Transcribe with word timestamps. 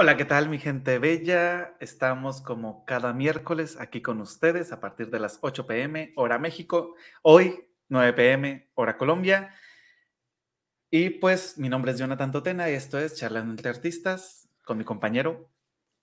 Hola, 0.00 0.16
¿qué 0.16 0.24
tal 0.24 0.48
mi 0.48 0.60
gente 0.60 1.00
bella? 1.00 1.74
Estamos 1.80 2.40
como 2.40 2.84
cada 2.84 3.12
miércoles 3.12 3.76
aquí 3.80 4.00
con 4.00 4.20
ustedes 4.20 4.70
a 4.70 4.78
partir 4.78 5.10
de 5.10 5.18
las 5.18 5.40
8 5.42 5.66
pm 5.66 6.12
hora 6.14 6.38
México, 6.38 6.94
hoy 7.22 7.68
9 7.88 8.12
pm 8.12 8.70
hora 8.74 8.96
Colombia. 8.96 9.52
Y 10.88 11.10
pues 11.10 11.58
mi 11.58 11.68
nombre 11.68 11.90
es 11.90 11.98
Jonathan 11.98 12.30
Totena 12.30 12.70
y 12.70 12.74
esto 12.74 12.96
es 13.00 13.16
Charlando 13.16 13.50
entre 13.50 13.70
Artistas 13.70 14.48
con 14.64 14.78
mi 14.78 14.84
compañero. 14.84 15.50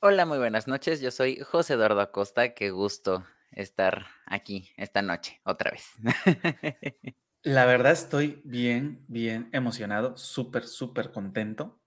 Hola, 0.01 0.25
muy 0.25 0.39
buenas 0.39 0.67
noches. 0.67 0.99
Yo 0.99 1.09
soy 1.09 1.39
José 1.39 1.75
Eduardo 1.75 2.01
Acosta. 2.01 2.53
Qué 2.53 2.71
gusto 2.71 3.25
estar 3.51 4.07
aquí 4.25 4.71
esta 4.75 5.03
noche 5.03 5.39
otra 5.45 5.71
vez. 5.71 5.93
La 7.43 7.65
verdad 7.65 7.93
estoy 7.93 8.41
bien, 8.43 9.05
bien 9.07 9.47
emocionado, 9.53 10.17
súper, 10.17 10.67
súper 10.67 11.13
contento 11.13 11.79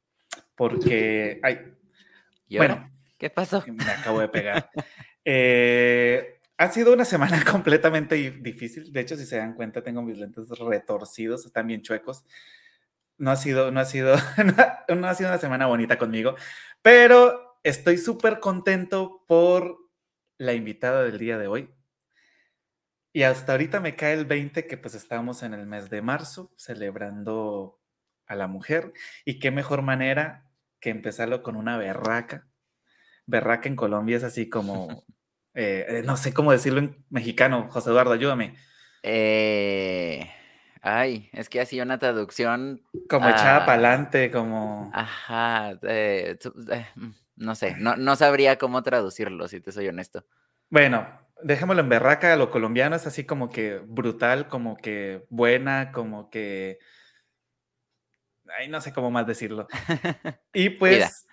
porque, 0.59 1.41
ay, 2.57 2.59
bueno, 2.59 2.91
¿qué 3.19 3.31
pasó? 3.31 3.65
Me 3.67 3.85
acabo 3.85 4.21
de 4.21 4.29
pegar. 4.29 4.71
Eh, 5.31 6.41
ha 6.57 6.73
sido 6.73 6.93
una 6.93 7.05
semana 7.05 7.43
completamente 7.51 8.17
difícil. 8.41 8.93
De 8.93 9.01
hecho, 9.01 9.17
si 9.17 9.27
se 9.27 9.37
dan 9.37 9.55
cuenta, 9.55 9.83
tengo 9.83 10.03
mis 10.03 10.19
lentes 10.19 10.49
retorcidos, 10.59 11.47
están 11.47 11.67
bien 11.67 11.83
chuecos. 11.83 12.25
No 13.19 13.31
ha 13.31 13.37
sido, 13.37 13.71
no 13.71 13.81
ha 13.81 13.85
sido, 13.85 14.17
no 14.89 15.07
ha 15.07 15.15
sido 15.15 15.29
una 15.29 15.39
semana 15.39 15.67
bonita 15.67 15.99
conmigo, 15.99 16.35
pero 16.83 17.61
estoy 17.63 17.99
súper 17.99 18.41
contento 18.41 19.25
por 19.27 19.77
la 20.39 20.55
invitada 20.55 21.03
del 21.03 21.19
día 21.19 21.39
de 21.39 21.47
hoy. 21.47 21.75
Y 23.13 23.23
hasta 23.23 23.53
ahorita 23.53 23.81
me 23.81 23.97
cae 23.97 24.15
el 24.15 24.27
20 24.27 24.67
que 24.67 24.77
pues 24.77 24.95
estamos 24.95 25.43
en 25.43 25.55
el 25.55 25.67
mes 25.67 25.91
de 25.91 26.03
marzo 26.03 26.53
celebrando 26.57 27.81
a 28.27 28.35
la 28.35 28.47
mujer 28.47 28.93
y 29.25 29.39
qué 29.39 29.51
mejor 29.51 29.83
manera 29.83 30.48
que 30.81 30.91
empezarlo 30.91 31.43
con 31.43 31.57
una 31.57 31.77
berraca. 31.77 32.47
Berraca 33.27 33.69
en 33.69 33.77
Colombia 33.77 34.17
es 34.17 34.25
así 34.25 34.49
como, 34.49 35.05
eh, 35.55 35.87
eh, 35.89 36.03
no 36.05 36.17
sé 36.17 36.33
cómo 36.33 36.53
decirlo 36.53 36.81
en 36.81 37.05
mexicano. 37.11 37.69
José 37.71 37.91
Eduardo, 37.91 38.13
ayúdame. 38.13 38.57
Eh, 39.03 40.31
ay, 40.83 41.31
es 41.33 41.49
que 41.49 41.61
así 41.61 41.81
una 41.81 41.99
traducción. 41.99 42.83
Como 43.09 43.29
echada 43.29 43.61
para 43.61 43.73
adelante, 43.73 44.31
como. 44.31 44.91
Ajá, 44.93 45.79
no 47.37 47.55
sé, 47.55 47.77
no, 47.79 47.97
no 47.97 48.17
sabría 48.17 48.59
cómo 48.59 48.83
traducirlo, 48.83 49.47
si 49.47 49.61
te 49.61 49.71
soy 49.71 49.89
honesto. 49.89 50.25
Bueno, 50.71 51.07
dejémoslo 51.43 51.83
en 51.83 51.89
berraca, 51.89 52.35
lo 52.37 52.51
colombiano 52.51 52.97
es 52.97 53.07
así 53.07 53.25
como 53.25 53.49
que 53.49 53.81
brutal, 53.87 54.49
como 54.49 54.77
que 54.77 55.25
buena, 55.31 55.93
como 55.93 56.31
que 56.31 56.79
Ay, 58.57 58.69
no 58.69 58.81
sé 58.81 58.93
cómo 58.93 59.11
más 59.11 59.27
decirlo. 59.27 59.67
Y 60.53 60.71
pues, 60.71 61.27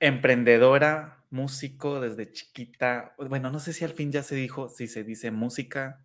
emprendedora, 0.00 1.24
músico 1.30 2.00
desde 2.00 2.30
chiquita. 2.30 3.14
Bueno, 3.18 3.50
no 3.50 3.58
sé 3.60 3.72
si 3.72 3.84
al 3.84 3.92
fin 3.92 4.12
ya 4.12 4.22
se 4.22 4.34
dijo, 4.34 4.68
si 4.68 4.86
se 4.86 5.04
dice 5.04 5.30
música. 5.30 6.04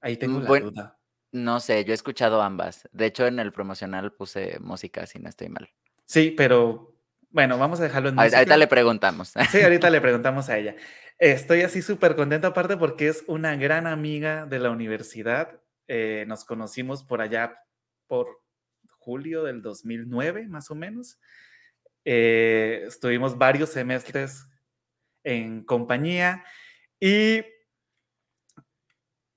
Ahí 0.00 0.16
tengo 0.16 0.40
mm, 0.40 0.42
la 0.42 0.60
duda. 0.60 0.98
No 1.32 1.60
sé, 1.60 1.84
yo 1.84 1.92
he 1.92 1.94
escuchado 1.94 2.42
ambas. 2.42 2.88
De 2.92 3.06
hecho, 3.06 3.26
en 3.26 3.38
el 3.38 3.52
promocional 3.52 4.12
puse 4.12 4.58
música, 4.60 5.06
si 5.06 5.18
no 5.18 5.28
estoy 5.28 5.48
mal. 5.48 5.68
Sí, 6.06 6.32
pero 6.36 6.94
bueno, 7.30 7.58
vamos 7.58 7.80
a 7.80 7.82
dejarlo 7.82 8.10
en 8.10 8.14
música. 8.14 8.38
Ahorita 8.38 8.56
le 8.56 8.68
preguntamos. 8.68 9.34
Sí, 9.50 9.60
ahorita 9.60 9.90
le 9.90 10.00
preguntamos 10.02 10.48
a 10.48 10.58
ella. 10.58 10.76
Estoy 11.18 11.62
así 11.62 11.82
súper 11.82 12.14
contento 12.14 12.48
aparte 12.48 12.76
porque 12.76 13.08
es 13.08 13.24
una 13.26 13.56
gran 13.56 13.86
amiga 13.86 14.46
de 14.46 14.58
la 14.60 14.70
universidad. 14.70 15.60
Eh, 15.88 16.24
nos 16.28 16.44
conocimos 16.44 17.02
por 17.02 17.20
allá 17.20 17.58
por 18.06 18.43
julio 19.04 19.44
del 19.44 19.60
2009, 19.60 20.48
más 20.48 20.70
o 20.70 20.74
menos. 20.74 21.18
Eh, 22.04 22.84
estuvimos 22.86 23.36
varios 23.36 23.70
semestres 23.70 24.46
en 25.22 25.62
compañía 25.64 26.44
y 27.00 27.42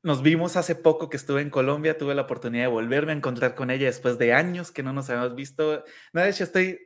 nos 0.04 0.22
vimos 0.22 0.56
hace 0.56 0.76
poco 0.76 1.10
que 1.10 1.18
estuve 1.18 1.42
en 1.42 1.50
Colombia, 1.50 1.98
tuve 1.98 2.16
la 2.16 2.22
oportunidad 2.22 2.64
de 2.64 2.72
volverme 2.72 3.12
a 3.12 3.16
encontrar 3.16 3.56
con 3.56 3.70
ella 3.72 3.88
después 3.88 4.18
de 4.18 4.34
años 4.34 4.72
que 4.72 4.84
no 4.84 4.94
nos 4.94 5.10
habíamos 5.10 5.36
visto. 5.36 5.84
No, 6.14 6.22
de 6.22 6.30
hecho, 6.30 6.46
estoy, 6.46 6.80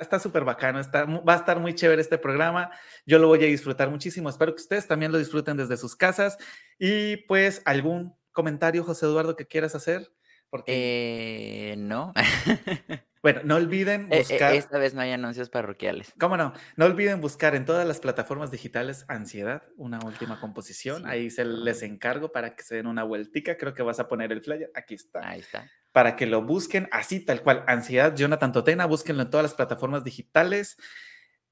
está 0.00 0.20
súper 0.20 0.44
bacano, 0.44 0.78
está, 0.78 1.04
va 1.04 1.34
a 1.34 1.38
estar 1.38 1.58
muy 1.58 1.74
chévere 1.74 2.00
este 2.00 2.18
programa, 2.18 2.70
yo 3.04 3.18
lo 3.18 3.26
voy 3.26 3.42
a 3.42 3.46
disfrutar 3.46 3.90
muchísimo, 3.90 4.28
espero 4.28 4.54
que 4.54 4.62
ustedes 4.62 4.86
también 4.86 5.10
lo 5.10 5.18
disfruten 5.18 5.56
desde 5.56 5.76
sus 5.76 5.96
casas 5.96 6.38
y 6.78 7.16
pues 7.26 7.62
algún 7.64 8.14
comentario, 8.30 8.84
José 8.84 9.06
Eduardo, 9.06 9.34
que 9.34 9.46
quieras 9.46 9.74
hacer. 9.74 10.12
Porque... 10.50 11.72
Eh, 11.72 11.76
no. 11.76 12.12
bueno, 13.22 13.40
no 13.44 13.56
olviden 13.56 14.08
e, 14.10 14.16
e, 14.16 14.18
buscar. 14.20 14.54
esta 14.54 14.78
vez 14.78 14.94
no 14.94 15.00
hay 15.00 15.12
anuncios 15.12 15.50
parroquiales. 15.50 16.14
¿Cómo 16.18 16.36
no? 16.36 16.52
No 16.76 16.86
olviden 16.86 17.20
buscar 17.20 17.54
en 17.54 17.64
todas 17.64 17.86
las 17.86 18.00
plataformas 18.00 18.50
digitales 18.50 19.04
Ansiedad, 19.08 19.62
una 19.76 19.98
última 20.04 20.40
composición. 20.40 21.06
Ahí 21.06 21.30
se 21.30 21.44
les 21.44 21.82
encargo 21.82 22.32
para 22.32 22.56
que 22.56 22.62
se 22.62 22.76
den 22.76 22.86
una 22.86 23.04
vueltica. 23.04 23.56
Creo 23.56 23.74
que 23.74 23.82
vas 23.82 24.00
a 24.00 24.08
poner 24.08 24.32
el 24.32 24.42
flyer. 24.42 24.70
Aquí 24.74 24.94
está. 24.94 25.28
Ahí 25.28 25.40
está. 25.40 25.70
Para 25.92 26.16
que 26.16 26.26
lo 26.26 26.42
busquen 26.42 26.88
así, 26.92 27.20
tal 27.20 27.42
cual. 27.42 27.64
Ansiedad, 27.66 28.14
Jonathan 28.14 28.52
Totena, 28.52 28.86
búsquenlo 28.86 29.22
en 29.22 29.30
todas 29.30 29.44
las 29.44 29.54
plataformas 29.54 30.04
digitales. 30.04 30.76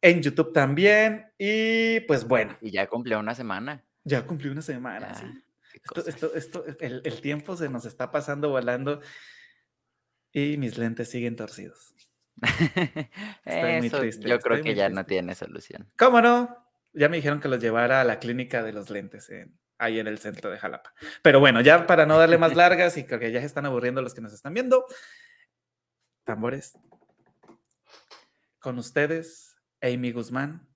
En 0.01 0.23
YouTube 0.23 0.53
también. 0.53 1.27
Y 1.39 2.01
pues 2.01 2.27
bueno. 2.27 2.57
Y 2.61 2.71
ya 2.71 2.87
cumplió 2.87 3.19
una 3.19 3.35
semana. 3.35 3.85
Ya 4.05 4.25
cumplió 4.25 4.53
una 4.53 4.63
semana, 4.63 5.15
sí. 5.15 5.27
Esto, 6.07 6.35
esto, 6.35 6.65
el, 6.81 7.21
tiempo 7.21 7.57
se 7.57 7.69
nos 7.69 7.85
está 7.85 8.11
pasando 8.11 8.49
volando 8.49 9.01
y 10.33 10.57
mis 10.57 10.79
lentes 10.79 11.11
siguen 11.11 11.37
torcidos. 11.37 11.95
Estoy 13.45 13.79
muy 13.79 13.91
triste. 13.91 14.29
Yo 14.29 14.39
creo 14.41 14.63
que 14.63 14.75
ya 14.75 14.89
no 14.89 15.07
tiene 15.07 15.35
solución. 15.35 15.91
¿Cómo 15.97 16.21
no? 16.21 16.67
Ya 16.93 17.09
me 17.09 17.17
dijeron 17.17 17.41
que 17.41 17.49
los 17.49 17.61
llevara 17.61 18.01
a 18.01 18.05
la 18.05 18.19
clínica 18.19 18.63
de 18.63 18.73
los 18.73 18.91
lentes 18.91 19.31
ahí 19.79 19.99
en 19.99 20.07
el 20.07 20.19
centro 20.19 20.51
de 20.51 20.59
Jalapa. 20.59 20.95
Pero 21.23 21.41
bueno, 21.41 21.61
ya 21.61 21.87
para 21.87 22.07
no 22.07 22.19
darle 22.19 22.39
más 22.39 22.57
largas 22.57 22.97
y 22.97 23.05
creo 23.05 23.21
que 23.21 23.33
ya 23.33 23.41
se 23.41 23.47
están 23.47 23.67
aburriendo 23.67 24.03
los 24.03 24.15
que 24.15 24.21
nos 24.21 24.33
están 24.33 24.55
viendo, 24.55 24.87
tambores. 26.25 26.79
Con 28.59 28.79
ustedes, 28.79 29.57
Amy 29.81 30.13
Guzmán, 30.13 30.67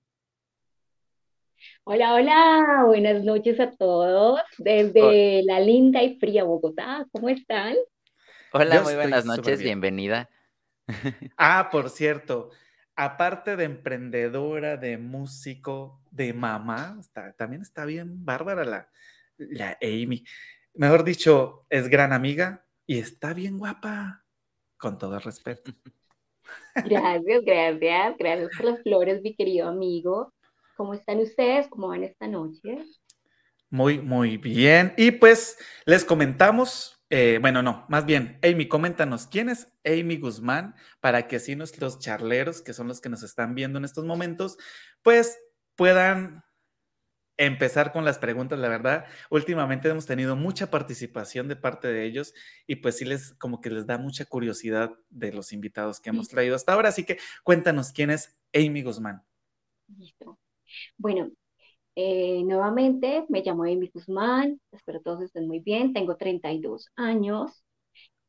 Hola, 1.83 2.13
hola, 2.13 2.83
buenas 2.85 3.23
noches 3.23 3.59
a 3.59 3.71
todos 3.71 4.39
desde 4.59 5.41
la 5.43 5.59
linda 5.59 6.03
y 6.03 6.19
fría 6.19 6.43
Bogotá. 6.43 7.07
¿Cómo 7.11 7.27
están? 7.27 7.75
Hola, 8.53 8.81
muy 8.81 8.93
buenas 8.93 9.25
noches, 9.25 9.63
bienvenida. 9.63 10.29
Ah, 11.37 11.69
por 11.71 11.89
cierto, 11.89 12.51
aparte 12.95 13.55
de 13.55 13.63
emprendedora, 13.63 14.77
de 14.77 14.99
músico, 14.99 16.01
de 16.11 16.33
mamá, 16.33 17.01
también 17.35 17.63
está 17.63 17.85
bien 17.85 18.23
bárbara 18.23 18.63
la, 18.63 18.89
la 19.37 19.77
Amy. 19.81 20.23
Mejor 20.75 21.03
dicho, 21.03 21.65
es 21.69 21.87
gran 21.87 22.13
amiga 22.13 22.63
y 22.85 22.99
está 22.99 23.33
bien 23.33 23.57
guapa, 23.57 24.23
con 24.77 24.99
todo 24.99 25.17
respeto. 25.17 25.71
Gracias, 26.75 27.41
gracias, 27.43 28.17
gracias 28.19 28.49
por 28.55 28.65
las 28.65 28.83
flores, 28.83 29.21
mi 29.23 29.35
querido 29.35 29.67
amigo. 29.67 30.33
¿Cómo 30.81 30.95
están 30.95 31.19
ustedes? 31.19 31.67
¿Cómo 31.67 31.89
van 31.89 32.03
esta 32.03 32.27
noche? 32.27 32.87
Muy, 33.69 34.01
muy 34.01 34.37
bien. 34.37 34.95
Y 34.97 35.11
pues 35.11 35.59
les 35.85 36.03
comentamos, 36.03 37.05
eh, 37.11 37.37
bueno, 37.39 37.61
no, 37.61 37.85
más 37.87 38.07
bien, 38.07 38.39
Amy, 38.41 38.67
coméntanos, 38.67 39.27
¿quién 39.27 39.49
es 39.49 39.71
Amy 39.85 40.17
Guzmán? 40.17 40.73
Para 40.99 41.27
que 41.27 41.35
así 41.35 41.55
nuestros 41.55 41.99
charleros, 41.99 42.63
que 42.63 42.73
son 42.73 42.87
los 42.87 42.99
que 42.99 43.09
nos 43.09 43.21
están 43.21 43.53
viendo 43.53 43.77
en 43.77 43.85
estos 43.85 44.05
momentos, 44.05 44.57
pues 45.03 45.37
puedan 45.75 46.43
empezar 47.37 47.91
con 47.91 48.03
las 48.03 48.17
preguntas, 48.17 48.57
la 48.57 48.67
verdad. 48.67 49.05
Últimamente 49.29 49.87
hemos 49.87 50.07
tenido 50.07 50.35
mucha 50.35 50.71
participación 50.71 51.47
de 51.47 51.57
parte 51.57 51.89
de 51.89 52.05
ellos 52.05 52.33
y 52.65 52.77
pues 52.77 52.97
sí 52.97 53.05
les 53.05 53.35
como 53.35 53.61
que 53.61 53.69
les 53.69 53.85
da 53.85 53.99
mucha 53.99 54.25
curiosidad 54.25 54.89
de 55.11 55.31
los 55.31 55.53
invitados 55.53 55.99
que 55.99 56.09
hemos 56.09 56.27
traído 56.27 56.55
hasta 56.55 56.73
ahora. 56.73 56.89
Así 56.89 57.03
que 57.03 57.19
cuéntanos 57.43 57.91
quién 57.91 58.09
es 58.09 58.35
Amy 58.51 58.81
Guzmán. 58.81 59.21
Listo. 59.87 60.39
Bueno, 60.97 61.29
eh, 61.95 62.43
nuevamente 62.45 63.25
me 63.29 63.41
llamo 63.43 63.63
Amy 63.65 63.89
Guzmán, 63.93 64.61
espero 64.71 65.01
todos 65.01 65.23
estén 65.23 65.47
muy 65.47 65.59
bien, 65.61 65.93
tengo 65.93 66.17
32 66.17 66.87
años. 66.97 67.63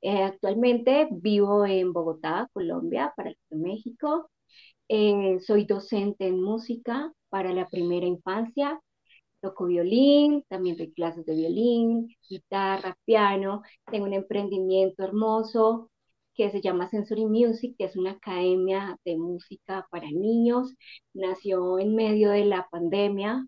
Eh, 0.03 0.23
actualmente 0.25 1.09
vivo 1.13 1.67
en 1.67 1.93
Bogotá, 1.93 2.49
Colombia, 2.55 3.13
para 3.17 3.31
el 3.31 3.39
México. 3.51 4.31
Eh, 4.89 5.39
soy 5.41 5.67
docente 5.67 6.27
en 6.29 6.43
música 6.43 7.13
para 7.31 7.53
la 7.55 7.69
primera 7.69 8.07
infancia. 8.07 8.81
Toco 9.43 9.67
violín, 9.67 10.45
también 10.49 10.77
doy 10.79 10.93
clases 10.93 11.27
de 11.27 11.35
violín, 11.37 12.09
guitarra, 12.29 12.97
piano. 13.07 13.63
Tengo 13.91 14.07
un 14.07 14.15
emprendimiento 14.15 15.05
hermoso 15.05 15.92
que 16.35 16.51
se 16.51 16.61
llama 16.61 16.89
Sensory 16.89 17.27
Music, 17.27 17.75
que 17.79 17.85
es 17.85 17.97
una 17.97 18.13
academia 18.13 18.99
de 19.05 19.17
música 19.17 19.87
para 19.91 20.07
niños. 20.11 20.75
Nació 21.15 21.79
en 21.79 21.95
medio 21.95 22.31
de 22.31 22.45
la 22.45 22.69
pandemia 22.71 23.47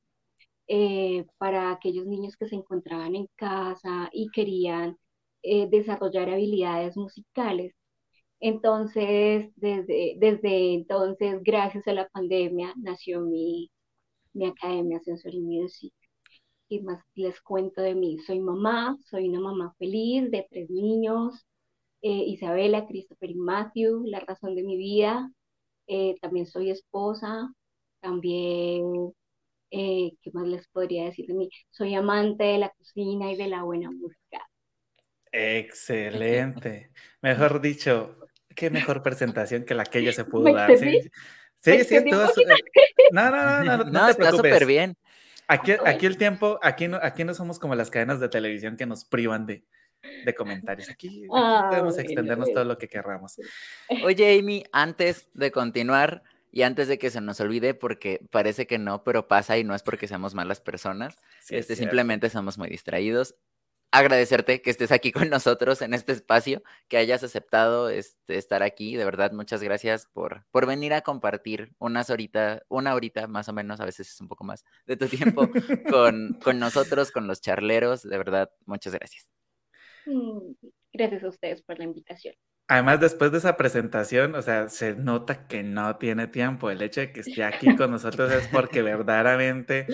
eh, 0.69 1.27
para 1.39 1.73
aquellos 1.73 2.07
niños 2.07 2.37
que 2.37 2.49
se 2.49 2.57
encontraban 2.57 3.15
en 3.17 3.29
casa 3.37 4.09
y 4.13 4.31
querían 4.31 4.97
eh, 5.43 5.69
desarrollar 5.71 6.31
habilidades 6.31 6.97
musicales. 6.97 7.75
Entonces, 8.41 9.51
desde, 9.57 10.17
desde 10.19 10.75
entonces, 10.75 11.41
gracias 11.43 11.87
a 11.89 11.93
la 11.95 12.09
pandemia, 12.09 12.75
nació 12.77 13.21
mi, 13.23 13.71
mi 14.35 14.47
Academia 14.47 15.01
Sensory 15.01 15.41
Music. 15.41 15.93
Y 16.69 16.83
más 16.83 17.01
les 17.15 17.41
cuento 17.43 17.83
de 17.83 17.95
mí. 17.95 18.19
Soy 18.19 18.41
mamá, 18.41 18.97
soy 19.11 19.29
una 19.29 19.41
mamá 19.41 19.75
feliz 19.79 20.31
de 20.31 20.47
tres 20.51 20.71
niños, 20.71 21.47
eh, 22.05 22.25
Isabela, 22.27 22.87
Christopher 22.87 23.31
y 23.31 23.35
Matthew, 23.35 24.05
la 24.05 24.21
razón 24.21 24.55
de 24.55 24.63
mi 24.63 24.77
vida. 24.77 25.31
Eh, 25.87 26.17
también 26.21 26.45
soy 26.45 26.71
esposa, 26.71 27.51
también, 28.03 28.85
eh, 29.71 30.13
¿qué 30.21 30.31
más 30.35 30.47
les 30.47 30.69
podría 30.69 31.07
decir 31.07 31.27
de 31.27 31.33
mí? 31.33 31.49
Soy 31.71 31.95
amante 31.95 32.45
de 32.45 32.59
la 32.59 32.69
cocina 32.69 33.33
y 33.33 33.37
de 33.37 33.49
la 33.49 33.63
buena 33.63 33.91
música. 33.91 34.47
Excelente. 35.33 36.91
Mejor 37.23 37.61
dicho, 37.63 38.19
qué 38.55 38.69
mejor 38.69 39.03
presentación 39.03 39.65
que 39.65 39.75
la 39.75 39.85
que 39.85 40.01
ella 40.01 40.13
se 40.13 40.25
pudo 40.27 40.53
dar. 40.53 40.77
Sí, 40.77 41.01
sí, 41.57 41.85
sí 41.85 41.97
estuvo, 41.97 42.27
no, 43.13 43.31
no, 43.31 43.65
no, 43.65 43.77
no, 43.79 43.85
no, 43.85 44.09
está 44.11 44.31
súper 44.31 44.67
bien. 44.67 44.95
Aquí, 45.49 45.73
aquí 45.87 46.05
el 46.05 46.19
tiempo, 46.19 46.59
aquí 46.63 46.87
no, 46.87 46.99
aquí 47.01 47.25
no 47.25 47.33
somos 47.33 47.59
como 47.59 47.75
las 47.75 47.89
cadenas 47.89 48.21
de 48.21 48.29
televisión 48.29 48.77
que 48.77 48.85
nos 48.85 49.07
privan 49.07 49.47
de, 49.47 49.65
de 50.25 50.35
comentarios. 50.35 50.91
Aquí, 50.91 51.27
podemos 51.29 51.99
extendernos 51.99 52.53
todo 52.53 52.65
lo 52.65 52.79
que 52.79 52.89
querramos. 52.89 53.37
Oye, 54.05 54.39
Amy, 54.39 54.65
antes 54.73 55.29
de 55.35 55.51
continuar 55.51 56.23
y 56.51 56.63
antes 56.63 56.89
de 56.89 56.99
que 56.99 57.11
se 57.11 57.21
nos 57.21 57.41
olvide, 57.41 57.75
porque 57.75 58.21
parece 58.31 58.67
que 58.67 58.79
no, 58.79 59.03
pero 59.05 59.29
pasa 59.29 59.59
y 59.59 59.65
no 59.65 59.75
es 59.75 59.83
porque 59.83 60.07
seamos 60.09 60.35
malas 60.35 60.61
personas, 60.61 61.17
este, 61.49 61.77
simplemente 61.77 62.31
somos 62.31 62.59
muy 62.59 62.69
distraídos 62.69 63.35
agradecerte 63.95 64.61
que 64.61 64.71
estés 64.71 64.91
aquí 64.91 65.13
con 65.29 65.31
nosotros 65.31 65.81
en 65.83 65.95
este 65.95 66.13
espacio, 66.13 66.63
que 66.89 66.97
hayas 66.97 67.23
aceptado 67.23 67.89
este, 67.89 68.37
estar 68.37 68.63
aquí. 68.63 68.97
De 68.97 69.05
verdad, 69.05 69.33
muchas 69.33 69.63
gracias 69.63 70.07
por, 70.13 70.45
por 70.51 70.67
venir 70.67 70.93
a 70.93 71.03
compartir 71.03 71.75
unas 71.79 72.11
horitas, 72.11 72.63
una 72.69 72.95
horita 72.95 73.27
más 73.29 73.49
o 73.49 73.53
menos, 73.53 73.81
a 73.81 73.85
veces 73.85 74.11
es 74.11 74.21
un 74.21 74.29
poco 74.29 74.45
más, 74.45 74.65
de 74.87 74.97
tu 74.97 75.07
tiempo 75.07 75.49
con, 75.91 76.39
con 76.43 76.59
nosotros, 76.59 77.13
con 77.13 77.27
los 77.27 77.41
charleros. 77.41 78.03
De 78.03 78.19
verdad, 78.19 78.51
muchas 78.67 78.95
gracias. 78.95 79.34
Mm, 80.07 80.53
gracias 80.93 81.25
a 81.25 81.29
ustedes 81.29 81.63
por 81.63 81.79
la 81.79 81.85
invitación. 81.85 82.35
Además, 82.67 83.01
después 83.01 83.31
de 83.31 83.39
esa 83.39 83.57
presentación, 83.57 84.35
o 84.35 84.43
sea, 84.43 84.69
se 84.69 84.95
nota 84.95 85.47
que 85.47 85.63
no 85.63 85.97
tiene 85.97 86.29
tiempo. 86.29 86.71
El 86.71 86.81
hecho 86.81 87.03
de 87.03 87.13
que 87.13 87.21
esté 87.21 87.45
aquí 87.45 87.77
con 87.77 87.91
nosotros 87.91 88.33
es 88.33 88.49
porque 88.49 88.81
verdaderamente, 88.83 89.87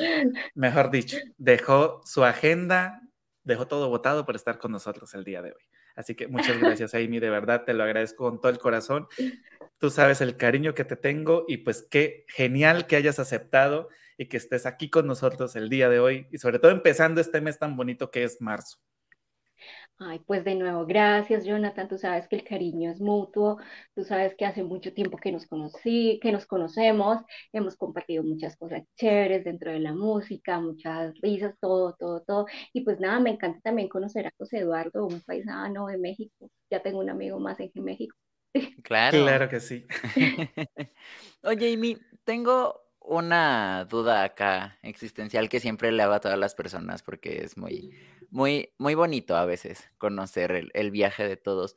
mejor 0.54 0.90
dicho, 0.90 1.16
dejó 1.36 2.00
su 2.04 2.24
agenda 2.24 3.00
dejó 3.42 3.66
todo 3.66 3.88
votado 3.88 4.24
por 4.24 4.36
estar 4.36 4.58
con 4.58 4.72
nosotros 4.72 5.14
el 5.14 5.24
día 5.24 5.42
de 5.42 5.50
hoy. 5.50 5.62
Así 5.96 6.14
que 6.14 6.28
muchas 6.28 6.58
gracias, 6.58 6.94
Amy, 6.94 7.18
de 7.18 7.30
verdad 7.30 7.64
te 7.64 7.74
lo 7.74 7.82
agradezco 7.82 8.28
con 8.28 8.40
todo 8.40 8.50
el 8.50 8.58
corazón. 8.58 9.06
Tú 9.78 9.90
sabes 9.90 10.20
el 10.20 10.36
cariño 10.36 10.74
que 10.74 10.84
te 10.84 10.96
tengo 10.96 11.44
y 11.48 11.58
pues 11.58 11.86
qué 11.90 12.24
genial 12.28 12.86
que 12.86 12.96
hayas 12.96 13.18
aceptado 13.18 13.88
y 14.16 14.26
que 14.26 14.36
estés 14.36 14.66
aquí 14.66 14.90
con 14.90 15.06
nosotros 15.06 15.56
el 15.56 15.68
día 15.68 15.88
de 15.88 15.98
hoy 15.98 16.26
y 16.30 16.38
sobre 16.38 16.58
todo 16.58 16.70
empezando 16.70 17.20
este 17.20 17.40
mes 17.40 17.58
tan 17.58 17.76
bonito 17.76 18.10
que 18.10 18.24
es 18.24 18.40
marzo. 18.40 18.78
Ay, 20.02 20.18
pues 20.20 20.44
de 20.44 20.54
nuevo, 20.54 20.86
gracias 20.86 21.44
Jonathan, 21.44 21.86
tú 21.86 21.98
sabes 21.98 22.26
que 22.26 22.36
el 22.36 22.42
cariño 22.44 22.90
es 22.90 23.02
mutuo, 23.02 23.58
tú 23.94 24.02
sabes 24.02 24.34
que 24.34 24.46
hace 24.46 24.62
mucho 24.64 24.94
tiempo 24.94 25.18
que 25.18 25.30
nos 25.30 25.46
conocí, 25.46 26.18
que 26.22 26.32
nos 26.32 26.46
conocemos, 26.46 27.18
hemos 27.52 27.76
compartido 27.76 28.22
muchas 28.22 28.56
cosas 28.56 28.82
chéveres 28.96 29.44
dentro 29.44 29.70
de 29.70 29.78
la 29.78 29.92
música, 29.92 30.58
muchas 30.58 31.12
risas, 31.20 31.54
todo, 31.60 31.94
todo, 31.98 32.22
todo. 32.22 32.46
Y 32.72 32.80
pues 32.80 32.98
nada, 32.98 33.20
me 33.20 33.28
encanta 33.28 33.60
también 33.60 33.90
conocer 33.90 34.26
a 34.26 34.32
José 34.38 34.60
Eduardo, 34.60 35.04
un 35.06 35.20
paisano 35.20 35.88
de 35.88 35.98
México. 35.98 36.50
Ya 36.70 36.82
tengo 36.82 37.00
un 37.00 37.10
amigo 37.10 37.38
más 37.38 37.60
en 37.60 37.70
México. 37.84 38.16
Claro. 38.82 39.22
Claro 39.22 39.48
que 39.50 39.60
sí. 39.60 39.86
Oye, 41.44 41.74
Amy, 41.74 41.98
tengo 42.24 42.89
una 43.10 43.84
duda 43.86 44.22
acá 44.22 44.78
existencial 44.82 45.48
que 45.48 45.60
siempre 45.60 45.92
le 45.92 46.02
hago 46.02 46.14
a 46.14 46.20
todas 46.20 46.38
las 46.38 46.54
personas 46.54 47.02
porque 47.02 47.42
es 47.44 47.56
muy 47.56 47.90
muy, 48.30 48.72
muy 48.78 48.94
bonito 48.94 49.36
a 49.36 49.44
veces 49.44 49.90
conocer 49.98 50.70
el, 50.72 50.90
viaje 50.90 51.26
de 51.26 51.36
todos. 51.36 51.76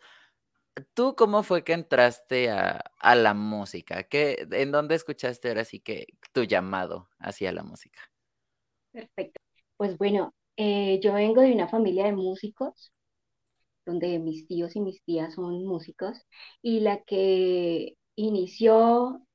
¿Tú 0.94 1.16
cómo 1.16 1.44
fue 1.44 1.64
que 1.64 1.74
entraste 1.74 2.50
a, 2.50 2.84
la 3.16 3.34
música? 3.34 4.04
¿Qué, 4.04 4.48
¿En 4.52 4.72
dónde 4.72 4.96
escuchaste 4.96 5.50
ahora 5.50 5.66
sí 5.66 5.80
que 5.80 6.08
tu 6.32 6.44
llamado 6.44 7.10
hacia 7.20 7.52
la 7.52 7.64
música? 7.64 8.00
Perfecto. 8.92 9.42
Pues 9.78 9.98
bueno, 9.98 10.34
eh, 10.56 11.00
yo 11.02 11.14
vengo 11.14 11.42
de 11.42 11.52
una 11.52 11.68
familia 11.68 12.06
de 12.06 12.14
músicos, 12.14 12.94
donde 13.86 14.20
mis 14.20 14.48
tíos 14.48 14.76
y 14.76 14.82
mis 14.82 15.04
tías 15.04 15.34
son 15.34 15.66
músicos, 15.66 16.22
y 16.62 16.80
la 16.80 17.04
que 17.04 17.98
inició 18.16 19.26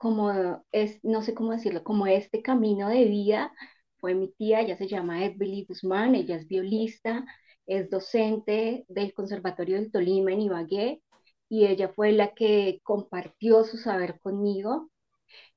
como 0.00 0.64
es, 0.72 1.00
no 1.04 1.22
sé 1.22 1.34
cómo 1.34 1.52
decirlo, 1.52 1.84
como 1.84 2.08
este 2.08 2.42
camino 2.42 2.88
de 2.90 3.04
vida 3.06 3.52
fue 3.98 4.14
mi 4.16 4.32
tía, 4.32 4.62
ella 4.62 4.78
se 4.78 4.88
llama 4.88 5.24
Edbeli 5.26 5.66
Guzmán, 5.68 6.16
ella 6.16 6.36
es 6.38 6.48
violista, 6.48 7.26
es 7.66 7.90
docente 7.90 8.86
del 8.88 9.14
Conservatorio 9.14 9.76
del 9.76 9.92
Tolima 9.92 10.32
en 10.32 10.42
Ibagué 10.42 11.02
y 11.50 11.66
ella 11.66 11.90
fue 11.90 12.12
la 12.12 12.34
que 12.34 12.80
compartió 12.84 13.64
su 13.64 13.78
saber 13.78 14.20
conmigo. 14.20 14.90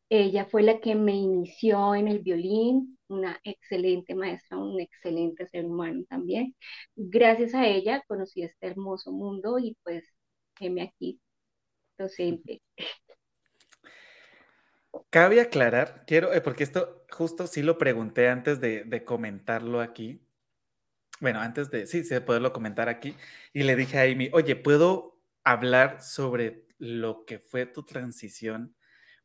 Ella 0.10 0.46
fue 0.46 0.64
la 0.64 0.80
que 0.80 0.96
me 0.96 1.14
inició 1.16 1.96
en 1.96 2.08
el 2.08 2.20
violín, 2.20 3.00
una 3.10 3.40
excelente 3.44 4.16
maestra, 4.16 4.58
un 4.58 4.80
excelente 4.80 5.48
ser 5.48 5.66
humano 5.66 6.04
también. 6.10 6.56
Gracias 6.96 7.56
a 7.56 7.68
ella 7.68 8.04
conocí 8.08 8.44
este 8.44 8.68
hermoso 8.68 9.12
mundo 9.12 9.60
y 9.60 9.78
pues 9.84 10.06
heme 10.60 10.84
aquí, 10.84 11.20
docente. 11.98 12.62
Cabe 15.10 15.42
aclarar, 15.42 16.04
quiero, 16.06 16.34
eh, 16.34 16.42
porque 16.42 16.64
esto 16.64 17.06
justo 17.10 17.48
sí 17.48 17.64
lo 17.64 17.78
pregunté 17.78 18.30
antes 18.30 18.60
de, 18.60 19.04
comentarlo 19.06 19.82
aquí. 19.82 20.22
Bueno, 21.20 21.40
antes 21.40 21.72
de, 21.72 21.88
sí, 21.88 22.02
de 22.02 22.22
poderlo 22.22 22.54
comentar 22.54 22.90
aquí. 22.90 23.16
Y 23.54 23.64
le 23.64 23.76
dije 23.76 24.00
a 24.00 24.04
Amy, 24.04 24.30
oye, 24.34 24.56
¿puedo 24.56 25.20
hablar 25.44 26.02
sobre 26.02 26.68
lo 26.78 27.26
que 27.26 27.40
fue 27.40 27.66
tu 27.66 27.84
transición? 27.84 28.76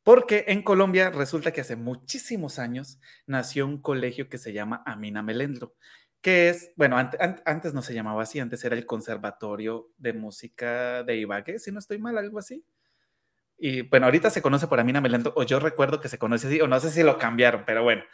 Porque 0.03 0.47
en 0.49 0.63
Colombia 0.63 1.11
resulta 1.11 1.53
que 1.53 1.61
hace 1.61 1.77
muchísimos 1.77 2.59
años 2.59 2.99
nació 3.27 3.67
un 3.67 3.83
colegio 3.83 4.29
que 4.29 4.39
se 4.39 4.53
llama 4.55 4.83
Amina 4.87 5.23
Melendro, 5.23 5.75
que 6.23 6.49
es, 6.49 6.73
bueno, 6.77 6.97
antes 6.99 7.75
no 7.75 7.83
se 7.83 7.95
llamaba 7.95 8.23
así, 8.23 8.41
antes 8.41 8.65
era 8.65 8.77
el 8.77 8.87
Conservatorio 8.87 9.91
de 9.99 10.15
Música 10.15 11.03
de 11.03 11.17
Ibagué, 11.17 11.59
si 11.59 11.73
no 11.73 11.79
estoy 11.79 11.99
mal, 11.99 12.17
algo 12.17 12.39
así. 12.39 12.65
Y 13.59 13.83
bueno, 13.83 14.07
ahorita 14.07 14.31
se 14.31 14.41
conoce 14.41 14.69
por 14.69 14.79
Amina 14.79 15.01
Melendo, 15.01 15.33
o 15.37 15.43
yo 15.43 15.59
recuerdo 15.59 16.01
que 16.01 16.09
se 16.09 16.19
conoce 16.19 16.47
así, 16.47 16.61
o 16.61 16.69
no 16.69 16.79
sé 16.79 16.91
si 16.91 17.03
lo 17.03 17.19
cambiaron, 17.19 17.65
pero 17.67 17.83
bueno. 17.83 18.05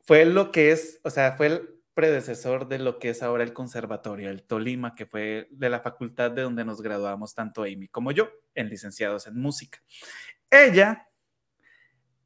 Fue 0.00 0.24
lo 0.24 0.50
que 0.50 0.72
es, 0.72 1.00
o 1.04 1.10
sea, 1.10 1.32
fue 1.32 1.46
el 1.46 1.82
predecesor 1.94 2.66
de 2.66 2.78
lo 2.78 2.98
que 2.98 3.10
es 3.10 3.22
ahora 3.22 3.44
el 3.44 3.52
conservatorio, 3.52 4.30
el 4.30 4.42
Tolima, 4.42 4.94
que 4.94 5.06
fue 5.06 5.48
de 5.50 5.68
la 5.70 5.80
facultad 5.80 6.30
de 6.30 6.42
donde 6.42 6.64
nos 6.64 6.80
graduamos 6.80 7.34
tanto 7.34 7.62
Amy 7.62 7.88
como 7.88 8.10
yo, 8.10 8.30
en 8.54 8.68
licenciados 8.68 9.26
en 9.26 9.38
música. 9.38 9.78
Ella, 10.50 11.08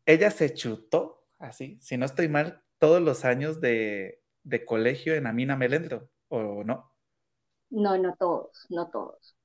ella 0.07 0.31
se 0.31 0.55
chutó, 0.55 1.27
así, 1.39 1.79
si 1.81 1.97
no 1.97 2.07
estoy 2.07 2.29
mal, 2.29 2.63
todos 2.79 3.03
los 3.03 3.25
años 3.25 3.61
de, 3.61 4.23
de 4.45 4.65
colegio 4.65 5.15
en 5.15 5.27
Amina 5.27 5.57
Melendo, 5.57 6.09
¿o 6.29 6.63
no? 6.63 6.93
No, 7.71 7.99
no 7.99 8.15
todos, 8.15 8.67
no 8.69 8.89
todos. 8.91 9.36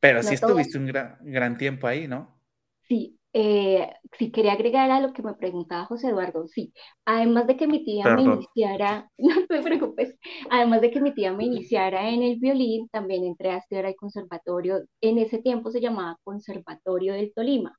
Pero 0.00 0.22
sí 0.22 0.34
estuviste 0.34 0.78
un 0.78 0.86
gran, 0.86 1.18
gran, 1.20 1.56
tiempo 1.56 1.86
ahí, 1.86 2.08
¿no? 2.08 2.40
Sí, 2.88 3.18
eh, 3.32 3.92
sí 4.18 4.32
quería 4.32 4.54
agregar 4.54 4.90
a 4.90 5.00
lo 5.00 5.12
que 5.12 5.22
me 5.22 5.34
preguntaba 5.34 5.84
José 5.84 6.08
Eduardo, 6.08 6.48
sí, 6.48 6.72
además 7.04 7.46
de 7.46 7.56
que 7.56 7.68
mi 7.68 7.84
tía 7.84 8.16
me 8.16 8.22
iniciara, 8.22 9.08
no 9.18 9.46
te 9.46 9.62
preocupes, 9.62 10.16
además 10.50 10.80
de 10.80 10.90
que 10.90 11.00
mi 11.00 11.14
tía 11.14 11.32
me 11.32 11.44
iniciara 11.44 12.08
en 12.08 12.22
el 12.22 12.38
violín, 12.40 12.88
también 12.88 13.24
entré 13.24 13.50
a 13.50 13.58
estudiar 13.58 13.86
al 13.86 13.94
conservatorio, 13.94 14.80
en 15.00 15.18
ese 15.18 15.38
tiempo 15.38 15.70
se 15.70 15.80
llamaba 15.80 16.18
Conservatorio 16.24 17.12
del 17.12 17.32
Tolima, 17.32 17.78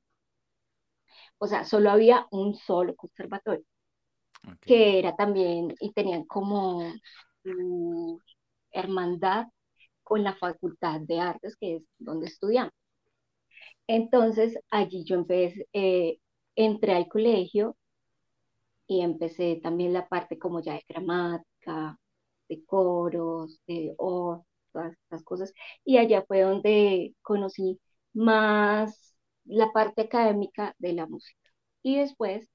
o 1.38 1.46
sea, 1.46 1.64
solo 1.64 1.90
había 1.90 2.26
un 2.30 2.54
solo 2.54 2.94
conservatorio, 2.96 3.64
que 4.60 4.98
era 4.98 5.14
también, 5.16 5.74
y 5.80 5.92
tenían 5.92 6.24
como 6.24 6.82
hermandad 8.70 9.46
con 10.12 10.24
la 10.24 10.34
Facultad 10.36 11.00
de 11.00 11.20
Artes, 11.20 11.56
que 11.56 11.76
es 11.76 11.88
donde 11.98 12.26
estudiamos. 12.26 12.74
Entonces, 13.86 14.58
allí 14.70 15.04
yo 15.04 15.16
empecé, 15.16 15.66
eh, 15.72 16.18
entré 16.54 16.92
al 16.94 17.08
colegio 17.08 17.76
y 18.86 19.00
empecé 19.00 19.60
también 19.62 19.94
la 19.94 20.06
parte 20.08 20.38
como 20.38 20.60
ya 20.60 20.74
de 20.74 20.84
gramática, 20.86 21.98
de 22.48 22.64
coros, 22.66 23.60
de 23.66 23.94
oh, 23.96 24.44
todas 24.72 24.92
estas 24.92 25.22
cosas. 25.24 25.54
Y 25.84 25.96
allá 25.96 26.24
fue 26.28 26.42
donde 26.42 27.14
conocí 27.22 27.80
más 28.12 29.16
la 29.46 29.72
parte 29.72 30.02
académica 30.02 30.74
de 30.78 30.92
la 30.92 31.06
música. 31.06 31.40
Y 31.82 31.96
después, 31.98 32.48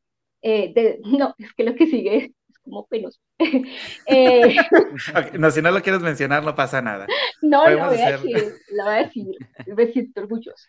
eh, 0.44 0.74
de, 0.76 1.00
no, 1.20 1.34
es 1.40 1.54
que 1.54 1.64
lo 1.64 1.76
que 1.76 1.88
sigue 1.88 2.36
como 2.68 2.88
penoso. 2.88 3.20
Eh, 4.08 4.56
no, 5.40 5.52
si 5.52 5.62
no 5.62 5.72
lo 5.72 5.82
quieres 5.82 6.02
mencionar, 6.02 6.44
no 6.44 6.56
pasa 6.56 6.82
nada. 6.82 7.08
No, 7.42 7.70
lo 7.70 7.88
voy, 7.88 7.98
a 7.98 8.12
decir, 8.12 8.54
lo 8.72 8.84
voy 8.84 8.94
a 8.94 9.04
decir, 9.04 9.26
me 9.66 9.88
siento 9.92 10.22
orgulloso. 10.22 10.68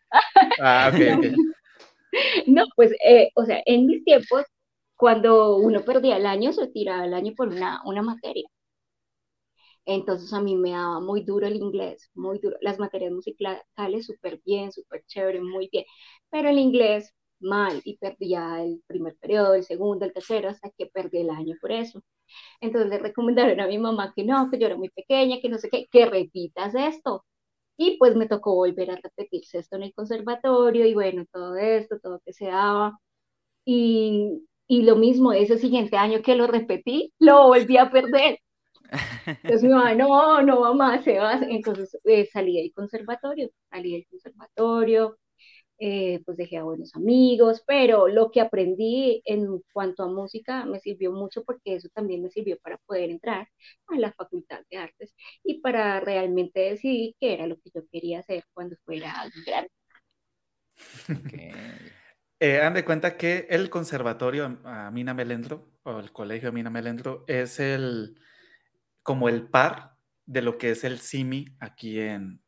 Ah, 0.61 0.91
ok, 0.93 1.19
ok. 1.19 1.25
No, 2.47 2.65
pues, 2.75 2.93
eh, 3.05 3.29
o 3.35 3.45
sea, 3.45 3.63
en 3.67 3.87
mis 3.87 4.03
tiempos, 4.03 4.45
cuando 4.97 5.57
uno 5.59 5.83
perdía 5.85 6.17
el 6.17 6.25
año, 6.25 6.53
se 6.53 6.67
tiraba 6.69 7.05
el 7.05 7.13
año 7.13 7.35
por 7.37 7.49
una, 7.49 7.83
una 7.85 8.01
materia. 8.03 8.49
Entonces 9.85 10.33
a 10.33 10.41
mí 10.41 10.57
me 10.57 10.73
daba 10.73 11.01
muy 11.01 11.23
duro 11.23 11.47
el 11.47 11.57
inglés, 11.57 12.11
muy 12.15 12.39
duro. 12.39 12.57
Las 12.61 12.79
materias 12.79 13.13
musicales 13.13 14.07
súper 14.07 14.41
bien, 14.45 14.73
súper 14.73 15.03
chévere, 15.07 15.41
muy 15.41 15.69
bien. 15.73 15.85
Pero 16.31 16.49
el 16.51 16.59
inglés 16.59 17.15
mal 17.41 17.81
y 17.85 17.97
perdía 17.99 18.63
el 18.63 18.83
primer 18.87 19.17
periodo, 19.19 19.55
el 19.55 19.65
segundo, 19.65 20.05
el 20.05 20.13
tercero, 20.13 20.49
hasta 20.49 20.71
que 20.71 20.87
perdí 20.87 21.19
el 21.19 21.31
año 21.31 21.57
por 21.61 21.73
eso. 21.73 22.03
Entonces 22.61 22.91
le 22.91 22.99
recomendaron 22.99 23.61
a 23.61 23.67
mi 23.69 23.79
mamá 23.79 24.13
que 24.15 24.25
no, 24.25 24.51
que 24.51 24.59
yo 24.59 24.67
era 24.67 24.77
muy 24.77 24.91
pequeña, 24.91 25.41
que 25.41 25.49
no 25.49 25.59
sé 25.59 25.69
qué, 25.71 25.87
que 25.91 26.07
repitas 26.07 26.75
esto. 26.75 27.25
Y 27.79 27.99
pues 27.99 28.17
me 28.17 28.29
tocó 28.29 28.55
volver 28.57 28.91
a 28.93 28.97
repetirse 28.97 29.59
esto 29.59 29.77
en 29.77 29.85
el 29.85 29.95
conservatorio 29.95 30.87
y 30.87 30.95
bueno, 30.95 31.25
todo 31.33 31.57
esto, 31.57 31.99
todo 32.01 32.21
que 32.25 32.33
se 32.33 32.47
daba. 32.47 32.99
Y, 33.65 34.47
y 34.69 34.83
lo 34.83 34.97
mismo, 34.97 35.33
ese 35.33 35.59
siguiente 35.59 35.97
año 35.97 36.23
que 36.23 36.37
lo 36.37 36.47
repetí, 36.47 37.13
lo 37.19 37.49
volví 37.49 37.77
a 37.79 37.91
perder. 37.91 38.41
Entonces 39.27 39.63
mi 39.63 39.71
mamá, 39.71 39.95
no, 39.95 40.43
no, 40.43 40.61
mamá, 40.61 41.03
se 41.03 41.19
va. 41.19 41.35
Entonces 41.49 41.97
eh, 42.05 42.27
salí 42.33 42.57
del 42.57 42.73
conservatorio, 42.73 43.51
salí 43.71 43.93
del 43.93 44.07
conservatorio, 44.09 45.19
eh, 45.79 46.21
pues 46.25 46.37
dejé 46.37 46.57
a 46.57 46.65
buenos 46.65 46.95
amigos, 46.97 47.63
pero 47.67 48.09
lo 48.09 48.31
que 48.31 48.41
aprendí 48.41 49.23
en 49.25 49.63
cuanto 49.73 50.03
a 50.03 50.09
música 50.09 50.65
me 50.65 50.81
sirvió 50.81 51.13
mucho 51.13 51.45
porque 51.45 51.77
eso 51.77 51.89
también 51.95 52.23
me 52.23 52.31
sirvió 52.31 52.59
para 52.59 52.79
poder 52.79 53.11
entrar 53.11 53.49
a 53.87 53.97
la 53.97 54.13
Facultad 54.13 54.61
de 54.71 54.79
Artes 54.79 55.15
y 55.45 55.61
para 55.61 56.01
realmente 56.01 56.61
decidir 56.61 57.15
qué 57.21 57.35
era 57.35 57.47
lo 57.47 57.57
que 57.57 57.71
yo 57.75 57.83
quería 57.93 58.21
hacer 58.21 58.45
cuando 58.53 58.77
fuera 58.85 59.15
grande. 59.47 59.71
Eh, 62.41 62.61
han 62.61 62.73
de 62.73 62.85
cuenta 62.85 63.17
que 63.17 63.49
el 63.51 63.69
conservatorio 63.69 64.61
Amina 64.63 65.13
Melendro, 65.13 65.73
o 65.83 65.99
el 65.99 66.13
colegio 66.13 66.51
Amina 66.51 66.71
Melendro, 66.71 67.25
es 67.27 67.59
el 67.59 68.15
como 69.03 69.29
el 69.29 69.49
par 69.49 69.97
de 70.25 70.43
lo 70.43 70.57
que 70.57 70.71
es 70.71 70.85
el 70.85 71.01
CIMI 71.01 71.57
aquí 71.59 71.99
en, 71.99 72.41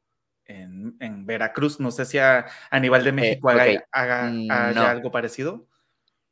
en, 0.51 1.27
Veracruz. 1.27 1.81
No 1.81 1.91
sé 1.91 2.05
si 2.05 2.19
a, 2.19 2.47
nivel 2.81 3.05
de 3.05 3.11
eh, 3.11 3.13
México 3.13 3.51
haga, 3.51 4.31
mm, 4.31 4.51
algo 4.51 5.11
parecido. 5.11 5.67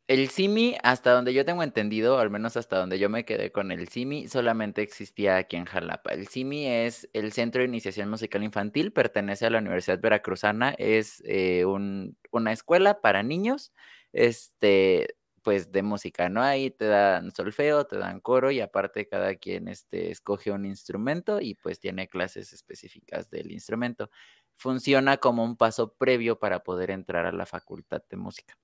El 0.07 0.31
CIMI, 0.31 0.79
hasta 0.83 1.13
donde 1.13 1.35
yo 1.35 1.45
tengo 1.45 1.63
entendido, 1.63 2.19
al 2.19 2.31
menos 2.31 2.57
hasta 2.57 2.79
donde 2.79 2.99
yo 2.99 3.11
me 3.11 3.27
quedé 3.27 3.53
con 3.53 3.71
el 3.71 3.89
CIMI, 3.89 4.27
solamente 4.29 4.81
existía 4.81 5.37
aquí 5.37 5.57
en 5.57 5.67
Jalapa. 5.67 6.13
El 6.13 6.29
CIMI 6.29 6.67
es 6.67 7.11
el 7.13 7.33
Centro 7.33 7.61
de 7.61 7.69
Iniciación 7.69 8.09
Musical 8.09 8.43
Infantil, 8.43 8.91
pertenece 8.91 9.45
a 9.45 9.51
la 9.51 9.59
Universidad 9.59 10.01
Veracruzana, 10.01 10.75
es 10.79 11.23
eh, 11.27 11.67
una 11.67 12.53
escuela 12.53 13.03
para 13.03 13.23
niños, 13.23 13.75
este, 14.15 15.18
pues 15.49 15.73
de 15.73 15.83
música, 15.83 16.29
¿no? 16.29 16.43
Ahí 16.43 16.71
te 16.71 16.85
dan 16.85 17.31
solfeo, 17.35 17.87
te 17.87 17.97
dan 17.97 18.21
coro 18.21 18.51
y 18.51 18.61
aparte 18.61 19.09
cada 19.09 19.35
quien 19.37 19.67
este, 19.69 20.11
escoge 20.11 20.51
un 20.53 20.67
instrumento 20.67 21.41
y 21.41 21.55
pues 21.55 21.81
tiene 21.81 22.07
clases 22.07 22.53
específicas 22.53 23.31
del 23.31 23.51
instrumento. 23.51 24.11
Funciona 24.59 25.17
como 25.17 25.43
un 25.43 25.57
paso 25.57 25.95
previo 25.95 26.39
para 26.39 26.63
poder 26.63 26.91
entrar 26.91 27.25
a 27.25 27.33
la 27.33 27.47
facultad 27.47 28.03
de 28.11 28.19
música 28.19 28.59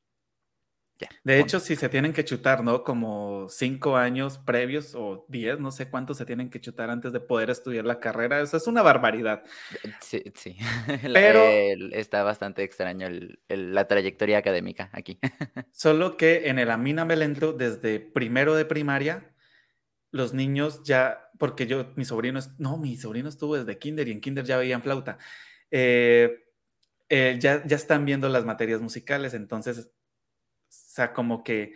de 1.25 1.41
hecho, 1.41 1.59
si 1.59 1.75
se 1.75 1.89
tienen 1.89 2.13
que 2.13 2.25
chutar, 2.25 2.63
¿no? 2.63 2.85
Como 2.85 3.49
cinco 3.49 3.97
años 3.97 4.39
previos 4.39 4.95
o 4.95 5.27
diez, 5.29 5.59
no 5.59 5.73
sé 5.73 5.91
cuántos 5.91 6.19
se 6.19 6.25
tienen 6.25 6.51
que 6.51 6.61
chutar 6.61 6.91
antes 6.91 7.13
de 7.13 7.21
poder 7.21 7.51
estudiar 7.51 7.85
la 7.85 7.99
carrera. 7.99 8.41
Eso 8.41 8.57
es 8.57 8.67
una 8.67 8.83
barbaridad. 8.83 9.43
Sí, 10.01 10.23
sí. 10.35 10.57
Pero 11.03 11.43
está 11.93 12.23
bastante 12.23 12.63
extraño 12.63 13.09
la 13.49 13.89
trayectoria 13.89 14.39
académica 14.39 14.91
aquí. 14.93 15.19
solo 15.73 16.17
que 16.17 16.49
en 16.49 16.59
el 16.59 16.71
Amina 16.71 17.05
Melendro, 17.05 17.53
desde 17.53 17.99
primero 17.99 18.55
de 18.55 18.65
primaria, 18.65 19.35
los 20.13 20.33
niños 20.33 20.83
ya, 20.85 21.29
porque 21.39 21.67
yo, 21.67 21.93
mi 21.97 22.05
sobrino, 22.05 22.39
no, 22.59 22.77
mi 22.77 22.97
sobrino 22.97 23.29
estuvo 23.29 23.57
desde 23.57 23.79
kinder 23.79 24.07
y 24.07 24.13
en 24.13 24.21
kinder 24.21 24.45
ya 24.45 24.59
veían 24.59 24.83
flauta. 24.83 25.19
Eh, 25.73 26.45
eh, 27.09 27.37
ya, 27.41 27.65
ya 27.67 27.77
están 27.77 28.05
viendo 28.05 28.29
las 28.29 28.45
materias 28.45 28.81
musicales, 28.81 29.35
entonces 29.35 29.91
sea, 30.95 31.13
como 31.13 31.45
que 31.45 31.75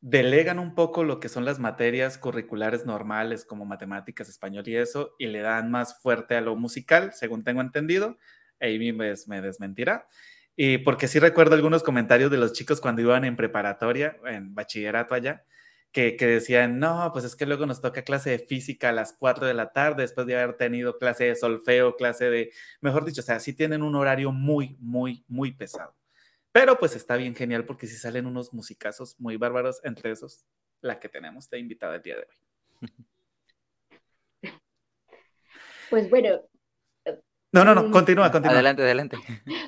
delegan 0.00 0.58
un 0.58 0.74
poco 0.74 1.04
lo 1.04 1.20
que 1.20 1.28
son 1.28 1.44
las 1.44 1.58
materias 1.58 2.18
curriculares 2.18 2.86
normales 2.86 3.44
como 3.44 3.64
matemáticas, 3.64 4.28
español 4.28 4.64
y 4.68 4.76
eso, 4.76 5.14
y 5.18 5.26
le 5.26 5.40
dan 5.40 5.70
más 5.70 6.00
fuerte 6.00 6.36
a 6.36 6.40
lo 6.40 6.56
musical, 6.56 7.12
según 7.12 7.44
tengo 7.44 7.60
entendido. 7.60 8.18
Amy 8.60 8.92
me, 8.92 9.12
me 9.26 9.40
desmentirá. 9.40 10.06
Y 10.56 10.78
porque 10.78 11.08
sí 11.08 11.18
recuerdo 11.20 11.54
algunos 11.54 11.82
comentarios 11.82 12.30
de 12.30 12.38
los 12.38 12.52
chicos 12.52 12.80
cuando 12.80 13.02
iban 13.02 13.24
en 13.24 13.36
preparatoria, 13.36 14.16
en 14.26 14.54
bachillerato 14.54 15.14
allá, 15.14 15.44
que, 15.92 16.16
que, 16.16 16.26
decían, 16.26 16.78
no, 16.80 17.10
pues 17.12 17.24
es 17.24 17.36
que 17.36 17.46
luego 17.46 17.64
nos 17.66 17.80
toca 17.80 18.02
clase 18.02 18.30
de 18.30 18.38
física 18.40 18.90
a 18.90 18.92
las 18.92 19.14
4 19.14 19.46
de 19.46 19.54
la 19.54 19.72
tarde, 19.72 20.02
después 20.02 20.26
de 20.26 20.36
haber 20.36 20.56
tenido 20.56 20.98
clase 20.98 21.24
de 21.24 21.36
solfeo, 21.36 21.96
clase 21.96 22.28
de, 22.30 22.52
mejor 22.80 23.04
dicho, 23.04 23.20
o 23.20 23.24
sea, 23.24 23.40
sí 23.40 23.52
tienen 23.52 23.82
un 23.82 23.94
horario 23.94 24.32
muy, 24.32 24.76
muy, 24.80 25.24
muy 25.28 25.52
pesado. 25.52 25.97
Pero 26.58 26.76
pues 26.76 26.96
está 26.96 27.14
bien 27.14 27.36
genial 27.36 27.64
porque 27.64 27.86
si 27.86 27.94
salen 27.94 28.26
unos 28.26 28.52
musicazos 28.52 29.14
muy 29.20 29.36
bárbaros, 29.36 29.80
entre 29.84 30.10
esos 30.10 30.44
la 30.80 30.98
que 30.98 31.08
tenemos 31.08 31.48
de 31.48 31.60
invitada 31.60 31.94
el 31.94 32.02
día 32.02 32.16
de 32.16 32.26
hoy. 32.28 32.90
Pues 35.88 36.10
bueno. 36.10 36.40
No, 37.52 37.64
no, 37.64 37.76
no, 37.76 37.84
mm, 37.84 37.92
continúa, 37.92 38.32
continúa. 38.32 38.54
Adelante, 38.54 38.82
adelante. 38.82 39.16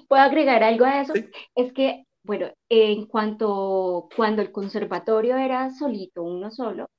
¿Puedo 0.09 0.21
agregar 0.21 0.65
algo 0.65 0.85
a 0.85 1.01
eso? 1.01 1.15
Es 1.55 1.73
que, 1.73 2.05
bueno, 2.25 2.53
en 2.69 3.07
cuanto 3.07 4.09
cuando 4.15 4.43
el 4.43 4.51
conservatorio 4.51 5.37
era 5.37 5.71
solito, 5.71 6.25
uno 6.25 6.51
solo, 6.51 6.91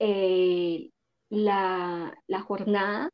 eh, 0.00 0.90
la, 1.30 2.12
la 2.26 2.40
jornada 2.40 3.10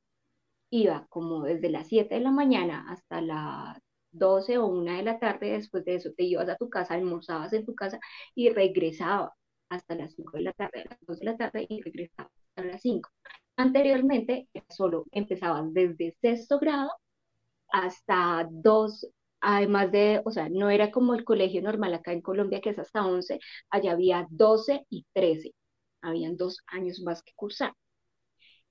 iba 0.70 1.06
como 1.10 1.44
desde 1.44 1.68
las 1.68 1.88
7 1.88 2.14
de 2.14 2.22
la 2.22 2.32
mañana 2.32 2.86
hasta 2.88 3.20
las 3.20 3.78
12 4.12 4.58
o 4.58 4.66
1 4.66 4.96
de 4.96 5.02
la 5.02 5.18
tarde, 5.18 5.52
después 5.52 5.84
de 5.84 5.96
eso 5.96 6.10
te 6.16 6.24
ibas 6.24 6.48
a 6.48 6.56
tu 6.56 6.68
casa, 6.70 6.94
almorzabas 6.94 7.52
en 7.52 7.64
tu 7.64 7.74
casa 7.74 7.98
y 8.34 8.50
regresabas 8.50 9.32
hasta 9.68 9.94
las 9.94 10.14
5 10.14 10.36
de 10.36 10.42
la 10.44 10.52
tarde, 10.52 10.82
a 10.82 10.84
las 10.90 10.98
2 11.06 11.18
de 11.20 11.24
la 11.26 11.36
tarde 11.36 11.66
y 11.68 11.80
regresabas 11.82 12.32
hasta 12.56 12.64
las 12.70 12.82
5. 12.82 13.10
Anteriormente 13.56 14.48
solo 14.70 15.06
empezabas 15.12 15.72
desde 15.72 16.16
sexto 16.20 16.58
grado 16.58 16.90
hasta 17.72 18.46
2, 18.50 19.08
además 19.40 19.90
de, 19.92 20.22
o 20.24 20.30
sea, 20.30 20.48
no 20.48 20.70
era 20.70 20.90
como 20.90 21.14
el 21.14 21.24
colegio 21.24 21.62
normal 21.62 21.94
acá 21.94 22.12
en 22.12 22.22
Colombia 22.22 22.60
que 22.60 22.70
es 22.70 22.78
hasta 22.78 23.06
11, 23.06 23.40
allá 23.70 23.92
había 23.92 24.26
12 24.30 24.86
y 24.90 25.06
13, 25.12 25.54
habían 26.02 26.36
dos 26.36 26.58
años 26.68 27.00
más 27.00 27.22
que 27.22 27.32
cursar. 27.34 27.72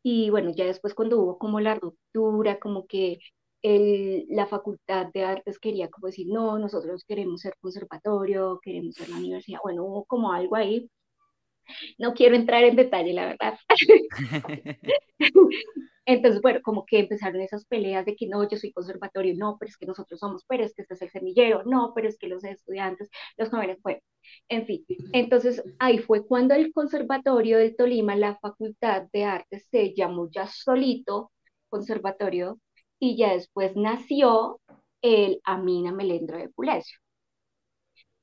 Y 0.03 0.29
bueno, 0.29 0.51
ya 0.55 0.65
después 0.65 0.93
cuando 0.95 1.19
hubo 1.19 1.38
como 1.38 1.60
la 1.60 1.75
ruptura, 1.75 2.60
como 2.60 2.88
que 2.88 3.19
la 3.63 4.48
Facultad 4.48 5.08
de 5.13 5.24
Artes 5.24 5.60
quería 5.60 5.89
como 5.89 6.08
decir, 6.08 6.27
no, 6.27 6.58
nosotros 6.58 7.03
queremos 7.06 7.41
ser 7.41 7.56
conservatorio, 7.60 8.60
queremos 8.62 8.96
ser 8.96 9.10
la 9.10 9.18
universidad, 9.18 9.60
bueno, 9.63 9.84
hubo 9.84 10.06
como 10.06 10.32
algo 10.34 10.56
ahí. 10.56 10.89
No 11.98 12.13
quiero 12.13 12.36
entrar 12.36 12.63
en 12.63 12.75
detalle, 12.75 13.13
la 13.13 13.25
verdad. 13.27 13.58
Entonces, 16.06 16.41
bueno, 16.41 16.60
como 16.63 16.86
que 16.86 17.00
empezaron 17.00 17.41
esas 17.41 17.65
peleas 17.65 18.06
de 18.06 18.15
que 18.15 18.27
no, 18.27 18.48
yo 18.50 18.58
soy 18.58 18.72
conservatorio, 18.74 19.34
no, 19.38 19.58
pero 19.60 19.70
es 19.70 19.77
que 19.77 19.86
nosotros 19.86 20.20
somos, 20.20 20.44
pero 20.48 20.63
es 20.63 20.74
que 20.74 20.82
este 20.82 20.96
es 20.96 21.01
el 21.03 21.12
semillero, 21.12 21.63
no, 21.63 21.94
pero 21.96 22.10
es 22.10 22.18
que 22.18 22.27
los 22.27 22.44
estudiantes, 22.44 23.10
los 23.38 23.50
jóvenes, 23.50 23.77
bueno, 23.84 24.00
en 24.50 24.65
fin. 24.65 24.84
Entonces, 25.13 25.63
ahí 25.80 26.00
fue 26.00 26.25
cuando 26.25 26.56
el 26.56 26.74
conservatorio 26.74 27.60
del 27.60 27.75
Tolima, 27.75 28.15
la 28.15 28.38
Facultad 28.39 29.03
de 29.13 29.24
Artes, 29.25 29.68
se 29.72 29.94
llamó 29.94 30.30
ya 30.32 30.48
solito 30.48 31.32
Conservatorio 31.70 32.60
y 33.01 33.17
ya 33.17 33.34
después 33.34 33.75
nació 33.75 34.62
el 35.01 35.41
Amina 35.43 35.91
Melendro 35.91 36.38
de 36.38 36.50
Pulesio. 36.50 37.00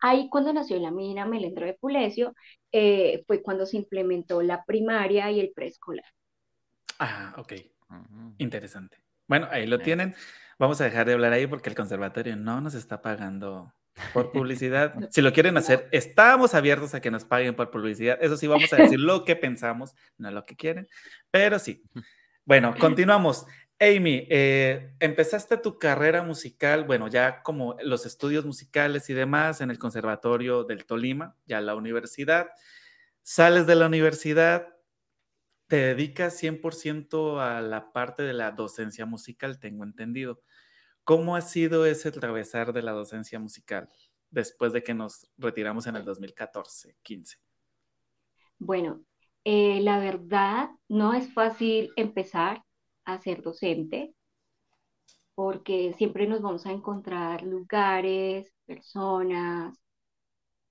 Ahí 0.00 0.28
cuando 0.30 0.52
nació 0.52 0.76
el 0.76 0.84
Amina 0.84 1.26
Melendro 1.26 1.66
de 1.66 1.74
Pulesio 1.74 2.32
eh, 2.70 3.24
fue 3.26 3.42
cuando 3.42 3.66
se 3.66 3.76
implementó 3.76 4.40
la 4.40 4.64
primaria 4.64 5.30
y 5.32 5.40
el 5.40 5.50
preescolar. 5.50 6.06
Ah, 7.00 7.34
ok. 7.38 7.54
Interesante. 8.38 8.98
Bueno, 9.26 9.48
ahí 9.50 9.66
lo 9.66 9.80
tienen. 9.80 10.14
Vamos 10.60 10.80
a 10.80 10.84
dejar 10.84 11.06
de 11.06 11.14
hablar 11.14 11.32
ahí 11.32 11.48
porque 11.48 11.70
el 11.70 11.74
conservatorio 11.74 12.36
no 12.36 12.60
nos 12.60 12.74
está 12.74 13.02
pagando 13.02 13.74
por 14.12 14.30
publicidad. 14.32 14.94
Si 15.10 15.22
lo 15.22 15.32
quieren 15.32 15.56
hacer, 15.56 15.88
estamos 15.90 16.54
abiertos 16.54 16.94
a 16.94 17.00
que 17.00 17.10
nos 17.10 17.24
paguen 17.24 17.56
por 17.56 17.72
publicidad. 17.72 18.16
Eso 18.20 18.36
sí, 18.36 18.46
vamos 18.46 18.72
a 18.72 18.76
decir 18.76 19.00
lo 19.00 19.24
que 19.24 19.34
pensamos, 19.34 19.96
no 20.18 20.30
lo 20.30 20.44
que 20.44 20.54
quieren, 20.54 20.86
pero 21.32 21.58
sí. 21.58 21.82
Bueno, 22.44 22.74
continuamos. 22.80 23.44
Amy, 23.80 24.26
eh, 24.28 24.92
empezaste 24.98 25.56
tu 25.56 25.78
carrera 25.78 26.22
musical, 26.22 26.84
bueno, 26.84 27.06
ya 27.06 27.42
como 27.44 27.76
los 27.82 28.06
estudios 28.06 28.44
musicales 28.44 29.08
y 29.08 29.14
demás 29.14 29.60
en 29.60 29.70
el 29.70 29.78
Conservatorio 29.78 30.64
del 30.64 30.84
Tolima, 30.84 31.36
ya 31.46 31.60
la 31.60 31.76
universidad. 31.76 32.48
Sales 33.22 33.68
de 33.68 33.76
la 33.76 33.86
universidad 33.86 34.74
te 35.68 35.76
dedicas 35.76 36.42
100% 36.42 37.40
a 37.40 37.60
la 37.60 37.92
parte 37.92 38.24
de 38.24 38.32
la 38.32 38.50
docencia 38.50 39.06
musical, 39.06 39.60
tengo 39.60 39.84
entendido. 39.84 40.42
¿Cómo 41.04 41.36
ha 41.36 41.40
sido 41.40 41.86
ese 41.86 42.08
atravesar 42.08 42.72
de 42.72 42.82
la 42.82 42.92
docencia 42.92 43.38
musical 43.38 43.88
después 44.30 44.72
de 44.72 44.82
que 44.82 44.94
nos 44.94 45.30
retiramos 45.36 45.86
en 45.86 45.96
el 45.96 46.04
2014, 46.04 46.96
15? 47.02 47.38
Bueno, 48.58 49.04
eh, 49.44 49.80
la 49.82 50.00
verdad 50.00 50.70
no 50.88 51.14
es 51.14 51.32
fácil 51.32 51.92
empezar 51.96 52.64
a 53.08 53.20
ser 53.20 53.42
docente 53.42 54.14
porque 55.34 55.94
siempre 55.96 56.26
nos 56.26 56.42
vamos 56.42 56.66
a 56.66 56.72
encontrar 56.72 57.42
lugares, 57.44 58.52
personas, 58.66 59.78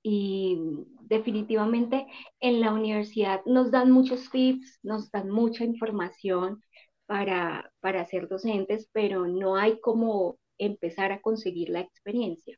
y 0.04 0.58
definitivamente 1.02 2.06
en 2.40 2.62
la 2.62 2.74
universidad 2.74 3.42
nos 3.46 3.72
dan 3.72 3.92
muchos 3.92 4.30
tips, 4.30 4.80
nos 4.84 5.10
dan 5.12 5.30
mucha 5.30 5.64
información 5.64 6.62
para, 7.06 7.72
para 7.80 8.06
ser 8.06 8.28
docentes, 8.28 8.90
pero 8.92 9.28
no 9.28 9.56
hay 9.56 9.80
como 9.80 10.38
empezar 10.58 11.12
a 11.12 11.22
conseguir 11.22 11.70
la 11.70 11.82
experiencia. 11.82 12.58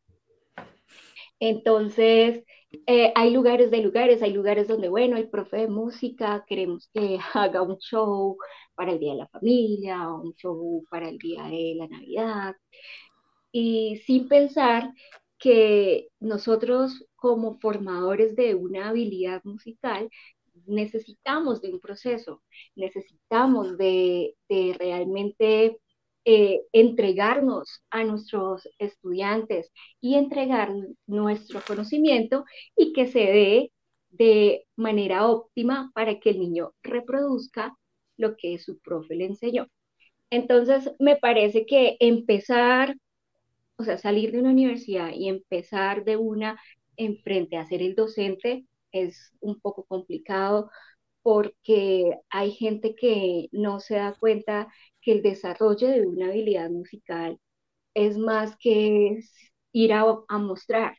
Entonces, 1.40 2.44
eh, 2.72 3.12
hay 3.16 3.32
lugares 3.32 3.72
de 3.72 3.82
lugares, 3.82 4.22
hay 4.22 4.34
lugares 4.34 4.68
donde, 4.68 4.90
bueno, 4.90 5.18
el 5.18 5.30
profe 5.30 5.58
de 5.58 5.68
música, 5.68 6.46
queremos 6.48 6.90
que 6.94 7.18
haga 7.34 7.62
un 7.62 7.78
show 7.80 8.38
para 8.76 8.92
el 8.92 9.00
Día 9.00 9.14
de 9.14 9.20
la 9.20 9.28
Familia, 9.28 10.10
un 10.10 10.34
show 10.36 10.84
para 10.90 11.10
el 11.10 11.18
Día 11.18 11.44
de 11.46 11.76
la 11.78 11.88
Navidad, 11.88 12.56
y 13.52 13.98
sin 14.06 14.28
pensar 14.28 14.94
que 15.38 16.10
nosotros 16.20 17.06
como 17.16 17.60
formadores 17.60 18.36
de 18.36 18.56
una 18.56 18.90
habilidad 18.90 19.42
musical 19.44 20.10
necesitamos 20.66 21.62
de 21.62 21.74
un 21.74 21.80
proceso, 21.80 22.44
necesitamos 22.76 23.78
de, 23.78 24.36
realmente 24.78 25.80
eh, 26.32 26.62
entregarnos 26.74 27.82
a 27.90 28.04
nuestros 28.04 28.70
estudiantes 28.78 29.72
y 30.00 30.14
entregar 30.14 30.72
nuestro 31.08 31.60
conocimiento 31.66 32.46
y 32.76 32.94
que 32.94 33.08
se 33.08 33.20
dé 33.20 33.72
de 34.12 34.68
manera 34.76 35.28
óptima 35.28 35.90
para 35.96 36.20
que 36.20 36.30
el 36.30 36.40
niño 36.40 36.74
reproduzca 36.84 37.76
lo 38.16 38.36
que 38.38 38.60
su 38.60 38.78
profe 38.78 39.16
le 39.16 39.26
enseñó. 39.26 39.66
Entonces, 40.30 40.92
me 41.00 41.16
parece 41.16 41.66
que 41.66 41.98
empezar 42.00 42.96
o 43.80 43.84
sea, 43.84 43.98
salir 43.98 44.32
de 44.32 44.40
una 44.40 44.52
universidad 44.52 45.12
y 45.12 45.30
empezar 45.30 46.04
de 46.04 46.16
una 46.16 46.62
enfrente 46.96 47.58
a 47.58 47.66
ser 47.66 47.82
el 47.82 47.96
docente 47.96 48.68
es 48.92 49.32
un 49.40 49.60
poco 49.60 49.84
complicado 49.86 50.70
porque 51.30 52.18
hay 52.32 52.52
gente 52.54 52.96
que 52.96 53.50
no 53.52 53.80
se 53.80 53.96
da 53.98 54.16
cuenta 54.20 54.68
que 55.00 55.12
el 55.12 55.22
desarrollo 55.22 55.88
de 55.88 56.08
una 56.08 56.30
habilidad 56.30 56.72
musical 56.72 57.38
es 57.94 58.18
más 58.18 58.58
que 58.58 59.20
ir 59.74 59.94
a, 59.94 60.06
mostrar, 60.40 60.98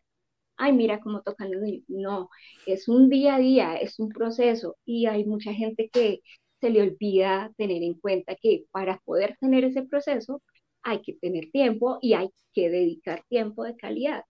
ay, 0.56 0.72
mira 0.72 1.00
cómo 1.00 1.22
tocan 1.22 1.50
los 1.52 1.62
niños. 1.62 1.84
No, 1.88 2.30
es 2.66 2.88
un 2.88 3.10
día 3.10 3.36
a 3.36 3.38
día, 3.40 3.76
es 3.76 3.98
un 3.98 4.10
proceso 4.10 4.76
y 4.84 5.06
hay 5.06 5.24
mucha 5.24 5.52
gente 5.52 5.90
que 5.92 6.20
se 6.60 6.70
le 6.70 6.82
olvida 6.82 7.52
tener 7.56 7.82
en 7.82 7.94
cuenta 7.94 8.36
que 8.36 8.66
para 8.70 8.98
poder 9.04 9.36
tener 9.40 9.64
ese 9.64 9.82
proceso 9.82 10.42
hay 10.82 11.02
que 11.02 11.14
tener 11.14 11.50
tiempo 11.50 11.98
y 12.02 12.14
hay 12.14 12.30
que 12.54 12.70
dedicar 12.70 13.24
tiempo 13.28 13.64
de 13.64 13.76
calidad. 13.76 14.24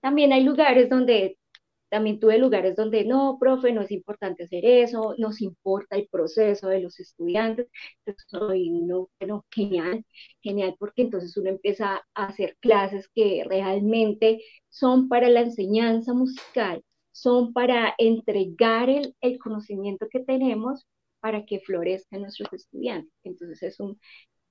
También 0.00 0.32
hay 0.32 0.44
lugares 0.44 0.88
donde, 0.90 1.38
también 1.92 2.18
tuve 2.18 2.38
lugares 2.38 2.74
donde 2.74 3.04
no, 3.04 3.36
profe, 3.38 3.70
no 3.72 3.82
es 3.82 3.90
importante 3.90 4.44
hacer 4.44 4.64
eso, 4.64 5.14
nos 5.18 5.42
importa 5.42 5.96
el 5.96 6.08
proceso 6.10 6.68
de 6.68 6.80
los 6.80 6.98
estudiantes. 6.98 7.68
Soy 8.28 8.70
no, 8.70 9.10
bueno, 9.20 9.44
genial, 9.50 10.02
genial, 10.40 10.74
porque 10.78 11.02
entonces 11.02 11.36
uno 11.36 11.50
empieza 11.50 12.02
a 12.14 12.26
hacer 12.26 12.56
clases 12.60 13.08
que 13.14 13.44
realmente 13.46 14.42
son 14.70 15.08
para 15.08 15.28
la 15.28 15.40
enseñanza 15.42 16.14
musical, 16.14 16.82
son 17.12 17.52
para 17.52 17.94
entregar 17.98 18.88
el, 18.88 19.14
el 19.20 19.38
conocimiento 19.38 20.08
que 20.10 20.20
tenemos 20.20 20.86
para 21.20 21.44
que 21.44 21.60
florezcan 21.60 22.22
nuestros 22.22 22.50
estudiantes. 22.54 23.12
Entonces 23.22 23.62
es 23.62 23.80
un, 23.80 24.00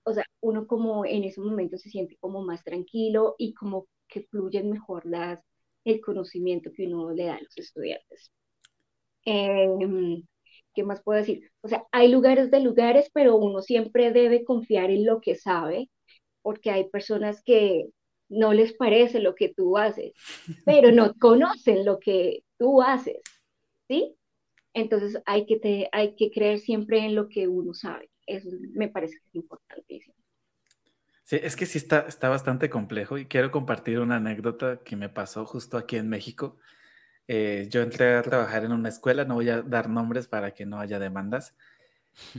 o 0.03 0.13
sea, 0.13 0.25
uno 0.41 0.67
como 0.67 1.05
en 1.05 1.23
ese 1.23 1.41
momento 1.41 1.77
se 1.77 1.89
siente 1.89 2.17
como 2.19 2.43
más 2.43 2.63
tranquilo 2.63 3.35
y 3.39 3.53
como 3.55 3.87
que 4.07 4.23
fluyen 4.29 4.69
mejor 4.71 5.05
las, 5.05 5.39
el 5.85 6.01
conocimiento 6.01 6.71
que 6.75 6.87
uno 6.87 7.11
le 7.11 7.25
da 7.25 7.35
a 7.35 7.41
los 7.41 7.57
estudiantes. 7.57 8.31
Em, 9.25 10.23
¿Qué 10.73 10.83
más 10.83 11.01
puedo 11.03 11.19
decir? 11.19 11.51
O 11.61 11.67
sea, 11.67 11.83
hay 11.91 12.07
lugares 12.09 12.49
de 12.51 12.61
lugares, 12.61 13.09
pero 13.13 13.35
uno 13.35 13.61
siempre 13.61 14.11
debe 14.11 14.43
confiar 14.45 14.89
en 14.91 15.05
lo 15.05 15.21
que 15.21 15.35
sabe, 15.35 15.89
porque 16.41 16.71
hay 16.71 16.89
personas 16.89 17.43
que 17.43 17.87
no 18.29 18.53
les 18.53 18.73
parece 18.73 19.19
lo 19.19 19.35
que 19.35 19.49
tú 19.53 19.77
haces, 19.77 20.13
pero 20.65 20.91
no 20.91 21.13
conocen 21.19 21.85
lo 21.85 21.99
que 21.99 22.43
tú 22.57 22.81
haces, 22.81 23.19
¿sí? 23.89 24.15
Entonces 24.73 25.21
hay 25.25 25.45
que, 25.45 25.59
te, 25.59 25.89
hay 25.91 26.15
que 26.15 26.31
creer 26.31 26.59
siempre 26.59 26.99
en 26.99 27.15
lo 27.15 27.27
que 27.27 27.47
uno 27.47 27.73
sabe 27.73 28.11
me 28.73 28.87
parece 28.89 29.15
que 29.15 29.27
es 29.27 29.35
importantísimo. 29.35 30.15
Sí, 31.31 31.39
es 31.41 31.55
que 31.55 31.65
sí 31.65 31.77
está, 31.77 32.01
está 32.09 32.27
bastante 32.27 32.69
complejo 32.69 33.17
y 33.17 33.25
quiero 33.25 33.51
compartir 33.51 34.01
una 34.01 34.17
anécdota 34.17 34.81
que 34.83 34.97
me 34.97 35.07
pasó 35.07 35.45
justo 35.45 35.77
aquí 35.77 35.95
en 35.95 36.09
México. 36.09 36.57
Eh, 37.25 37.69
yo 37.69 37.81
entré 37.81 38.15
a 38.15 38.21
trabajar 38.21 38.65
en 38.65 38.73
una 38.73 38.89
escuela, 38.89 39.23
no 39.23 39.35
voy 39.35 39.47
a 39.47 39.61
dar 39.61 39.87
nombres 39.87 40.27
para 40.27 40.53
que 40.53 40.65
no 40.65 40.81
haya 40.81 40.99
demandas. 40.99 41.55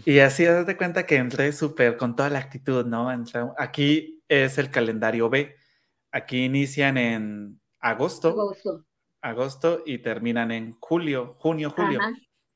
Y 0.05 0.19
así, 0.19 0.45
das 0.45 0.67
de 0.67 0.77
cuenta 0.77 1.07
que 1.07 1.17
entré 1.17 1.53
súper 1.53 1.97
con 1.97 2.15
toda 2.15 2.29
la 2.29 2.41
actitud, 2.41 2.85
¿no? 2.85 3.09
aquí 3.57 4.23
es 4.29 4.59
el 4.59 4.71
calendario 4.71 5.31
B. 5.31 5.57
Aquí 6.11 6.45
inician 6.45 6.99
en 6.99 7.63
agosto. 7.79 8.29
Agosto. 8.29 8.85
Agosto 9.23 9.83
y 9.87 10.01
terminan 10.01 10.51
en 10.51 10.77
julio, 10.81 11.37
junio, 11.39 11.71
julio. 11.71 11.99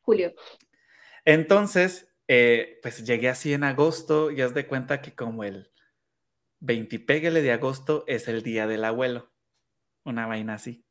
julio. 0.02 0.34
Entonces, 1.24 2.12
eh, 2.28 2.78
pues 2.82 3.06
llegué 3.06 3.30
así 3.30 3.54
en 3.54 3.64
agosto 3.64 4.30
y 4.30 4.42
haz 4.42 4.52
de 4.52 4.66
cuenta 4.66 5.00
que 5.00 5.14
como 5.14 5.42
el 5.42 5.70
20 6.60 6.98
de 6.98 7.52
agosto 7.52 8.04
es 8.06 8.28
el 8.28 8.42
día 8.42 8.66
del 8.66 8.84
abuelo, 8.84 9.30
una 10.04 10.26
vaina 10.26 10.54
así. 10.54 10.84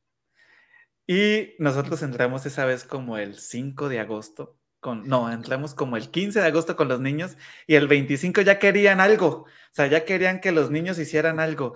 Y 1.08 1.54
nosotros 1.60 2.02
entramos 2.02 2.46
esa 2.46 2.66
vez 2.66 2.84
como 2.84 3.18
el 3.18 3.36
5 3.36 3.90
de 3.90 4.00
agosto, 4.00 4.58
con, 4.80 5.08
no, 5.08 5.32
entramos 5.32 5.74
como 5.76 5.98
el 5.98 6.10
15 6.10 6.40
de 6.42 6.48
agosto 6.48 6.76
con 6.76 6.88
los 6.88 7.00
niños 7.00 7.38
y 7.68 7.76
el 7.76 7.88
25 7.88 8.42
ya 8.42 8.60
querían 8.60 9.00
algo, 9.00 9.28
o 9.28 9.48
sea, 9.72 9.88
ya 9.88 10.06
querían 10.06 10.42
que 10.42 10.52
los 10.52 10.72
niños 10.72 11.00
hicieran 11.00 11.40
algo. 11.40 11.76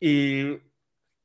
Y 0.00 0.60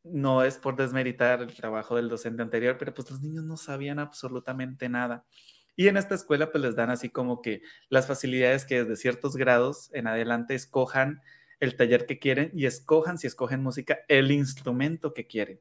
no 0.04 0.44
es 0.44 0.58
por 0.58 0.76
desmeritar 0.76 1.42
el 1.42 1.54
trabajo 1.54 1.96
del 1.96 2.10
docente 2.10 2.42
anterior, 2.42 2.78
pero 2.78 2.94
pues 2.94 3.10
los 3.12 3.22
niños 3.22 3.44
no 3.44 3.58
sabían 3.58 4.00
absolutamente 4.00 4.90
nada. 4.90 5.26
Y 5.76 5.88
en 5.88 5.98
esta 5.98 6.16
escuela 6.16 6.52
pues 6.52 6.64
les 6.64 6.76
dan 6.76 6.90
así 6.90 7.10
como 7.10 7.42
que 7.42 7.62
las 7.90 8.08
facilidades 8.08 8.66
que 8.66 8.84
desde 8.84 8.96
ciertos 8.96 9.36
grados 9.36 9.92
en 9.94 10.08
adelante 10.08 10.56
escojan 10.56 11.22
el 11.60 11.76
taller 11.76 12.06
que 12.06 12.20
quieren 12.20 12.52
y 12.54 12.66
escojan, 12.66 13.18
si 13.18 13.28
escogen 13.28 13.62
música, 13.62 14.00
el 14.08 14.32
instrumento 14.32 15.14
que 15.14 15.28
quieren. 15.28 15.60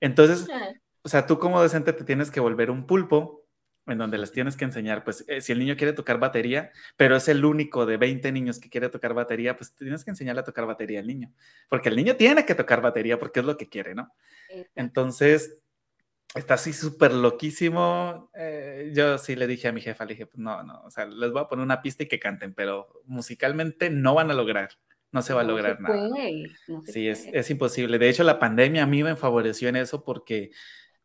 Entonces, 0.00 0.46
o 1.02 1.08
sea, 1.08 1.26
tú 1.26 1.38
como 1.38 1.60
docente 1.60 1.92
te 1.92 2.04
tienes 2.04 2.30
que 2.30 2.40
volver 2.40 2.70
un 2.70 2.86
pulpo 2.86 3.48
en 3.86 3.98
donde 3.98 4.18
les 4.18 4.32
tienes 4.32 4.56
que 4.56 4.64
enseñar, 4.64 5.02
pues 5.02 5.24
eh, 5.28 5.40
si 5.40 5.52
el 5.52 5.58
niño 5.58 5.76
quiere 5.76 5.94
tocar 5.94 6.18
batería, 6.18 6.70
pero 6.96 7.16
es 7.16 7.26
el 7.28 7.44
único 7.44 7.86
de 7.86 7.96
20 7.96 8.30
niños 8.32 8.58
que 8.58 8.68
quiere 8.68 8.90
tocar 8.90 9.14
batería, 9.14 9.56
pues 9.56 9.74
tienes 9.74 10.04
que 10.04 10.10
enseñarle 10.10 10.42
a 10.42 10.44
tocar 10.44 10.66
batería 10.66 11.00
al 11.00 11.06
niño, 11.06 11.32
porque 11.70 11.88
el 11.88 11.96
niño 11.96 12.16
tiene 12.16 12.44
que 12.44 12.54
tocar 12.54 12.82
batería 12.82 13.18
porque 13.18 13.40
es 13.40 13.46
lo 13.46 13.56
que 13.56 13.68
quiere, 13.68 13.94
¿no? 13.94 14.12
Entonces, 14.74 15.58
está 16.34 16.54
así 16.54 16.72
súper 16.72 17.12
loquísimo. 17.12 18.30
Eh, 18.34 18.92
yo 18.94 19.18
sí 19.18 19.36
le 19.36 19.46
dije 19.46 19.68
a 19.68 19.72
mi 19.72 19.80
jefa, 19.80 20.04
le 20.04 20.14
dije, 20.14 20.26
pues 20.26 20.38
no, 20.38 20.62
no, 20.62 20.82
o 20.82 20.90
sea, 20.90 21.06
les 21.06 21.32
voy 21.32 21.42
a 21.42 21.48
poner 21.48 21.64
una 21.64 21.82
pista 21.82 22.02
y 22.02 22.08
que 22.08 22.20
canten, 22.20 22.54
pero 22.54 23.02
musicalmente 23.04 23.90
no 23.90 24.14
van 24.14 24.30
a 24.30 24.34
lograr, 24.34 24.70
no 25.10 25.22
se 25.22 25.34
va 25.34 25.40
a 25.40 25.44
lograr 25.44 25.80
nada. 25.80 26.08
sí, 26.84 27.08
es, 27.08 27.26
es, 27.32 27.50
imposible. 27.50 27.98
De 27.98 28.08
hecho, 28.08 28.24
la 28.24 28.38
pandemia 28.38 28.82
a 28.82 28.86
mí 28.86 29.02
me 29.02 29.16
favoreció 29.16 29.68
en 29.68 29.76
eso 29.76 30.04
porque 30.04 30.50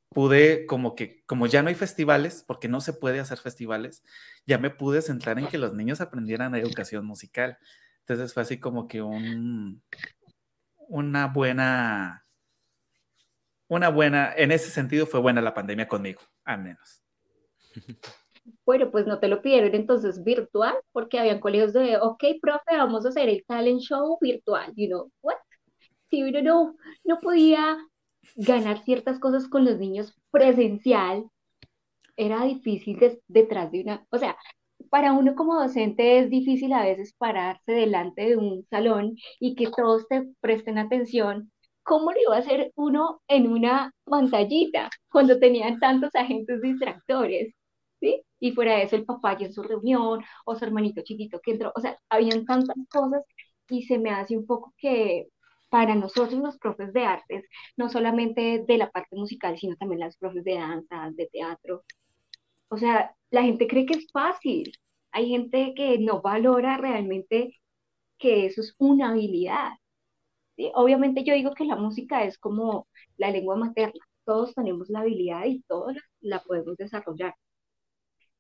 pude, 0.10 0.66
como 0.66 0.96
que, 0.96 1.24
como 1.26 1.48
ya 1.48 1.64
no 1.64 1.70
hay 1.70 1.76
festivales, 1.76 2.44
porque 2.46 2.68
no 2.68 2.82
se 2.82 2.94
puede 2.94 3.20
hacer 3.20 3.38
festivales, 3.38 4.04
ya 4.46 4.58
me 4.58 4.70
pude 4.70 5.02
centrar 5.02 5.40
en 5.40 5.48
que 5.48 5.58
los 5.58 5.74
niños 5.74 6.02
aprendieran 6.02 6.56
educación 6.56 7.06
musical. 7.06 7.58
Entonces 8.00 8.34
fue 8.34 8.44
así 8.44 8.60
como 8.60 8.88
que 8.88 9.02
un, 9.02 9.82
una 10.90 11.28
buena 11.28 12.24
una 13.74 13.90
buena, 13.90 14.32
en 14.36 14.52
ese 14.52 14.70
sentido 14.70 15.08
fue 15.08 15.20
buena 15.20 15.42
la 15.42 15.54
pandemia 15.54 15.88
conmigo, 15.88 16.22
al 16.44 16.62
menos. 16.62 17.04
Bueno, 18.66 18.92
pues 18.92 19.06
no 19.08 19.20
te 19.20 19.28
lo 19.28 19.42
pidieron 19.42 19.76
entonces 19.76 20.24
virtual, 20.24 20.76
porque 20.94 21.20
habían 21.20 21.40
colegios 21.42 21.74
de, 21.74 21.98
ok, 21.98 22.24
profe, 22.42 22.78
vamos 22.78 23.06
a 23.06 23.10
hacer 23.10 23.28
el 23.30 23.44
talent 23.46 23.82
show 23.82 24.18
virtual, 24.22 24.72
you 24.76 24.88
know, 24.88 25.12
what? 25.22 25.36
Si 26.10 26.24
uno 26.24 26.42
no, 26.42 26.76
no 27.06 27.20
podía 27.22 27.78
ganar 28.36 28.84
ciertas 28.84 29.20
cosas 29.20 29.48
con 29.50 29.66
los 29.66 29.80
niños 29.80 30.16
presencial, 30.32 31.26
era 32.18 32.44
difícil 32.46 33.00
detrás 33.28 33.72
de 33.72 33.82
una, 33.82 34.06
o 34.12 34.18
sea, 34.18 34.36
para 34.90 35.14
uno 35.14 35.36
como 35.36 35.56
docente 35.62 36.20
es 36.20 36.30
difícil 36.30 36.74
a 36.74 36.84
veces 36.84 37.14
pararse 37.18 37.72
delante 37.74 38.24
de 38.30 38.38
un 38.38 38.66
salón 38.70 39.16
y 39.40 39.56
que 39.56 39.68
todos 39.76 40.08
te 40.08 40.28
presten 40.42 40.78
atención. 40.78 41.52
¿Cómo 41.84 42.12
lo 42.12 42.20
iba 42.22 42.36
a 42.36 42.40
hacer 42.40 42.72
uno 42.76 43.22
en 43.28 43.48
una 43.48 43.92
pantallita 44.06 44.90
cuando 45.12 45.40
tenían 45.40 45.80
tantos 45.80 46.12
agentes 46.16 46.62
distractores? 46.62 47.54
Y 48.40 48.52
fuera 48.52 48.76
de 48.78 48.84
eso, 48.84 48.96
el 48.96 49.06
papá 49.06 49.38
ya 49.38 49.46
en 49.48 49.54
su 49.54 49.64
reunión, 49.64 50.24
o 50.46 50.56
su 50.56 50.66
hermanito 50.66 51.02
chiquito 51.04 51.40
que 51.42 51.52
entró, 51.52 51.72
o 51.76 51.82
sea, 51.82 51.98
habían 52.10 52.46
tantas 52.46 52.76
cosas 52.90 53.24
y 53.70 53.84
se 53.84 53.98
me 54.00 54.12
hace 54.12 54.38
un 54.38 54.46
poco 54.46 54.74
que 54.78 55.28
para 55.70 55.96
nosotros 55.96 56.42
los 56.42 56.58
profes 56.58 56.94
de 56.94 57.06
artes, 57.06 57.46
no 57.78 57.90
solamente 57.90 58.64
de 58.68 58.78
la 58.78 58.92
parte 58.92 59.16
musical, 59.16 59.58
sino 59.58 59.76
también 59.78 60.02
las 60.02 60.18
profes 60.18 60.44
de 60.44 60.56
danza, 60.56 61.10
de 61.14 61.28
teatro, 61.28 61.84
o 62.70 62.78
sea, 62.78 63.16
la 63.32 63.44
gente 63.44 63.68
cree 63.68 63.86
que 63.86 63.94
es 63.96 64.08
fácil 64.12 64.74
hay 65.14 65.30
gente 65.30 65.74
que 65.76 66.00
no 66.00 66.22
valora 66.22 66.78
realmente 66.78 67.62
que 68.20 68.48
eso 68.48 68.62
es 68.62 68.76
una 68.80 69.10
habilidad. 69.12 69.74
Obviamente 70.76 71.24
yo 71.24 71.34
digo 71.34 71.54
que 71.54 71.66
la 71.66 71.76
música 71.76 72.24
es 72.26 72.38
como 72.38 72.88
la 73.18 73.32
lengua 73.32 73.56
materna, 73.56 74.00
todos 74.26 74.54
tenemos 74.56 74.90
la 74.90 75.02
habilidad 75.02 75.46
y 75.46 75.62
todos 75.64 75.96
la, 76.22 76.42
podemos 76.44 76.78
desarrollar, 76.78 77.36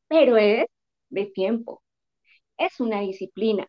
pero 0.07 0.37
es 0.37 0.65
de 1.09 1.25
tiempo, 1.27 1.83
es 2.57 2.79
una 2.79 3.01
disciplina, 3.01 3.67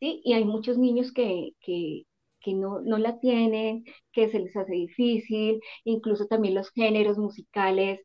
¿sí? 0.00 0.22
Y 0.24 0.34
hay 0.34 0.44
muchos 0.44 0.78
niños 0.78 1.12
que, 1.12 1.52
que, 1.60 2.04
no, 2.54 2.80
no, 2.80 2.98
la 2.98 3.20
tienen, 3.20 3.84
que 4.12 4.28
se 4.30 4.40
les 4.40 4.56
hace 4.56 4.72
difícil, 4.74 5.60
incluso 5.84 6.26
también 6.26 6.54
los 6.54 6.70
géneros 6.72 7.18
musicales 7.18 8.00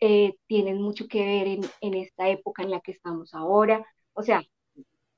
eh, 0.00 0.36
tienen 0.46 0.80
mucho 0.82 1.06
que 1.08 1.24
ver 1.24 1.48
en, 1.80 1.94
esta 1.94 2.28
época 2.28 2.62
en 2.62 2.70
la 2.70 2.80
que 2.80 2.92
estamos 2.92 3.34
ahora. 3.34 3.86
O 4.14 4.22
sea, 4.22 4.42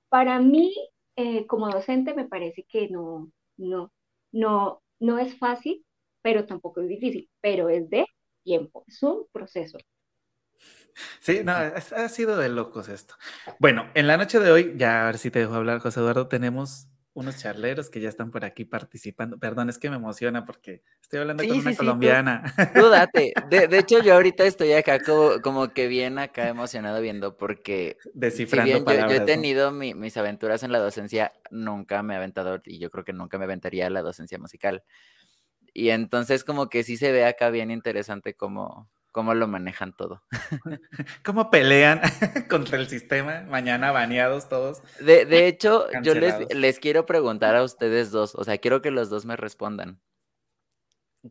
para 0.08 0.40
mí, 0.40 0.74
eh, 1.16 1.46
como 1.46 1.70
docente, 1.70 2.14
me 2.14 2.26
parece 2.28 2.64
que 2.64 2.88
no, 2.88 3.30
no, 3.56 3.92
no, 4.32 4.82
no 5.00 5.18
es 5.18 5.38
fácil, 5.38 5.84
pero 6.22 6.46
tampoco 6.46 6.80
es 6.82 6.88
difícil, 6.88 7.30
pero 7.40 7.68
es 7.68 7.88
de 7.90 8.06
tiempo, 8.44 8.84
es 8.88 9.02
un 9.02 9.26
proceso. 9.32 9.78
Sí, 11.20 11.40
no, 11.44 11.52
ha 11.52 12.08
sido 12.08 12.36
de 12.36 12.48
locos 12.48 12.88
esto. 12.88 13.14
Bueno, 13.58 13.88
en 13.94 14.06
la 14.06 14.16
noche 14.16 14.40
de 14.40 14.50
hoy, 14.50 14.74
ya 14.76 15.02
a 15.02 15.06
ver 15.06 15.18
si 15.18 15.30
te 15.30 15.40
dejo 15.40 15.54
hablar, 15.54 15.80
José 15.80 16.00
Eduardo, 16.00 16.28
tenemos 16.28 16.88
unos 17.16 17.38
charleros 17.38 17.88
que 17.88 17.98
ya 17.98 18.10
están 18.10 18.30
por 18.30 18.44
aquí 18.44 18.66
participando. 18.66 19.38
Perdón, 19.38 19.70
es 19.70 19.78
que 19.78 19.88
me 19.88 19.96
emociona 19.96 20.44
porque 20.44 20.82
estoy 21.00 21.20
hablando 21.20 21.48
con 21.48 21.58
una 21.58 21.74
colombiana. 21.74 22.54
Tú, 22.74 22.90
date. 22.90 23.32
De, 23.48 23.78
hecho, 23.78 24.02
yo 24.02 24.12
ahorita 24.14 24.44
estoy 24.44 24.74
acá 24.74 24.98
como, 25.42 25.72
que 25.72 25.86
bien 25.86 26.18
acá 26.18 26.48
emocionado 26.48 27.00
viendo 27.00 27.38
porque 27.38 27.96
descifrando 28.12 28.84
yo, 28.84 29.14
he 29.14 29.20
tenido 29.20 29.72
mis 29.72 30.16
aventuras 30.18 30.62
en 30.62 30.72
la 30.72 30.78
docencia, 30.78 31.32
nunca 31.50 32.02
me 32.02 32.12
he 32.12 32.16
aventado 32.18 32.60
y 32.66 32.78
yo 32.78 32.90
creo 32.90 33.04
que 33.04 33.14
nunca 33.14 33.38
me 33.38 33.44
aventaría 33.44 33.88
la 33.88 34.02
docencia 34.02 34.38
musical. 34.38 34.84
Y 35.72 35.90
entonces 35.90 36.44
como 36.44 36.68
que 36.68 36.82
sí 36.82 36.98
se 36.98 37.12
ve 37.12 37.24
acá 37.24 37.48
bien 37.48 37.70
interesante 37.70 38.34
como 38.34 38.90
cómo 39.16 39.32
lo 39.32 39.48
manejan 39.48 39.96
todo. 39.96 40.22
¿Cómo 41.24 41.48
pelean 41.48 42.02
contra 42.50 42.76
el 42.76 42.86
sistema? 42.86 43.46
Mañana 43.48 43.90
baneados 43.90 44.50
todos. 44.50 44.82
De, 45.00 45.22
hecho, 45.48 45.86
yo 46.02 46.14
les, 46.14 46.54
les, 46.54 46.78
quiero 46.78 47.06
preguntar 47.06 47.56
a 47.56 47.62
ustedes 47.62 48.10
dos, 48.10 48.34
o 48.34 48.44
sea, 48.44 48.58
quiero 48.58 48.82
que 48.82 48.90
los 48.90 49.08
dos 49.08 49.24
me 49.24 49.34
respondan. 49.34 50.02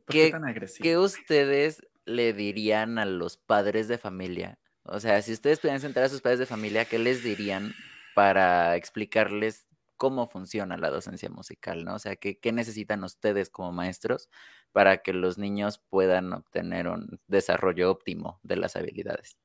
qué, 0.08 0.32
tan 0.32 0.45
agresivo? 0.45 0.82
¿Qué 0.82 0.98
ustedes 0.98 1.86
le 2.06 2.34
dirían 2.34 2.98
a 2.98 3.06
los 3.06 3.38
padres 3.38 3.88
de 3.88 4.00
familia? 4.00 4.58
O 4.82 5.00
sea, 5.00 5.21
si 5.21 5.32
ustedes 5.34 5.60
pudieran 5.60 5.80
sentar 5.80 6.06
a 6.06 6.10
sus 6.10 6.21
padres 6.21 6.39
de 6.39 6.48
familia, 6.48 6.86
¿qué 6.86 6.98
les 6.98 7.21
dirían 7.21 7.76
para 8.15 8.76
explicarles 8.78 9.67
cómo 9.95 10.28
funciona 10.28 10.76
la 10.76 10.89
docencia 10.89 11.30
musical, 11.30 11.86
¿no? 11.86 11.93
O 11.93 12.00
sea, 12.00 12.15
¿qué, 12.15 12.39
necesitan 12.52 13.04
ustedes 13.04 13.52
como 13.52 13.71
maestros 13.71 14.28
para 14.76 14.98
que 14.98 15.14
los 15.14 15.38
niños 15.38 15.82
puedan 15.90 16.34
obtener 16.34 16.90
un 16.90 17.18
desarrollo 17.28 17.90
óptimo 17.90 18.42
de 18.44 18.58
las 18.58 18.76
habilidades? 18.76 19.38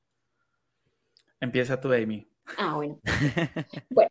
Empieza 1.39 1.79
tú, 1.79 1.93
Amy. 1.93 2.27
Ah, 2.57 2.75
bueno. 2.75 2.99
bueno, 3.89 4.09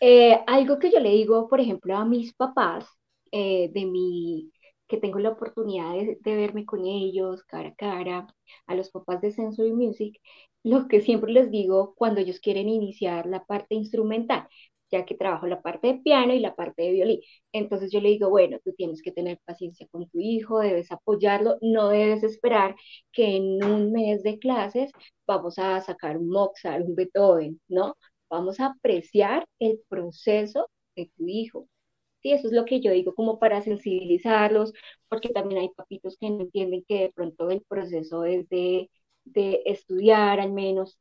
eh, 0.00 0.40
algo 0.48 0.80
que 0.80 0.90
yo 0.90 0.98
le 0.98 1.10
digo, 1.10 1.48
por 1.48 1.60
ejemplo, 1.60 1.96
a 1.96 2.04
mis 2.04 2.34
papás, 2.34 2.84
eh, 3.30 3.70
de 3.72 3.86
mi, 3.86 4.50
que 4.88 4.96
tengo 4.96 5.20
la 5.20 5.28
oportunidad 5.28 5.92
de, 5.92 6.18
de, 6.20 6.36
verme 6.36 6.66
con 6.66 6.84
ellos 6.84 7.44
cara 7.44 7.68
a 7.68 7.74
cara, 7.76 8.26
a 8.66 8.74
los 8.74 8.90
papás 8.90 9.20
de 9.20 9.30
Sensory 9.30 9.72
Music, 9.72 10.20
lo 10.64 10.88
que 10.88 11.00
siempre 11.00 11.30
les 11.32 11.48
digo 11.52 11.94
cuando 11.94 12.20
ellos 12.20 12.40
quieren 12.40 12.68
iniciar 12.68 13.26
la 13.26 13.44
parte 13.44 13.76
instrumental, 13.76 14.48
que 15.04 15.14
trabajo 15.16 15.46
la 15.46 15.60
parte 15.62 15.88
de 15.88 15.94
piano 16.00 16.32
y 16.34 16.40
la 16.40 16.54
parte 16.54 16.82
de 16.82 16.92
violín. 16.92 17.20
Entonces 17.52 17.90
yo 17.92 18.00
le 18.00 18.08
digo, 18.10 18.30
bueno, 18.30 18.58
tú 18.64 18.72
tienes 18.74 19.02
que 19.02 19.12
tener 19.12 19.38
paciencia 19.44 19.86
con 19.90 20.08
tu 20.08 20.18
hijo, 20.20 20.60
debes 20.60 20.90
apoyarlo, 20.92 21.58
no 21.60 21.88
debes 21.88 22.22
esperar 22.22 22.76
que 23.12 23.36
en 23.36 23.62
un 23.64 23.92
mes 23.92 24.22
de 24.22 24.38
clases 24.38 24.90
vamos 25.26 25.58
a 25.58 25.80
sacar 25.80 26.16
un 26.18 26.28
Mozart, 26.28 26.84
un 26.86 26.94
Beethoven, 26.94 27.60
¿no? 27.68 27.96
Vamos 28.30 28.60
a 28.60 28.66
apreciar 28.66 29.46
el 29.58 29.80
proceso 29.88 30.68
de 30.96 31.10
tu 31.16 31.26
hijo. 31.28 31.68
Sí, 32.22 32.32
eso 32.32 32.48
es 32.48 32.52
lo 32.52 32.64
que 32.64 32.80
yo 32.80 32.90
digo 32.90 33.14
como 33.14 33.38
para 33.38 33.62
sensibilizarlos, 33.62 34.72
porque 35.08 35.28
también 35.30 35.60
hay 35.60 35.68
papitos 35.70 36.16
que 36.18 36.30
no 36.30 36.40
entienden 36.42 36.84
que 36.88 37.02
de 37.02 37.12
pronto 37.12 37.50
el 37.50 37.62
proceso 37.62 38.24
es 38.24 38.48
de, 38.48 38.90
de 39.24 39.62
estudiar 39.66 40.40
al 40.40 40.52
menos 40.52 40.98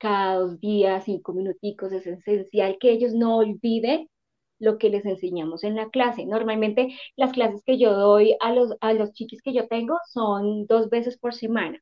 cada 0.00 0.36
dos 0.40 0.60
días, 0.60 1.04
cinco 1.04 1.34
minuticos, 1.34 1.92
es 1.92 2.06
esencial 2.08 2.78
que 2.80 2.92
ellos 2.92 3.14
no 3.14 3.38
olviden 3.38 4.08
lo 4.58 4.78
que 4.78 4.90
les 4.90 5.06
enseñamos 5.06 5.64
en 5.64 5.76
la 5.76 5.90
clase. 5.90 6.26
Normalmente 6.26 6.88
las 7.16 7.32
clases 7.32 7.62
que 7.64 7.78
yo 7.78 7.92
doy 7.94 8.36
a 8.40 8.52
los, 8.54 8.74
a 8.80 8.92
los 8.94 9.12
chiquis 9.14 9.42
que 9.42 9.52
yo 9.54 9.68
tengo 9.68 9.96
son 10.12 10.66
dos 10.66 10.90
veces 10.90 11.18
por 11.18 11.34
semana. 11.34 11.80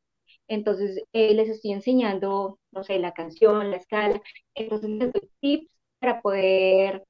Entonces 0.49 1.03
eh, 1.13 1.35
les 1.35 1.49
estoy 1.49 1.73
enseñando, 1.73 2.59
no 2.73 2.85
sé, 2.85 2.99
la 2.99 3.13
canción, 3.13 3.71
la 3.71 3.77
escala. 3.79 4.21
Entonces 4.55 4.91
les 4.91 5.13
doy 5.13 5.31
tips 5.41 5.69
para 6.01 6.21
poder, 6.23 7.05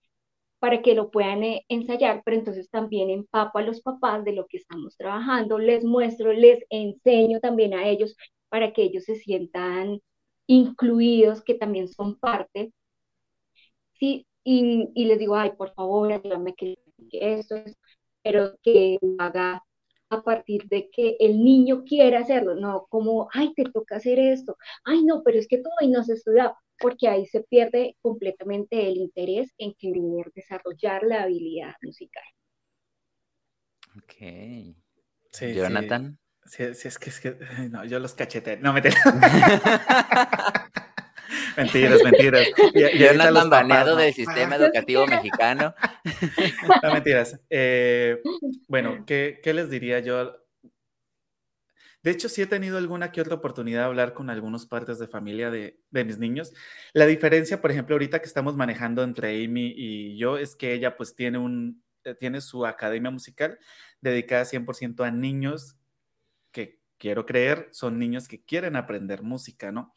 para 0.60 0.82
que 0.82 0.94
lo 0.94 1.10
puedan 1.10 1.44
eh, 1.44 1.64
ensayar, 1.68 2.22
pero 2.24 2.36
entonces 2.36 2.70
también 2.70 3.10
empapo 3.10 3.58
a 3.58 3.62
los 3.62 3.80
papás 3.82 4.24
de 4.24 4.32
lo 4.32 4.46
que 4.46 4.58
estamos 4.58 4.96
trabajando, 4.96 5.58
les 5.58 5.84
muestro, 5.84 6.32
les 6.32 6.64
enseño 6.70 7.40
también 7.40 7.74
a 7.74 7.88
ellos 7.88 8.16
para 8.48 8.72
que 8.72 8.82
ellos 8.82 9.04
se 9.04 9.16
sientan 9.16 10.00
incluidos 10.48 11.42
que 11.44 11.54
también 11.54 11.88
son 11.88 12.18
parte, 12.18 12.72
sí, 13.98 14.26
y, 14.44 14.88
y 14.94 15.04
les 15.06 15.18
digo, 15.18 15.36
ay, 15.36 15.52
por 15.56 15.72
favor, 15.74 16.12
ayúdame 16.12 16.54
que, 16.54 16.78
esto 17.12 17.56
es, 17.56 17.76
pero 18.22 18.54
que 18.62 18.98
lo 19.02 19.22
haga 19.22 19.62
a 20.10 20.22
partir 20.22 20.64
de 20.68 20.88
que 20.90 21.16
el 21.20 21.44
niño 21.44 21.84
quiera 21.84 22.20
hacerlo, 22.20 22.54
no 22.54 22.86
como, 22.90 23.28
ay, 23.32 23.52
te 23.54 23.64
toca 23.64 23.96
hacer 23.96 24.18
esto, 24.18 24.56
ay, 24.84 25.04
no, 25.04 25.22
pero 25.24 25.38
es 25.38 25.48
que 25.48 25.58
tú 25.58 25.68
hoy 25.80 25.88
no 25.88 26.00
has 26.00 26.08
estudiado, 26.08 26.56
porque 26.80 27.08
ahí 27.08 27.26
se 27.26 27.42
pierde 27.42 27.96
completamente 28.02 28.88
el 28.88 28.96
interés 28.98 29.52
en 29.58 29.74
querer 29.74 30.32
desarrollar 30.34 31.02
la 31.04 31.24
habilidad 31.24 31.74
musical. 31.82 32.24
Ok. 33.96 34.14
Sí, 35.32 35.54
Jonathan. 35.54 36.18
Sí, 36.18 36.27
es 36.56 36.98
que 36.98 37.10
es 37.10 37.20
que. 37.20 37.36
No, 37.70 37.84
yo 37.84 37.98
los 37.98 38.14
cacheté. 38.14 38.56
No, 38.56 38.72
me 38.72 38.82
mentiras, 41.56 42.02
mentiras. 42.02 42.48
Y, 42.74 42.98
yo 42.98 43.12
no 43.14 43.48
baneado 43.48 43.96
del 43.96 44.14
sistema 44.14 44.56
educativo 44.60 45.06
mexicano. 45.06 45.74
No, 46.82 46.92
mentiras. 46.92 47.38
Eh, 47.50 48.20
bueno, 48.66 49.04
¿qué, 49.06 49.40
¿qué, 49.42 49.52
les 49.52 49.70
diría 49.70 50.00
yo? 50.00 50.36
De 52.02 52.10
hecho, 52.10 52.28
sí 52.28 52.42
he 52.42 52.46
tenido 52.46 52.78
alguna 52.78 53.12
que 53.12 53.20
otra 53.20 53.34
oportunidad 53.34 53.80
de 53.80 53.86
hablar 53.86 54.14
con 54.14 54.30
algunos 54.30 54.66
padres 54.66 54.98
de 54.98 55.08
familia 55.08 55.50
de, 55.50 55.80
de 55.90 56.04
mis 56.04 56.18
niños. 56.18 56.52
La 56.94 57.06
diferencia, 57.06 57.60
por 57.60 57.70
ejemplo, 57.70 57.94
ahorita 57.94 58.20
que 58.20 58.26
estamos 58.26 58.56
manejando 58.56 59.02
entre 59.02 59.44
Amy 59.44 59.74
y 59.76 60.16
yo, 60.16 60.38
es 60.38 60.56
que 60.56 60.72
ella 60.72 60.96
pues 60.96 61.14
tiene, 61.14 61.38
un, 61.38 61.82
eh, 62.04 62.14
tiene 62.14 62.40
su 62.40 62.64
academia 62.64 63.10
musical 63.10 63.58
dedicada 64.00 64.44
100% 64.44 65.04
a 65.04 65.10
niños 65.10 65.77
quiero 66.98 67.24
creer, 67.26 67.68
son 67.72 67.98
niños 67.98 68.28
que 68.28 68.42
quieren 68.42 68.76
aprender 68.76 69.22
música, 69.22 69.72
¿no? 69.72 69.94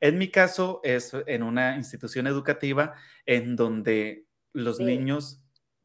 En 0.00 0.16
mi 0.16 0.28
caso 0.30 0.80
es 0.82 1.12
en 1.26 1.42
una 1.42 1.76
institución 1.76 2.26
educativa 2.26 2.94
en 3.26 3.54
donde 3.54 4.26
los 4.52 4.80
niños 4.80 5.42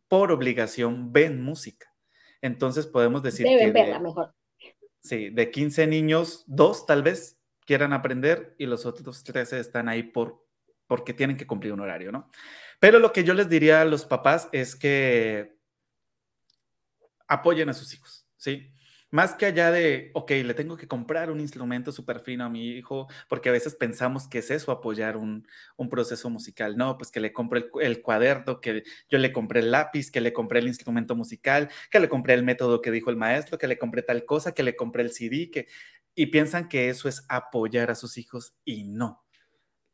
por 0.07 0.31
obligación 0.31 1.11
ven 1.11 1.41
música. 1.41 1.93
Entonces 2.41 2.87
podemos 2.87 3.21
decir 3.23 3.45
que 3.45 3.71
verla 3.71 3.99
mejor. 3.99 4.33
Sí, 5.01 5.29
de 5.29 5.51
15 5.51 5.87
niños, 5.87 6.43
dos 6.47 6.85
tal 6.85 7.03
vez 7.03 7.37
quieran 7.65 7.93
aprender 7.93 8.55
y 8.57 8.65
los 8.65 8.85
otros 8.85 9.23
13 9.23 9.59
están 9.59 9.89
ahí 9.89 10.03
por 10.03 10.45
porque 10.87 11.13
tienen 11.13 11.35
que 11.35 11.47
cumplir 11.47 11.73
un 11.73 11.79
horario, 11.79 12.11
¿no? 12.11 12.29
Pero 12.79 12.99
lo 12.99 13.11
que 13.11 13.23
yo 13.23 13.33
les 13.33 13.49
diría 13.49 13.81
a 13.81 13.85
los 13.85 14.05
papás 14.05 14.49
es 14.51 14.75
que 14.75 15.55
apoyen 17.27 17.69
a 17.69 17.73
sus 17.73 17.93
hijos, 17.93 18.27
¿sí? 18.37 18.71
Más 19.15 19.33
que 19.33 19.45
allá 19.45 19.71
de, 19.71 20.11
ok, 20.13 20.29
le 20.43 20.53
tengo 20.55 20.75
que 20.75 20.89
comprar 20.89 21.31
un 21.31 21.39
instrumento 21.39 21.93
súper 21.93 22.19
fino 22.19 22.43
a 22.43 22.49
mi 22.49 22.67
hijo, 22.67 23.07
porque 23.29 23.47
a 23.47 23.53
veces 23.53 23.73
pensamos 23.73 24.27
que 24.27 24.39
es 24.39 24.51
eso, 24.51 24.73
apoyar 24.73 25.15
un, 25.15 25.47
proceso 25.89 26.29
musical. 26.29 26.75
No, 26.75 26.97
pues 26.97 27.11
que 27.11 27.21
le 27.21 27.31
compre 27.31 27.61
el, 27.61 27.69
el, 27.79 28.01
cuaderno, 28.01 28.59
que 28.59 28.83
yo 29.07 29.17
le 29.17 29.31
compré 29.31 29.61
el 29.61 29.71
lápiz, 29.71 30.11
que 30.11 30.19
le 30.19 30.33
compré 30.33 30.59
el 30.59 30.67
instrumento 30.67 31.15
musical, 31.15 31.69
que 31.89 32.01
le 32.01 32.09
compré 32.09 32.33
el 32.33 32.43
método 32.43 32.81
que 32.81 32.91
dijo 32.91 33.09
el 33.09 33.15
maestro, 33.15 33.57
que 33.57 33.69
le 33.69 33.77
compré 33.77 34.01
tal 34.01 34.25
cosa, 34.25 34.53
que 34.53 34.63
le 34.63 34.75
compré 34.75 35.03
el 35.03 35.11
CD, 35.11 35.49
que... 35.49 35.69
Y 36.13 36.25
piensan 36.25 36.67
que 36.67 36.89
eso 36.89 37.07
es 37.07 37.25
apoyar 37.29 37.91
a 37.91 37.95
sus 37.95 38.17
hijos 38.17 38.53
y 38.65 38.83
no. 38.83 39.23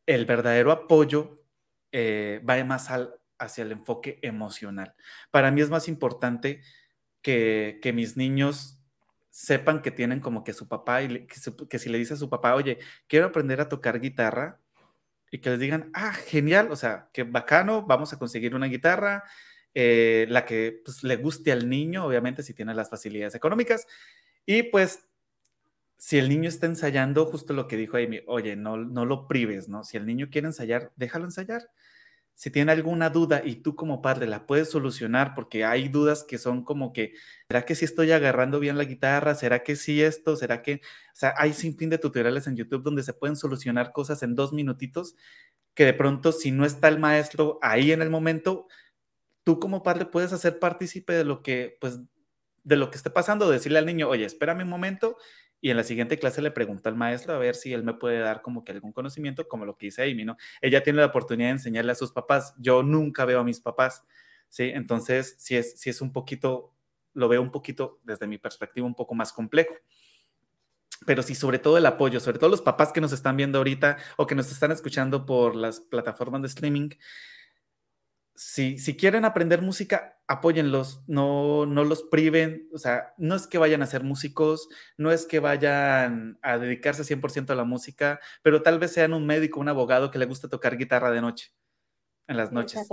El 0.08 0.26
verdadero 0.26 0.72
apoyo 0.72 1.44
eh, 1.92 2.42
va 2.50 2.64
más 2.64 2.90
al, 2.90 3.14
hacia 3.38 3.64
el 3.66 3.72
enfoque 3.72 4.18
emocional. 4.24 4.96
Para 5.30 5.52
mí 5.52 5.62
es 5.62 5.70
más 5.70 5.88
importante 5.88 6.64
que, 7.22 7.78
que 7.84 7.94
mis 7.94 8.18
niños 8.18 8.81
sepan 9.32 9.82
que 9.82 9.92
tienen 9.92 10.20
como 10.20 10.44
que 10.44 10.54
su 10.54 10.68
papá 10.68 11.02
y 11.02 11.26
que, 11.26 11.80
si 11.80 11.90
le 11.90 11.98
dice 11.98 12.14
a 12.14 12.18
su 12.18 12.30
papá, 12.30 12.54
oye, 12.54 12.78
quiero 13.08 13.28
aprender 13.28 13.62
a 13.62 13.70
tocar 13.70 14.00
guitarra 14.00 14.60
y 15.32 15.40
que 15.40 15.50
les 15.50 15.60
digan, 15.60 15.90
ah, 15.94 16.14
genial, 16.14 16.70
o 16.70 16.76
sea, 16.76 17.10
qué 17.14 17.24
bacano, 17.24 17.84
vamos 17.84 18.12
a 18.12 18.20
conseguir 18.20 18.54
una 18.54 18.68
guitarra, 18.68 19.24
eh, 19.74 20.26
la 20.30 20.46
que 20.46 20.82
pues, 20.84 21.04
le 21.04 21.16
guste 21.16 21.54
al 21.54 21.70
niño, 21.70 22.06
obviamente 22.06 22.44
si 22.44 22.54
tiene 22.54 22.76
las 22.76 22.90
facilidades 22.90 23.34
económicas. 23.34 23.88
Y 24.46 24.64
pues, 24.64 25.08
si 25.98 26.18
el 26.18 26.28
niño 26.28 26.50
está 26.50 26.66
ensayando, 26.66 27.26
justo 27.26 27.54
lo 27.54 27.70
que 27.70 27.78
dijo 27.78 27.96
Amy, 27.96 28.22
oye, 28.28 28.58
no, 28.58 28.76
no 28.76 29.06
lo 29.06 29.30
prives, 29.30 29.70
¿no? 29.70 29.86
Si 29.86 29.96
el 29.96 30.06
niño 30.06 30.28
quiere 30.30 30.48
ensayar, 30.48 30.92
déjalo 30.98 31.24
ensayar 31.26 31.70
si 32.42 32.50
tiene 32.50 32.72
alguna 32.72 33.12
duda 33.12 33.44
y 33.46 33.58
tú 33.58 33.76
como 33.76 34.02
padre 34.02 34.26
la 34.26 34.48
puedes 34.48 34.72
solucionar, 34.72 35.36
porque 35.36 35.64
hay 35.64 35.90
dudas 35.90 36.24
que 36.24 36.40
son 36.40 36.64
como 36.64 36.92
que, 36.92 37.14
¿será 37.48 37.66
que 37.66 37.76
sí 37.76 37.86
estoy 37.86 38.12
agarrando 38.14 38.60
bien 38.60 38.80
la 38.80 38.84
guitarra? 38.84 39.36
¿Será 39.36 39.62
que 39.62 39.76
sí 39.76 40.02
esto? 40.02 40.36
¿Será 40.36 40.64
que, 40.64 40.78
o 40.78 40.80
sea, 41.14 41.36
hay 41.38 41.54
sin 41.54 41.78
fin 41.78 41.92
de 41.92 42.00
tutoriales 42.00 42.48
en 42.48 42.56
YouTube 42.56 42.82
donde 42.82 43.04
se 43.04 43.14
pueden 43.14 43.36
solucionar 43.36 43.92
cosas 43.92 44.24
en 44.24 44.34
dos 44.34 44.54
minutitos 44.54 45.16
que 45.76 45.86
de 45.86 45.94
pronto 45.94 46.32
si 46.32 46.50
no 46.50 46.66
está 46.66 46.88
el 46.88 46.98
maestro 46.98 47.60
ahí 47.62 47.92
en 47.92 48.02
el 48.02 48.10
momento, 48.10 48.66
tú 49.44 49.60
como 49.60 49.84
padre 49.84 50.08
puedes 50.08 50.34
hacer 50.34 50.58
partícipe 50.58 51.14
de 51.14 51.26
lo 51.26 51.44
que, 51.44 51.78
pues, 51.80 52.00
de 52.64 52.76
lo 52.76 52.90
que 52.90 52.98
esté 52.98 53.12
pasando, 53.12 53.52
decirle 53.52 53.78
al 53.78 53.86
niño, 53.86 54.10
oye, 54.10 54.26
espérame 54.26 54.64
un 54.64 54.70
momento 54.70 55.16
y 55.62 55.70
en 55.70 55.78
la 55.78 55.84
siguiente 55.84 56.18
clase 56.18 56.42
le 56.42 56.50
pregunta 56.50 56.90
al 56.90 56.96
maestro 56.96 57.34
a 57.34 57.38
ver 57.38 57.54
si 57.54 57.72
él 57.72 57.84
me 57.84 57.94
puede 57.94 58.20
dar 58.20 58.42
como 58.42 58.64
que 58.64 58.72
algún 58.72 58.92
conocimiento, 58.92 59.48
como 59.48 59.64
lo 59.66 59.78
que 59.78 59.86
dice 59.88 60.04
Amy, 60.04 60.26
¿no? 60.26 60.36
Ella 60.60 60.82
tiene 60.82 61.00
la 61.00 61.06
oportunidad 61.06 61.50
de 61.50 61.54
enseñarle 61.54 61.92
a 61.92 61.96
sus 61.96 62.12
papás. 62.12 62.56
Yo 62.58 62.82
nunca 62.82 63.26
veo 63.26 63.40
a 63.40 63.44
mis 63.44 63.62
papás, 63.62 64.04
¿sí? 64.50 64.72
Entonces, 64.74 65.36
si 65.38 65.56
es, 65.56 65.80
si 65.80 65.92
es 65.92 66.02
un 66.02 66.12
poquito, 66.12 66.74
lo 67.14 67.28
veo 67.30 67.44
un 67.44 67.52
poquito, 67.52 68.00
desde 68.04 68.26
mi 68.26 68.40
perspectiva, 68.40 68.88
un 68.88 68.96
poco 68.96 69.14
más 69.14 69.32
complejo. 69.32 69.76
Pero 71.06 71.22
sí, 71.22 71.36
sobre 71.36 71.60
todo 71.60 71.78
el 71.78 71.86
apoyo, 71.86 72.20
sobre 72.20 72.40
todo 72.40 72.50
los 72.50 72.62
papás 72.62 72.92
que 72.92 73.02
nos 73.02 73.12
están 73.12 73.38
viendo 73.38 73.60
ahorita 73.60 73.98
o 74.18 74.26
que 74.26 74.36
nos 74.36 74.52
están 74.52 74.72
escuchando 74.72 75.28
por 75.28 75.56
las 75.56 75.80
plataformas 75.80 76.42
de 76.42 76.48
streaming, 76.48 76.90
si, 78.36 78.78
si 78.78 78.96
quieren 78.96 79.26
aprender 79.26 79.62
música, 79.62 80.20
apóyenlos, 80.28 81.04
no, 81.08 81.66
no 81.66 81.84
los 81.84 82.04
priven, 82.04 82.70
o 82.74 82.78
sea, 82.78 83.14
no 83.18 83.36
es 83.36 83.48
que 83.48 83.58
vayan 83.58 83.82
a 83.82 83.88
ser 83.88 84.04
músicos, 84.04 84.70
no 84.98 85.12
es 85.12 85.26
que 85.26 85.40
vayan 85.40 86.40
a 86.42 86.58
dedicarse 86.58 87.04
100% 87.04 87.50
a 87.50 87.56
la 87.56 87.66
música, 87.66 88.20
pero 88.42 88.62
tal 88.62 88.80
vez 88.80 88.94
sean 88.94 89.14
un 89.14 89.26
médico, 89.26 89.60
un 89.60 89.70
abogado 89.70 90.10
que 90.10 90.20
le 90.20 90.26
gusta 90.26 90.48
tocar 90.48 90.78
guitarra 90.78 91.12
de 91.12 91.22
noche, 91.22 91.52
en 92.28 92.38
las 92.38 92.52
noches. 92.52 92.88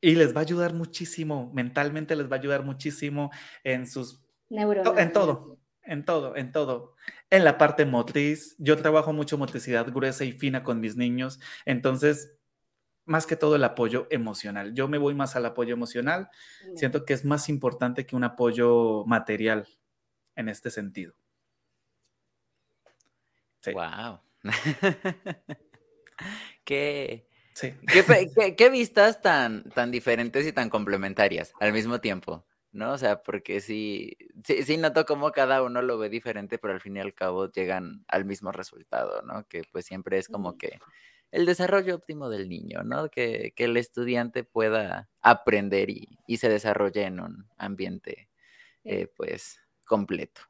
Y 0.00 0.14
les 0.14 0.34
va 0.34 0.40
a 0.40 0.44
ayudar 0.44 0.74
muchísimo, 0.74 1.50
mentalmente 1.54 2.14
les 2.14 2.30
va 2.30 2.36
a 2.36 2.38
ayudar 2.38 2.64
muchísimo 2.64 3.30
en 3.64 3.86
sus... 3.86 4.22
Neuronas. 4.50 4.98
En 4.98 5.12
todo, 5.12 5.58
en 5.82 6.04
todo, 6.04 6.36
en 6.36 6.52
todo. 6.52 6.94
En 7.30 7.44
la 7.44 7.58
parte 7.58 7.84
motriz, 7.86 8.54
yo 8.58 8.76
trabajo 8.76 9.12
mucho 9.12 9.38
motricidad 9.38 9.90
gruesa 9.92 10.24
y 10.24 10.32
fina 10.32 10.62
con 10.62 10.80
mis 10.80 10.96
niños, 10.96 11.40
entonces 11.64 12.36
más 13.06 13.26
que 13.26 13.36
todo 13.36 13.56
el 13.56 13.64
apoyo 13.64 14.06
emocional. 14.10 14.74
Yo 14.74 14.88
me 14.88 14.98
voy 14.98 15.14
más 15.14 15.36
al 15.36 15.46
apoyo 15.46 15.74
emocional. 15.74 16.30
Siento 16.76 17.04
que 17.04 17.12
es 17.12 17.24
más 17.24 17.48
importante 17.48 18.06
que 18.06 18.16
un 18.16 18.24
apoyo 18.24 19.04
material 19.06 19.68
en 20.36 20.48
este 20.48 20.70
sentido. 20.70 21.14
Wow. 23.72 24.20
¿Qué, 26.64 27.26
qué, 28.56 28.70
vistas 28.70 29.22
tan, 29.22 29.70
tan 29.70 29.90
diferentes 29.90 30.46
y 30.46 30.52
tan 30.52 30.70
complementarias 30.70 31.52
al 31.60 31.72
mismo 31.72 32.00
tiempo? 32.00 32.44
¿No? 32.72 32.92
O 32.92 32.98
sea, 32.98 33.22
porque 33.22 33.60
sí, 33.60 34.16
sí, 34.44 34.64
sí 34.64 34.76
noto 34.76 35.06
cómo 35.06 35.30
cada 35.30 35.62
uno 35.62 35.80
lo 35.80 35.96
ve 35.96 36.08
diferente, 36.08 36.58
pero 36.58 36.74
al 36.74 36.80
fin 36.80 36.96
y 36.96 37.00
al 37.00 37.14
cabo 37.14 37.48
llegan 37.50 38.04
al 38.08 38.24
mismo 38.24 38.50
resultado, 38.50 39.22
¿no? 39.22 39.46
Que 39.46 39.62
pues 39.70 39.86
siempre 39.86 40.18
es 40.18 40.28
como 40.28 40.58
que 40.58 40.80
el 41.34 41.46
desarrollo 41.46 41.96
óptimo 41.96 42.28
del 42.28 42.48
niño, 42.48 42.84
¿no? 42.84 43.08
Que, 43.08 43.52
el 43.56 43.76
estudiante 43.76 44.44
pueda 44.44 45.10
aprender 45.20 45.90
y, 45.90 46.36
se 46.36 46.48
desarrolle 46.48 47.02
en 47.02 47.18
un 47.18 47.48
ambiente, 47.58 48.28
eh, 48.84 49.08
pues, 49.16 49.58
completo. 49.84 50.42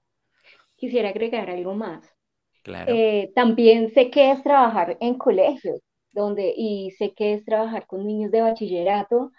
Quisiera 0.77 1.09
agregar 1.09 1.49
algo 1.49 1.75
más. 1.75 2.07
Claro. 2.62 2.92
Eh, 2.94 3.33
también 3.35 3.94
sé 3.94 4.11
que 4.11 4.31
es 4.31 4.42
trabajar 4.42 4.99
en 5.01 5.16
colegios, 5.16 5.81
donde, 6.12 6.53
y 6.55 6.90
sé 6.92 7.14
que 7.14 7.33
es 7.33 7.44
trabajar 7.47 7.87
con 7.87 8.07
niños 8.07 8.31
de 8.31 8.42
bachillerato, 8.42 9.33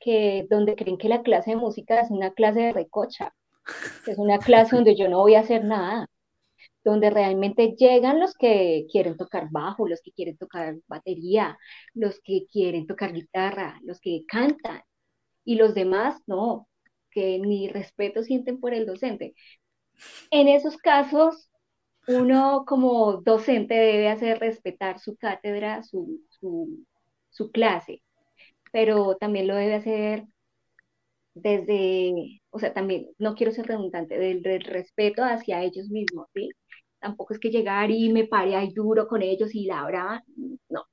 que 0.00 0.46
donde 0.50 0.74
creen 0.74 0.98
que 0.98 1.08
la 1.08 1.22
clase 1.22 1.50
de 1.50 1.56
música 1.56 2.00
es 2.00 2.10
una 2.10 2.32
clase 2.32 2.60
de 2.60 2.72
recocha, 2.72 3.34
es 4.06 4.18
una 4.18 4.38
clase 4.38 4.74
donde 4.76 4.96
yo 4.96 5.08
no 5.08 5.18
voy 5.18 5.36
a 5.36 5.40
hacer 5.40 5.64
nada 5.64 6.08
donde 6.84 7.10
realmente 7.10 7.74
llegan 7.76 8.20
los 8.20 8.34
que 8.34 8.86
quieren 8.90 9.16
tocar 9.16 9.48
bajo, 9.50 9.88
los 9.88 10.00
que 10.02 10.12
quieren 10.12 10.36
tocar 10.38 10.76
batería, 10.86 11.58
los 11.94 12.20
que 12.20 12.46
quieren 12.50 12.86
tocar 12.86 13.12
guitarra, 13.12 13.80
los 13.84 14.00
que 14.00 14.24
cantan, 14.26 14.82
y 15.44 15.56
los 15.56 15.74
demás 15.74 16.20
no, 16.26 16.68
que 17.10 17.38
ni 17.38 17.68
respeto 17.68 18.22
sienten 18.22 18.60
por 18.60 18.74
el 18.74 18.86
docente. 18.86 19.34
En 20.30 20.48
esos 20.48 20.76
casos, 20.76 21.50
uno 22.06 22.64
como 22.66 23.22
docente 23.22 23.74
debe 23.74 24.08
hacer 24.08 24.38
respetar 24.40 24.98
su 24.98 25.16
cátedra, 25.16 25.82
su, 25.82 26.20
su, 27.30 27.50
clase, 27.50 28.02
pero 28.72 29.16
también 29.16 29.46
lo 29.46 29.54
debe 29.54 29.74
hacer 29.74 30.26
desde, 31.42 32.40
o 32.50 32.58
sea, 32.58 32.72
también, 32.74 33.08
no 33.18 33.34
quiero 33.34 33.52
ser 33.52 33.66
redundante, 33.66 34.18
del, 34.18 34.42
del 34.42 34.62
respeto 34.62 35.22
hacia 35.24 35.62
ellos 35.64 35.88
mismos, 35.88 36.26
¿sí? 36.34 36.50
tampoco 37.00 37.32
es 37.34 37.40
que 37.40 37.50
llegar 37.50 37.90
y 37.90 38.12
me 38.12 38.26
pare 38.26 38.56
ahí 38.56 38.72
duro 38.72 39.06
con 39.08 39.22
ellos 39.22 39.54
y 39.54 39.66
la 39.66 39.84
brava, 39.84 40.22
no. 40.68 40.84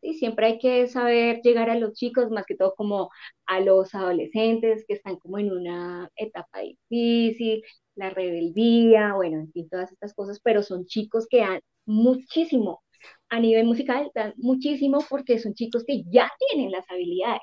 Sí, 0.00 0.14
siempre 0.14 0.46
hay 0.46 0.58
que 0.58 0.86
saber 0.86 1.40
llegar 1.42 1.70
a 1.70 1.76
los 1.78 1.92
chicos, 1.94 2.30
más 2.30 2.46
que 2.46 2.54
todo 2.56 2.74
como 2.76 3.10
a 3.46 3.60
los 3.60 3.94
adolescentes 3.94 4.84
que 4.86 4.94
están 4.94 5.16
como 5.18 5.38
en 5.38 5.50
una 5.52 6.08
etapa 6.16 6.60
difícil, 6.60 7.62
la 7.96 8.10
rebeldía, 8.10 9.14
bueno, 9.14 9.38
en 9.40 9.50
fin, 9.52 9.68
todas 9.68 9.90
estas 9.92 10.14
cosas, 10.14 10.40
pero 10.42 10.62
son 10.62 10.86
chicos 10.86 11.26
que 11.28 11.38
dan 11.40 11.60
muchísimo 11.84 12.82
a 13.28 13.40
nivel 13.40 13.66
musical, 13.66 14.10
dan 14.14 14.34
muchísimo 14.36 14.98
porque 15.08 15.38
son 15.40 15.54
chicos 15.54 15.84
que 15.84 16.04
ya 16.10 16.30
tienen 16.48 16.70
las 16.70 16.88
habilidades 16.90 17.40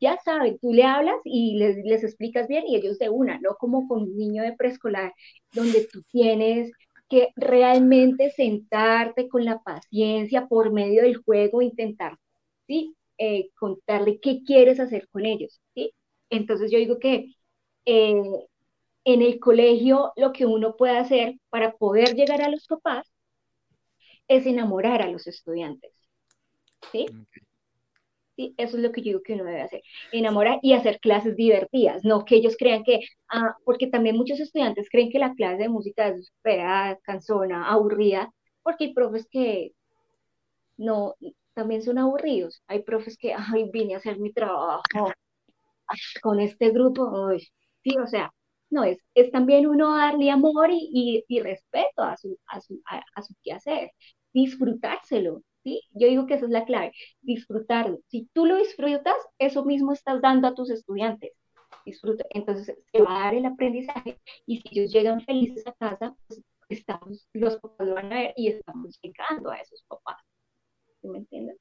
ya 0.00 0.18
saben, 0.24 0.58
tú 0.58 0.72
le 0.72 0.84
hablas 0.84 1.16
y 1.24 1.56
les, 1.56 1.76
les, 1.84 2.02
explicas 2.04 2.48
bien 2.48 2.64
y 2.66 2.76
ellos 2.76 2.98
de 2.98 3.10
una, 3.10 3.38
no 3.40 3.54
como 3.56 3.86
con 3.86 4.02
un 4.02 4.16
niño 4.16 4.42
de 4.42 4.54
preescolar 4.54 5.14
donde 5.52 5.86
tú 5.92 6.02
tienes 6.10 6.72
que 7.08 7.28
realmente 7.36 8.30
sentarte 8.30 9.28
con 9.28 9.44
la 9.44 9.58
paciencia 9.60 10.46
por 10.46 10.72
medio 10.72 11.02
del 11.02 11.16
juego, 11.16 11.60
intentar, 11.60 12.16
¿sí? 12.66 12.94
Eh, 13.18 13.50
contarle 13.58 14.20
qué 14.20 14.42
quieres 14.44 14.80
hacer 14.80 15.08
con 15.08 15.26
ellos, 15.26 15.60
¿sí? 15.74 15.92
Entonces 16.30 16.70
yo 16.70 16.78
digo 16.78 16.98
que 16.98 17.34
eh, 17.84 18.22
en 19.04 19.22
el 19.22 19.40
colegio 19.40 20.12
lo 20.16 20.32
que 20.32 20.46
uno 20.46 20.76
puede 20.76 20.98
hacer 20.98 21.34
para 21.50 21.72
poder 21.76 22.14
llegar 22.14 22.42
a 22.42 22.48
los 22.48 22.66
papás 22.66 23.10
es 24.28 24.46
enamorar 24.46 25.02
a 25.02 25.10
los 25.10 25.26
estudiantes, 25.26 25.92
¿sí? 26.92 27.06
Eso 28.56 28.76
es 28.76 28.82
lo 28.82 28.92
que 28.92 29.00
yo 29.02 29.04
digo 29.06 29.22
que 29.22 29.34
uno 29.34 29.44
debe 29.44 29.62
hacer, 29.62 29.82
enamorar 30.12 30.58
y 30.62 30.72
hacer 30.74 31.00
clases 31.00 31.36
divertidas, 31.36 32.04
no 32.04 32.24
que 32.24 32.36
ellos 32.36 32.56
crean 32.58 32.84
que, 32.84 33.00
ah, 33.28 33.56
porque 33.64 33.86
también 33.88 34.16
muchos 34.16 34.40
estudiantes 34.40 34.88
creen 34.90 35.10
que 35.10 35.18
la 35.18 35.34
clase 35.34 35.62
de 35.62 35.68
música 35.68 36.08
es 36.08 36.32
fea, 36.42 36.98
cansona, 37.02 37.70
aburrida, 37.70 38.32
porque 38.62 38.84
hay 38.86 38.94
profes 38.94 39.26
que 39.30 39.72
no, 40.76 41.14
también 41.54 41.82
son 41.82 41.98
aburridos, 41.98 42.62
hay 42.66 42.82
profes 42.82 43.16
que, 43.18 43.34
ay, 43.34 43.70
vine 43.72 43.94
a 43.94 43.98
hacer 43.98 44.18
mi 44.18 44.32
trabajo 44.32 44.82
con 46.22 46.40
este 46.40 46.70
grupo, 46.70 47.30
sí, 47.82 47.96
o 47.98 48.06
sea, 48.06 48.32
no, 48.70 48.84
es, 48.84 48.98
es 49.14 49.30
también 49.32 49.66
uno 49.66 49.96
darle 49.96 50.30
amor 50.30 50.70
y, 50.70 51.24
y, 51.28 51.40
respeto 51.40 52.02
a 52.02 52.16
su, 52.16 52.38
a 52.46 52.60
su, 52.60 52.80
a 52.86 53.22
su 53.22 53.34
quehacer, 53.42 53.90
disfrutárselo, 54.32 55.42
¿sí? 55.64 55.82
Yo 55.92 56.08
digo 56.08 56.26
que 56.26 56.34
esa 56.34 56.46
es 56.46 56.50
la 56.50 56.64
clave, 56.64 56.92
disfrutarlo. 57.22 58.00
Si 58.08 58.28
tú 58.32 58.46
lo 58.46 58.56
disfrutas, 58.56 59.16
eso 59.38 59.64
mismo 59.64 59.92
estás 59.92 60.20
dando 60.20 60.48
a 60.48 60.54
tus 60.54 60.70
estudiantes. 60.70 61.32
disfruta. 61.84 62.24
Entonces 62.30 62.76
se 62.92 63.02
va 63.02 63.16
a 63.16 63.24
dar 63.24 63.34
el 63.34 63.46
aprendizaje 63.46 64.18
y 64.46 64.60
si 64.60 64.68
ellos 64.72 64.92
llegan 64.92 65.20
felices 65.22 65.66
a 65.66 65.72
casa, 65.72 66.14
pues 66.26 66.42
estamos, 66.68 67.28
los 67.32 67.56
papás 67.58 67.86
lo 67.86 67.94
van 67.94 68.12
a 68.12 68.16
ver 68.16 68.34
y 68.36 68.48
estamos 68.48 68.98
llegando 69.02 69.50
a 69.50 69.56
esos 69.56 69.82
papás. 69.88 70.22
¿Me 71.02 71.18
entienden? 71.18 71.56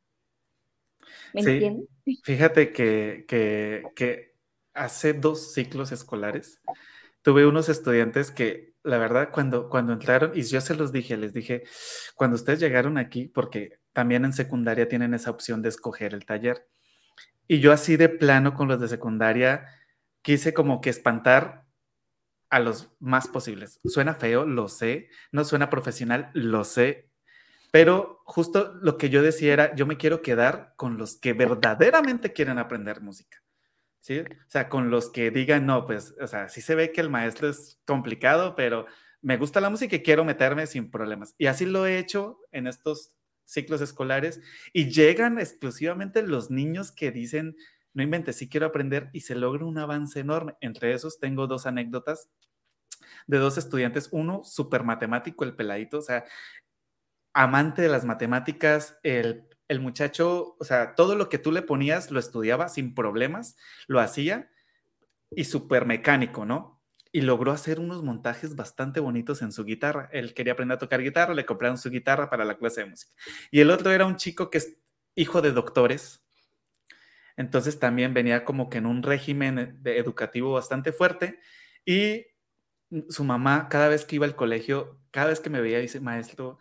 ¿Me 1.34 1.42
entienden? 1.42 1.88
Fíjate 2.24 2.74
que, 2.74 3.26
que, 3.28 3.84
que 3.96 4.36
hace 4.74 5.14
dos 5.14 5.54
ciclos 5.54 5.92
escolares 5.92 6.62
tuve 7.22 7.46
unos 7.46 7.70
estudiantes 7.70 8.32
que, 8.32 8.74
la 8.84 8.98
verdad, 8.98 9.30
cuando, 9.32 9.70
cuando 9.70 9.94
entraron, 9.94 10.32
y 10.36 10.44
yo 10.44 10.62
se 10.62 10.76
los 10.76 10.92
dije, 10.92 11.18
les 11.18 11.34
dije, 11.34 11.64
cuando 12.16 12.36
ustedes 12.36 12.60
llegaron 12.60 12.98
aquí, 12.98 13.28
porque 13.28 13.79
también 13.94 14.26
en 14.26 14.34
secundaria 14.34 14.88
tienen 14.88 15.14
esa 15.14 15.32
opción 15.32 15.62
de 15.62 15.70
escoger 15.70 16.14
el 16.14 16.26
taller, 16.26 16.68
y 17.48 17.60
yo 17.60 17.74
así 17.74 17.98
de 17.98 18.10
plano 18.10 18.54
con 18.54 18.68
los 18.68 18.80
de 18.80 18.88
secundaria, 18.88 19.66
quise 20.22 20.54
como 20.54 20.82
que 20.82 20.90
espantar 20.90 21.66
a 22.50 22.60
los 22.60 22.92
más 23.00 23.28
posibles. 23.28 23.80
Suena 23.86 24.14
feo, 24.14 24.46
lo 24.46 24.68
sé, 24.68 25.10
no 25.32 25.44
suena 25.44 25.70
profesional, 25.70 26.30
lo 26.34 26.64
sé, 26.64 27.10
pero 27.72 28.22
justo 28.26 28.74
lo 28.82 28.98
que 28.98 29.10
yo 29.10 29.22
decía 29.22 29.54
era, 29.54 29.76
yo 29.76 29.86
me 29.86 29.98
quiero 29.98 30.22
quedar 30.22 30.74
con 30.76 30.98
los 30.98 31.18
que 31.18 31.34
verdaderamente 31.34 32.34
quieren 32.34 32.58
aprender 32.58 33.02
música. 33.02 33.44
¿Sí? 34.00 34.20
O 34.20 34.50
sea, 34.50 34.70
con 34.70 34.90
los 34.90 35.10
que 35.10 35.30
digan, 35.30 35.66
no, 35.66 35.86
pues, 35.86 36.16
o 36.22 36.28
sea, 36.28 36.48
sí 36.48 36.62
se 36.62 36.74
ve 36.74 36.92
que 36.94 37.02
el 37.02 37.10
maestro 37.10 37.50
es 37.50 37.82
complicado, 37.86 38.56
pero 38.56 38.86
me 39.22 39.36
gusta 39.36 39.60
la 39.60 39.70
música 39.70 39.98
y 39.98 40.04
quiero 40.04 40.24
meterme 40.24 40.68
sin 40.68 40.90
problemas. 40.90 41.36
Y 41.38 41.48
así 41.48 41.66
lo 41.66 41.86
he 41.86 42.00
hecho 42.00 42.40
en 42.52 42.68
estos 42.68 43.19
ciclos 43.50 43.82
escolares 43.82 44.42
y 44.74 44.92
llegan 44.92 45.40
exclusivamente 45.40 46.22
los 46.22 46.52
niños 46.52 46.92
que 46.92 47.12
dicen, 47.12 47.56
no 47.94 48.04
inventes, 48.04 48.38
sí 48.38 48.48
quiero 48.48 48.68
aprender 48.68 49.10
y 49.14 49.22
se 49.22 49.36
logra 49.36 49.66
un 49.66 49.78
avance 49.78 50.20
enorme. 50.20 50.56
Entre 50.62 50.94
esos 50.94 51.20
tengo 51.20 51.48
dos 51.48 51.66
anécdotas 51.66 52.30
de 53.28 53.38
dos 53.38 53.58
estudiantes, 53.58 54.10
uno 54.12 54.44
súper 54.44 54.84
matemático, 54.84 55.44
el 55.44 55.56
peladito, 55.56 56.00
o 56.00 56.02
sea, 56.02 56.26
amante 57.34 57.82
de 57.82 57.90
las 57.90 58.06
matemáticas, 58.06 58.98
el, 59.04 59.48
el 59.68 59.80
muchacho, 59.80 60.56
o 60.60 60.64
sea, 60.64 60.96
todo 60.96 61.16
lo 61.16 61.30
que 61.30 61.38
tú 61.38 61.52
le 61.52 61.62
ponías 61.62 62.12
lo 62.12 62.20
estudiaba 62.20 62.70
sin 62.70 62.94
problemas, 62.94 63.56
lo 63.88 64.00
hacía 64.00 64.52
y 65.32 65.46
súper 65.46 65.86
mecánico, 65.86 66.46
¿no? 66.46 66.79
Y 67.12 67.22
logró 67.22 67.52
hacer 67.52 67.80
unos 67.80 68.04
montajes 68.04 68.56
bastante 68.56 69.00
bonitos 69.00 69.42
en 69.42 69.52
su 69.52 69.66
guitarra. 69.66 70.10
Él 70.12 70.34
quería 70.34 70.54
aprender 70.54 70.76
a 70.76 70.80
tocar 70.80 71.02
guitarra, 71.02 71.34
le 71.34 71.46
compraron 71.46 71.78
su 71.78 71.90
guitarra 71.90 72.30
para 72.30 72.46
la 72.46 72.58
clase 72.58 72.82
de 72.82 72.90
música. 72.90 73.12
Y 73.50 73.62
el 73.62 73.72
otro 73.72 73.92
era 73.92 74.06
un 74.06 74.16
chico 74.16 74.50
que 74.50 74.60
es 74.60 74.78
hijo 75.16 75.42
de 75.42 75.52
doctores, 75.52 76.24
entonces 77.40 77.80
también 77.80 78.14
venía 78.14 78.44
como 78.44 78.70
que 78.70 78.80
en 78.80 78.86
un 78.86 79.02
régimen 79.02 79.82
educativo 79.86 80.52
bastante 80.52 80.92
fuerte 80.92 81.40
y 81.86 82.26
su 83.10 83.24
mamá 83.24 83.70
cada 83.70 83.88
vez 83.88 84.04
que 84.04 84.18
iba 84.18 84.26
al 84.26 84.36
colegio, 84.36 85.00
cada 85.12 85.28
vez 85.28 85.40
que 85.40 85.50
me 85.50 85.62
veía 85.62 85.80
dice, 85.80 86.02
maestro, 86.02 86.60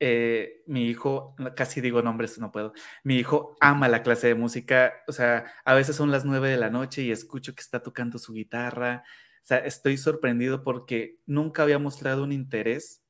eh, 0.00 0.62
mi 0.66 0.86
hijo, 0.88 1.34
casi 1.56 1.80
digo 1.80 2.02
nombres, 2.02 2.38
no 2.38 2.52
puedo, 2.52 2.72
mi 3.04 3.16
hijo 3.16 3.56
ama 3.60 3.88
la 3.88 4.02
clase 4.02 4.28
de 4.28 4.34
música, 4.34 4.92
o 5.08 5.12
sea, 5.12 5.46
a 5.64 5.74
veces 5.74 5.96
son 5.96 6.10
las 6.10 6.24
nueve 6.24 6.50
de 6.50 6.56
la 6.56 6.70
noche 6.70 7.02
y 7.02 7.10
escucho 7.10 7.54
que 7.54 7.62
está 7.62 7.82
tocando 7.82 8.18
su 8.18 8.32
guitarra, 8.32 9.04
o 9.42 9.46
sea, 9.46 9.58
estoy 9.58 9.96
sorprendido 9.96 10.64
porque 10.64 11.18
nunca 11.26 11.62
había 11.62 11.78
mostrado 11.78 12.24
un 12.24 12.32
interés 12.32 13.02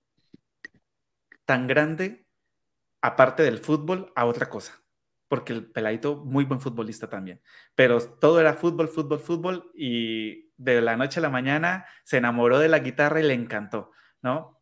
tan 1.45 1.67
grande, 1.67 2.27
aparte 3.01 3.43
del 3.43 3.59
fútbol, 3.59 4.13
a 4.17 4.27
otra 4.27 4.49
cosa 4.49 4.87
porque 5.29 5.53
el 5.53 5.71
peladito, 5.71 6.25
muy 6.25 6.45
buen 6.45 6.61
futbolista 6.61 7.09
también, 7.09 7.41
pero 7.75 8.01
todo 8.01 8.41
era 8.41 8.55
fútbol, 8.55 8.89
fútbol, 8.89 9.19
fútbol, 9.19 9.71
y 9.75 10.53
de 10.57 10.81
la 10.81 10.97
noche 10.97 11.21
a 11.21 11.23
la 11.23 11.31
mañana 11.31 11.87
se 12.05 12.19
enamoró 12.19 12.59
de 12.59 12.69
la 12.69 12.79
guitarra 12.79 13.21
y 13.21 13.25
le 13.25 13.35
encantó, 13.35 13.91
¿no? 14.23 14.56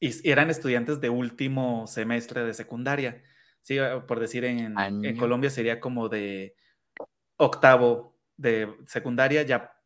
Y 0.00 0.28
eran 0.28 0.48
estudiantes 0.48 1.00
de 1.00 1.10
último 1.10 1.86
semestre 1.86 2.42
de 2.44 2.54
secundaria, 2.54 3.22
¿sí? 3.60 3.78
Ah, 3.78 4.06
por 4.06 4.18
decir, 4.18 4.44
en, 4.44 4.78
en 4.78 5.16
Colombia 5.18 5.50
sería 5.50 5.78
como 5.78 6.08
de 6.08 6.56
octavo 7.36 8.18
de 8.36 8.74
secundaria, 8.86 9.42
ya 9.42 9.76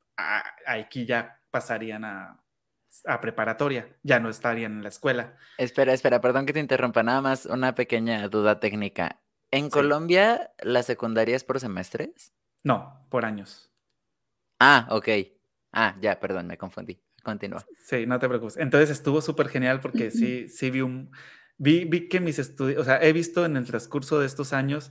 aquí 0.66 1.04
ya 1.04 1.42
pasarían 1.50 2.04
a, 2.04 2.44
a 3.06 3.20
preparatoria, 3.20 3.96
ya 4.02 4.20
no 4.20 4.28
estarían 4.30 4.72
en 4.72 4.82
la 4.82 4.88
escuela. 4.88 5.36
Espera, 5.58 5.92
espera, 5.92 6.20
perdón 6.20 6.46
que 6.46 6.52
te 6.52 6.60
interrumpa, 6.60 7.02
nada 7.02 7.20
más 7.20 7.46
una 7.46 7.74
pequeña 7.74 8.28
duda 8.28 8.60
técnica. 8.60 9.20
¿En 9.50 9.70
Colombia 9.70 10.52
la 10.62 10.82
secundaria 10.82 11.36
es 11.36 11.44
por 11.44 11.60
semestres? 11.60 12.32
No, 12.62 13.06
por 13.10 13.24
años. 13.24 13.70
Ah, 14.58 14.86
ok. 14.90 15.08
Ah, 15.72 15.96
ya, 16.00 16.18
perdón, 16.18 16.46
me 16.46 16.56
confundí. 16.56 17.03
Continúa. 17.24 17.64
Sí, 17.84 18.06
no 18.06 18.18
te 18.18 18.28
preocupes. 18.28 18.56
Entonces 18.58 18.90
estuvo 18.90 19.20
súper 19.20 19.48
genial 19.48 19.80
porque 19.80 20.10
sí, 20.10 20.48
sí 20.48 20.70
vi 20.70 20.82
un... 20.82 21.10
Vi, 21.56 21.84
vi 21.84 22.08
que 22.08 22.20
mis 22.20 22.38
estudios, 22.38 22.80
o 22.80 22.84
sea, 22.84 23.00
he 23.02 23.12
visto 23.12 23.44
en 23.44 23.56
el 23.56 23.64
transcurso 23.64 24.20
de 24.20 24.26
estos 24.26 24.52
años 24.52 24.90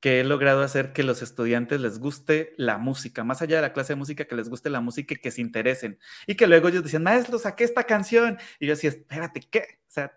que 0.00 0.20
he 0.20 0.24
logrado 0.24 0.62
hacer 0.62 0.92
que 0.92 1.02
los 1.02 1.20
estudiantes 1.20 1.80
les 1.80 1.98
guste 1.98 2.54
la 2.56 2.78
música, 2.78 3.24
más 3.24 3.42
allá 3.42 3.56
de 3.56 3.62
la 3.62 3.72
clase 3.72 3.94
de 3.94 3.96
música, 3.96 4.24
que 4.24 4.36
les 4.36 4.48
guste 4.48 4.70
la 4.70 4.80
música 4.80 5.14
y 5.14 5.16
que 5.16 5.30
se 5.30 5.40
interesen. 5.40 5.98
Y 6.26 6.36
que 6.36 6.46
luego 6.46 6.68
ellos 6.68 6.84
decían, 6.84 7.02
maestro, 7.02 7.38
saqué 7.38 7.64
esta 7.64 7.84
canción. 7.84 8.38
Y 8.60 8.66
yo 8.66 8.74
decía, 8.74 8.90
espérate, 8.90 9.40
¿qué? 9.50 9.80
O 9.88 9.90
sea, 9.90 10.12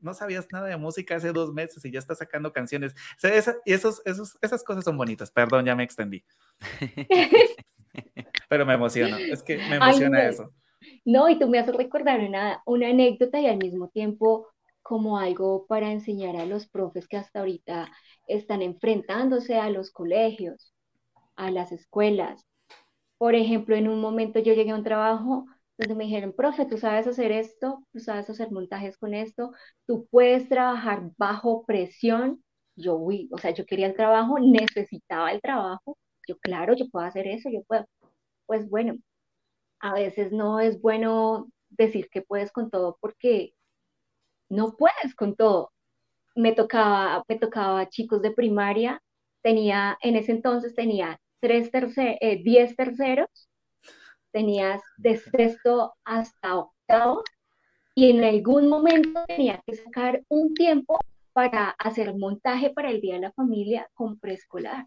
no 0.00 0.12
sabías 0.14 0.48
nada 0.52 0.66
de 0.66 0.76
música 0.76 1.16
hace 1.16 1.32
dos 1.32 1.52
meses 1.52 1.84
y 1.84 1.90
ya 1.90 1.98
estás 1.98 2.18
sacando 2.18 2.52
canciones. 2.52 2.94
y 3.64 3.72
esos, 3.72 4.02
esos, 4.04 4.38
esas 4.42 4.64
cosas 4.64 4.84
son 4.84 4.96
bonitas. 4.96 5.30
Perdón, 5.30 5.64
ya 5.64 5.74
me 5.74 5.84
extendí. 5.84 6.24
Pero 8.48 8.66
me 8.66 8.74
emociona, 8.74 9.18
es 9.20 9.42
que 9.42 9.56
me 9.56 9.76
emociona 9.76 10.26
eso. 10.26 10.52
No, 11.08 11.28
y 11.30 11.38
tú 11.38 11.48
me 11.48 11.58
haces 11.58 11.74
recordar 11.74 12.20
una, 12.20 12.62
una 12.66 12.88
anécdota 12.90 13.40
y 13.40 13.46
al 13.46 13.56
mismo 13.58 13.88
tiempo 13.88 14.46
como 14.82 15.18
algo 15.18 15.66
para 15.66 15.90
enseñar 15.92 16.36
a 16.36 16.44
los 16.46 16.68
profes 16.68 17.08
que 17.08 17.16
hasta 17.16 17.40
ahorita 17.40 17.90
están 18.26 18.60
enfrentándose 18.62 19.56
a 19.56 19.70
los 19.70 19.90
colegios, 19.90 20.74
a 21.36 21.50
las 21.50 21.72
escuelas. 21.72 22.46
Por 23.18 23.34
ejemplo, 23.36 23.76
en 23.76 23.88
un 23.88 24.00
momento 24.00 24.40
yo 24.40 24.54
llegué 24.54 24.72
a 24.72 24.76
un 24.76 24.84
trabajo 24.84 25.46
entonces 25.78 25.96
me 25.98 26.04
dijeron, 26.04 26.32
profe, 26.34 26.66
tú 26.66 26.78
sabes 26.78 27.06
hacer 27.08 27.32
esto, 27.32 27.84
tú 27.92 28.00
sabes 28.00 28.30
hacer 28.30 28.50
montajes 28.52 28.98
con 28.98 29.14
esto, 29.14 29.52
tú 29.86 30.08
puedes 30.10 30.48
trabajar 30.48 31.10
bajo 31.18 31.64
presión. 31.66 32.44
Yo, 32.76 32.96
uy, 32.96 33.28
o 33.32 33.38
sea, 33.38 33.52
yo 33.52 33.66
quería 33.66 33.86
el 33.88 33.96
trabajo, 33.96 34.38
necesitaba 34.40 35.32
el 35.32 35.40
trabajo. 35.42 35.98
Yo, 36.28 36.38
claro, 36.38 36.74
yo 36.76 36.88
puedo 36.90 37.06
hacer 37.06 37.28
eso, 37.28 37.50
yo 37.50 37.62
puedo. 37.64 37.86
Pues 38.46 38.68
bueno, 38.70 38.94
a 39.80 39.94
veces 39.94 40.32
no 40.32 40.60
es 40.60 40.80
bueno 40.80 41.48
decir 41.70 42.08
que 42.10 42.22
puedes 42.22 42.52
con 42.52 42.70
todo 42.70 42.98
porque 43.00 43.54
no 44.48 44.76
puedes 44.76 45.14
con 45.14 45.36
todo. 45.36 45.72
Me 46.34 46.52
tocaba, 46.52 47.24
me 47.28 47.38
tocaba 47.38 47.88
chicos 47.88 48.22
de 48.22 48.30
primaria, 48.30 49.02
tenía, 49.42 49.98
en 50.02 50.16
ese 50.16 50.32
entonces 50.32 50.74
tenía 50.74 51.20
tres 51.40 51.70
tercer, 51.70 52.18
eh, 52.20 52.42
diez 52.42 52.76
terceros 52.76 53.48
tenías 54.30 54.82
de 54.98 55.16
sexto 55.16 55.94
hasta 56.04 56.58
octavo 56.58 57.22
y 57.94 58.10
en 58.10 58.22
algún 58.22 58.68
momento 58.68 59.24
tenía 59.26 59.62
que 59.66 59.74
sacar 59.74 60.22
un 60.28 60.54
tiempo 60.54 60.98
para 61.32 61.70
hacer 61.70 62.14
montaje 62.14 62.70
para 62.70 62.90
el 62.90 63.00
Día 63.00 63.14
de 63.14 63.20
la 63.20 63.32
Familia 63.32 63.88
con 63.94 64.18
preescolar. 64.18 64.86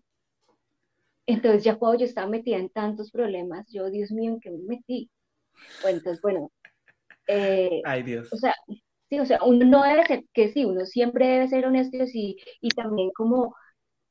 Entonces 1.33 1.63
ya 1.63 1.77
cuando 1.77 1.99
yo 1.99 2.05
estaba 2.05 2.27
metida 2.27 2.57
en 2.57 2.69
tantos 2.69 3.11
problemas, 3.11 3.67
yo, 3.71 3.89
Dios 3.89 4.11
mío, 4.11 4.31
¿en 4.33 4.39
qué 4.39 4.51
me 4.51 4.63
metí? 4.63 5.09
Entonces, 5.85 6.21
bueno. 6.21 6.51
Eh, 7.27 7.81
Ay, 7.85 8.03
Dios. 8.03 8.29
O 8.33 8.37
sea, 8.37 8.53
sí, 9.09 9.19
o 9.19 9.25
sea, 9.25 9.39
uno 9.43 9.65
no 9.65 9.83
debe 9.83 10.05
ser, 10.05 10.23
que 10.33 10.51
sí, 10.51 10.65
uno 10.65 10.85
siempre 10.85 11.27
debe 11.27 11.47
ser 11.47 11.65
honesto 11.65 11.97
y, 12.13 12.37
y 12.61 12.69
también 12.69 13.11
como 13.11 13.55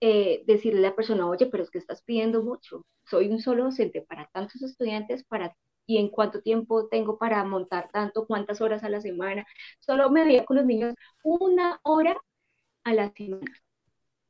eh, 0.01 0.43
decirle 0.47 0.81
a 0.81 0.91
la 0.91 0.97
persona, 0.97 1.29
oye, 1.29 1.47
pero 1.47 1.63
es 1.63 1.71
que 1.71 1.79
estás 1.79 2.03
pidiendo 2.03 2.43
mucho. 2.43 2.87
Soy 3.07 3.29
un 3.29 3.41
solo 3.41 3.65
docente 3.65 4.03
para 4.03 4.29
tantos 4.33 4.63
estudiantes, 4.63 5.25
para 5.25 5.55
y 5.87 5.99
en 5.99 6.09
cuánto 6.09 6.41
tiempo 6.43 6.89
tengo 6.89 7.19
para 7.19 7.43
montar 7.45 7.91
tanto, 7.93 8.27
cuántas 8.27 8.61
horas 8.61 8.85
a 8.85 8.89
la 8.89 9.01
semana. 9.01 9.45
Solo 9.81 10.11
me 10.11 10.25
veía 10.25 10.45
con 10.45 10.57
los 10.57 10.67
niños 10.67 10.95
una 11.25 11.81
hora 11.83 12.17
a 12.85 12.95
la 12.95 13.13
semana. 13.13 13.53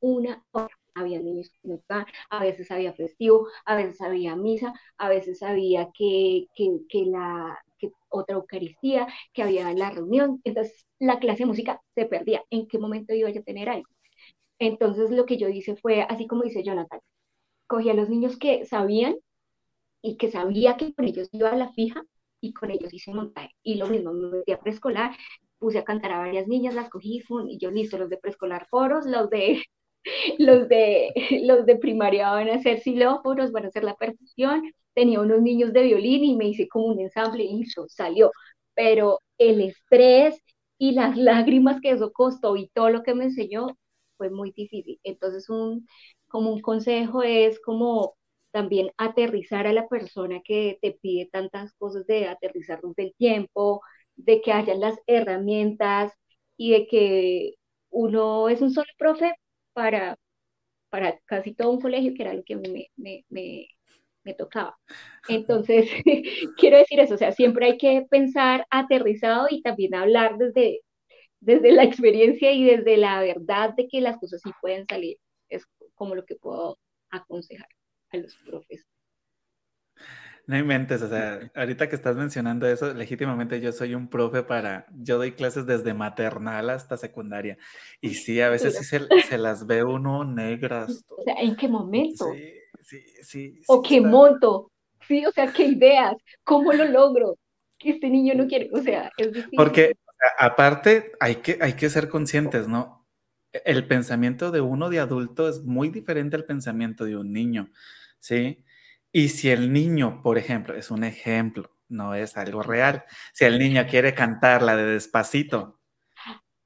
Una 0.00 0.44
hora. 0.52 0.79
Había 0.94 1.20
niños 1.20 1.50
que 1.50 1.68
no 1.68 1.74
estaban, 1.76 2.06
a 2.30 2.42
veces 2.42 2.70
había 2.70 2.92
festivo, 2.92 3.48
a 3.64 3.76
veces 3.76 4.00
había 4.00 4.36
misa, 4.36 4.72
a 4.98 5.08
veces 5.08 5.42
había 5.42 5.88
que, 5.94 6.46
que, 6.54 6.70
que 6.88 7.06
la 7.06 7.58
que 7.78 7.90
otra 8.10 8.36
Eucaristía, 8.36 9.06
que 9.32 9.42
había 9.42 9.72
la 9.72 9.90
reunión. 9.90 10.40
Entonces 10.44 10.86
la 10.98 11.18
clase 11.18 11.40
de 11.44 11.46
música 11.46 11.80
se 11.94 12.04
perdía. 12.06 12.42
¿En 12.50 12.66
qué 12.68 12.78
momento 12.78 13.14
iba 13.14 13.30
yo 13.30 13.40
a 13.40 13.44
tener 13.44 13.68
algo? 13.70 13.88
Entonces 14.58 15.10
lo 15.10 15.26
que 15.26 15.38
yo 15.38 15.48
hice 15.48 15.76
fue, 15.76 16.02
así 16.02 16.26
como 16.26 16.42
dice 16.44 16.62
Jonathan, 16.62 17.00
cogí 17.68 17.90
a 17.90 17.94
los 17.94 18.08
niños 18.10 18.38
que 18.38 18.66
sabían 18.66 19.16
y 20.02 20.16
que 20.16 20.30
sabía 20.30 20.76
que 20.76 20.94
con 20.94 21.06
ellos 21.06 21.28
iba 21.32 21.50
a 21.50 21.56
la 21.56 21.72
fija 21.72 22.02
y 22.40 22.52
con 22.52 22.70
ellos 22.70 22.92
hice 22.92 23.12
montaje. 23.12 23.50
Y 23.62 23.74
lo 23.76 23.86
mismo, 23.86 24.12
me 24.12 24.28
metí 24.38 24.52
a 24.52 24.60
preescolar, 24.60 25.16
puse 25.58 25.78
a 25.78 25.84
cantar 25.84 26.12
a 26.12 26.18
varias 26.18 26.48
niñas, 26.48 26.74
las 26.74 26.88
cogí 26.90 27.22
y 27.48 27.58
yo 27.58 27.70
listo, 27.70 27.98
los 27.98 28.08
de 28.10 28.18
preescolar 28.18 28.66
foros, 28.68 29.06
los 29.06 29.28
de 29.30 29.62
los 30.38 30.68
de, 30.68 31.12
los 31.44 31.66
de 31.66 31.76
primaria 31.76 32.30
van 32.30 32.48
a 32.50 32.54
hacer 32.56 32.80
xilófonos, 32.80 33.52
van 33.52 33.64
a 33.66 33.68
hacer 33.68 33.84
la 33.84 33.94
percusión, 33.96 34.62
tenía 34.94 35.20
unos 35.20 35.40
niños 35.42 35.72
de 35.72 35.82
violín 35.82 36.24
y 36.24 36.36
me 36.36 36.48
hice 36.48 36.68
como 36.68 36.86
un 36.86 37.00
ensamble 37.00 37.44
y 37.44 37.62
eso 37.62 37.86
salió, 37.88 38.30
pero 38.74 39.20
el 39.38 39.60
estrés 39.60 40.40
y 40.78 40.92
las 40.92 41.16
lágrimas 41.16 41.80
que 41.80 41.90
eso 41.90 42.12
costó 42.12 42.56
y 42.56 42.68
todo 42.70 42.90
lo 42.90 43.02
que 43.02 43.14
me 43.14 43.24
enseñó 43.24 43.66
fue 44.16 44.30
muy 44.30 44.52
difícil. 44.52 44.98
Entonces, 45.02 45.48
un, 45.50 45.86
como 46.28 46.52
un 46.52 46.60
consejo 46.60 47.22
es 47.22 47.60
como 47.60 48.14
también 48.50 48.90
aterrizar 48.96 49.66
a 49.66 49.72
la 49.72 49.88
persona 49.88 50.40
que 50.44 50.78
te 50.82 50.92
pide 51.00 51.26
tantas 51.30 51.72
cosas 51.74 52.06
de 52.06 52.26
aterrizarnos 52.28 52.94
del 52.96 53.14
tiempo, 53.16 53.82
de 54.16 54.40
que 54.42 54.52
hayan 54.52 54.80
las 54.80 54.98
herramientas 55.06 56.12
y 56.56 56.72
de 56.72 56.86
que 56.86 57.54
uno 57.90 58.48
es 58.48 58.60
un 58.62 58.72
solo 58.72 58.86
profe 58.98 59.32
para, 59.72 60.18
para 60.90 61.18
casi 61.26 61.54
todo 61.54 61.70
un 61.72 61.80
colegio, 61.80 62.14
que 62.14 62.22
era 62.22 62.34
lo 62.34 62.44
que 62.44 62.56
me, 62.56 62.88
me, 62.96 63.24
me, 63.30 63.68
me 64.24 64.34
tocaba. 64.34 64.78
Entonces, 65.28 65.90
quiero 66.58 66.78
decir 66.78 67.00
eso, 67.00 67.14
o 67.14 67.18
sea, 67.18 67.32
siempre 67.32 67.66
hay 67.66 67.78
que 67.78 68.06
pensar 68.10 68.66
aterrizado 68.70 69.48
y 69.50 69.62
también 69.62 69.94
hablar 69.94 70.38
desde, 70.38 70.80
desde 71.40 71.72
la 71.72 71.84
experiencia 71.84 72.52
y 72.52 72.64
desde 72.64 72.96
la 72.98 73.20
verdad 73.22 73.74
de 73.76 73.88
que 73.88 74.00
las 74.00 74.18
cosas 74.18 74.42
sí 74.42 74.52
pueden 74.62 74.86
salir. 74.88 75.18
Es 75.50 75.64
como 75.94 76.14
lo 76.16 76.24
que 76.26 76.36
puedo 76.36 76.78
aconsejar 77.10 77.68
a 78.12 78.18
los 78.18 78.36
profes. 78.46 78.86
No 80.50 80.58
inventes, 80.58 81.00
o 81.00 81.08
sea, 81.08 81.48
ahorita 81.54 81.88
que 81.88 81.94
estás 81.94 82.16
mencionando 82.16 82.66
eso, 82.66 82.92
legítimamente 82.92 83.60
yo 83.60 83.70
soy 83.70 83.94
un 83.94 84.08
profe 84.08 84.42
para, 84.42 84.84
yo 84.96 85.16
doy 85.16 85.30
clases 85.30 85.64
desde 85.64 85.94
maternal 85.94 86.70
hasta 86.70 86.96
secundaria. 86.96 87.56
Y 88.00 88.14
sí, 88.14 88.40
a 88.40 88.48
veces 88.48 88.76
sí 88.76 88.84
se, 88.84 89.38
las 89.38 89.64
ve 89.64 89.84
uno 89.84 90.24
negras. 90.24 91.04
O 91.06 91.22
sea, 91.22 91.34
¿en 91.34 91.54
qué 91.54 91.68
momento? 91.68 92.32
Sí, 92.80 93.04
sí, 93.22 93.22
sí. 93.22 93.62
o 93.68 93.80
qué 93.80 94.00
monto. 94.00 94.72
Sí, 95.06 95.24
o 95.24 95.30
sea, 95.30 95.52
qué 95.52 95.66
ideas, 95.66 96.16
cómo 96.42 96.72
lo 96.72 96.84
logro, 96.84 97.38
que 97.78 97.90
este 97.90 98.10
niño 98.10 98.34
no 98.34 98.48
quiere, 98.48 98.70
o 98.72 98.82
sea, 98.82 99.12
es 99.18 99.28
difícil. 99.30 99.56
Porque 99.56 99.98
aparte 100.36 101.12
hay 101.20 101.36
que, 101.36 101.58
hay 101.60 101.74
que 101.74 101.88
ser 101.90 102.08
conscientes, 102.08 102.66
¿no? 102.66 103.06
El 103.52 103.86
pensamiento 103.86 104.50
de 104.50 104.62
uno 104.62 104.90
de 104.90 104.98
adulto 104.98 105.48
es 105.48 105.62
muy 105.62 105.90
diferente 105.90 106.34
al 106.34 106.44
pensamiento 106.44 107.04
de 107.04 107.16
un 107.16 107.32
niño, 107.32 107.70
¿sí? 108.18 108.64
Y 109.12 109.30
si 109.30 109.50
el 109.50 109.72
niño, 109.72 110.20
por 110.22 110.38
ejemplo, 110.38 110.74
es 110.74 110.90
un 110.90 111.04
ejemplo, 111.04 111.76
no 111.88 112.14
es 112.14 112.36
algo 112.36 112.62
real, 112.62 113.04
si 113.32 113.44
el 113.44 113.58
niño 113.58 113.86
quiere 113.88 114.14
cantar 114.14 114.62
la 114.62 114.76
de 114.76 114.84
despacito, 114.84 115.80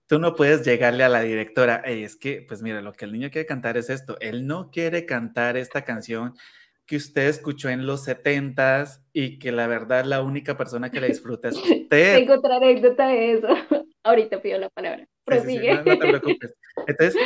tú 0.06 0.18
no 0.18 0.34
puedes 0.34 0.64
llegarle 0.64 1.04
a 1.04 1.08
la 1.08 1.22
directora, 1.22 1.82
hey, 1.84 2.04
es 2.04 2.16
que, 2.16 2.44
pues 2.46 2.62
mira, 2.62 2.82
lo 2.82 2.92
que 2.92 3.06
el 3.06 3.12
niño 3.12 3.30
quiere 3.30 3.46
cantar 3.46 3.76
es 3.76 3.88
esto, 3.88 4.18
él 4.20 4.46
no 4.46 4.70
quiere 4.70 5.06
cantar 5.06 5.56
esta 5.56 5.82
canción 5.82 6.34
que 6.86 6.96
usted 6.96 7.28
escuchó 7.28 7.70
en 7.70 7.86
los 7.86 8.04
setentas 8.04 9.02
y 9.12 9.38
que 9.38 9.52
la 9.52 9.66
verdad 9.66 10.04
la 10.04 10.20
única 10.22 10.56
persona 10.56 10.90
que 10.90 11.00
la 11.00 11.06
disfruta 11.06 11.48
es 11.48 11.56
usted. 11.62 12.16
Tengo 12.16 12.34
otra 12.34 12.56
anécdota 12.56 13.08
de 13.08 13.32
eso. 13.32 13.48
Ahorita 14.02 14.42
pido 14.42 14.58
la 14.58 14.68
palabra. 14.68 15.06
Prosigue. 15.24 15.76
no, 15.76 15.82
te 15.84 15.96
preocupes. 15.96 16.54
Entonces, 16.86 17.16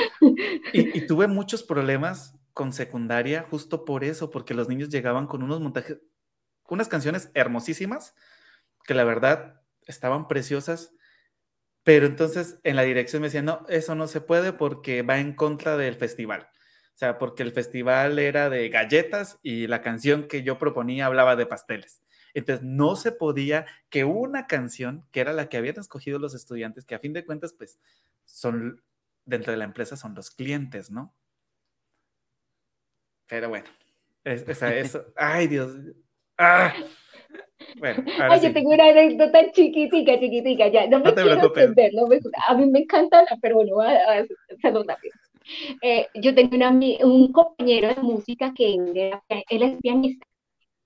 y, 0.72 1.00
tuve 1.08 1.26
muchos 1.26 1.64
problemas 1.64 2.37
con 2.58 2.72
secundaria 2.72 3.44
justo 3.48 3.84
por 3.84 4.02
eso, 4.02 4.30
porque 4.30 4.52
los 4.52 4.68
niños 4.68 4.88
llegaban 4.88 5.28
con 5.28 5.44
unos 5.44 5.60
montajes, 5.60 6.00
unas 6.68 6.88
canciones 6.88 7.30
hermosísimas, 7.34 8.16
que 8.82 8.94
la 8.94 9.04
verdad 9.04 9.62
estaban 9.86 10.26
preciosas, 10.26 10.92
pero 11.84 12.06
entonces 12.06 12.58
en 12.64 12.74
la 12.74 12.82
dirección 12.82 13.22
me 13.22 13.28
decían, 13.28 13.44
no, 13.44 13.64
eso 13.68 13.94
no 13.94 14.08
se 14.08 14.20
puede 14.20 14.52
porque 14.52 15.02
va 15.02 15.20
en 15.20 15.36
contra 15.36 15.76
del 15.76 15.94
festival. 15.94 16.48
O 16.96 16.98
sea, 16.98 17.16
porque 17.16 17.44
el 17.44 17.52
festival 17.52 18.18
era 18.18 18.50
de 18.50 18.68
galletas 18.70 19.38
y 19.44 19.68
la 19.68 19.80
canción 19.80 20.26
que 20.26 20.42
yo 20.42 20.58
proponía 20.58 21.06
hablaba 21.06 21.36
de 21.36 21.46
pasteles. 21.46 22.02
Entonces, 22.34 22.66
no 22.66 22.96
se 22.96 23.12
podía 23.12 23.66
que 23.88 24.02
una 24.02 24.48
canción, 24.48 25.06
que 25.12 25.20
era 25.20 25.32
la 25.32 25.48
que 25.48 25.58
habían 25.58 25.78
escogido 25.78 26.18
los 26.18 26.34
estudiantes, 26.34 26.84
que 26.84 26.96
a 26.96 26.98
fin 26.98 27.12
de 27.12 27.24
cuentas, 27.24 27.52
pues, 27.52 27.78
son, 28.24 28.82
dentro 29.26 29.52
de 29.52 29.58
la 29.58 29.64
empresa 29.64 29.96
son 29.96 30.16
los 30.16 30.32
clientes, 30.32 30.90
¿no? 30.90 31.14
Pero 33.28 33.48
bueno, 33.48 33.66
es, 34.24 34.48
esa, 34.48 34.74
eso, 34.74 35.04
ay 35.16 35.46
Dios, 35.48 35.72
ah. 36.38 36.74
Bueno, 37.78 38.04
Ay, 38.18 38.40
yo 38.40 38.52
tengo 38.52 38.70
una 38.70 38.88
anécdota 38.88 39.50
chiquitica, 39.52 40.18
chiquitica, 40.18 40.68
ya, 40.68 40.86
no 40.88 41.00
me 41.00 41.12
quiero 41.12 41.44
entender, 41.44 41.92
no 41.92 42.06
me, 42.06 42.18
a 42.48 42.54
mí 42.54 42.66
me 42.66 42.80
encanta, 42.80 43.24
pero 43.42 43.56
bueno, 43.56 43.74
voy 43.74 43.86
a, 43.86 44.20
a 44.20 44.24
hacerlo 44.56 44.84
rápido. 44.86 45.12
Eh, 45.82 46.06
yo 46.14 46.34
tengo 46.34 46.56
un 47.04 47.32
compañero 47.32 47.88
de 47.94 48.02
música 48.02 48.52
que 48.54 48.74
él 48.74 49.62
es 49.62 49.76
pianista. 49.80 50.26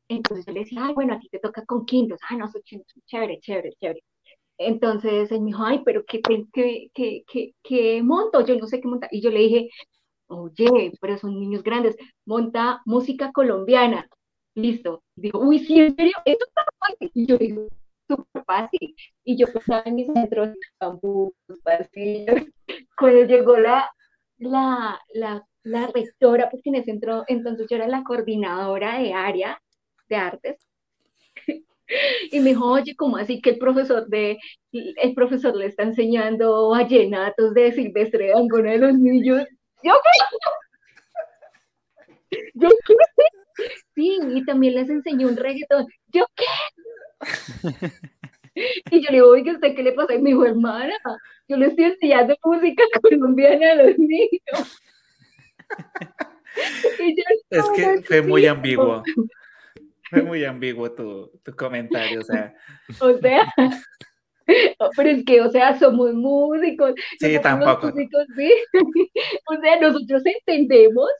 Entonces 0.09 0.47
yo 0.47 0.53
le 0.53 0.61
decía, 0.61 0.87
ay, 0.87 0.95
bueno, 0.95 1.15
a 1.15 1.19
ti 1.21 1.29
te 1.29 1.39
toca 1.39 1.65
con 1.67 1.87
quintos. 1.87 2.21
Ah, 2.29 2.37
no, 2.37 2.49
soy 2.51 2.63
chévere, 3.07 3.41
chévere, 3.41 3.73
chévere. 3.81 4.03
Entonces 4.59 5.33
él 5.33 5.41
me 5.41 5.47
dijo, 5.49 5.65
ay, 5.65 5.83
pero 5.85 6.05
¿qué, 6.07 6.21
qué, 6.23 6.91
qué, 6.95 7.25
qué, 7.27 7.55
qué 7.63 8.03
monto? 8.03 8.45
Yo 8.47 8.57
no 8.57 8.67
sé 8.67 8.81
qué 8.81 8.89
montar. 8.89 9.11
Y 9.13 9.21
yo 9.23 9.31
le 9.31 9.41
dije, 9.41 9.71
oye, 10.37 10.93
pero 11.01 11.19
son 11.19 11.39
niños 11.41 11.63
grandes, 11.63 11.97
monta 12.25 12.83
música 12.85 13.33
colombiana. 13.33 14.09
Listo. 14.55 15.03
Digo, 15.17 15.41
uy, 15.41 15.59
sí, 15.61 15.81
en 15.81 15.95
serio, 15.97 16.13
esto 16.25 16.45
está 16.47 16.63
fácil. 16.79 17.11
Y 17.15 17.27
yo 17.27 17.39
digo, 17.39 17.69
súper 18.09 18.45
fácil. 18.45 18.95
Y 19.25 19.37
yo 19.37 19.47
pensaba 19.53 19.83
en 19.87 19.95
mis 19.97 20.07
centros, 20.13 20.51
campus, 20.79 21.33
pasillos. 21.63 22.43
Cuando 22.99 23.25
llegó 23.25 23.57
la, 23.59 23.91
la, 24.39 25.01
la, 25.15 25.47
la 25.63 25.87
rectora, 25.89 26.51
porque 26.51 26.69
en 26.71 26.77
ese 26.77 26.87
centro, 26.93 27.25
entonces 27.29 27.67
yo 27.71 27.77
era 27.77 27.89
la 27.89 28.03
coordinadora 28.05 28.99
de 28.99 29.13
área 29.15 29.61
de 30.09 30.17
artes. 30.17 30.67
Y 32.31 32.41
me 32.41 32.51
dijo, 32.51 32.67
oye, 32.71 32.97
¿cómo 32.97 33.17
así 33.19 33.41
que 33.41 33.51
el 33.51 33.59
profesor 33.59 34.07
de, 34.09 34.39
el 34.73 35.15
profesor 35.15 35.55
le 35.55 35.67
está 35.67 35.83
enseñando 35.83 36.71
vallenatos 36.71 37.53
de 37.55 37.73
Silvestre 37.73 38.29
Dangona 38.29 38.73
de 38.73 38.79
los 38.79 38.95
niños? 38.99 39.47
¿Yo 39.83 39.93
qué? 42.31 42.39
¿Yo 42.55 42.69
qué? 42.69 42.95
Sí, 43.95 44.19
y 44.35 44.45
también 44.45 44.75
les 44.75 44.89
enseñó 44.89 45.29
un 45.29 45.37
reggaetón. 45.37 45.87
¿Yo 46.09 46.27
qué? 46.35 46.45
Y 48.91 49.01
yo 49.03 49.11
le 49.11 49.17
digo, 49.17 49.29
oye, 49.29 49.51
¿usted 49.51 49.75
qué 49.75 49.83
le 49.83 49.93
pasa? 49.93 50.15
Y 50.15 50.21
me 50.21 50.31
dijo, 50.31 50.45
hermana, 50.45 50.95
yo 51.49 51.57
le 51.57 51.69
estoy 51.69 51.85
enseñando 51.87 52.37
música 52.45 52.83
colombiana 53.01 53.73
a 53.73 53.75
los 53.77 53.99
niños. 53.99 54.83
es 57.51 57.65
que 57.75 58.03
fue 58.03 58.23
muy 58.23 58.47
ambiguo. 58.47 59.03
Fue 60.11 60.23
muy 60.23 60.45
ambiguo 60.45 60.93
tu, 60.93 61.31
tu 61.43 61.57
comentario, 61.57 62.21
o 62.21 62.25
sea. 62.25 62.55
O 63.01 63.17
sea, 63.19 63.51
pero 64.97 65.09
es 65.09 65.25
que, 65.25 65.41
o 65.41 65.51
sea, 65.51 65.79
somos 65.79 66.15
músicos. 66.15 66.95
Sí, 67.19 67.39
tampoco. 67.43 67.89
Músicos, 67.89 68.27
¿sí? 68.37 68.51
O 69.49 69.61
sea, 69.61 69.81
nosotros 69.81 70.23
entendemos 70.25 71.11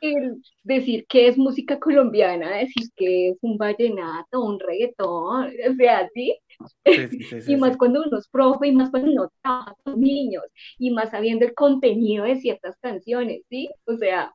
el 0.00 0.42
decir 0.62 1.06
que 1.08 1.28
es 1.28 1.38
música 1.38 1.78
colombiana, 1.78 2.56
decir 2.56 2.88
que 2.96 3.30
es 3.30 3.38
un 3.42 3.56
vallenato, 3.56 4.42
un 4.42 4.58
reggaetón, 4.58 5.46
o 5.46 5.74
sea, 5.76 6.08
¿sí? 6.14 6.38
y 7.46 7.56
más 7.56 7.76
cuando 7.76 8.02
uno 8.02 8.18
es 8.18 8.28
profe, 8.28 8.68
y 8.68 8.72
más 8.72 8.90
cuando 8.90 9.10
uno 9.12 9.30
trabaja 9.42 9.74
con 9.84 10.00
niños, 10.00 10.44
y 10.78 10.90
más 10.90 11.10
sabiendo 11.10 11.44
el 11.44 11.54
contenido 11.54 12.24
de 12.24 12.36
ciertas 12.36 12.76
canciones, 12.80 13.42
¿sí? 13.48 13.68
O 13.84 13.96
sea. 13.96 14.32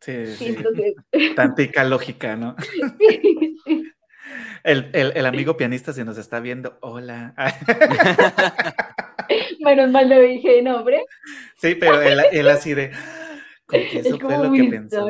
Sí, 0.00 0.26
sí. 0.26 0.46
Entonces... 0.48 0.94
Tantica 1.34 1.82
lógica, 1.82 2.36
¿no? 2.36 2.54
El, 4.64 4.90
el, 4.92 5.12
el, 5.14 5.26
amigo 5.26 5.56
pianista 5.56 5.92
si 5.92 6.04
nos 6.04 6.18
está 6.18 6.40
viendo, 6.40 6.78
hola. 6.80 7.34
Menos 9.60 9.90
mal 9.90 10.08
le 10.08 10.20
dije 10.22 10.62
nombre. 10.62 11.04
Sí, 11.56 11.74
pero 11.74 12.00
él, 12.02 12.20
él 12.32 12.48
así 12.48 12.74
de, 12.74 12.92
eso 13.72 14.18
fue 14.18 14.38
lo 14.38 14.52
que 14.52 14.64
pensó. 14.64 15.08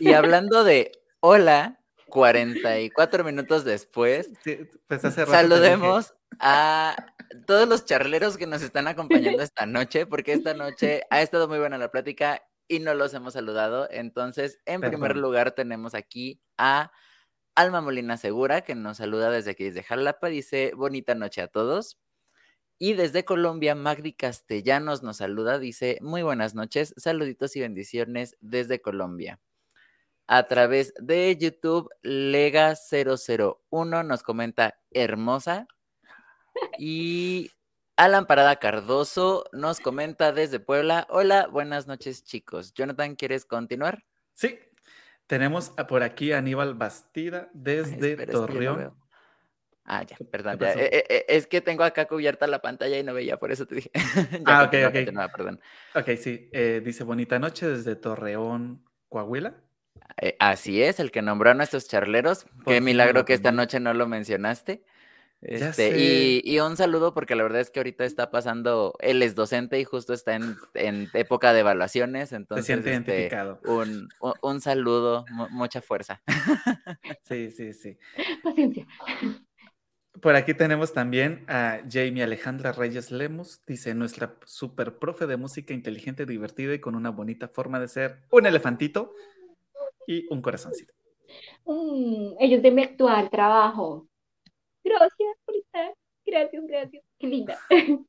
Y 0.00 0.12
hablando 0.12 0.64
de 0.64 0.92
hola, 1.20 1.80
44 2.08 3.24
minutos 3.24 3.64
después, 3.64 4.30
pues 4.86 5.02
saludemos 5.02 6.14
a 6.38 6.96
todos 7.46 7.68
los 7.68 7.84
charleros 7.84 8.36
que 8.36 8.46
nos 8.46 8.62
están 8.62 8.86
acompañando 8.86 9.42
esta 9.42 9.66
noche, 9.66 10.06
porque 10.06 10.32
esta 10.32 10.54
noche 10.54 11.02
ha 11.10 11.22
estado 11.22 11.48
muy 11.48 11.58
buena 11.58 11.78
la 11.78 11.90
plática 11.90 12.42
y 12.68 12.80
no 12.80 12.94
los 12.94 13.14
hemos 13.14 13.34
saludado. 13.34 13.88
Entonces, 13.90 14.60
en 14.64 14.80
primer 14.80 15.16
lugar, 15.16 15.52
tenemos 15.52 15.94
aquí 15.94 16.40
a 16.56 16.92
Alma 17.54 17.80
Molina 17.80 18.16
Segura, 18.16 18.62
que 18.62 18.74
nos 18.74 18.98
saluda 18.98 19.30
desde 19.30 19.52
aquí, 19.52 19.64
desde 19.64 19.82
Jalapa. 19.82 20.28
Dice, 20.28 20.72
bonita 20.74 21.14
noche 21.14 21.42
a 21.42 21.48
todos. 21.48 21.98
Y 22.78 22.94
desde 22.94 23.24
Colombia, 23.24 23.74
Magdi 23.74 24.12
Castellanos 24.12 25.02
nos 25.02 25.18
saluda, 25.18 25.58
dice, 25.58 25.98
muy 26.00 26.22
buenas 26.22 26.54
noches, 26.54 26.92
saluditos 26.96 27.54
y 27.56 27.60
bendiciones 27.60 28.36
desde 28.40 28.82
Colombia 28.82 29.40
a 30.26 30.48
través 30.48 30.92
de 30.98 31.36
YouTube. 31.36 31.88
Lega001 32.02 34.04
nos 34.04 34.22
comenta 34.22 34.78
hermosa. 34.90 35.66
Y 36.78 37.50
Alan 37.96 38.26
Parada 38.26 38.56
Cardoso 38.56 39.44
nos 39.52 39.80
comenta 39.80 40.32
desde 40.32 40.60
Puebla. 40.60 41.06
Hola, 41.10 41.48
buenas 41.48 41.86
noches, 41.86 42.24
chicos. 42.24 42.72
Jonathan, 42.74 43.16
¿quieres 43.16 43.44
continuar? 43.44 44.04
Sí, 44.34 44.58
tenemos 45.26 45.70
por 45.88 46.02
aquí 46.02 46.32
a 46.32 46.38
Aníbal 46.38 46.74
Bastida 46.74 47.48
desde 47.52 48.26
Torreón. 48.26 48.94
ah, 49.84 50.02
ya, 50.02 50.16
perdón. 50.30 50.58
Eh, 50.60 50.72
eh, 50.76 51.04
eh, 51.08 51.24
es 51.28 51.46
que 51.46 51.60
tengo 51.60 51.84
acá 51.84 52.06
cubierta 52.06 52.46
la 52.46 52.60
pantalla 52.60 52.98
y 52.98 53.02
no 53.02 53.14
veía, 53.14 53.38
por 53.38 53.52
eso 53.52 53.66
te 53.66 53.76
dije. 53.76 53.90
ah, 54.46 54.64
ok, 54.64 54.74
ok. 54.88 55.32
perdón. 55.36 55.60
Ok, 55.94 56.10
sí. 56.18 56.50
dice 56.84 57.04
bonita 57.04 57.38
noche 57.38 57.66
desde 57.66 57.96
Torreón, 57.96 58.84
Coahuila. 59.08 59.54
así 60.38 60.82
es, 60.82 61.00
el 61.00 61.10
que 61.10 61.22
nombró 61.22 61.50
a 61.50 61.54
nuestros 61.54 61.88
charleros. 61.88 62.46
Qué 62.66 62.80
milagro 62.80 63.24
que 63.24 63.34
esta 63.34 63.52
noche 63.52 63.80
no 63.80 63.94
lo 63.94 64.06
mencionaste. 64.06 64.84
Este, 65.44 66.40
y, 66.42 66.58
un 66.60 66.76
saludo 66.76 67.12
porque 67.12 67.34
la 67.34 67.42
verdad 67.42 67.60
es 67.60 67.70
que 67.70 67.78
ahorita 67.78 68.04
está 68.04 68.30
pasando, 68.30 68.94
él 69.00 69.22
es 69.22 69.34
docente 69.34 69.78
y 69.78 69.84
justo 69.84 70.14
está 70.14 70.34
en, 70.36 71.08
época 71.12 71.52
de 71.52 71.60
evaluaciones, 71.60 72.32
entonces 72.32 72.78
este, 72.78 73.30
un, 73.66 74.08
un, 74.40 74.60
saludo, 74.60 75.26
mucha 75.50 75.82
fuerza. 75.82 76.22
Sí, 77.24 77.50
sí, 77.50 77.72
sí. 77.72 77.98
Paciencia. 78.42 78.86
Por 80.20 80.36
aquí 80.36 80.54
tenemos 80.54 80.92
también 80.92 81.44
a 81.48 81.80
Jamie 81.90 82.22
Alejandra 82.22 82.72
Reyes 82.72 83.10
Lemus, 83.10 83.60
dice 83.66 83.94
nuestra 83.94 84.36
super 84.44 84.98
profe 84.98 85.26
de 85.26 85.36
música 85.36 85.74
inteligente, 85.74 86.24
divertida 86.26 86.74
y 86.74 86.80
con 86.80 86.94
una 86.94 87.10
bonita 87.10 87.48
forma 87.48 87.80
de 87.80 87.88
ser, 87.88 88.22
un 88.30 88.46
elefantito 88.46 89.12
y 90.06 90.26
un 90.30 90.40
corazoncito. 90.40 90.94
Mm, 91.64 92.36
ellos 92.40 92.62
de 92.62 92.70
mi 92.70 92.82
actual 92.82 93.28
trabajo. 93.30 94.06
Gracias 94.84 95.36
por 95.44 95.56
estar. 95.56 95.94
Gracias, 96.26 96.64
gracias. 96.66 97.04
Qué 97.18 97.26
linda. 97.26 97.58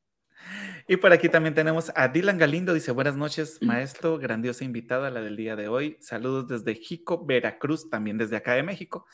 Y 0.88 0.97
por 0.97 1.11
aquí 1.11 1.30
también 1.30 1.55
tenemos 1.55 1.91
a 1.95 2.07
Dylan 2.09 2.38
Galindo, 2.38 2.73
dice 2.73 2.91
buenas 2.91 3.15
noches, 3.15 3.59
maestro, 3.61 4.17
grandiosa 4.17 4.63
invitada 4.63 5.09
la 5.09 5.21
del 5.21 5.36
día 5.36 5.55
de 5.55 5.67
hoy. 5.67 5.97
Saludos 6.01 6.47
desde 6.47 6.76
Jico, 6.76 7.26
Veracruz, 7.26 7.89
también 7.89 8.17
desde 8.17 8.36
acá 8.36 8.53
de 8.53 8.61
México. 8.61 9.07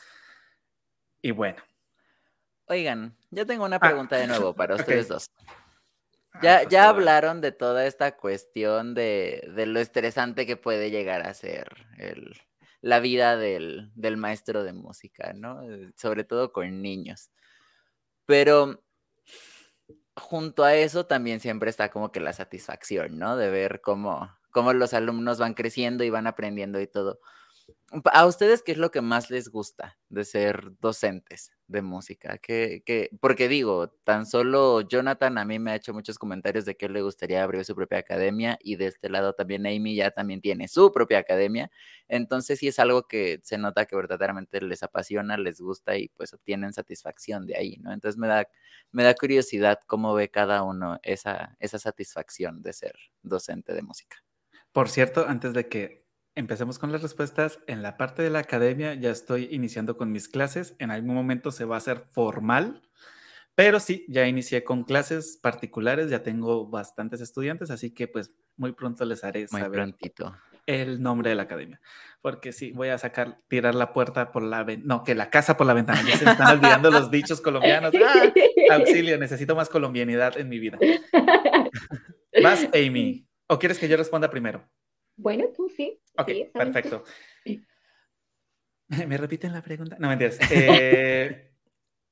Y 1.21 1.31
bueno. 1.31 1.61
Oigan, 2.65 3.15
yo 3.29 3.45
tengo 3.45 3.65
una 3.65 3.79
pregunta 3.79 4.17
de 4.17 4.27
nuevo 4.27 4.53
para 4.53 4.75
ustedes 4.75 5.07
dos. 5.07 5.31
Ah, 6.33 6.39
ya, 6.41 6.57
pues 6.59 6.69
ya 6.69 6.89
hablaron 6.89 7.39
de 7.39 7.51
toda 7.51 7.85
esta 7.85 8.17
cuestión 8.17 8.93
de, 8.93 9.49
de, 9.55 9.65
lo 9.65 9.79
estresante 9.79 10.45
que 10.45 10.57
puede 10.57 10.89
llegar 10.89 11.21
a 11.21 11.33
ser 11.33 11.67
el, 11.97 12.35
la 12.81 12.99
vida 12.99 13.37
del, 13.37 13.91
del 13.95 14.17
maestro 14.17 14.63
de 14.63 14.73
música, 14.73 15.33
¿no? 15.33 15.61
Sobre 15.95 16.23
todo 16.23 16.51
con 16.51 16.81
niños. 16.81 17.29
Pero 18.31 18.81
junto 20.15 20.63
a 20.63 20.73
eso 20.73 21.05
también 21.05 21.41
siempre 21.41 21.69
está 21.69 21.91
como 21.91 22.13
que 22.13 22.21
la 22.21 22.31
satisfacción, 22.31 23.19
¿no? 23.19 23.35
De 23.35 23.49
ver 23.49 23.81
cómo, 23.81 24.31
cómo 24.51 24.71
los 24.71 24.93
alumnos 24.93 25.37
van 25.37 25.53
creciendo 25.53 26.05
y 26.05 26.11
van 26.11 26.27
aprendiendo 26.27 26.79
y 26.79 26.87
todo. 26.87 27.19
¿A 28.13 28.25
ustedes 28.25 28.63
qué 28.63 28.71
es 28.71 28.77
lo 28.77 28.91
que 28.91 29.01
más 29.01 29.29
les 29.29 29.49
gusta 29.49 29.97
de 30.09 30.23
ser 30.23 30.71
docentes 30.79 31.51
de 31.67 31.81
música? 31.81 32.37
¿Qué, 32.37 32.83
Porque 33.19 33.47
digo, 33.47 33.89
tan 34.03 34.25
solo 34.25 34.81
Jonathan 34.81 35.37
a 35.37 35.45
mí 35.45 35.59
me 35.59 35.71
ha 35.71 35.75
hecho 35.75 35.93
muchos 35.93 36.17
comentarios 36.17 36.65
de 36.65 36.77
que 36.77 36.89
le 36.89 37.01
gustaría 37.01 37.43
abrir 37.43 37.65
su 37.65 37.75
propia 37.75 37.99
academia 37.99 38.57
y 38.61 38.75
de 38.75 38.87
este 38.87 39.09
lado 39.09 39.33
también 39.33 39.65
Amy 39.65 39.95
ya 39.95 40.11
también 40.11 40.41
tiene 40.41 40.67
su 40.67 40.91
propia 40.91 41.19
academia. 41.19 41.71
Entonces 42.07 42.59
sí 42.59 42.67
es 42.67 42.79
algo 42.79 43.07
que 43.07 43.39
se 43.43 43.57
nota 43.57 43.85
que 43.85 43.95
verdaderamente 43.95 44.61
les 44.61 44.83
apasiona, 44.83 45.37
les 45.37 45.59
gusta 45.59 45.97
y 45.97 46.09
pues 46.09 46.33
obtienen 46.33 46.73
satisfacción 46.73 47.45
de 47.45 47.57
ahí, 47.57 47.77
¿no? 47.77 47.91
Entonces 47.93 48.17
me 48.17 48.27
da, 48.27 48.47
me 48.91 49.03
da 49.03 49.13
curiosidad 49.15 49.79
cómo 49.87 50.13
ve 50.13 50.29
cada 50.29 50.63
uno 50.63 50.99
esa, 51.03 51.55
esa 51.59 51.79
satisfacción 51.79 52.61
de 52.61 52.73
ser 52.73 52.95
docente 53.21 53.73
de 53.73 53.81
música. 53.81 54.17
Por 54.71 54.87
cierto, 54.87 55.25
antes 55.27 55.53
de 55.53 55.67
que 55.67 56.00
Empecemos 56.35 56.79
con 56.79 56.91
las 56.91 57.01
respuestas. 57.01 57.59
En 57.67 57.81
la 57.81 57.97
parte 57.97 58.23
de 58.23 58.29
la 58.29 58.39
academia 58.39 58.93
ya 58.93 59.11
estoy 59.11 59.49
iniciando 59.51 59.97
con 59.97 60.11
mis 60.11 60.29
clases. 60.29 60.75
En 60.79 60.91
algún 60.91 61.13
momento 61.13 61.51
se 61.51 61.65
va 61.65 61.75
a 61.75 61.79
hacer 61.79 62.05
formal, 62.11 62.81
pero 63.55 63.79
sí, 63.79 64.05
ya 64.07 64.27
inicié 64.27 64.63
con 64.63 64.83
clases 64.83 65.37
particulares, 65.41 66.09
ya 66.09 66.23
tengo 66.23 66.67
bastantes 66.67 67.19
estudiantes, 67.21 67.69
así 67.69 67.93
que 67.93 68.07
pues 68.07 68.31
muy 68.55 68.71
pronto 68.71 69.03
les 69.05 69.23
haré 69.23 69.47
saber 69.47 69.93
el 70.67 71.01
nombre 71.01 71.29
de 71.29 71.35
la 71.35 71.43
academia. 71.43 71.81
Porque 72.21 72.53
sí, 72.53 72.71
voy 72.71 72.89
a 72.89 72.97
sacar, 72.97 73.39
tirar 73.49 73.75
la 73.75 73.91
puerta 73.91 74.31
por 74.31 74.43
la 74.43 74.63
ventana, 74.63 74.95
no, 74.95 75.03
que 75.03 75.15
la 75.15 75.29
casa 75.29 75.57
por 75.57 75.67
la 75.67 75.73
ventana. 75.73 76.01
Ya 76.07 76.17
se 76.17 76.25
me 76.25 76.31
están 76.31 76.57
olvidando 76.57 76.91
los 76.91 77.11
dichos 77.11 77.41
colombianos. 77.41 77.93
¡Ah! 78.05 78.31
Auxilio, 78.75 79.17
necesito 79.17 79.55
más 79.55 79.69
colombianidad 79.69 80.37
en 80.37 80.47
mi 80.47 80.59
vida. 80.59 80.77
Más, 82.41 82.69
Amy. 82.73 83.27
¿O 83.47 83.59
quieres 83.59 83.77
que 83.77 83.89
yo 83.89 83.97
responda 83.97 84.29
primero? 84.29 84.65
Bueno, 85.21 85.45
tú 85.55 85.69
sí. 85.69 86.01
Ok, 86.17 86.31
perfecto. 86.51 87.03
¿Me 88.87 89.17
repiten 89.17 89.53
la 89.53 89.61
pregunta? 89.61 89.97
No, 89.99 90.09
mentiras. 90.09 90.39
Eh, 90.49 91.53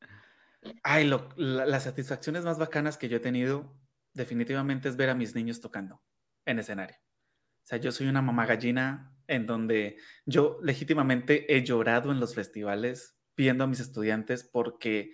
ay, 0.83 1.11
las 1.35 1.83
satisfacciones 1.83 2.43
más 2.43 2.59
bacanas 2.59 2.97
que 2.97 3.09
yo 3.09 3.17
he 3.17 3.19
tenido 3.19 3.75
definitivamente 4.13 4.89
es 4.89 4.95
ver 4.95 5.09
a 5.09 5.15
mis 5.15 5.33
niños 5.33 5.59
tocando 5.59 6.03
en 6.45 6.59
escenario. 6.59 6.97
O 6.97 7.67
sea, 7.69 7.79
yo 7.79 7.91
soy 7.91 8.07
una 8.07 8.21
mamá 8.21 8.45
gallina 8.45 9.15
en 9.27 9.47
donde 9.47 9.97
yo 10.25 10.59
legítimamente 10.61 11.55
he 11.55 11.63
llorado 11.63 12.11
en 12.11 12.19
los 12.19 12.35
festivales 12.35 13.17
viendo 13.35 13.63
a 13.63 13.67
mis 13.67 13.79
estudiantes 13.79 14.43
porque... 14.43 15.13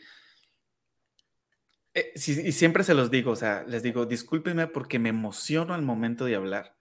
Eh, 1.93 2.11
y 2.13 2.51
siempre 2.51 2.83
se 2.83 2.93
los 2.93 3.09
digo, 3.09 3.31
o 3.31 3.35
sea, 3.37 3.63
les 3.63 3.83
digo, 3.83 4.05
discúlpenme 4.05 4.67
porque 4.67 4.99
me 4.99 5.09
emociono 5.09 5.73
al 5.73 5.81
momento 5.81 6.25
de 6.25 6.35
hablar 6.35 6.74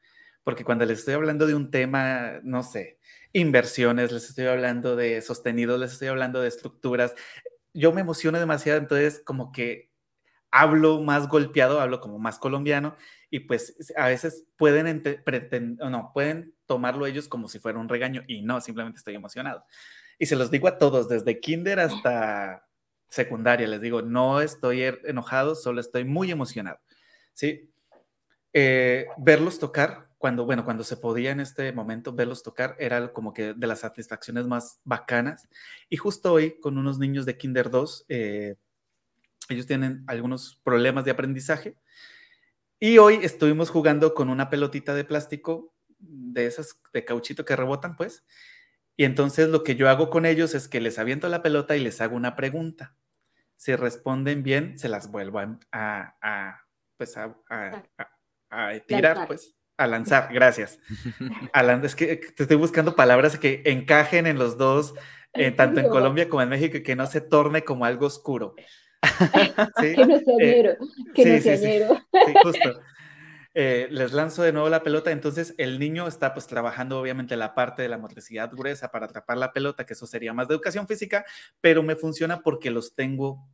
porque 0.44 0.64
cuando 0.64 0.84
les 0.84 1.00
estoy 1.00 1.14
hablando 1.14 1.46
de 1.46 1.54
un 1.54 1.70
tema, 1.70 2.40
no 2.42 2.62
sé, 2.62 2.98
inversiones, 3.32 4.12
les 4.12 4.28
estoy 4.28 4.46
hablando 4.46 4.94
de 4.94 5.20
sostenidos, 5.22 5.80
les 5.80 5.92
estoy 5.92 6.08
hablando 6.08 6.40
de 6.40 6.48
estructuras, 6.48 7.14
yo 7.72 7.92
me 7.92 8.02
emociono 8.02 8.38
demasiado, 8.38 8.78
entonces 8.78 9.20
como 9.24 9.50
que 9.50 9.90
hablo 10.50 11.00
más 11.00 11.28
golpeado, 11.28 11.80
hablo 11.80 12.00
como 12.00 12.20
más 12.20 12.38
colombiano 12.38 12.96
y 13.28 13.40
pues 13.40 13.92
a 13.96 14.06
veces 14.06 14.44
pueden 14.56 15.02
no, 15.78 16.12
pueden 16.14 16.54
tomarlo 16.66 17.06
ellos 17.06 17.26
como 17.26 17.48
si 17.48 17.58
fuera 17.58 17.80
un 17.80 17.88
regaño 17.88 18.22
y 18.28 18.42
no, 18.42 18.60
simplemente 18.60 18.98
estoy 18.98 19.16
emocionado. 19.16 19.64
Y 20.16 20.26
se 20.26 20.36
los 20.36 20.52
digo 20.52 20.68
a 20.68 20.78
todos, 20.78 21.08
desde 21.08 21.40
kinder 21.40 21.80
hasta 21.80 22.68
secundaria, 23.08 23.66
les 23.66 23.80
digo, 23.80 24.02
no 24.02 24.40
estoy 24.40 24.82
er, 24.82 25.00
enojado, 25.04 25.56
solo 25.56 25.80
estoy 25.80 26.04
muy 26.04 26.30
emocionado. 26.30 26.78
¿Sí? 27.32 27.72
Eh, 28.52 29.08
verlos 29.18 29.58
tocar 29.58 30.13
cuando, 30.24 30.46
bueno, 30.46 30.64
cuando 30.64 30.84
se 30.84 30.96
podía 30.96 31.32
en 31.32 31.40
este 31.40 31.70
momento 31.74 32.14
verlos 32.14 32.42
tocar, 32.42 32.76
era 32.78 33.12
como 33.12 33.34
que 33.34 33.52
de 33.52 33.66
las 33.66 33.80
satisfacciones 33.80 34.46
más 34.46 34.80
bacanas. 34.82 35.50
Y 35.90 35.98
justo 35.98 36.32
hoy, 36.32 36.58
con 36.60 36.78
unos 36.78 36.98
niños 36.98 37.26
de 37.26 37.36
Kinder 37.36 37.68
2, 37.68 38.06
eh, 38.08 38.56
ellos 39.50 39.66
tienen 39.66 40.02
algunos 40.06 40.58
problemas 40.64 41.04
de 41.04 41.10
aprendizaje. 41.10 41.76
Y 42.80 42.96
hoy 42.96 43.18
estuvimos 43.22 43.68
jugando 43.68 44.14
con 44.14 44.30
una 44.30 44.48
pelotita 44.48 44.94
de 44.94 45.04
plástico, 45.04 45.74
de 45.98 46.46
esas 46.46 46.80
de 46.94 47.04
cauchito 47.04 47.44
que 47.44 47.54
rebotan, 47.54 47.94
pues. 47.94 48.24
Y 48.96 49.04
entonces 49.04 49.50
lo 49.50 49.62
que 49.62 49.76
yo 49.76 49.90
hago 49.90 50.08
con 50.08 50.24
ellos 50.24 50.54
es 50.54 50.68
que 50.68 50.80
les 50.80 50.98
aviento 50.98 51.28
la 51.28 51.42
pelota 51.42 51.76
y 51.76 51.80
les 51.80 52.00
hago 52.00 52.16
una 52.16 52.34
pregunta. 52.34 52.96
Si 53.58 53.76
responden 53.76 54.42
bien, 54.42 54.78
se 54.78 54.88
las 54.88 55.10
vuelvo 55.10 55.42
a, 55.70 56.64
pues 56.96 57.14
a, 57.18 57.36
a 58.48 58.78
tirar, 58.86 59.26
pues 59.26 59.54
a 59.76 59.86
lanzar, 59.86 60.32
gracias. 60.32 60.78
es 61.82 61.94
que 61.94 62.16
te 62.16 62.42
estoy 62.44 62.56
buscando 62.56 62.94
palabras 62.94 63.38
que 63.38 63.62
encajen 63.64 64.26
en 64.26 64.38
los 64.38 64.56
dos, 64.56 64.94
eh, 65.32 65.50
tanto 65.50 65.80
en 65.80 65.88
Colombia 65.88 66.28
como 66.28 66.42
en 66.42 66.48
México, 66.48 66.76
y 66.76 66.82
que 66.82 66.96
no 66.96 67.06
se 67.06 67.20
torne 67.20 67.64
como 67.64 67.84
algo 67.84 68.06
oscuro. 68.06 68.54
Que 69.80 69.96
no 69.96 70.18
sea 70.18 70.34
eh, 70.40 70.76
que 71.14 71.26
no 71.26 71.40
sea 71.42 71.56
sí, 71.58 71.66
sí, 72.26 72.34
justo. 72.42 72.80
Eh, 73.56 73.86
les 73.90 74.12
lanzo 74.12 74.42
de 74.42 74.52
nuevo 74.52 74.68
la 74.68 74.82
pelota, 74.82 75.12
entonces 75.12 75.54
el 75.58 75.78
niño 75.78 76.08
está 76.08 76.34
pues 76.34 76.48
trabajando 76.48 76.98
obviamente 76.98 77.36
la 77.36 77.54
parte 77.54 77.82
de 77.82 77.88
la 77.88 77.98
motricidad 77.98 78.50
gruesa 78.50 78.90
para 78.90 79.06
atrapar 79.06 79.36
la 79.36 79.52
pelota, 79.52 79.86
que 79.86 79.92
eso 79.92 80.06
sería 80.08 80.32
más 80.32 80.48
de 80.48 80.54
educación 80.54 80.88
física, 80.88 81.24
pero 81.60 81.84
me 81.84 81.94
funciona 81.94 82.40
porque 82.40 82.72
los 82.72 82.96
tengo 82.96 83.46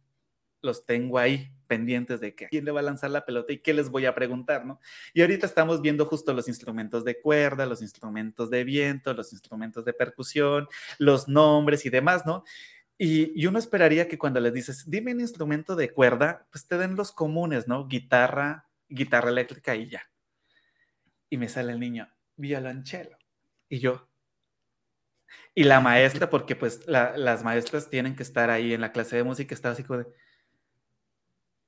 los 0.63 0.87
tengo 0.87 1.19
ahí 1.19 1.53
pendientes 1.67 2.21
de 2.21 2.35
que 2.35 2.49
quién 2.49 2.65
le 2.65 2.73
va 2.73 2.81
a 2.81 2.83
lanzar 2.83 3.11
la 3.11 3.25
pelota 3.25 3.53
y 3.53 3.59
qué 3.59 3.73
les 3.73 3.91
voy 3.91 4.07
a 4.07 4.15
preguntar, 4.15 4.67
¿no? 4.67 4.81
Y 5.15 5.21
ahorita 5.21 5.47
estamos 5.47 5.81
viendo 5.81 6.05
justo 6.07 6.33
los 6.33 6.49
instrumentos 6.49 7.05
de 7.05 7.21
cuerda, 7.21 7.67
los 7.67 7.83
instrumentos 7.83 8.51
de 8.51 8.65
viento, 8.65 9.15
los 9.15 9.33
instrumentos 9.33 9.85
de 9.85 9.93
percusión, 9.93 10.69
los 10.99 11.29
nombres 11.29 11.87
y 11.87 11.91
demás, 11.91 12.27
¿no? 12.27 12.45
Y, 12.99 13.47
uno 13.47 13.59
esperaría 13.59 14.09
que 14.09 14.19
cuando 14.19 14.41
les 14.41 14.53
dices, 14.53 14.91
dime 14.91 15.15
un 15.15 15.21
instrumento 15.21 15.75
de 15.77 15.91
cuerda, 15.93 16.47
pues 16.51 16.67
te 16.67 16.77
den 16.77 16.97
los 16.97 17.13
comunes, 17.13 17.67
¿no? 17.67 17.87
Guitarra, 17.89 18.69
guitarra 18.89 19.31
eléctrica 19.31 19.75
y 19.75 19.89
ya. 19.89 20.03
Y 21.31 21.39
me 21.39 21.49
sale 21.49 21.73
el 21.73 21.81
niño, 21.81 22.09
violonchelo. 22.37 23.17
Y 23.69 23.79
yo, 23.79 24.11
y 25.55 25.65
la 25.65 25.81
maestra, 25.81 26.31
porque 26.31 26.57
pues 26.57 26.87
las 26.87 27.45
maestras 27.45 27.91
tienen 27.91 28.17
que 28.17 28.23
estar 28.23 28.51
ahí 28.51 28.73
en 28.73 28.81
la 28.81 28.93
clase 28.93 29.17
de 29.17 29.25
música, 29.25 29.55
está 29.55 29.71
así 29.71 29.83
como 29.85 30.01
de, 30.01 30.07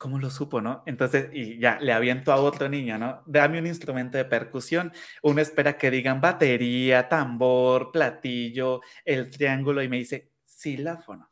¿cómo 0.03 0.19
lo 0.19 0.31
supo, 0.31 0.61
no? 0.61 0.83
Entonces, 0.85 1.31
y 1.33 1.61
ya, 1.61 1.79
le 1.79 1.93
aviento 1.93 2.33
a 2.33 2.41
otro 2.41 2.69
niño, 2.69 2.99
¿no? 2.99 3.23
Dame 3.25 3.61
un 3.61 3.69
instrumento 3.69 4.19
de 4.19 4.25
percusión. 4.25 4.93
Uno 5.23 5.41
espera 5.41 5.79
que 5.79 5.93
digan 5.93 6.21
batería, 6.21 7.09
tambor, 7.09 7.93
platillo, 7.93 8.81
el 9.05 9.31
triángulo, 9.31 9.81
y 9.81 9.89
me 9.89 9.99
dice 9.99 10.33
xilófono. 10.45 11.31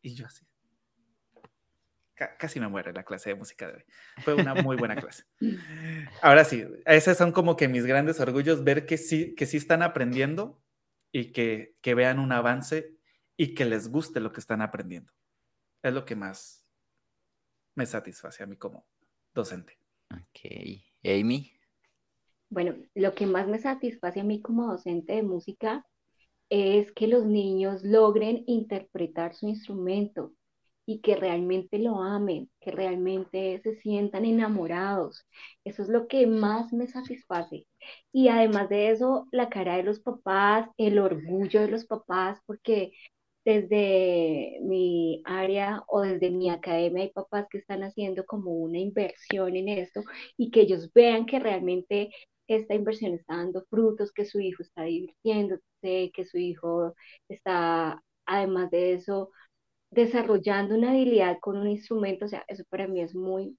Y 0.00 0.14
yo 0.14 0.26
así. 0.26 0.46
Casi 2.38 2.60
me 2.60 2.68
muero 2.68 2.92
la 2.92 3.02
clase 3.02 3.30
de 3.30 3.34
música 3.34 3.66
de 3.66 3.78
hoy. 3.78 3.84
Fue 4.18 4.34
una 4.34 4.54
muy 4.54 4.76
buena 4.76 4.94
clase. 4.94 5.24
Ahora 6.22 6.44
sí, 6.44 6.64
esos 6.86 7.18
son 7.18 7.32
como 7.32 7.56
que 7.56 7.66
mis 7.66 7.84
grandes 7.86 8.20
orgullos, 8.20 8.62
ver 8.62 8.86
que 8.86 8.98
sí, 8.98 9.34
que 9.34 9.46
sí 9.46 9.56
están 9.56 9.82
aprendiendo 9.82 10.62
y 11.10 11.32
que, 11.32 11.74
que 11.80 11.96
vean 11.96 12.20
un 12.20 12.30
avance 12.30 12.94
y 13.36 13.54
que 13.54 13.64
les 13.64 13.88
guste 13.88 14.20
lo 14.20 14.32
que 14.32 14.38
están 14.38 14.62
aprendiendo. 14.62 15.12
Es 15.82 15.92
lo 15.92 16.04
que 16.04 16.14
más 16.14 16.61
me 17.74 17.86
satisface 17.86 18.42
a 18.42 18.46
mí 18.46 18.56
como 18.56 18.86
docente. 19.34 19.78
Ok. 20.10 20.82
Amy. 21.04 21.52
Bueno, 22.48 22.74
lo 22.94 23.14
que 23.14 23.26
más 23.26 23.48
me 23.48 23.58
satisface 23.58 24.20
a 24.20 24.24
mí 24.24 24.42
como 24.42 24.66
docente 24.66 25.14
de 25.14 25.22
música 25.22 25.86
es 26.50 26.92
que 26.92 27.06
los 27.08 27.24
niños 27.24 27.82
logren 27.82 28.44
interpretar 28.46 29.34
su 29.34 29.48
instrumento 29.48 30.34
y 30.84 31.00
que 31.00 31.16
realmente 31.16 31.78
lo 31.78 32.02
amen, 32.02 32.50
que 32.60 32.70
realmente 32.70 33.60
se 33.62 33.76
sientan 33.76 34.24
enamorados. 34.24 35.24
Eso 35.64 35.82
es 35.82 35.88
lo 35.88 36.08
que 36.08 36.26
más 36.26 36.72
me 36.72 36.86
satisface. 36.88 37.66
Y 38.12 38.28
además 38.28 38.68
de 38.68 38.90
eso, 38.90 39.28
la 39.32 39.48
cara 39.48 39.76
de 39.76 39.84
los 39.84 40.00
papás, 40.00 40.68
el 40.76 40.98
orgullo 40.98 41.60
de 41.60 41.68
los 41.68 41.86
papás, 41.86 42.38
porque 42.46 42.92
desde 43.44 44.58
mi 44.62 45.22
área 45.24 45.82
o 45.88 46.02
desde 46.02 46.30
mi 46.30 46.50
academia 46.50 47.02
hay 47.04 47.10
papás 47.12 47.46
que 47.50 47.58
están 47.58 47.82
haciendo 47.82 48.24
como 48.26 48.52
una 48.52 48.78
inversión 48.78 49.56
en 49.56 49.68
esto 49.68 50.02
y 50.36 50.50
que 50.50 50.62
ellos 50.62 50.92
vean 50.94 51.26
que 51.26 51.38
realmente 51.40 52.10
esta 52.46 52.74
inversión 52.74 53.14
está 53.14 53.36
dando 53.36 53.64
frutos, 53.70 54.12
que 54.12 54.24
su 54.26 54.40
hijo 54.40 54.62
está 54.62 54.82
divirtiéndose, 54.84 55.62
que 56.14 56.24
su 56.26 56.38
hijo 56.38 56.94
está, 57.28 58.02
además 58.26 58.70
de 58.70 58.94
eso, 58.94 59.30
desarrollando 59.90 60.76
una 60.76 60.90
habilidad 60.92 61.38
con 61.40 61.56
un 61.58 61.68
instrumento, 61.68 62.26
o 62.26 62.28
sea, 62.28 62.44
eso 62.48 62.64
para 62.70 62.88
mí 62.88 63.00
es 63.02 63.14
muy, 63.14 63.58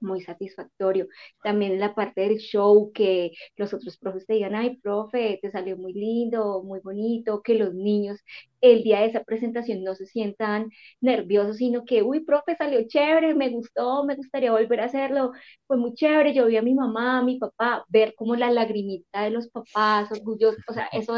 muy 0.00 0.20
satisfactorio. 0.22 1.06
También 1.42 1.78
la 1.80 1.94
parte 1.94 2.22
del 2.22 2.38
show, 2.38 2.92
que 2.92 3.32
los 3.56 3.72
otros 3.74 3.96
profes 3.98 4.26
te 4.26 4.34
digan, 4.34 4.54
ay, 4.54 4.78
profe, 4.78 5.38
te 5.42 5.50
salió 5.50 5.76
muy 5.76 5.92
lindo, 5.92 6.62
muy 6.62 6.80
bonito, 6.80 7.42
que 7.42 7.54
los 7.54 7.74
niños 7.74 8.20
el 8.60 8.82
día 8.82 9.00
de 9.00 9.06
esa 9.06 9.22
presentación 9.24 9.84
no 9.84 9.94
se 9.94 10.06
sientan 10.06 10.70
nerviosos, 11.00 11.56
sino 11.58 11.84
que, 11.84 12.02
uy, 12.02 12.20
profe, 12.24 12.56
salió 12.56 12.80
chévere, 12.88 13.34
me 13.34 13.50
gustó, 13.50 14.04
me 14.04 14.16
gustaría 14.16 14.50
volver 14.52 14.80
a 14.80 14.84
hacerlo, 14.86 15.32
fue 15.66 15.76
muy 15.76 15.94
chévere, 15.94 16.34
yo 16.34 16.46
vi 16.46 16.56
a 16.56 16.62
mi 16.62 16.74
mamá, 16.74 17.18
a 17.18 17.22
mi 17.22 17.38
papá, 17.38 17.84
ver 17.88 18.14
como 18.16 18.34
la 18.36 18.50
lagrimita 18.50 19.22
de 19.22 19.30
los 19.30 19.48
papás, 19.48 20.10
orgullosos, 20.12 20.62
o 20.68 20.72
sea, 20.72 20.86
eso 20.92 21.16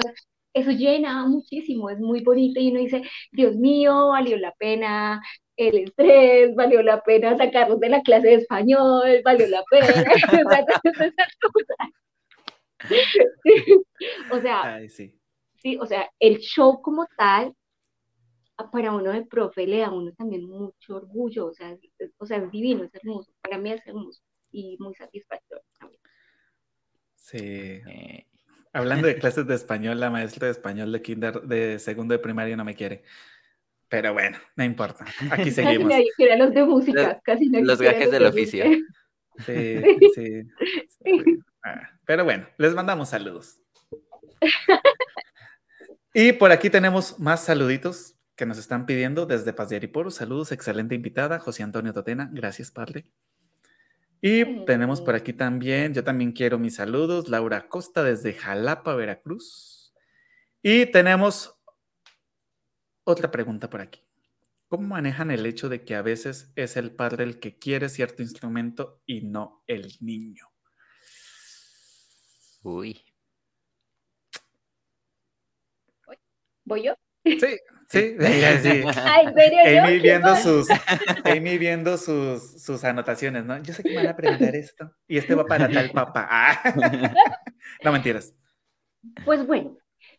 eso 0.54 0.70
llena 0.70 1.26
muchísimo, 1.26 1.90
es 1.90 1.98
muy 2.00 2.22
bonito 2.24 2.60
y 2.60 2.70
uno 2.70 2.80
dice, 2.80 3.02
Dios 3.32 3.54
mío, 3.56 4.08
valió 4.08 4.36
la 4.38 4.52
pena 4.58 5.22
el 5.58 5.78
estrés, 5.78 6.54
valió 6.54 6.82
la 6.82 7.02
pena 7.02 7.36
sacarlos 7.36 7.80
de 7.80 7.88
la 7.88 8.02
clase 8.02 8.28
de 8.28 8.34
español, 8.34 9.20
valió 9.24 9.48
la 9.48 9.64
pena. 9.68 9.88
o 14.32 14.40
sea, 14.40 14.78
sí. 14.88 15.18
sí, 15.56 15.76
o 15.80 15.86
sea, 15.86 16.08
el 16.20 16.38
show 16.38 16.80
como 16.80 17.06
tal, 17.16 17.52
para 18.72 18.92
uno 18.92 19.10
de 19.10 19.26
profe 19.26 19.66
le 19.66 19.78
da 19.78 19.88
a 19.88 19.92
uno 19.92 20.12
también 20.12 20.48
mucho 20.48 20.96
orgullo, 20.96 21.46
o 21.46 21.54
sea, 21.54 21.76
es, 21.98 22.12
o 22.18 22.26
sea, 22.26 22.38
es 22.38 22.50
divino, 22.52 22.84
es 22.84 22.94
hermoso, 22.94 23.32
para 23.40 23.58
mí 23.58 23.72
es 23.72 23.84
hermoso 23.84 24.22
y 24.52 24.76
muy 24.78 24.94
satisfactorio 24.94 25.64
también. 25.78 26.00
Sí. 27.16 27.38
Eh, 27.38 28.26
hablando 28.72 29.08
de 29.08 29.16
clases 29.18 29.46
de 29.46 29.56
español, 29.56 29.98
la 29.98 30.10
maestra 30.10 30.46
de 30.46 30.52
español 30.52 30.92
de 30.92 31.02
kinder, 31.02 31.42
de 31.42 31.80
segundo 31.80 32.12
de 32.12 32.20
primaria 32.20 32.56
no 32.56 32.64
me 32.64 32.76
quiere. 32.76 33.02
Pero 33.88 34.12
bueno, 34.12 34.38
no 34.56 34.64
importa. 34.64 35.04
Aquí 35.30 35.50
seguimos. 35.50 35.88
Casi 35.88 36.04
nadie 36.18 36.36
los 36.36 36.54
de 36.54 36.64
música, 36.64 37.20
casi 37.24 37.48
Los 37.48 37.80
gajes 37.80 38.10
del 38.10 38.26
oficio. 38.26 38.64
Sí, 39.46 39.80
sí. 40.16 40.42
Ah, 41.62 41.90
pero 42.04 42.24
bueno, 42.24 42.48
les 42.56 42.74
mandamos 42.74 43.10
saludos. 43.10 43.60
Y 46.12 46.32
por 46.32 46.50
aquí 46.50 46.70
tenemos 46.70 47.20
más 47.20 47.44
saluditos 47.44 48.16
que 48.34 48.46
nos 48.46 48.58
están 48.58 48.84
pidiendo 48.84 49.26
desde 49.26 49.52
Paz 49.52 49.68
de 49.68 49.76
Ariporo. 49.76 50.10
Saludos, 50.10 50.50
excelente 50.50 50.96
invitada, 50.96 51.38
José 51.38 51.62
Antonio 51.62 51.92
Totena. 51.92 52.28
Gracias, 52.32 52.72
padre. 52.72 53.06
Y 54.20 54.64
tenemos 54.64 55.00
por 55.00 55.14
aquí 55.14 55.32
también, 55.32 55.94
yo 55.94 56.02
también 56.02 56.32
quiero 56.32 56.58
mis 56.58 56.74
saludos, 56.74 57.28
Laura 57.28 57.68
Costa 57.68 58.02
desde 58.02 58.32
Jalapa, 58.32 58.96
Veracruz. 58.96 59.94
Y 60.62 60.86
tenemos 60.86 61.57
otra 63.08 63.30
pregunta 63.30 63.70
por 63.70 63.80
aquí. 63.80 64.04
¿Cómo 64.68 64.86
manejan 64.86 65.30
el 65.30 65.46
hecho 65.46 65.70
de 65.70 65.82
que 65.82 65.94
a 65.94 66.02
veces 66.02 66.52
es 66.54 66.76
el 66.76 66.94
padre 66.94 67.24
el 67.24 67.40
que 67.40 67.58
quiere 67.58 67.88
cierto 67.88 68.22
instrumento 68.22 69.00
y 69.06 69.22
no 69.22 69.64
el 69.66 69.96
niño? 70.00 70.46
Uy. 72.62 73.02
¿Voy 76.64 76.82
yo? 76.82 76.94
Sí, 77.24 77.38
sí, 77.40 77.58
sí. 77.88 78.82
Amy, 79.78 79.98
viendo 80.00 80.36
sus, 80.36 80.68
Amy 81.24 81.56
viendo 81.56 81.96
sus, 81.96 82.62
sus 82.62 82.84
anotaciones, 82.84 83.46
¿no? 83.46 83.56
Yo 83.62 83.72
sé 83.72 83.82
que 83.82 83.88
me 83.90 83.96
van 83.96 84.08
a 84.08 84.16
preguntar 84.16 84.54
esto 84.54 84.94
y 85.06 85.16
este 85.16 85.34
va 85.34 85.46
para 85.46 85.70
tal 85.70 85.90
papá. 85.92 86.60
no 87.84 87.92
mentiras. 87.92 88.34
Pues 89.24 89.46
bueno, 89.46 89.78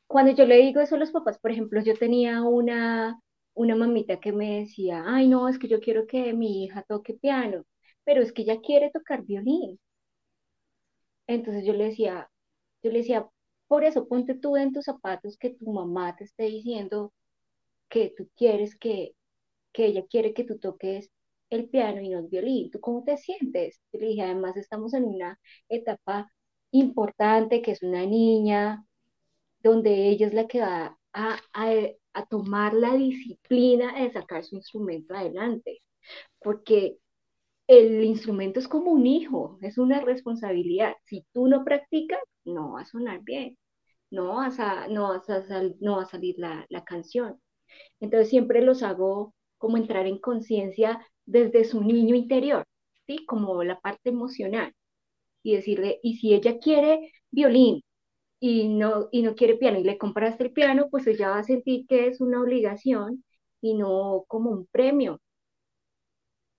cuando 0.09 0.33
yo 0.33 0.45
le 0.45 0.57
digo 0.57 0.81
eso 0.81 0.95
a 0.95 0.99
los 0.99 1.11
papás, 1.11 1.39
por 1.39 1.51
ejemplo, 1.51 1.81
yo 1.83 1.95
tenía 1.97 2.43
una, 2.43 3.19
una 3.55 3.75
mamita 3.77 4.19
que 4.19 4.33
me 4.33 4.61
decía, 4.61 5.03
ay, 5.07 5.27
no, 5.29 5.49
es 5.49 5.59
que 5.59 5.69
yo 5.69 5.79
quiero 5.81 6.07
que 6.07 6.33
mi 6.33 6.65
hija 6.65 6.83
toque 6.87 7.15
piano, 7.15 7.65
pero 8.05 8.21
es 8.23 8.33
que 8.33 8.43
ella 8.43 8.61
quiere 8.61 8.91
tocar 8.91 9.23
violín. 9.23 9.79
Entonces 11.27 11.65
yo 11.65 11.73
le 11.73 11.85
decía, 11.85 12.29
yo 12.83 12.91
le 12.91 12.99
decía, 12.99 13.27
por 13.67 13.83
eso 13.83 14.07
ponte 14.07 14.35
tú 14.35 14.57
en 14.57 14.73
tus 14.73 14.85
zapatos 14.85 15.37
que 15.37 15.51
tu 15.51 15.71
mamá 15.71 16.15
te 16.15 16.23
esté 16.25 16.43
diciendo 16.45 17.13
que 17.89 18.13
tú 18.17 18.29
quieres 18.37 18.77
que, 18.77 19.15
que 19.73 19.87
ella 19.87 20.05
quiere 20.09 20.33
que 20.35 20.43
tú 20.45 20.59
toques 20.59 21.11
el 21.51 21.69
piano 21.69 22.01
y 22.01 22.09
no 22.09 22.19
el 22.19 22.27
violín. 22.29 22.71
¿Tú 22.71 22.81
cómo 22.81 23.03
te 23.05 23.17
sientes? 23.17 23.81
Le 23.93 24.07
dije, 24.07 24.23
además 24.23 24.57
estamos 24.57 24.93
en 24.95 25.05
una 25.05 25.39
etapa 25.69 26.31
importante 26.71 27.61
que 27.61 27.71
es 27.71 27.83
una 27.83 28.05
niña, 28.07 28.85
donde 29.63 30.09
ella 30.09 30.27
es 30.27 30.33
la 30.33 30.47
que 30.47 30.61
va 30.61 30.97
a, 31.13 31.39
a, 31.53 32.25
tomar 32.29 32.73
la 32.73 32.95
disciplina 32.95 34.01
de 34.01 34.11
sacar 34.11 34.43
su 34.43 34.55
instrumento 34.55 35.15
adelante, 35.15 35.81
porque 36.39 36.97
el 37.67 38.03
instrumento 38.03 38.59
es 38.59 38.67
como 38.67 38.91
un 38.91 39.07
hijo, 39.07 39.57
es 39.61 39.77
una 39.77 40.01
responsabilidad. 40.01 40.95
Si 41.05 41.25
tú 41.33 41.47
no 41.47 41.63
practicas, 41.63 42.19
no 42.45 42.73
va 42.73 42.81
a 42.81 42.85
sonar 42.85 43.21
bien, 43.23 43.57
no, 44.11 44.41
a 44.41 44.49
no 44.89 45.09
va 45.09 46.03
a 46.03 46.05
salir 46.05 46.35
la, 46.37 46.65
la 46.69 46.83
canción. 46.83 47.39
Entonces 47.99 48.29
siempre 48.29 48.61
los 48.61 48.83
hago 48.83 49.33
como 49.57 49.77
entrar 49.77 50.07
en 50.07 50.19
conciencia 50.19 51.05
desde 51.25 51.65
su 51.65 51.83
niño 51.83 52.15
interior, 52.15 52.65
¿sí? 53.07 53.25
Como 53.25 53.63
la 53.63 53.79
parte 53.79 54.09
emocional. 54.09 54.73
Y 55.43 55.55
decirle, 55.55 55.99
y 56.03 56.17
si 56.17 56.33
ella 56.33 56.59
quiere 56.59 57.11
violín, 57.31 57.83
y 58.39 58.69
no, 58.69 59.09
y 59.11 59.21
no 59.23 59.35
quiere 59.35 59.55
piano 59.57 59.79
y 59.79 59.83
le 59.83 59.97
compraste 59.97 60.43
el 60.45 60.51
piano, 60.53 60.89
pues 60.89 61.07
ella 61.07 61.29
va 61.29 61.39
a 61.39 61.43
sentir 61.43 61.85
que 61.87 62.07
es 62.07 62.21
una 62.21 62.41
obligación 62.41 63.23
y 63.61 63.75
no 63.75 64.25
como 64.27 64.51
un 64.51 64.67
premio. 64.67 65.19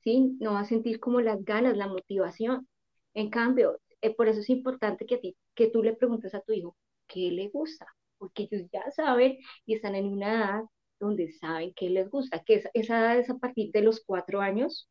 ¿Sí? 0.03 0.37
No 0.41 0.53
va 0.55 0.61
a 0.61 0.65
sentir 0.65 0.99
como 1.01 1.21
las 1.21 1.45
ganas, 1.45 1.77
la 1.77 1.87
motivación. 1.87 2.69
En 3.15 3.31
cambio, 3.31 3.79
eh, 4.01 4.15
por 4.15 4.29
eso 4.29 4.41
es 4.41 4.49
importante 4.51 5.07
que, 5.07 5.17
a 5.17 5.21
ti, 5.21 5.37
que 5.55 5.69
tú 5.69 5.83
le 5.83 5.95
preguntes 5.95 6.35
a 6.35 6.41
tu 6.41 6.53
hijo 6.53 6.77
qué 7.07 7.31
le 7.31 7.49
gusta, 7.49 7.87
porque 8.19 8.45
ellos 8.51 8.69
ya 8.73 8.91
saben 8.93 9.39
y 9.67 9.75
están 9.75 9.95
en 9.95 10.07
una 10.07 10.33
edad 10.35 10.63
donde 10.99 11.33
saben 11.33 11.73
qué 11.75 11.91
les 11.91 12.09
gusta, 12.11 12.43
que 12.45 12.63
esa 12.75 13.01
edad 13.01 13.19
es 13.19 13.31
a 13.31 13.39
partir 13.39 13.73
de 13.73 13.83
los 13.83 14.01
cuatro 14.05 14.41
años. 14.41 14.89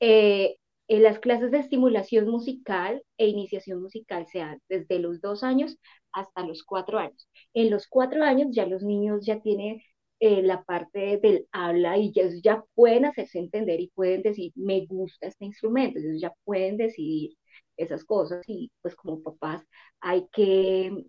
Eh, 0.00 0.58
en 0.92 1.02
las 1.02 1.20
clases 1.20 1.50
de 1.50 1.58
estimulación 1.58 2.28
musical 2.28 3.02
e 3.16 3.26
iniciación 3.26 3.80
musical 3.80 4.26
se 4.26 4.40
dan 4.40 4.60
desde 4.68 4.98
los 4.98 5.22
dos 5.22 5.42
años 5.42 5.78
hasta 6.12 6.46
los 6.46 6.64
cuatro 6.64 6.98
años. 6.98 7.28
En 7.54 7.70
los 7.70 7.86
cuatro 7.88 8.22
años 8.22 8.48
ya 8.52 8.66
los 8.66 8.82
niños 8.82 9.24
ya 9.24 9.40
tienen 9.40 9.80
eh, 10.20 10.42
la 10.42 10.62
parte 10.64 11.16
del 11.16 11.48
habla 11.50 11.96
y 11.96 12.12
ya, 12.12 12.24
ya 12.44 12.62
pueden 12.74 13.06
hacerse 13.06 13.38
entender 13.38 13.80
y 13.80 13.90
pueden 13.94 14.20
decir, 14.20 14.52
me 14.54 14.84
gusta 14.84 15.28
este 15.28 15.46
instrumento, 15.46 15.98
ellos 15.98 16.20
ya 16.20 16.34
pueden 16.44 16.76
decidir 16.76 17.36
esas 17.78 18.04
cosas 18.04 18.44
y 18.46 18.70
pues 18.82 18.94
como 18.94 19.22
papás 19.22 19.64
hay 20.00 20.26
que 20.30 21.06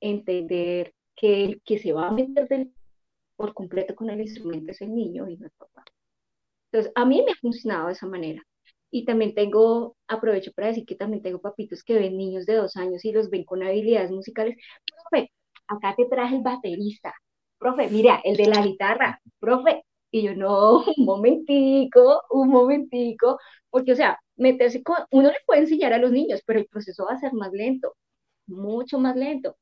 entender 0.00 0.92
que 1.16 1.44
el 1.46 1.62
que 1.62 1.78
se 1.78 1.94
va 1.94 2.08
a 2.08 2.12
meter 2.12 2.68
por 3.36 3.54
completo 3.54 3.94
con 3.94 4.10
el 4.10 4.20
instrumento 4.20 4.72
es 4.72 4.82
el 4.82 4.94
niño 4.94 5.26
y 5.30 5.38
no 5.38 5.46
el 5.46 5.52
papá. 5.52 5.82
Entonces, 6.70 6.92
a 6.94 7.06
mí 7.06 7.22
me 7.24 7.32
ha 7.32 7.36
funcionado 7.36 7.86
de 7.86 7.94
esa 7.94 8.06
manera. 8.06 8.42
Y 8.94 9.04
también 9.04 9.34
tengo, 9.34 9.96
aprovecho 10.08 10.52
para 10.52 10.68
decir 10.68 10.86
que 10.86 10.94
también 10.94 11.22
tengo 11.22 11.40
papitos 11.40 11.82
que 11.82 11.94
ven 11.94 12.16
niños 12.16 12.46
de 12.46 12.54
dos 12.54 12.76
años 12.76 13.04
y 13.04 13.10
los 13.12 13.28
ven 13.30 13.44
con 13.44 13.62
habilidades 13.62 14.10
musicales. 14.12 14.56
Profe, 15.10 15.32
acá 15.68 15.94
te 15.96 16.06
traje 16.06 16.36
el 16.36 16.42
baterista. 16.42 17.12
Profe, 17.58 17.88
mira, 17.88 18.20
el 18.24 18.36
de 18.36 18.46
la 18.46 18.62
guitarra. 18.64 19.20
Profe, 19.40 19.82
y 20.12 20.22
yo, 20.22 20.34
no, 20.36 20.84
un 20.96 21.04
momentico, 21.04 22.22
un 22.30 22.50
momentico, 22.50 23.38
porque, 23.70 23.92
o 23.92 23.96
sea, 23.96 24.18
meterse 24.36 24.82
con, 24.84 24.96
uno 25.10 25.28
le 25.30 25.36
puede 25.46 25.62
enseñar 25.62 25.92
a 25.92 25.98
los 25.98 26.12
niños, 26.12 26.40
pero 26.46 26.60
el 26.60 26.66
proceso 26.66 27.04
va 27.06 27.14
a 27.14 27.18
ser 27.20 27.32
más 27.32 27.50
lento, 27.52 27.94
mucho 28.46 28.98
más 29.00 29.16
lento. 29.16 29.56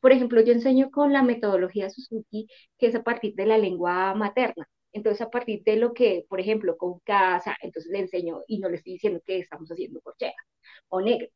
Por 0.00 0.12
ejemplo, 0.12 0.40
yo 0.42 0.52
enseño 0.52 0.90
con 0.90 1.12
la 1.12 1.22
metodología 1.22 1.90
Suzuki, 1.90 2.46
que 2.78 2.86
es 2.88 2.94
a 2.94 3.02
partir 3.02 3.34
de 3.34 3.46
la 3.46 3.58
lengua 3.58 4.14
materna. 4.14 4.66
Entonces, 4.94 5.22
a 5.22 5.30
partir 5.30 5.62
de 5.64 5.76
lo 5.78 5.94
que, 5.94 6.26
por 6.30 6.40
ejemplo, 6.40 6.78
con 6.78 7.00
casa, 7.00 7.56
entonces 7.62 7.92
le 7.92 8.00
enseño 8.00 8.42
y 8.48 8.60
no 8.60 8.70
le 8.70 8.76
estoy 8.78 8.94
diciendo 8.94 9.20
que 9.26 9.40
estamos 9.40 9.70
haciendo 9.70 10.00
corchea 10.02 10.34
o 10.88 11.00
negro. 11.02 11.28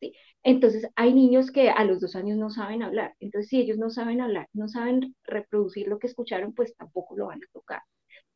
¿sí? 0.00 0.14
Entonces, 0.42 0.88
hay 0.96 1.12
niños 1.14 1.50
que 1.50 1.70
a 1.70 1.84
los 1.84 2.00
dos 2.00 2.16
años 2.16 2.38
no 2.38 2.50
saben 2.50 2.82
hablar. 2.82 3.14
Entonces, 3.20 3.48
si 3.50 3.60
ellos 3.60 3.78
no 3.78 3.90
saben 3.90 4.20
hablar, 4.20 4.48
no 4.52 4.68
saben 4.68 5.16
reproducir 5.24 5.88
lo 5.88 5.98
que 5.98 6.06
escucharon, 6.08 6.54
pues 6.54 6.76
tampoco 6.76 7.16
lo 7.16 7.26
van 7.26 7.40
a 7.42 7.46
tocar. 7.52 7.82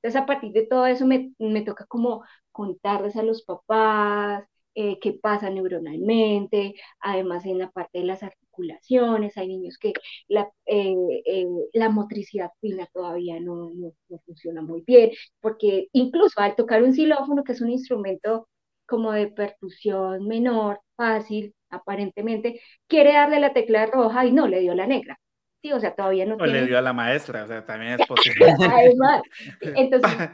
Entonces, 0.03 0.21
a 0.21 0.27
partir 0.27 0.53
de 0.53 0.67
todo 0.67 0.87
eso, 0.87 1.07
me, 1.07 1.33
me 1.39 1.63
toca 1.63 1.87
como 1.87 2.25
contarles 2.53 3.17
a 3.17 3.23
los 3.23 3.43
papás 3.45 4.45
eh, 4.75 4.99
qué 5.01 5.13
pasa 5.13 5.51
neuronalmente, 5.51 6.75
además 7.01 7.45
en 7.47 7.59
la 7.59 7.71
parte 7.71 7.99
de 7.99 8.05
las 8.05 8.23
articulaciones, 8.23 9.37
hay 9.37 9.49
niños 9.49 9.79
que 9.79 9.93
la, 10.29 10.51
eh, 10.67 10.95
eh, 11.27 11.47
la 11.75 11.89
motricidad 11.91 12.51
fina 12.61 12.89
todavía 12.93 13.39
no, 13.41 13.71
no, 13.75 13.93
no, 14.09 14.19
funciona 14.25 14.63
muy 14.63 14.83
bien, 14.87 15.11
porque 15.41 15.89
incluso 15.93 16.41
al 16.41 16.57
tocar 16.57 16.83
un 16.83 16.95
xilófono, 16.95 17.45
que 17.45 17.53
es 17.53 17.61
un 17.61 17.71
instrumento 17.71 18.49
como 18.87 19.13
de 19.13 19.29
percusión 19.29 20.27
menor, 20.27 20.81
fácil, 20.97 21.55
aparentemente, 21.71 22.61
quiere 22.87 23.13
darle 23.13 23.41
la 23.41 23.53
tecla 23.53 23.87
roja 23.87 24.27
y 24.27 24.33
no 24.33 24.49
le 24.49 24.61
dio 24.61 24.75
la 24.75 24.87
negra. 24.87 25.19
Sí, 25.63 25.73
o 25.73 25.81
sea, 25.81 25.95
todavía 25.95 26.27
no. 26.27 26.37
O 26.37 26.47
le 26.47 26.67
dio 26.67 26.77
a 26.77 26.83
la 26.83 26.93
maestra, 26.93 27.45
o 27.45 27.47
sea, 27.47 27.65
también 27.65 28.01
es 28.01 28.07
posible. 28.09 28.47
Además, 28.59 29.23
entonces, 29.61 30.31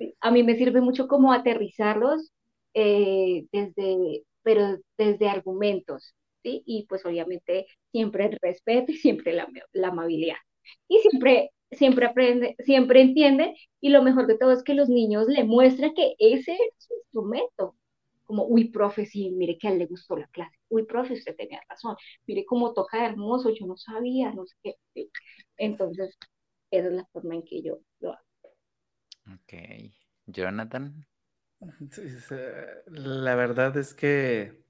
a 0.20 0.30
mí 0.30 0.42
me 0.42 0.56
sirve 0.56 0.80
mucho 0.80 1.08
como 1.08 1.32
aterrizarlos 1.32 2.32
eh, 2.74 3.46
desde, 3.52 4.24
pero 4.42 4.78
desde 4.98 5.28
argumentos, 5.28 6.14
¿sí? 6.42 6.62
Y 6.66 6.86
pues 6.86 7.04
obviamente 7.06 7.66
siempre 7.92 8.26
el 8.26 8.38
respeto 8.42 8.92
y 8.92 8.96
siempre 8.96 9.32
la, 9.32 9.48
amabilidad. 9.88 10.36
Y 10.88 10.98
siempre, 10.98 11.50
siempre 11.70 12.06
aprende, 12.06 12.56
siempre 12.58 13.00
entienden, 13.02 13.54
y 13.80 13.90
lo 13.90 14.02
mejor 14.02 14.26
de 14.26 14.38
todo 14.38 14.52
es 14.52 14.62
que 14.62 14.74
los 14.74 14.88
niños 14.88 15.28
le 15.28 15.44
muestran 15.44 15.94
que 15.94 16.14
ese 16.18 16.52
es 16.52 16.58
su 16.78 16.94
instrumento, 16.94 17.76
como, 18.24 18.46
uy, 18.46 18.70
profe, 18.70 19.06
sí, 19.06 19.30
mire 19.30 19.58
que 19.58 19.68
a 19.68 19.72
él 19.72 19.78
le 19.78 19.86
gustó 19.86 20.16
la 20.16 20.26
clase, 20.28 20.56
uy, 20.68 20.84
profe, 20.86 21.14
usted 21.14 21.36
tenía 21.36 21.60
razón, 21.68 21.96
mire 22.26 22.44
cómo 22.46 22.72
toca 22.72 23.06
hermoso, 23.06 23.50
yo 23.50 23.66
no 23.66 23.76
sabía, 23.76 24.32
no 24.32 24.46
sé 24.46 24.56
qué. 24.62 25.08
Entonces, 25.58 26.16
esa 26.70 26.88
es 26.88 26.94
la 26.94 27.04
forma 27.12 27.34
en 27.34 27.42
que 27.42 27.62
yo 27.62 27.78
lo 28.00 28.12
hago. 28.12 28.24
Ok. 29.34 29.54
Jonathan. 30.26 31.06
La 32.86 33.34
verdad 33.34 33.76
es 33.76 33.94
que 33.94 34.64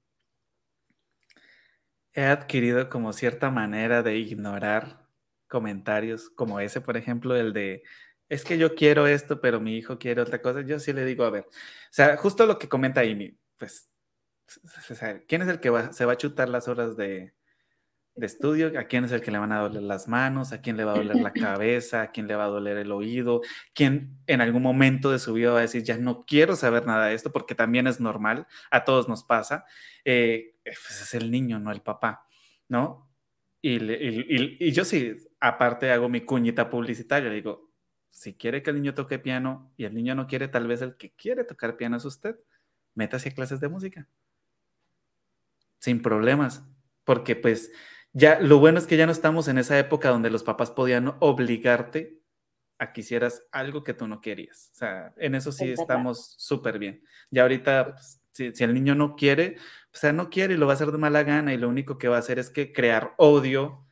he 2.13 2.23
adquirido 2.23 2.89
como 2.89 3.13
cierta 3.13 3.51
manera 3.51 4.01
de 4.01 4.17
ignorar 4.17 5.05
comentarios 5.47 6.29
como 6.29 6.59
ese, 6.59 6.81
por 6.81 6.97
ejemplo, 6.97 7.35
el 7.35 7.53
de, 7.53 7.83
es 8.29 8.43
que 8.43 8.57
yo 8.57 8.73
quiero 8.75 9.07
esto, 9.07 9.41
pero 9.41 9.59
mi 9.59 9.77
hijo 9.77 9.99
quiere 9.99 10.21
otra 10.21 10.41
cosa. 10.41 10.61
Yo 10.61 10.79
sí 10.79 10.93
le 10.93 11.05
digo, 11.05 11.25
a 11.25 11.29
ver, 11.29 11.43
o 11.43 11.51
sea, 11.91 12.17
justo 12.17 12.45
lo 12.45 12.57
que 12.57 12.69
comenta 12.69 13.01
Amy, 13.01 13.37
pues, 13.57 13.89
¿quién 15.27 15.41
es 15.41 15.47
el 15.47 15.59
que 15.59 15.71
se 15.91 16.05
va 16.05 16.13
a 16.13 16.17
chutar 16.17 16.49
las 16.49 16.67
horas 16.67 16.97
de, 16.97 17.34
de 18.15 18.25
estudio, 18.25 18.79
a 18.79 18.85
quién 18.85 19.03
es 19.03 19.11
el 19.11 19.21
que 19.21 19.31
le 19.31 19.37
van 19.37 19.51
a 19.51 19.59
doler 19.59 19.83
las 19.83 20.07
manos, 20.07 20.53
a 20.53 20.61
quién 20.61 20.77
le 20.77 20.85
va 20.85 20.93
a 20.93 20.97
doler 20.97 21.17
la 21.17 21.33
cabeza, 21.33 22.01
a 22.01 22.11
quién 22.11 22.27
le 22.27 22.35
va 22.35 22.45
a 22.45 22.47
doler 22.47 22.77
el 22.77 22.91
oído, 22.91 23.41
quién 23.73 24.17
en 24.25 24.39
algún 24.39 24.61
momento 24.61 25.11
de 25.11 25.19
su 25.19 25.33
vida 25.33 25.51
va 25.51 25.59
a 25.59 25.61
decir, 25.63 25.83
ya 25.83 25.97
no 25.97 26.25
quiero 26.25 26.55
saber 26.55 26.85
nada 26.85 27.07
de 27.07 27.13
esto, 27.13 27.31
porque 27.33 27.55
también 27.55 27.87
es 27.87 27.99
normal, 27.99 28.47
a 28.71 28.85
todos 28.85 29.09
nos 29.09 29.23
pasa, 29.23 29.65
eh, 30.05 30.55
pues 30.63 31.01
es 31.01 31.13
el 31.13 31.29
niño, 31.29 31.59
no 31.59 31.71
el 31.71 31.81
papá, 31.81 32.25
¿no? 32.69 33.11
Y, 33.61 34.71
yo 34.71 34.85
sí, 34.85 35.17
aparte 35.39 35.91
hago 35.91 36.07
mi 36.07 36.21
cuñita 36.21 36.69
publicitaria, 36.69 37.29
digo, 37.29 37.71
si 38.11 38.35
quiere 38.35 38.63
que 38.63 38.69
el 38.69 38.77
niño 38.77 38.93
toque 38.93 39.19
piano 39.19 39.73
y 39.75 39.83
el 39.83 39.93
niño 39.93 40.15
no 40.15 40.27
quiere, 40.27 40.47
tal 40.47 40.67
vez 40.67 40.81
el 40.81 40.95
que 40.95 41.11
quiere 41.15 41.43
tocar 41.43 41.75
piano 41.75 41.97
es 41.97 42.05
usted, 42.05 42.37
métase 42.93 43.29
a 43.29 43.33
clases 43.33 43.59
de 43.59 43.67
música. 43.67 44.07
Sin 45.79 46.01
problemas, 46.01 46.63
porque 47.03 47.35
pues 47.35 47.71
ya 48.15 48.39
lo 48.39 48.59
bueno 48.59 48.79
es 48.79 48.87
que 48.87 48.95
ya 48.95 49.05
no 49.05 49.11
estamos 49.11 49.49
en 49.49 49.57
esa 49.57 49.77
época 49.77 50.09
donde 50.09 50.29
los 50.29 50.41
papás 50.41 50.71
podían 50.71 51.15
obligarte 51.19 52.21
a 52.77 52.93
que 52.93 53.01
hicieras 53.01 53.45
algo 53.51 53.83
que 53.83 53.93
tú 53.93 54.07
no 54.07 54.21
querías. 54.21 54.71
O 54.73 54.75
sea, 54.77 55.13
en 55.17 55.35
eso 55.35 55.51
sí 55.51 55.69
estamos 55.69 56.35
súper 56.37 56.79
bien. 56.79 57.03
Ya 57.29 57.41
ahorita, 57.41 57.91
pues, 57.91 58.21
si, 58.31 58.63
el 58.63 58.73
niño 58.73 58.95
no 58.95 59.17
quiere, 59.17 59.57
o 59.93 59.97
sea, 59.97 60.13
no 60.13 60.29
quiere 60.29 60.53
y 60.53 60.57
lo 60.57 60.65
va 60.65 60.71
a 60.73 60.75
hacer 60.75 60.93
de 60.93 60.97
mala 60.97 61.23
gana 61.23 61.53
y 61.53 61.57
lo 61.57 61.67
único 61.67 61.97
que 61.97 62.07
va 62.07 62.15
a 62.15 62.19
hacer 62.19 62.39
es 62.39 62.49
que 62.49 62.71
crear 62.71 63.13
odio 63.17 63.85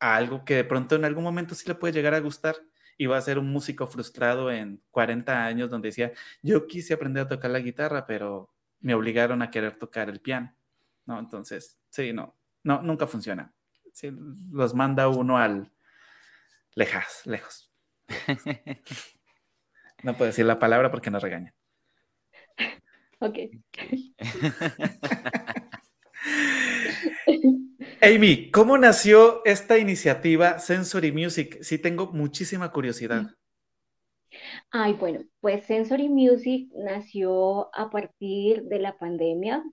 a 0.00 0.16
algo 0.16 0.46
que 0.46 0.54
de 0.54 0.64
pronto 0.64 0.94
en 0.94 1.04
algún 1.04 1.24
momento 1.24 1.54
sí 1.54 1.68
le 1.68 1.74
puede 1.74 1.92
llegar 1.92 2.14
a 2.14 2.20
gustar 2.20 2.56
y 2.96 3.04
va 3.04 3.18
a 3.18 3.22
ser 3.22 3.38
un 3.38 3.50
músico 3.50 3.86
frustrado 3.86 4.50
en 4.50 4.82
40 4.92 5.44
años 5.44 5.68
donde 5.68 5.88
decía, 5.88 6.12
yo 6.42 6.66
quise 6.66 6.94
aprender 6.94 7.24
a 7.24 7.28
tocar 7.28 7.50
la 7.50 7.60
guitarra, 7.60 8.06
pero 8.06 8.50
me 8.80 8.94
obligaron 8.94 9.42
a 9.42 9.50
querer 9.50 9.76
tocar 9.76 10.08
el 10.08 10.20
piano. 10.20 10.54
¿No? 11.04 11.18
Entonces, 11.18 11.78
sí, 11.90 12.12
no, 12.12 12.37
no, 12.68 12.82
nunca 12.82 13.06
funciona. 13.06 13.54
los 14.52 14.74
manda 14.74 15.08
uno 15.08 15.38
al 15.38 15.72
lejas, 16.74 17.22
lejos. 17.24 17.72
No 20.04 20.16
puedo 20.16 20.28
decir 20.28 20.46
la 20.46 20.60
palabra 20.60 20.92
porque 20.92 21.10
nos 21.10 21.24
regañan. 21.24 21.52
Ok. 23.18 23.36
Amy, 28.00 28.52
¿cómo 28.52 28.78
nació 28.78 29.44
esta 29.44 29.76
iniciativa 29.76 30.60
Sensory 30.60 31.10
Music? 31.10 31.58
Sí, 31.62 31.78
tengo 31.78 32.12
muchísima 32.12 32.70
curiosidad. 32.70 33.34
Ay, 34.70 34.92
bueno, 34.92 35.24
pues 35.40 35.66
Sensory 35.66 36.08
Music 36.08 36.70
nació 36.76 37.74
a 37.74 37.90
partir 37.90 38.62
de 38.66 38.78
la 38.78 38.96
pandemia 38.98 39.64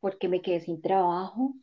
porque 0.00 0.28
me 0.28 0.40
quedé 0.40 0.60
sin 0.60 0.80
trabajo 0.80 1.54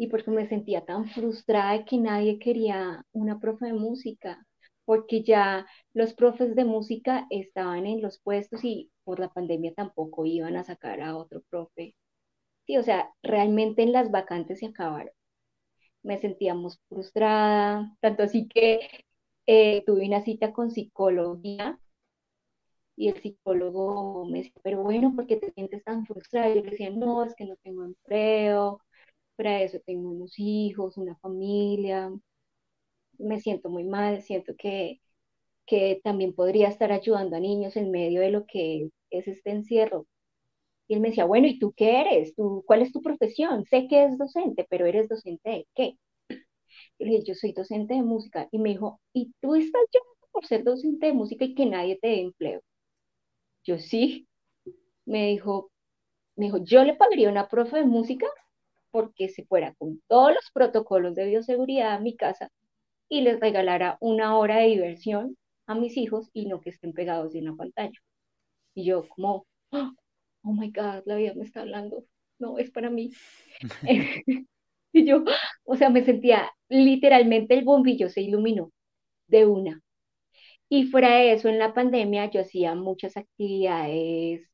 y 0.00 0.06
porque 0.08 0.30
me 0.30 0.48
sentía 0.48 0.86
tan 0.86 1.10
frustrada 1.10 1.74
de 1.74 1.84
que 1.84 1.98
nadie 1.98 2.38
quería 2.38 3.04
una 3.12 3.38
profe 3.38 3.66
de 3.66 3.74
música, 3.74 4.46
porque 4.86 5.22
ya 5.22 5.66
los 5.92 6.14
profes 6.14 6.54
de 6.56 6.64
música 6.64 7.26
estaban 7.28 7.84
en 7.86 8.00
los 8.00 8.18
puestos 8.18 8.64
y 8.64 8.90
por 9.04 9.20
la 9.20 9.28
pandemia 9.28 9.74
tampoco 9.74 10.24
iban 10.24 10.56
a 10.56 10.64
sacar 10.64 11.02
a 11.02 11.16
otro 11.18 11.42
profe. 11.50 11.96
Sí, 12.66 12.78
o 12.78 12.82
sea, 12.84 13.10
realmente 13.22 13.82
en 13.82 13.92
las 13.92 14.10
vacantes 14.10 14.60
se 14.60 14.66
acabaron. 14.66 15.12
Me 16.02 16.18
sentíamos 16.18 16.80
frustrada, 16.88 17.96
tanto 18.00 18.22
así 18.24 18.48
que 18.48 18.80
eh, 19.46 19.84
tuve 19.86 20.06
una 20.06 20.22
cita 20.22 20.52
con 20.52 20.70
psicología 20.70 21.78
y 22.96 23.08
el 23.08 23.20
psicólogo 23.20 24.26
me 24.26 24.38
decía, 24.38 24.52
pero 24.62 24.82
bueno, 24.82 25.14
¿por 25.14 25.26
qué 25.26 25.36
te 25.36 25.52
sientes 25.52 25.82
tan 25.84 26.06
frustrada? 26.06 26.48
Yo 26.54 26.62
le 26.62 26.70
decía, 26.70 26.90
no, 26.90 27.24
es 27.24 27.34
que 27.34 27.46
no 27.46 27.56
tengo 27.62 27.84
empleo, 27.84 28.80
para 29.40 29.62
eso 29.62 29.78
tengo 29.86 30.10
unos 30.10 30.34
hijos, 30.38 30.98
una 30.98 31.16
familia, 31.16 32.12
me 33.18 33.40
siento 33.40 33.68
muy 33.70 33.84
mal, 33.84 34.22
siento 34.22 34.54
que, 34.58 35.00
que 35.66 36.00
también 36.04 36.34
podría 36.34 36.68
estar 36.68 36.92
ayudando 36.92 37.36
a 37.36 37.40
niños 37.40 37.76
en 37.76 37.90
medio 37.90 38.20
de 38.22 38.30
lo 38.30 38.46
que 38.46 38.90
es 39.10 39.28
este 39.28 39.50
encierro. 39.50 40.06
Y 40.88 40.94
él 40.94 41.00
me 41.00 41.08
decía, 41.10 41.24
bueno, 41.26 41.46
¿y 41.48 41.58
tú 41.58 41.72
qué 41.76 42.00
eres? 42.02 42.34
¿Tú, 42.36 42.64
¿Cuál 42.66 42.82
es 42.82 42.92
tu 42.92 43.02
profesión? 43.02 43.64
Sé 43.66 43.88
que 43.88 44.04
es 44.04 44.18
docente, 44.18 44.66
pero 44.70 44.86
¿eres 44.86 45.08
docente 45.08 45.50
de 45.50 45.68
qué? 45.74 45.96
Yo 47.00 47.06
le 47.06 47.12
dije, 47.12 47.24
yo 47.26 47.34
soy 47.34 47.52
docente 47.52 47.94
de 47.94 48.02
música. 48.02 48.48
Y 48.52 48.58
me 48.58 48.68
dijo, 48.70 49.00
¿y 49.12 49.32
tú 49.40 49.56
estás 49.56 49.82
llorando 49.92 50.28
por 50.32 50.46
ser 50.46 50.62
docente 50.64 51.06
de 51.06 51.12
música 51.12 51.44
y 51.44 51.54
que 51.54 51.66
nadie 51.66 51.98
te 52.00 52.08
dé 52.08 52.20
empleo? 52.20 52.60
Yo 53.64 53.78
sí. 53.78 54.28
Me 55.06 55.28
dijo, 55.28 55.70
me 56.36 56.46
dijo, 56.46 56.58
yo 56.58 56.84
le 56.84 56.94
pagaría 56.96 57.30
una 57.30 57.48
profe 57.48 57.78
de 57.78 57.84
música 57.84 58.26
porque 58.90 59.28
se 59.28 59.44
fuera 59.44 59.74
con 59.74 60.00
todos 60.08 60.32
los 60.34 60.50
protocolos 60.52 61.14
de 61.14 61.26
bioseguridad 61.26 61.94
a 61.94 62.00
mi 62.00 62.16
casa 62.16 62.50
y 63.08 63.22
les 63.22 63.40
regalara 63.40 63.98
una 64.00 64.36
hora 64.38 64.58
de 64.58 64.68
diversión 64.68 65.36
a 65.66 65.74
mis 65.74 65.96
hijos 65.96 66.30
y 66.32 66.46
no 66.46 66.60
que 66.60 66.70
estén 66.70 66.92
pegados 66.92 67.32
de 67.32 67.40
una 67.40 67.56
pantalla. 67.56 67.98
Y 68.74 68.84
yo 68.84 69.08
como, 69.08 69.46
oh 69.72 70.52
my 70.52 70.70
God, 70.70 71.02
la 71.06 71.16
vida 71.16 71.34
me 71.34 71.44
está 71.44 71.62
hablando, 71.62 72.04
no, 72.38 72.58
es 72.58 72.70
para 72.70 72.90
mí. 72.90 73.10
y 74.92 75.04
yo, 75.06 75.24
o 75.64 75.76
sea, 75.76 75.90
me 75.90 76.04
sentía 76.04 76.50
literalmente 76.68 77.54
el 77.54 77.64
bombillo 77.64 78.08
se 78.08 78.22
iluminó 78.22 78.72
de 79.28 79.46
una. 79.46 79.80
Y 80.68 80.86
fuera 80.86 81.16
de 81.16 81.32
eso, 81.32 81.48
en 81.48 81.58
la 81.58 81.74
pandemia 81.74 82.30
yo 82.30 82.40
hacía 82.40 82.74
muchas 82.74 83.16
actividades 83.16 84.49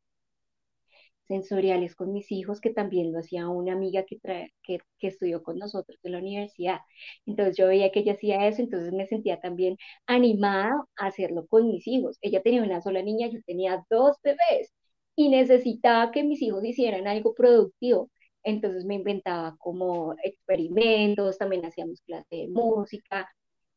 sensoriales 1.26 1.94
con 1.96 2.12
mis 2.12 2.30
hijos, 2.32 2.60
que 2.60 2.70
también 2.70 3.12
lo 3.12 3.18
hacía 3.20 3.48
una 3.48 3.72
amiga 3.72 4.04
que, 4.04 4.18
que, 4.62 4.78
que, 4.98 5.06
estudió 5.08 5.42
con 5.42 5.58
nosotros 5.58 5.98
en 6.02 6.12
la 6.12 6.18
universidad. 6.18 6.80
Entonces 7.26 7.56
yo 7.56 7.66
veía 7.68 7.90
que 7.92 8.00
ella 8.00 8.12
hacía 8.14 8.46
eso, 8.48 8.62
entonces 8.62 8.92
me 8.92 9.06
sentía 9.06 9.40
también 9.40 9.76
animada 10.06 10.72
a 10.96 11.06
hacerlo 11.06 11.46
con 11.46 11.68
mis 11.68 11.86
hijos. 11.86 12.18
Ella 12.22 12.42
tenía 12.42 12.62
una 12.62 12.80
sola 12.82 13.02
niña, 13.02 13.28
yo 13.28 13.40
tenía 13.46 13.84
dos 13.90 14.16
bebés 14.22 14.72
y 15.16 15.28
necesitaba 15.30 16.10
que 16.12 16.22
mis 16.24 16.42
hijos 16.42 16.64
hicieran 16.64 17.06
algo 17.08 17.34
productivo. 17.34 18.10
Entonces 18.42 18.84
me 18.84 18.94
inventaba 18.96 19.56
como 19.58 20.14
experimentos, 20.22 21.38
también 21.38 21.64
hacíamos 21.64 22.00
clase 22.02 22.26
de 22.36 22.48
música. 22.48 23.28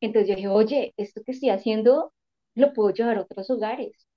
Entonces 0.01 0.29
yo 0.29 0.35
dije, 0.35 0.47
oye, 0.49 0.93
esto 0.97 1.21
que 1.25 1.31
estoy 1.33 1.49
haciendo 1.49 2.13
lo 2.55 2.73
puedo 2.73 2.91
llevar 2.91 3.17
a 3.17 3.21
otros 3.21 3.49
hogares. 3.49 4.08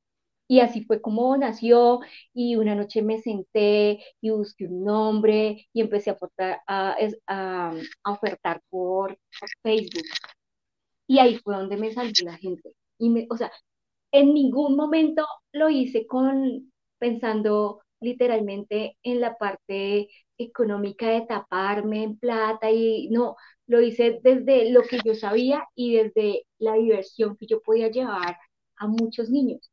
Y 0.53 0.61
así 0.61 0.85
fue 0.85 1.01
como 1.01 1.35
nació 1.39 2.01
y 2.35 2.57
una 2.57 2.75
noche 2.75 3.01
me 3.01 3.19
senté 3.23 4.05
y 4.21 4.31
busqué 4.31 4.67
un 4.67 4.85
nombre 4.85 5.67
y 5.73 5.81
empecé 5.81 6.11
a, 6.11 6.17
a, 6.67 7.75
a 8.05 8.13
ofertar 8.13 8.61
por, 8.69 9.19
Facebook. 9.63 10.05
Y 11.07 11.19
ahí 11.21 11.39
fue 11.39 11.57
donde 11.57 11.79
me 11.79 11.93
salió 11.93 12.13
la 12.25 12.37
gente. 12.37 12.75
Y 12.99 13.09
me, 13.09 13.27
o 13.31 13.37
sea, 13.39 13.51
en 14.13 14.35
ningún 14.35 14.77
momento 14.77 15.27
lo 15.53 15.71
hice 15.71 16.07
con 16.07 16.73
pensando 16.99 17.81
literalmente 18.01 18.99
en 19.03 19.21
la 19.23 19.39
parte 19.39 20.11
económica 20.39 21.09
de 21.11 21.23
taparme 21.23 22.03
en 22.05 22.19
plata 22.19 22.71
y 22.71 23.09
no, 23.11 23.37
lo 23.67 23.81
hice 23.81 24.21
desde 24.23 24.71
lo 24.71 24.83
que 24.83 24.99
yo 25.05 25.15
sabía 25.15 25.65
y 25.75 25.97
desde 25.97 26.45
la 26.59 26.75
diversión 26.75 27.37
que 27.39 27.47
yo 27.47 27.63
podía 27.63 27.91
llevar 27.91 28.37
a 28.77 28.87
muchos 28.87 29.31
niños. 29.31 29.72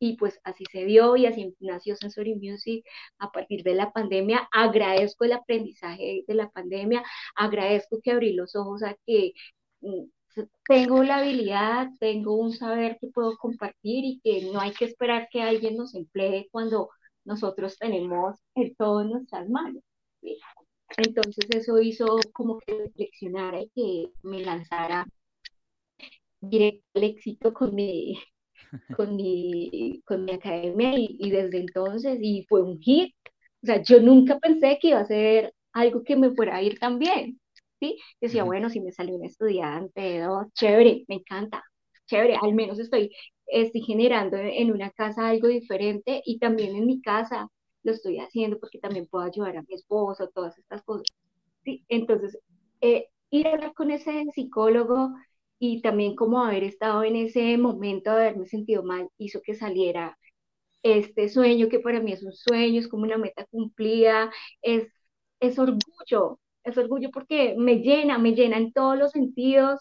Y 0.00 0.16
pues 0.16 0.40
así 0.44 0.64
se 0.70 0.84
dio 0.84 1.16
y 1.16 1.26
así 1.26 1.54
nació 1.60 1.96
Sensory 1.96 2.34
Music 2.36 2.84
a 3.18 3.30
partir 3.30 3.62
de 3.64 3.74
la 3.74 3.92
pandemia. 3.92 4.48
Agradezco 4.52 5.24
el 5.24 5.32
aprendizaje 5.32 6.24
de 6.26 6.34
la 6.34 6.50
pandemia, 6.50 7.02
agradezco 7.34 8.00
que 8.02 8.12
abrí 8.12 8.32
los 8.34 8.54
ojos 8.56 8.82
a 8.82 8.96
que 9.06 9.32
mm, 9.80 10.04
tengo 10.68 11.02
la 11.02 11.18
habilidad, 11.18 11.88
tengo 12.00 12.36
un 12.36 12.52
saber 12.52 12.98
que 13.00 13.08
puedo 13.08 13.36
compartir 13.38 14.04
y 14.04 14.20
que 14.22 14.50
no 14.52 14.60
hay 14.60 14.72
que 14.72 14.84
esperar 14.84 15.28
que 15.30 15.42
alguien 15.42 15.76
nos 15.76 15.94
emplee 15.94 16.48
cuando 16.50 16.90
nosotros 17.24 17.76
tenemos 17.78 18.38
el 18.54 18.76
todo 18.76 19.02
en 19.02 19.10
nuestras 19.10 19.48
manos. 19.48 19.82
Entonces 20.96 21.46
eso 21.50 21.80
hizo 21.80 22.18
como 22.32 22.58
que 22.60 22.74
reflexionara 22.74 23.60
y 23.62 23.68
que 23.70 24.12
me 24.22 24.40
lanzara 24.40 25.06
directo 26.40 26.84
al 26.94 27.04
éxito 27.04 27.52
con 27.52 27.74
mi, 27.74 28.18
con 28.96 29.16
mi, 29.16 30.02
con 30.06 30.24
mi 30.24 30.32
academia 30.32 30.92
y, 30.96 31.30
desde 31.30 31.58
entonces, 31.58 32.18
y 32.20 32.44
fue 32.48 32.62
un 32.62 32.78
hit. 32.80 33.14
O 33.62 33.66
sea, 33.66 33.82
yo 33.82 34.00
nunca 34.00 34.38
pensé 34.38 34.78
que 34.80 34.88
iba 34.88 35.00
a 35.00 35.06
ser 35.06 35.54
algo 35.72 36.02
que 36.04 36.16
me 36.16 36.30
fuera 36.32 36.56
a 36.56 36.62
ir 36.62 36.78
tan 36.78 36.98
bien, 36.98 37.40
¿sí? 37.80 37.98
Decía, 38.20 38.44
bueno, 38.44 38.70
si 38.70 38.80
me 38.80 38.92
salió 38.92 39.16
un 39.16 39.24
estudiante, 39.24 40.20
dos, 40.20 40.46
chévere, 40.54 41.04
me 41.08 41.16
encanta, 41.16 41.64
chévere, 42.06 42.36
al 42.40 42.54
menos 42.54 42.78
estoy, 42.78 43.10
estoy 43.46 43.82
generando 43.82 44.36
en 44.36 44.72
una 44.72 44.90
casa 44.90 45.28
algo 45.28 45.48
diferente 45.48 46.22
y 46.24 46.38
también 46.38 46.76
en 46.76 46.86
mi 46.86 47.00
casa 47.02 47.48
lo 47.82 47.92
estoy 47.92 48.18
haciendo 48.18 48.58
porque 48.58 48.78
también 48.78 49.06
puedo 49.06 49.24
ayudar 49.24 49.56
a 49.56 49.62
mi 49.62 49.74
esposo, 49.74 50.28
todas 50.34 50.56
estas 50.58 50.82
cosas, 50.82 51.06
¿sí? 51.64 51.84
Entonces, 51.88 52.38
eh, 52.80 53.08
ir 53.30 53.46
a 53.48 53.52
hablar 53.52 53.74
con 53.74 53.90
ese 53.90 54.24
psicólogo 54.34 55.14
y 55.58 55.82
también 55.82 56.14
como 56.16 56.42
haber 56.44 56.64
estado 56.64 57.04
en 57.04 57.16
ese 57.16 57.56
momento, 57.58 58.10
haberme 58.10 58.46
sentido 58.46 58.82
mal, 58.82 59.08
hizo 59.18 59.40
que 59.42 59.54
saliera 59.54 60.18
este 60.82 61.28
sueño 61.28 61.68
que 61.68 61.80
para 61.80 62.00
mí 62.00 62.12
es 62.12 62.22
un 62.22 62.32
sueño, 62.32 62.80
es 62.80 62.88
como 62.88 63.04
una 63.04 63.18
meta 63.18 63.46
cumplida, 63.46 64.30
es, 64.62 64.88
es 65.40 65.58
orgullo, 65.58 66.40
es 66.64 66.76
orgullo 66.78 67.10
porque 67.12 67.54
me 67.58 67.76
llena, 67.76 68.18
me 68.18 68.32
llena 68.34 68.58
en 68.58 68.72
todos 68.72 68.98
los 68.98 69.12
sentidos. 69.12 69.80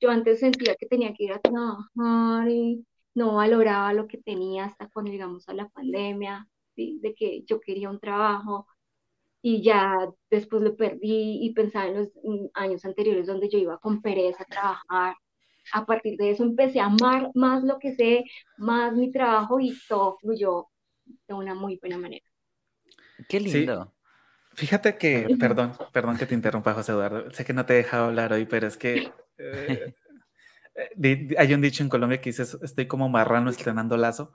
Yo 0.00 0.10
antes 0.10 0.40
sentía 0.40 0.76
que 0.76 0.86
tenía 0.86 1.12
que 1.14 1.24
ir 1.24 1.32
a 1.32 1.40
trabajar 1.40 2.48
y 2.50 2.86
no 3.14 3.34
valoraba 3.36 3.92
lo 3.92 4.06
que 4.06 4.18
tenía 4.18 4.64
hasta 4.66 4.88
cuando 4.88 5.10
llegamos 5.10 5.48
a 5.48 5.54
la 5.54 5.68
pandemia, 5.68 6.48
de 6.76 7.14
que 7.14 7.42
yo 7.44 7.60
quería 7.60 7.90
un 7.90 7.98
trabajo 8.00 8.66
y 9.42 9.62
ya 9.62 10.08
después 10.30 10.62
lo 10.62 10.76
perdí 10.76 11.38
y 11.42 11.52
pensaba 11.52 11.86
en 11.86 11.96
los 11.96 12.08
mm, 12.22 12.46
años 12.54 12.84
anteriores 12.84 13.26
donde 13.26 13.48
yo 13.48 13.58
iba 13.58 13.78
con 13.78 14.02
pereza 14.02 14.42
a 14.42 14.46
trabajar. 14.46 15.16
A 15.72 15.84
partir 15.84 16.16
de 16.16 16.30
eso 16.30 16.42
empecé 16.42 16.80
a 16.80 16.86
amar 16.86 17.30
más 17.34 17.62
lo 17.62 17.78
que 17.78 17.94
sé, 17.94 18.24
más 18.56 18.94
mi 18.94 19.12
trabajo 19.12 19.60
y 19.60 19.76
todo 19.86 20.16
fluyó 20.20 20.68
de 21.26 21.34
una 21.34 21.54
muy 21.54 21.76
buena 21.76 21.98
manera. 21.98 22.24
Qué 23.28 23.40
lindo. 23.40 23.92
Fíjate 24.54 24.96
que, 24.96 25.36
perdón, 25.38 25.72
perdón 25.92 26.16
que 26.16 26.26
te 26.26 26.34
interrumpa, 26.34 26.74
José 26.74 26.92
Eduardo. 26.92 27.30
Sé 27.30 27.44
que 27.44 27.52
no 27.52 27.64
te 27.64 27.74
he 27.74 27.76
dejado 27.76 28.06
hablar 28.06 28.32
hoy, 28.32 28.44
pero 28.46 28.66
es 28.66 28.76
que 28.76 29.12
eh, 29.38 29.94
eh, 30.74 31.28
hay 31.38 31.54
un 31.54 31.60
dicho 31.60 31.82
en 31.82 31.88
Colombia 31.88 32.20
que 32.20 32.30
dice, 32.30 32.44
estoy 32.62 32.86
como 32.86 33.08
marrano 33.08 33.50
estrenando 33.50 33.96
lazo. 33.96 34.32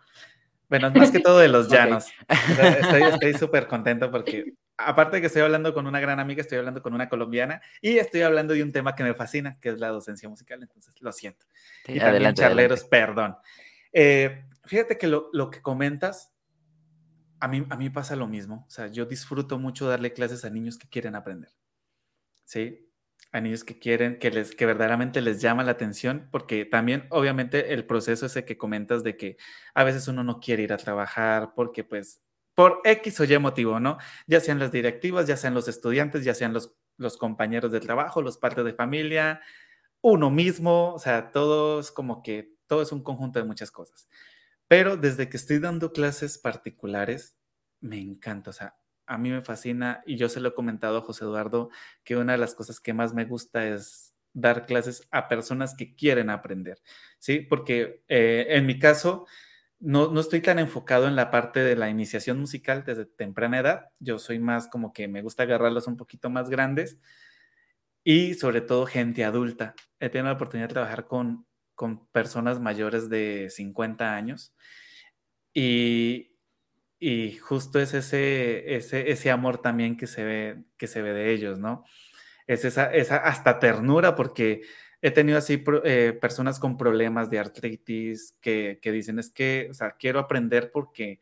Bueno, 0.70 0.92
más 0.96 1.12
que 1.12 1.20
todo 1.20 1.40
de 1.40 1.50
los 1.50 1.68
llanos. 1.68 2.06
estoy 2.30 3.34
súper 3.34 3.68
contento 3.68 4.10
porque 4.12 4.54
aparte 4.78 5.18
de 5.18 5.22
que 5.22 5.28
estoy 5.28 5.42
hablando 5.42 5.74
con 5.74 5.88
una 5.88 6.00
gran 6.00 6.20
amiga, 6.20 6.42
estoy 6.42 6.58
hablando 6.58 6.82
con 6.82 6.94
una 6.94 7.10
colombiana 7.10 7.62
y 7.82 7.98
estoy 7.98 8.22
hablando 8.22 8.54
de 8.54 8.64
un 8.64 8.72
tema 8.72 8.96
que 8.96 9.04
me 9.04 9.14
fascina, 9.14 9.58
que 9.60 9.70
es 9.70 9.80
la 9.80 9.90
docencia 9.90 10.28
musical, 10.30 10.62
entonces 10.62 10.96
lo 11.00 11.12
siento. 11.12 11.46
y 11.88 12.00
también 12.00 12.34
charleros, 12.34 12.84
perdón. 12.84 13.36
Eh, 13.92 14.46
fíjate 14.66 14.98
que 14.98 15.08
lo, 15.08 15.30
lo, 15.34 15.50
que 15.50 15.62
comentas, 15.62 16.34
a 17.40 17.48
mí, 17.48 17.66
a 17.70 17.76
mí 17.76 17.90
pasa 17.90 18.16
lo 18.16 18.28
mismo. 18.28 18.66
O 18.68 18.72
sea, 18.72 18.88
yo 18.88 19.06
disfruto 19.06 19.60
mucho 19.60 19.88
darle 19.88 20.14
clases 20.14 20.46
a 20.46 20.50
niños 20.50 20.78
que 20.78 20.90
quieren 20.90 21.16
aprender. 21.16 21.52
¿Sí? 22.44 22.90
A 23.32 23.40
niños 23.40 23.64
que 23.64 23.80
quieren, 23.80 24.20
que, 24.20 24.32
les, 24.32 24.56
que 24.56 24.66
verdaderamente 24.66 25.22
les 25.22 25.42
llama 25.42 25.64
la 25.64 25.72
atención, 25.72 26.28
porque 26.32 26.66
también, 26.66 27.08
obviamente, 27.10 27.74
el 27.74 27.86
proceso 27.86 28.26
ese 28.26 28.46
que 28.46 28.58
comentas 28.58 29.04
de 29.04 29.18
que 29.18 29.38
a 29.74 29.84
veces 29.84 30.08
uno 30.08 30.24
no 30.24 30.40
quiere 30.40 30.64
ir 30.64 30.74
a 30.74 30.78
trabajar 30.78 31.54
porque, 31.56 31.84
pues, 31.84 32.23
por 32.56 32.82
X 32.84 33.20
o 33.20 33.24
Y 33.24 33.38
motivo, 33.40 33.80
¿no? 33.80 33.98
Ya 34.28 34.40
sean 34.40 34.60
las 34.60 34.72
directivas, 34.72 35.28
ya 35.28 35.38
sean 35.38 35.54
los 35.54 35.68
estudiantes, 35.68 36.24
ya 36.24 36.34
sean 36.34 36.54
los, 36.54 36.74
compañeros 37.18 37.72
de 37.72 37.80
trabajo, 37.80 38.22
los 38.22 38.38
padres 38.38 38.66
de 38.66 38.74
familia, 38.74 39.42
uno 40.02 40.30
mismo, 40.30 40.94
o 40.94 41.00
sea, 41.00 41.32
todo 41.32 41.80
es 41.80 41.92
como 41.92 42.22
que, 42.22 42.54
todo 42.68 42.82
es 42.82 42.92
un 42.92 43.04
conjunto 43.04 43.40
de 43.40 43.46
muchas 43.46 43.72
cosas. 43.72 44.08
Pero 44.68 44.98
desde 44.98 45.30
que 45.30 45.38
estoy 45.38 45.60
dando 45.60 45.92
clases 45.92 46.38
particulares, 46.38 47.36
me 47.80 48.00
encanta, 48.00 48.52
o 48.52 48.54
sea, 48.54 48.76
a 49.06 49.18
mí 49.18 49.30
me 49.30 49.42
fascina 49.42 50.02
y 50.06 50.16
yo 50.16 50.30
se 50.30 50.40
lo 50.40 50.50
he 50.50 50.54
comentado 50.54 50.98
a 50.98 51.02
José 51.02 51.26
Eduardo 51.26 51.70
que 52.04 52.16
una 52.16 52.34
de 52.34 52.38
las 52.38 52.56
cosas 52.56 52.80
que 52.80 52.94
más 52.94 53.14
me 53.14 53.26
gusta 53.26 53.68
es 53.68 54.14
dar 54.34 54.66
clases 54.66 55.08
a 55.12 55.28
personas 55.28 55.76
que 55.76 55.96
quieren 55.96 56.30
aprender, 56.30 56.82
¿sí? 57.20 57.40
Porque 57.40 58.04
eh, 58.08 58.48
en 58.50 58.66
mi 58.66 58.80
caso, 58.80 59.28
no, 59.84 60.18
estoy 60.18 60.40
tan 60.40 60.60
enfocado 60.60 61.08
en 61.08 61.16
la 61.18 61.30
parte 61.30 61.60
de 61.60 61.76
la 61.76 61.90
iniciación 61.90 62.40
musical 62.40 62.86
desde 62.86 63.06
temprana 63.06 63.60
edad. 63.60 63.90
Yo 64.00 64.18
soy 64.18 64.40
más 64.40 64.68
como 64.68 64.94
que 64.94 65.10
me 65.10 65.22
gusta 65.22 65.44
agarrarlos 65.44 65.88
un 65.88 65.98
poquito 65.98 66.30
más 66.30 66.50
grandes 66.50 66.98
y 68.04 68.36
sobre 68.36 68.62
todo 68.62 68.86
gente 68.86 69.26
adulta. 69.26 69.76
He 70.00 70.10
tenido 70.10 70.28
la 70.28 70.36
oportunidad 70.36 70.70
de 70.70 70.74
trabajar 70.74 71.08
con, 71.08 71.46
con 71.76 72.08
personas 72.08 72.62
mayores 72.62 73.10
de 73.10 73.50
50 73.50 74.16
años 74.16 74.56
y, 75.54 76.38
y 76.98 77.34
justo 77.34 77.80
es 77.80 77.94
ese, 77.94 78.76
ese, 78.76 79.12
ese 79.12 79.32
amor 79.32 79.62
también 79.62 79.98
que 79.98 80.08
se, 80.08 80.24
ve, 80.24 80.64
que 80.78 80.88
se 80.88 81.02
ve 81.02 81.12
de 81.12 81.34
ellos, 81.34 81.60
¿no? 81.60 81.84
Es 82.48 82.64
esa, 82.64 82.94
esa 82.94 83.18
hasta 83.18 83.60
ternura 83.60 84.16
porque 84.16 84.62
he 85.04 85.12
tenido 85.12 85.38
así 85.38 85.62
eh, 85.84 86.18
personas 86.20 86.60
con 86.60 86.78
problemas 86.78 87.30
de 87.30 87.38
artritis 87.38 88.38
que, 88.40 88.80
dicen 88.82 89.20
es 89.20 89.30
que, 89.30 89.68
o 89.70 89.74
sea, 89.74 89.98
quiero 90.00 90.18
aprender 90.18 90.72
porque 90.72 91.20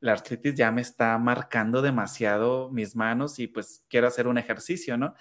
la 0.00 0.12
artritis 0.12 0.56
ya 0.56 0.72
me 0.72 0.80
está 0.80 1.16
marcando 1.16 1.80
demasiado 1.80 2.70
mis 2.72 2.96
manos 2.96 3.38
y 3.38 3.46
pues 3.46 3.84
quiero 3.88 4.08
hacer 4.08 4.26
un 4.26 4.36
ejercicio, 4.36 4.96
¿no? 4.96 5.14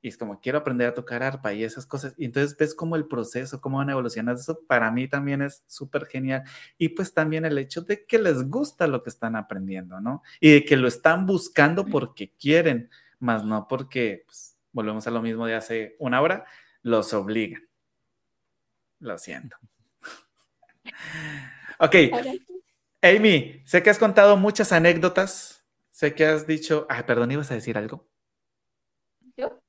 Y 0.00 0.08
es 0.08 0.16
como, 0.16 0.40
quiero 0.40 0.56
aprender 0.56 0.88
a 0.88 0.94
tocar 0.94 1.22
arpa 1.22 1.52
y 1.52 1.62
esas 1.62 1.84
cosas. 1.84 2.14
Y 2.16 2.24
entonces 2.24 2.56
ves 2.56 2.74
como 2.74 2.96
el 2.96 3.06
proceso, 3.06 3.60
cómo 3.60 3.76
van 3.76 3.90
evolucionando. 3.90 4.40
Eso 4.40 4.60
para 4.66 4.90
mí 4.90 5.06
también 5.06 5.42
es 5.42 5.62
súper 5.66 6.06
genial. 6.06 6.44
Y 6.78 6.88
pues 6.90 7.12
también 7.12 7.44
el 7.44 7.58
hecho 7.58 7.82
de 7.82 8.06
que 8.06 8.18
les 8.18 8.48
gusta 8.48 8.86
lo 8.86 9.02
que 9.02 9.10
están 9.10 9.36
aprendiendo, 9.36 10.00
¿no? 10.00 10.22
Y 10.40 10.52
de 10.52 10.64
que 10.64 10.78
lo 10.78 10.88
están 10.88 11.26
buscando 11.26 11.84
porque 11.84 12.32
quieren, 12.40 12.88
más 13.18 13.44
no 13.44 13.68
porque, 13.68 14.22
pues, 14.24 14.56
volvemos 14.72 15.06
a 15.06 15.10
lo 15.10 15.20
mismo 15.20 15.46
de 15.46 15.54
hace 15.54 15.96
una 15.98 16.22
hora, 16.22 16.46
los 16.82 17.12
obligan. 17.12 17.62
Lo 18.98 19.18
siento. 19.18 19.56
ok. 21.78 21.94
Amy, 23.02 23.62
sé 23.64 23.82
que 23.82 23.90
has 23.90 23.98
contado 23.98 24.36
muchas 24.36 24.72
anécdotas. 24.72 25.64
Sé 25.90 26.14
que 26.14 26.26
has 26.26 26.46
dicho. 26.46 26.86
Ay, 26.88 27.02
perdón, 27.04 27.30
¿ibas 27.32 27.50
a 27.50 27.54
decir 27.54 27.76
algo? 27.78 28.06
Yo 29.36 29.60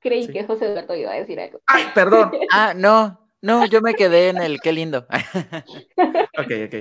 creí 0.00 0.26
que 0.28 0.44
José 0.44 0.66
Eduardo 0.66 0.94
iba 0.94 1.12
a 1.12 1.16
decir 1.16 1.40
algo. 1.40 1.60
Ay, 1.66 1.84
perdón. 1.94 2.32
ah, 2.52 2.74
no. 2.74 3.18
No, 3.42 3.64
yo 3.66 3.80
me 3.80 3.94
quedé 3.94 4.28
en 4.28 4.38
el 4.38 4.60
qué 4.60 4.72
lindo. 4.72 5.06
ok, 6.38 6.52
ok. 6.66 6.74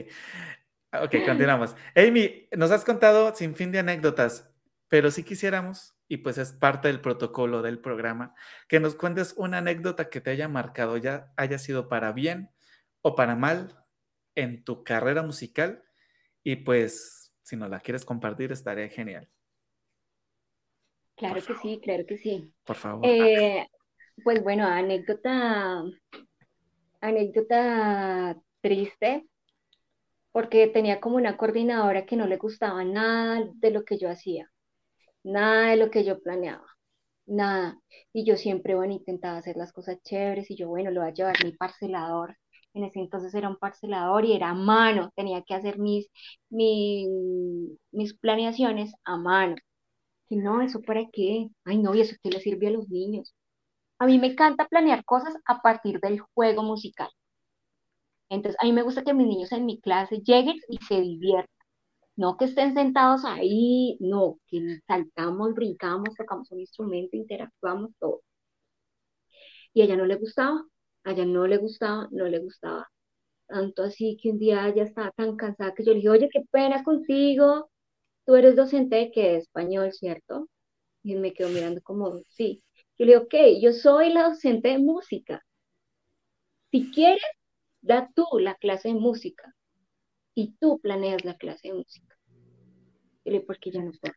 Ok, 1.03 1.15
continuamos. 1.25 1.75
Amy, 1.95 2.47
nos 2.57 2.71
has 2.71 2.83
contado 2.83 3.33
sin 3.35 3.55
fin 3.55 3.71
de 3.71 3.79
anécdotas, 3.79 4.49
pero 4.87 5.11
si 5.11 5.23
quisiéramos, 5.23 5.95
y 6.09 6.17
pues 6.17 6.37
es 6.37 6.51
parte 6.51 6.89
del 6.89 6.99
protocolo 6.99 7.61
del 7.61 7.79
programa, 7.79 8.33
que 8.67 8.79
nos 8.79 8.95
cuentes 8.95 9.35
una 9.37 9.59
anécdota 9.59 10.09
que 10.09 10.19
te 10.19 10.31
haya 10.31 10.49
marcado, 10.49 10.97
ya 10.97 11.31
haya 11.37 11.59
sido 11.59 11.87
para 11.87 12.11
bien 12.11 12.49
o 13.01 13.15
para 13.15 13.35
mal 13.35 13.85
en 14.35 14.63
tu 14.63 14.83
carrera 14.83 15.21
musical, 15.21 15.83
y 16.43 16.57
pues 16.57 17.31
si 17.43 17.55
nos 17.55 17.69
la 17.69 17.79
quieres 17.79 18.05
compartir, 18.05 18.51
estaría 18.51 18.89
genial. 18.89 19.29
Claro 21.15 21.41
que 21.45 21.53
sí, 21.61 21.79
claro 21.83 22.05
que 22.07 22.17
sí. 22.17 22.53
Por 22.63 22.75
favor. 22.75 23.05
Eh, 23.05 23.67
pues 24.23 24.41
bueno, 24.43 24.65
anécdota, 24.65 25.83
anécdota 27.01 28.35
triste, 28.61 29.27
porque 30.31 30.67
tenía 30.67 30.99
como 30.99 31.17
una 31.17 31.37
coordinadora 31.37 32.05
que 32.05 32.15
no 32.15 32.25
le 32.25 32.37
gustaba 32.37 32.83
nada 32.83 33.47
de 33.55 33.71
lo 33.71 33.83
que 33.83 33.97
yo 33.97 34.09
hacía, 34.09 34.49
nada 35.23 35.69
de 35.71 35.77
lo 35.77 35.91
que 35.91 36.03
yo 36.03 36.19
planeaba, 36.21 36.65
nada. 37.27 37.79
Y 38.13 38.25
yo 38.25 38.37
siempre, 38.37 38.75
bueno, 38.75 38.93
intentaba 38.93 39.37
hacer 39.37 39.57
las 39.57 39.73
cosas 39.73 40.01
chéveres 40.03 40.49
y 40.51 40.55
yo, 40.57 40.69
bueno, 40.69 40.91
lo 40.91 41.01
voy 41.01 41.09
a 41.11 41.13
llevar 41.13 41.43
mi 41.45 41.53
parcelador. 41.53 42.37
En 42.73 42.83
ese 42.85 42.99
entonces 42.99 43.33
era 43.33 43.49
un 43.49 43.57
parcelador 43.57 44.25
y 44.25 44.33
era 44.33 44.49
a 44.51 44.53
mano, 44.55 45.11
tenía 45.15 45.43
que 45.43 45.55
hacer 45.55 45.79
mis, 45.79 46.07
mis, 46.49 48.13
planeaciones 48.21 48.93
a 49.05 49.17
mano. 49.17 49.55
Y 50.29 50.37
no, 50.37 50.61
¿eso 50.61 50.81
para 50.81 51.03
qué? 51.11 51.49
Ay, 51.65 51.77
no, 51.79 51.95
¿y 51.95 52.01
eso 52.01 52.15
qué 52.23 52.29
le 52.31 52.41
sirve 52.41 52.67
a 52.67 52.71
los 52.71 52.89
niños? 52.89 53.33
A 53.99 54.07
mí 54.07 54.19
me 54.19 54.27
encanta 54.27 54.67
planear 54.67 55.05
cosas 55.05 55.35
a 55.45 55.61
partir 55.61 55.99
del 56.01 56.21
juego 56.21 56.63
musical. 56.63 57.09
Entonces, 58.29 58.57
a 58.61 58.65
mí 58.65 58.73
me 58.73 58.81
gusta 58.83 59.03
que 59.03 59.13
mis 59.13 59.27
niños 59.27 59.51
en 59.51 59.65
mi 59.65 59.79
clase 59.79 60.21
lleguen 60.23 60.57
y 60.69 60.77
se 60.85 61.01
diviertan. 61.01 61.58
No 62.21 62.29
que 62.37 62.45
estén 62.45 62.73
sentados 62.75 63.25
ahí, 63.25 63.97
no, 63.99 64.39
que 64.47 64.57
saltamos, 64.87 65.53
brincamos, 65.55 66.15
tocamos 66.15 66.51
un 66.51 66.59
instrumento, 66.59 67.15
interactuamos, 67.17 67.91
todo. 67.99 68.21
Y 69.73 69.81
a 69.81 69.85
ella 69.85 69.97
no 69.97 70.05
le 70.05 70.15
gustaba, 70.15 70.63
a 71.03 71.11
ella 71.11 71.25
no 71.25 71.47
le 71.47 71.57
gustaba, 71.57 72.07
no 72.11 72.25
le 72.27 72.39
gustaba. 72.39 72.87
Tanto 73.47 73.83
así 73.83 74.17
que 74.21 74.31
un 74.31 74.39
día 74.39 74.67
ella 74.67 74.83
estaba 74.83 75.11
tan 75.11 75.37
cansada 75.37 75.73
que 75.75 75.83
yo 75.85 75.91
le 75.93 75.97
dije, 75.97 76.09
oye, 76.09 76.29
qué 76.31 76.43
pena 76.51 76.83
contigo, 76.83 77.71
tú 78.25 78.35
eres 78.35 78.55
docente 78.55 79.11
de 79.15 79.37
español, 79.37 79.93
¿cierto? 79.93 80.49
Y 81.03 81.15
me 81.15 81.33
quedó 81.33 81.49
mirando 81.49 81.81
como, 81.83 82.21
sí. 82.29 82.63
Yo 82.97 83.05
le 83.05 83.13
digo, 83.13 83.23
ok, 83.25 83.35
yo 83.61 83.73
soy 83.73 84.13
la 84.13 84.29
docente 84.29 84.69
de 84.69 84.79
música. 84.79 85.43
Si 86.71 86.91
quieres, 86.91 87.21
da 87.81 88.09
tú 88.15 88.25
la 88.39 88.55
clase 88.55 88.89
de 88.89 88.95
música 88.95 89.55
y 90.35 90.53
tú 90.59 90.79
planeas 90.79 91.25
la 91.25 91.37
clase 91.37 91.69
de 91.69 91.75
música. 91.75 92.08
Y 93.23 93.29
le 93.31 93.37
digo, 93.37 93.47
porque 93.47 93.71
ya 93.71 93.81
no 93.81 93.91
puedo. 93.99 94.13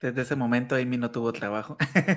Desde 0.00 0.22
ese 0.22 0.36
momento 0.36 0.74
Amy 0.74 0.96
no 0.98 1.10
tuvo 1.10 1.32
trabajo. 1.32 1.76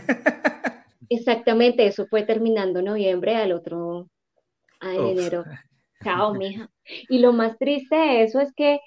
Exactamente, 1.09 1.85
eso 1.87 2.07
fue 2.07 2.23
terminando 2.23 2.81
noviembre 2.81 3.35
al 3.35 3.51
otro, 3.51 4.07
en 4.81 5.07
enero. 5.07 5.45
Chao, 6.03 6.33
mija. 6.35 6.69
Y 7.09 7.19
lo 7.19 7.33
más 7.33 7.57
triste 7.57 7.95
de 7.95 8.23
eso 8.23 8.39
es 8.39 8.53
que 8.55 8.79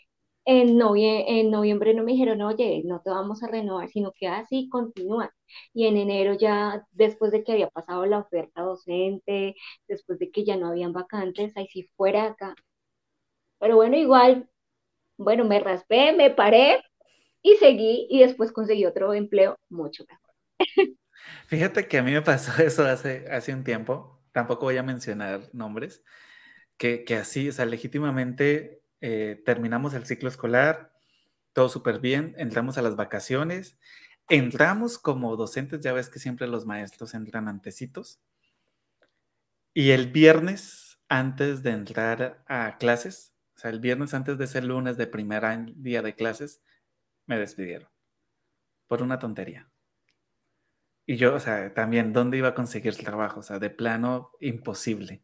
en, 0.44 0.80
en 0.80 1.50
noviembre 1.50 1.94
no 1.94 2.04
me 2.04 2.12
dijeron, 2.12 2.42
oye, 2.42 2.82
no 2.84 3.00
te 3.02 3.10
vamos 3.10 3.42
a 3.42 3.48
renovar, 3.48 3.88
sino 3.90 4.12
que 4.12 4.28
así 4.28 4.68
continúa. 4.70 5.32
Y 5.74 5.86
en 5.86 5.96
enero 5.96 6.34
ya, 6.34 6.84
después 6.92 7.32
de 7.32 7.44
que 7.44 7.52
había 7.52 7.70
pasado 7.70 8.06
la 8.06 8.20
oferta 8.20 8.62
docente, 8.62 9.54
después 9.88 10.18
de 10.18 10.30
que 10.30 10.44
ya 10.44 10.56
no 10.56 10.68
habían 10.68 10.92
vacantes, 10.92 11.56
ahí 11.56 11.68
sí 11.68 11.90
fuera 11.96 12.24
acá. 12.26 12.54
Pero 13.58 13.76
bueno, 13.76 13.96
igual, 13.96 14.48
bueno, 15.18 15.44
me 15.44 15.60
raspé, 15.60 16.12
me 16.14 16.30
paré 16.30 16.82
y 17.42 17.56
seguí 17.56 18.06
y 18.10 18.20
después 18.20 18.52
conseguí 18.52 18.84
otro 18.86 19.14
empleo 19.14 19.58
mucho 19.68 20.04
mejor. 20.08 20.96
Fíjate 21.46 21.86
que 21.88 21.98
a 21.98 22.02
mí 22.02 22.12
me 22.12 22.22
pasó 22.22 22.52
eso 22.62 22.84
hace, 22.84 23.26
hace 23.30 23.52
un 23.52 23.64
tiempo, 23.64 24.20
tampoco 24.32 24.66
voy 24.66 24.76
a 24.76 24.82
mencionar 24.82 25.42
nombres, 25.52 26.02
que, 26.76 27.04
que 27.04 27.16
así, 27.16 27.48
o 27.48 27.52
sea, 27.52 27.66
legítimamente 27.66 28.82
eh, 29.00 29.42
terminamos 29.44 29.94
el 29.94 30.06
ciclo 30.06 30.28
escolar, 30.28 30.92
todo 31.52 31.68
súper 31.68 32.00
bien, 32.00 32.34
entramos 32.38 32.78
a 32.78 32.82
las 32.82 32.96
vacaciones, 32.96 33.78
entramos 34.28 34.98
como 34.98 35.36
docentes, 35.36 35.80
ya 35.80 35.92
ves 35.92 36.08
que 36.08 36.18
siempre 36.18 36.46
los 36.46 36.66
maestros 36.66 37.14
entran 37.14 37.48
antecitos, 37.48 38.20
y 39.74 39.90
el 39.90 40.10
viernes 40.10 40.98
antes 41.08 41.62
de 41.62 41.70
entrar 41.70 42.44
a 42.48 42.78
clases, 42.78 43.32
o 43.56 43.60
sea, 43.60 43.70
el 43.70 43.80
viernes 43.80 44.14
antes 44.14 44.38
de 44.38 44.44
ese 44.44 44.62
lunes 44.62 44.96
de 44.96 45.06
primer 45.06 45.44
día 45.76 46.02
de 46.02 46.14
clases, 46.14 46.60
me 47.28 47.38
despidieron 47.38 47.88
por 48.88 49.02
una 49.02 49.20
tontería. 49.20 49.70
Y 51.06 51.16
yo, 51.16 51.34
o 51.34 51.40
sea, 51.40 51.72
también, 51.72 52.12
¿dónde 52.12 52.38
iba 52.38 52.48
a 52.48 52.54
conseguir 52.54 52.92
el 52.92 53.04
trabajo? 53.04 53.40
O 53.40 53.42
sea, 53.42 53.58
de 53.58 53.70
plano, 53.70 54.32
imposible. 54.40 55.22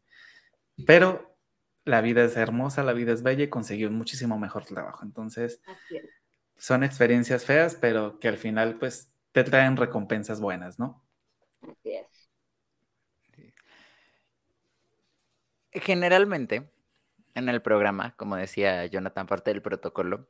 Pero 0.87 1.37
la 1.83 2.01
vida 2.01 2.23
es 2.23 2.37
hermosa, 2.37 2.83
la 2.83 2.93
vida 2.93 3.11
es 3.11 3.21
bella 3.21 3.43
y 3.43 3.49
consiguió 3.49 3.91
muchísimo 3.91 4.39
mejor 4.39 4.65
trabajo. 4.65 5.03
Entonces, 5.03 5.61
son 6.57 6.83
experiencias 6.83 7.45
feas, 7.45 7.75
pero 7.75 8.19
que 8.19 8.27
al 8.27 8.37
final, 8.37 8.79
pues, 8.79 9.11
te 9.31 9.43
traen 9.43 9.77
recompensas 9.77 10.39
buenas, 10.39 10.79
¿no? 10.79 11.03
Así 11.61 11.93
es. 11.93 12.29
Generalmente, 15.71 16.71
en 17.35 17.49
el 17.49 17.61
programa, 17.61 18.15
como 18.15 18.37
decía 18.37 18.85
Jonathan, 18.85 19.27
parte 19.27 19.51
del 19.51 19.61
protocolo, 19.61 20.27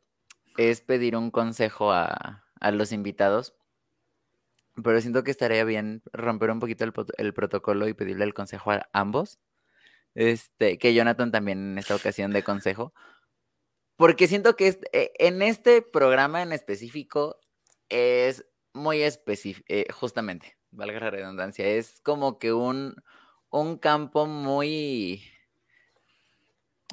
es 0.58 0.82
pedir 0.82 1.16
un 1.16 1.32
consejo 1.32 1.92
a, 1.92 2.44
los 2.72 2.92
invitados, 2.92 3.54
pero 4.84 5.00
siento 5.00 5.24
que 5.24 5.32
estaría 5.32 5.64
bien 5.64 6.02
romper 6.12 6.50
un 6.50 6.60
poquito 6.60 6.84
el, 6.84 7.34
protocolo 7.34 7.88
y 7.88 7.94
pedirle 7.94 8.26
el 8.26 8.34
consejo 8.34 8.72
a 8.72 8.90
ambos 8.92 9.40
este, 10.16 10.80
que 10.80 10.94
Jonathan 10.94 11.32
también 11.32 11.60
en 11.72 11.78
esta 11.78 11.96
ocasión 11.96 12.32
de 12.32 12.44
consejo. 12.44 12.94
Porque 13.98 14.28
siento 14.28 14.56
que 14.56 14.80
e, 14.92 15.12
en 15.20 15.42
este 15.42 15.82
programa 15.82 16.42
en 16.42 16.52
específico 16.52 17.40
es 17.90 18.46
muy 18.74 19.04
específico, 19.04 19.66
eh, 19.70 19.88
justamente, 19.94 20.58
valga 20.72 21.00
la 21.00 21.12
redundancia, 21.12 21.66
es 21.68 22.02
como 22.02 22.40
que 22.40 22.52
un, 22.52 22.96
un 23.50 23.78
campo 23.78 24.26
muy... 24.26 25.24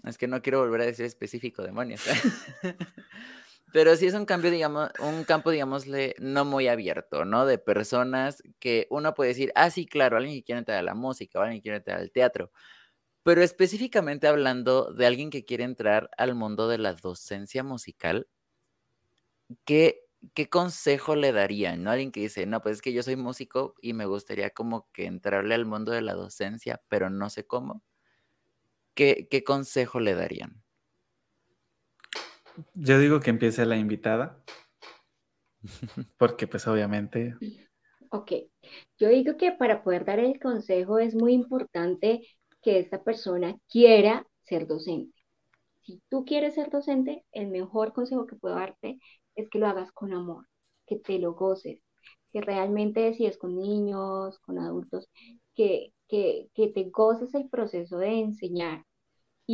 Es 0.05 0.19
que 0.19 0.27
no 0.27 0.43
quiero 0.43 0.61
volver 0.61 0.81
a 0.81 0.87
decir 0.87 1.05
específico, 1.05 1.63
demonios. 1.63 2.03
Pero 3.73 3.97
sí 3.97 4.07
es 4.07 4.15
un 4.15 4.27
cambio, 4.27 4.51
digamos, 4.51 4.91
un 5.01 5.25
campo, 5.25 5.51
digámosle, 5.51 6.15
no 6.19 6.45
muy 6.45 6.69
abierto, 6.69 7.25
¿no? 7.25 7.47
De 7.47 7.59
personas 7.59 8.43
que 8.59 8.87
uno 8.91 9.15
puede 9.15 9.31
decir, 9.31 9.51
ah, 9.55 9.71
sí, 9.71 9.87
claro, 9.87 10.17
alguien 10.19 10.37
que 10.37 10.45
quiere 10.45 10.59
entrar 10.61 10.79
a 10.79 10.83
la 10.83 10.95
música, 10.95 11.39
o 11.39 11.43
alguien 11.43 11.61
que 11.61 11.63
quiere 11.65 11.79
entrar 11.79 11.99
al 12.01 12.13
teatro. 12.13 12.51
Pero 13.25 13.43
específicamente 13.43 14.29
hablando 14.29 14.93
de 14.95 15.07
alguien 15.07 15.31
que 15.31 15.45
quiere 15.45 15.65
entrar 15.65 16.11
al 16.19 16.35
mundo 16.35 16.69
de 16.69 16.79
la 16.79 16.95
docencia 16.95 17.65
musical, 17.65 18.29
¿qué, 19.65 20.01
qué 20.35 20.49
consejo 20.49 21.17
le 21.17 21.33
darían? 21.33 21.83
¿No? 21.83 21.91
Alguien 21.91 22.13
que 22.13 22.21
dice, 22.21 22.47
no, 22.47 22.61
pues 22.63 22.77
es 22.77 22.83
que 22.83 22.93
yo 22.93 23.03
soy 23.03 23.17
músico 23.17 23.75
y 23.81 23.93
me 23.95 24.07
gustaría 24.07 24.51
como 24.51 24.91
que 24.93 25.07
entrarle 25.07 25.55
al 25.55 25.67
mundo 25.67 25.93
de 25.93 26.03
la 26.03 26.15
docencia, 26.15 26.83
pero 26.89 27.11
no 27.11 27.31
sé 27.31 27.47
cómo. 27.47 27.83
¿Qué, 28.95 29.29
qué 29.31 29.45
consejo 29.45 30.01
le 30.01 30.15
darían? 30.15 30.63
Yo 32.75 32.99
digo 32.99 33.21
que 33.21 33.31
empiece 33.31 33.65
la 33.67 33.77
invitada, 33.77 34.43
porque 36.19 36.47
pues 36.47 36.67
obviamente... 36.67 37.37
Ok, 38.11 38.33
yo 38.99 39.09
digo 39.09 39.37
que 39.37 39.53
para 39.53 39.83
poder 39.83 40.05
dar 40.05 40.19
el 40.19 40.39
consejo 40.39 40.99
es 40.99 41.15
muy 41.15 41.33
importante 41.33 42.23
que 42.61 42.79
esta 42.79 43.03
persona 43.03 43.57
quiera 43.69 44.27
ser 44.43 44.67
docente. 44.67 45.15
Si 45.81 46.01
tú 46.09 46.25
quieres 46.25 46.55
ser 46.55 46.71
docente, 46.71 47.25
el 47.33 47.49
mejor 47.49 47.93
consejo 47.93 48.27
que 48.27 48.37
puedo 48.37 48.55
darte 48.55 48.99
es 49.35 49.49
que 49.49 49.59
lo 49.59 49.67
hagas 49.67 49.91
con 49.93 50.13
amor, 50.13 50.47
que 50.87 50.97
te 50.97 51.19
lo 51.19 51.35
goces, 51.35 51.81
que 52.33 52.41
realmente 52.41 53.15
si 53.15 53.27
es 53.27 53.39
con 53.39 53.59
niños, 53.59 54.39
con 54.41 54.59
adultos, 54.59 55.09
que, 55.55 55.93
que, 56.09 56.49
que 56.55 56.69
te 56.69 56.91
goces 56.91 57.35
el 57.35 57.49
proceso 57.49 57.99
de 57.99 58.21
enseñar 58.21 58.85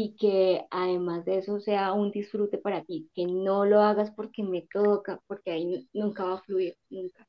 y 0.01 0.15
que 0.15 0.65
además 0.71 1.25
de 1.25 1.39
eso 1.39 1.59
sea 1.59 1.93
un 1.93 2.13
disfrute 2.13 2.57
para 2.57 2.85
ti, 2.85 3.11
que 3.17 3.27
no 3.27 3.65
lo 3.65 3.81
hagas 3.81 4.13
porque 4.13 4.45
me 4.45 4.63
toca, 4.73 5.21
porque 5.27 5.51
ahí 5.51 5.89
nunca 5.93 6.23
va 6.23 6.35
a 6.35 6.43
fluir, 6.43 6.77
nunca. 6.89 7.27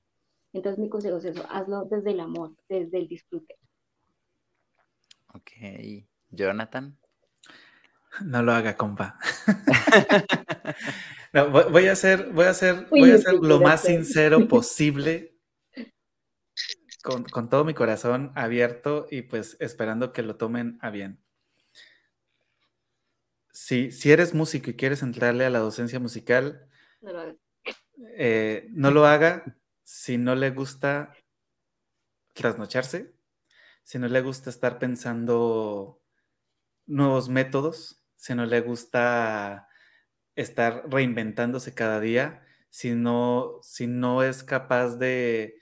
Entonces 0.53 0.77
mi 0.77 0.87
consejo 0.87 1.17
es 1.17 1.25
eso, 1.25 1.43
hazlo 1.49 1.85
desde 1.85 2.11
el 2.11 2.19
amor, 2.19 2.55
desde 2.67 2.99
el 2.99 3.07
disfrute. 3.07 3.55
Ok. 5.33 5.51
Jonathan. 6.29 6.95
No 8.23 8.43
lo 8.43 8.51
haga, 8.51 8.77
compa. 8.77 9.17
voy 11.71 11.87
a 11.87 11.95
ser, 11.95 12.31
voy 12.33 12.45
a 12.45 12.53
ser, 12.53 12.85
voy 12.91 13.09
a 13.09 13.17
ser 13.17 13.33
lo 13.33 13.61
más 13.61 13.81
sincero 13.81 14.37
posible. 14.47 15.39
con, 17.01 17.23
con, 17.23 17.49
todo 17.49 17.65
mi 17.65 17.73
corazón 17.73 18.31
abierto 18.35 19.07
y 19.09 19.23
pues 19.23 19.57
esperando 19.59 20.13
que 20.13 20.21
lo 20.21 20.35
tomen 20.35 20.77
a 20.81 20.91
bien. 20.91 21.23
Si, 23.69 23.91
si 23.91 24.11
eres 24.11 24.33
músico 24.33 24.71
y 24.71 24.73
quieres 24.73 25.03
entrarle 25.03 25.45
a 25.45 25.51
la 25.51 25.59
docencia 25.59 25.99
musical, 25.99 26.67
no 27.01 27.13
lo, 27.13 27.37
eh, 28.17 28.67
no 28.71 28.89
lo 28.89 29.05
haga 29.05 29.59
si 29.83 30.17
no 30.17 30.33
le 30.33 30.49
gusta 30.49 31.13
trasnocharse, 32.33 33.13
si 33.83 33.99
no 33.99 34.07
le 34.07 34.21
gusta 34.21 34.49
estar 34.49 34.79
pensando 34.79 36.01
nuevos 36.87 37.29
métodos, 37.29 38.03
si 38.15 38.33
no 38.33 38.47
le 38.47 38.61
gusta 38.61 39.67
estar 40.35 40.89
reinventándose 40.89 41.75
cada 41.75 41.99
día, 41.99 42.43
si 42.69 42.95
no, 42.95 43.59
si 43.61 43.85
no 43.85 44.23
es 44.23 44.43
capaz 44.43 44.95
de, 44.95 45.58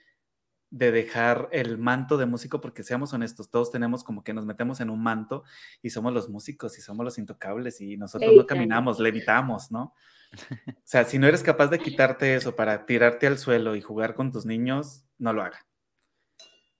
de 0.70 0.92
dejar 0.92 1.48
el 1.52 1.78
manto 1.78 2.16
de 2.16 2.26
músico, 2.26 2.60
porque 2.60 2.82
seamos 2.82 3.12
honestos, 3.12 3.50
todos 3.50 3.70
tenemos 3.70 4.04
como 4.04 4.22
que 4.22 4.34
nos 4.34 4.44
metemos 4.44 4.80
en 4.80 4.90
un 4.90 5.02
manto 5.02 5.44
y 5.82 5.90
somos 5.90 6.12
los 6.12 6.28
músicos 6.28 6.78
y 6.78 6.82
somos 6.82 7.04
los 7.04 7.18
intocables 7.18 7.80
y 7.80 7.96
nosotros 7.96 8.32
no 8.34 8.46
caminamos, 8.46 8.98
levitamos, 8.98 9.70
¿no? 9.70 9.94
O 10.76 10.82
sea, 10.84 11.04
si 11.04 11.18
no 11.18 11.26
eres 11.26 11.42
capaz 11.42 11.68
de 11.68 11.78
quitarte 11.78 12.34
eso 12.34 12.54
para 12.54 12.84
tirarte 12.84 13.26
al 13.26 13.38
suelo 13.38 13.76
y 13.76 13.80
jugar 13.80 14.14
con 14.14 14.30
tus 14.30 14.44
niños, 14.44 15.04
no 15.16 15.32
lo 15.32 15.42
haga. 15.42 15.66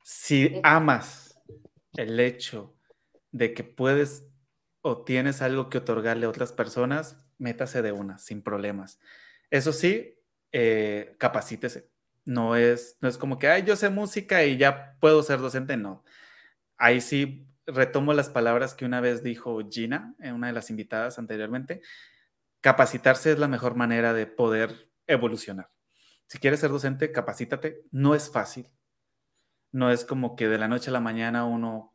Si 0.05 0.61
amas 0.63 1.41
el 1.95 2.21
hecho 2.21 2.77
de 3.33 3.55
que 3.55 3.65
puedes 3.65 4.27
o 4.83 5.05
tienes 5.05 5.43
algo 5.43 5.71
que 5.71 5.79
otorgarle 5.79 6.27
a 6.27 6.29
otras 6.29 6.53
personas, 6.53 7.17
métase 7.39 7.83
de 7.83 7.93
una, 7.93 8.19
sin 8.19 8.43
problemas. 8.43 9.01
Eso 9.51 9.73
sí, 9.73 10.19
eh, 10.53 11.17
capacítese. 11.19 11.88
No 12.29 12.57
es, 12.57 12.99
no 13.01 13.09
es 13.09 13.17
como 13.17 13.39
que, 13.39 13.49
ay, 13.49 13.63
yo 13.63 13.75
sé 13.75 13.89
música 13.89 14.45
y 14.45 14.59
ya 14.59 14.99
puedo 15.01 15.23
ser 15.23 15.39
docente, 15.39 15.79
no. 15.79 16.05
Ahí 16.77 17.01
sí 17.01 17.49
retomo 17.67 18.13
las 18.13 18.29
palabras 18.29 18.75
que 18.75 18.85
una 18.85 19.01
vez 19.01 19.23
dijo 19.23 19.59
Gina, 19.71 20.15
en 20.19 20.35
una 20.35 20.49
de 20.49 20.53
las 20.53 20.69
invitadas 20.69 21.19
anteriormente. 21.19 21.81
Capacitarse 22.61 23.33
es 23.33 23.39
la 23.39 23.49
mejor 23.49 23.77
manera 23.77 24.13
de 24.13 24.27
poder 24.27 24.91
evolucionar. 25.07 25.71
Si 26.27 26.37
quieres 26.37 26.61
ser 26.61 26.71
docente, 26.71 27.13
capacítate. 27.13 27.85
No 27.93 28.15
es 28.15 28.31
fácil. 28.31 28.69
No 29.73 29.91
es 29.91 30.05
como 30.05 30.37
que 30.37 30.49
de 30.49 30.59
la 30.59 30.69
noche 30.69 30.91
a 30.91 30.93
la 30.93 31.01
mañana 31.01 31.47
uno 31.47 31.95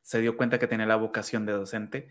se 0.00 0.22
dio 0.22 0.38
cuenta 0.38 0.58
que 0.58 0.68
tenía 0.68 0.86
la 0.86 0.96
vocación 0.96 1.44
de 1.44 1.52
docente. 1.52 2.08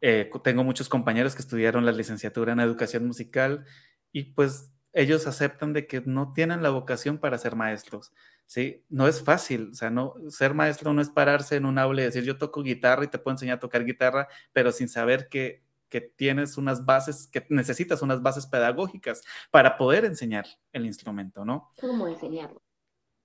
Eh, 0.00 0.28
tengo 0.42 0.64
muchos 0.64 0.88
compañeros 0.88 1.36
que 1.36 1.42
estudiaron 1.42 1.86
la 1.86 1.92
licenciatura 1.92 2.54
en 2.54 2.58
educación 2.58 3.06
musical 3.06 3.66
y 4.10 4.32
pues 4.34 4.73
ellos 4.94 5.26
aceptan 5.26 5.72
de 5.72 5.86
que 5.86 6.00
no 6.06 6.32
tienen 6.32 6.62
la 6.62 6.70
vocación 6.70 7.18
para 7.18 7.36
ser 7.36 7.56
maestros. 7.56 8.12
¿sí? 8.46 8.84
No 8.88 9.08
es 9.08 9.22
fácil, 9.22 9.70
o 9.72 9.74
sea, 9.74 9.90
no, 9.90 10.14
ser 10.28 10.54
maestro 10.54 10.92
no 10.92 11.02
es 11.02 11.10
pararse 11.10 11.56
en 11.56 11.66
un 11.66 11.78
aula 11.78 12.02
y 12.02 12.04
decir 12.04 12.24
yo 12.24 12.38
toco 12.38 12.62
guitarra 12.62 13.04
y 13.04 13.08
te 13.08 13.18
puedo 13.18 13.34
enseñar 13.34 13.56
a 13.56 13.60
tocar 13.60 13.84
guitarra, 13.84 14.28
pero 14.52 14.70
sin 14.72 14.88
saber 14.88 15.28
que, 15.28 15.64
que 15.88 16.00
tienes 16.00 16.56
unas 16.56 16.84
bases, 16.84 17.26
que 17.26 17.44
necesitas 17.50 18.02
unas 18.02 18.22
bases 18.22 18.46
pedagógicas 18.46 19.22
para 19.50 19.76
poder 19.76 20.04
enseñar 20.04 20.46
el 20.72 20.86
instrumento, 20.86 21.44
¿no? 21.44 21.72
¿Cómo 21.80 22.06
enseñarlo? 22.06 22.62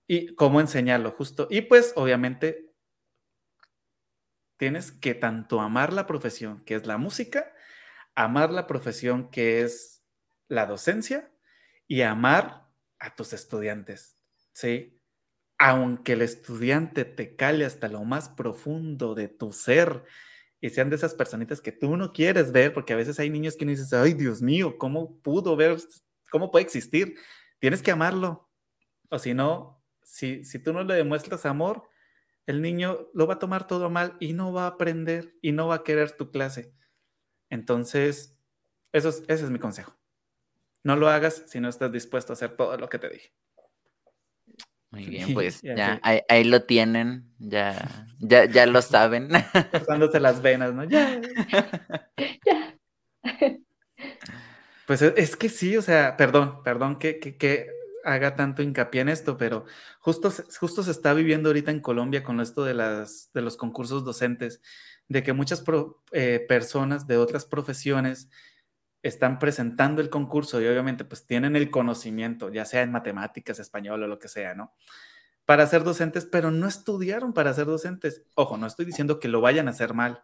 Y 0.07 0.34
cómo 0.34 0.59
enseñarlo, 0.59 1.11
justo. 1.11 1.47
Y 1.51 1.61
pues, 1.61 1.93
obviamente, 1.95 2.74
tienes 4.57 4.91
que 4.91 5.13
tanto 5.13 5.61
amar 5.61 5.93
la 5.93 6.07
profesión, 6.07 6.63
que 6.65 6.74
es 6.74 6.88
la 6.88 6.97
música, 6.97 7.53
amar 8.15 8.51
la 8.51 8.65
profesión, 8.65 9.30
que 9.30 9.61
es 9.61 10.03
la 10.47 10.65
docencia, 10.65 11.32
y 11.90 12.04
amar 12.04 12.70
a 13.00 13.16
tus 13.16 13.34
estudiantes, 13.34 14.16
¿sí? 14.54 15.02
Aunque 15.60 16.14
el 16.14 16.22
estudiante 16.22 17.06
te 17.06 17.36
cale 17.36 17.66
hasta 17.66 17.90
lo 17.90 18.06
más 18.06 18.30
profundo 18.30 19.16
de 19.16 19.28
tu 19.30 19.52
ser 19.54 20.06
y 20.62 20.70
sean 20.70 20.90
de 20.92 20.98
esas 20.98 21.16
personitas 21.16 21.62
que 21.62 21.72
tú 21.74 21.98
no 21.98 22.14
quieres 22.14 22.52
ver, 22.54 22.74
porque 22.74 22.94
a 22.94 22.98
veces 22.98 23.20
hay 23.20 23.30
niños 23.32 23.58
que 23.58 23.66
no 23.66 23.72
dices, 23.72 23.94
ay 23.94 24.14
Dios 24.14 24.42
mío, 24.42 24.78
¿cómo 24.78 25.20
pudo 25.22 25.56
ver, 25.58 25.78
cómo 26.32 26.52
puede 26.52 26.66
existir? 26.66 27.16
Tienes 27.60 27.82
que 27.82 27.92
amarlo, 27.92 28.50
o 29.10 29.20
si 29.20 29.34
no, 29.34 29.84
si, 30.04 30.46
si 30.46 30.60
tú 30.60 30.74
no 30.74 30.84
le 30.84 30.96
demuestras 30.96 31.46
amor, 31.46 31.90
el 32.48 32.62
niño 32.62 33.10
lo 33.14 33.28
va 33.28 33.36
a 33.36 33.40
tomar 33.40 33.68
todo 33.68 33.90
mal 33.90 34.18
y 34.20 34.34
no 34.34 34.54
va 34.54 34.66
a 34.66 34.68
aprender 34.70 35.36
y 35.42 35.54
no 35.54 35.68
va 35.68 35.76
a 35.78 35.84
querer 35.84 36.12
tu 36.12 36.32
clase. 36.32 36.74
Entonces, 37.50 38.38
eso 38.94 39.10
ese 39.10 39.46
es 39.46 39.52
mi 39.52 39.60
consejo. 39.60 39.99
No 40.84 40.95
lo 40.95 41.09
hagas 41.09 41.43
si 41.47 41.59
no 41.59 41.69
estás 41.69 41.91
dispuesto 41.91 42.34
a 42.34 42.36
hacer 42.36 42.55
todo 42.55 42.77
lo 42.77 42.89
que 42.89 42.99
te 42.99 43.09
dije. 43.09 43.32
Muy 44.91 45.05
bien, 45.05 45.34
pues 45.34 45.61
ya, 45.63 45.99
ahí, 46.03 46.43
lo 46.43 46.63
tienen, 46.63 47.32
ya, 47.38 48.07
ya, 48.19 48.45
ya 48.45 48.65
lo 48.65 48.82
saben. 48.82 49.30
Pasándose 49.71 50.19
las 50.19 50.41
venas, 50.41 50.73
¿no? 50.73 50.84
Ya. 50.84 51.21
Pues 54.86 55.03
es 55.03 55.36
que 55.36 55.49
sí, 55.49 55.77
o 55.77 55.84
sea, 55.84 56.17
perdón, 56.17 56.63
perdón 56.63 56.97
que, 56.97 57.19
que, 57.19 57.67
haga 58.03 58.36
tanto 58.36 58.63
hincapié 58.63 59.01
en 59.01 59.09
esto, 59.09 59.38
pero 59.38 59.65
justo, 59.99 60.32
justo 60.59 60.82
se 60.82 60.89
está 60.89 61.13
viviendo 61.13 61.49
ahorita 61.49 61.69
en 61.69 61.80
Colombia 61.80 62.23
con 62.23 62.39
esto 62.39 62.63
de, 62.63 62.73
las, 62.73 63.30
de 63.32 63.43
los 63.43 63.55
concursos 63.55 64.03
docentes, 64.03 64.63
de 65.07 65.21
que 65.21 65.34
muchas 65.34 65.63
eh, 66.11 66.43
personas 66.47 67.05
de 67.05 67.17
otras 67.17 67.45
profesiones 67.45 68.30
están 69.02 69.39
presentando 69.39 70.02
el 70.02 70.10
concurso 70.10 70.62
y 70.62 70.68
obviamente 70.68 71.06
pues 71.06 71.26
tienen 71.26 71.56
el 71.56 71.72
conocimiento, 71.72 72.52
ya 72.52 72.66
sea 72.66 72.82
en 72.82 72.91
matemáticas, 72.91 73.60
español 73.60 74.04
o 74.04 74.08
lo 74.08 74.20
que 74.20 74.28
sea, 74.28 74.56
¿no? 74.56 74.74
Para 75.45 75.66
ser 75.68 75.84
docentes, 75.84 76.26
pero 76.26 76.52
no 76.52 76.68
estudiaron 76.68 77.34
para 77.34 77.54
ser 77.54 77.66
docentes. 77.66 78.24
Ojo, 78.36 78.58
no 78.58 78.68
estoy 78.68 78.86
diciendo 78.86 79.20
que 79.20 79.28
lo 79.28 79.41
vayan 79.41 79.68
a 79.68 79.72
hacer 79.72 79.93
mal, 79.93 80.24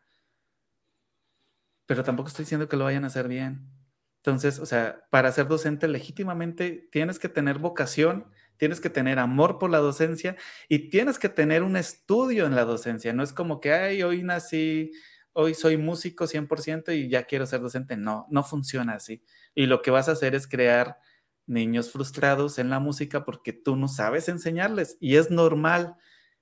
pero 1.86 2.03
tampoco 2.03 2.30
estoy 2.30 2.43
diciendo 2.43 2.67
que 2.67 2.78
lo 2.78 2.86
vayan 2.86 3.03
a 3.03 3.07
hacer 3.07 3.28
bien. 3.28 3.69
Entonces, 4.17 4.59
o 4.59 4.65
sea, 4.65 5.07
para 5.11 5.32
ser 5.32 5.47
docente 5.47 5.88
legítimamente 5.88 6.89
tienes 6.91 7.19
que 7.19 7.30
tener 7.30 7.59
vocación, 7.59 8.26
tienes 8.57 8.80
que 8.80 8.89
tener 8.89 9.19
amor 9.19 9.59
por 9.59 9.69
la 9.69 9.78
docencia 9.78 10.36
y 10.67 10.89
tienes 10.89 11.19
que 11.19 11.30
tener 11.30 11.61
un 11.63 11.78
estudio 11.78 12.45
en 12.47 12.55
la 12.55 12.65
docencia. 12.65 13.13
No 13.13 13.21
es 13.21 13.34
como 13.34 13.61
que, 13.61 13.71
ay, 13.73 14.01
hoy 14.01 14.23
nací 14.23 14.91
hoy 15.36 15.53
soy 15.53 15.77
músico 15.77 16.27
100% 16.27 16.95
y 16.95 17.09
ya 17.09 17.25
quiero 17.25 17.45
ser 17.45 17.59
docente. 17.59 17.97
No, 17.97 18.25
no 18.29 18.43
funciona 18.43 18.93
así. 18.93 19.21
Y 19.53 19.65
lo 19.65 19.81
que 19.81 19.91
vas 19.91 20.07
a 20.09 20.13
hacer 20.13 20.33
es 20.33 20.47
crear 20.47 20.97
niños 21.45 21.91
frustrados 21.91 22.57
en 22.57 22.69
la 22.69 22.79
música 22.79 23.25
porque 23.25 23.53
tú 23.53 23.75
no 23.75 23.88
sabes 23.88 24.29
enseñarles 24.29 24.97
y 24.99 25.17
es 25.17 25.29
normal. 25.31 25.95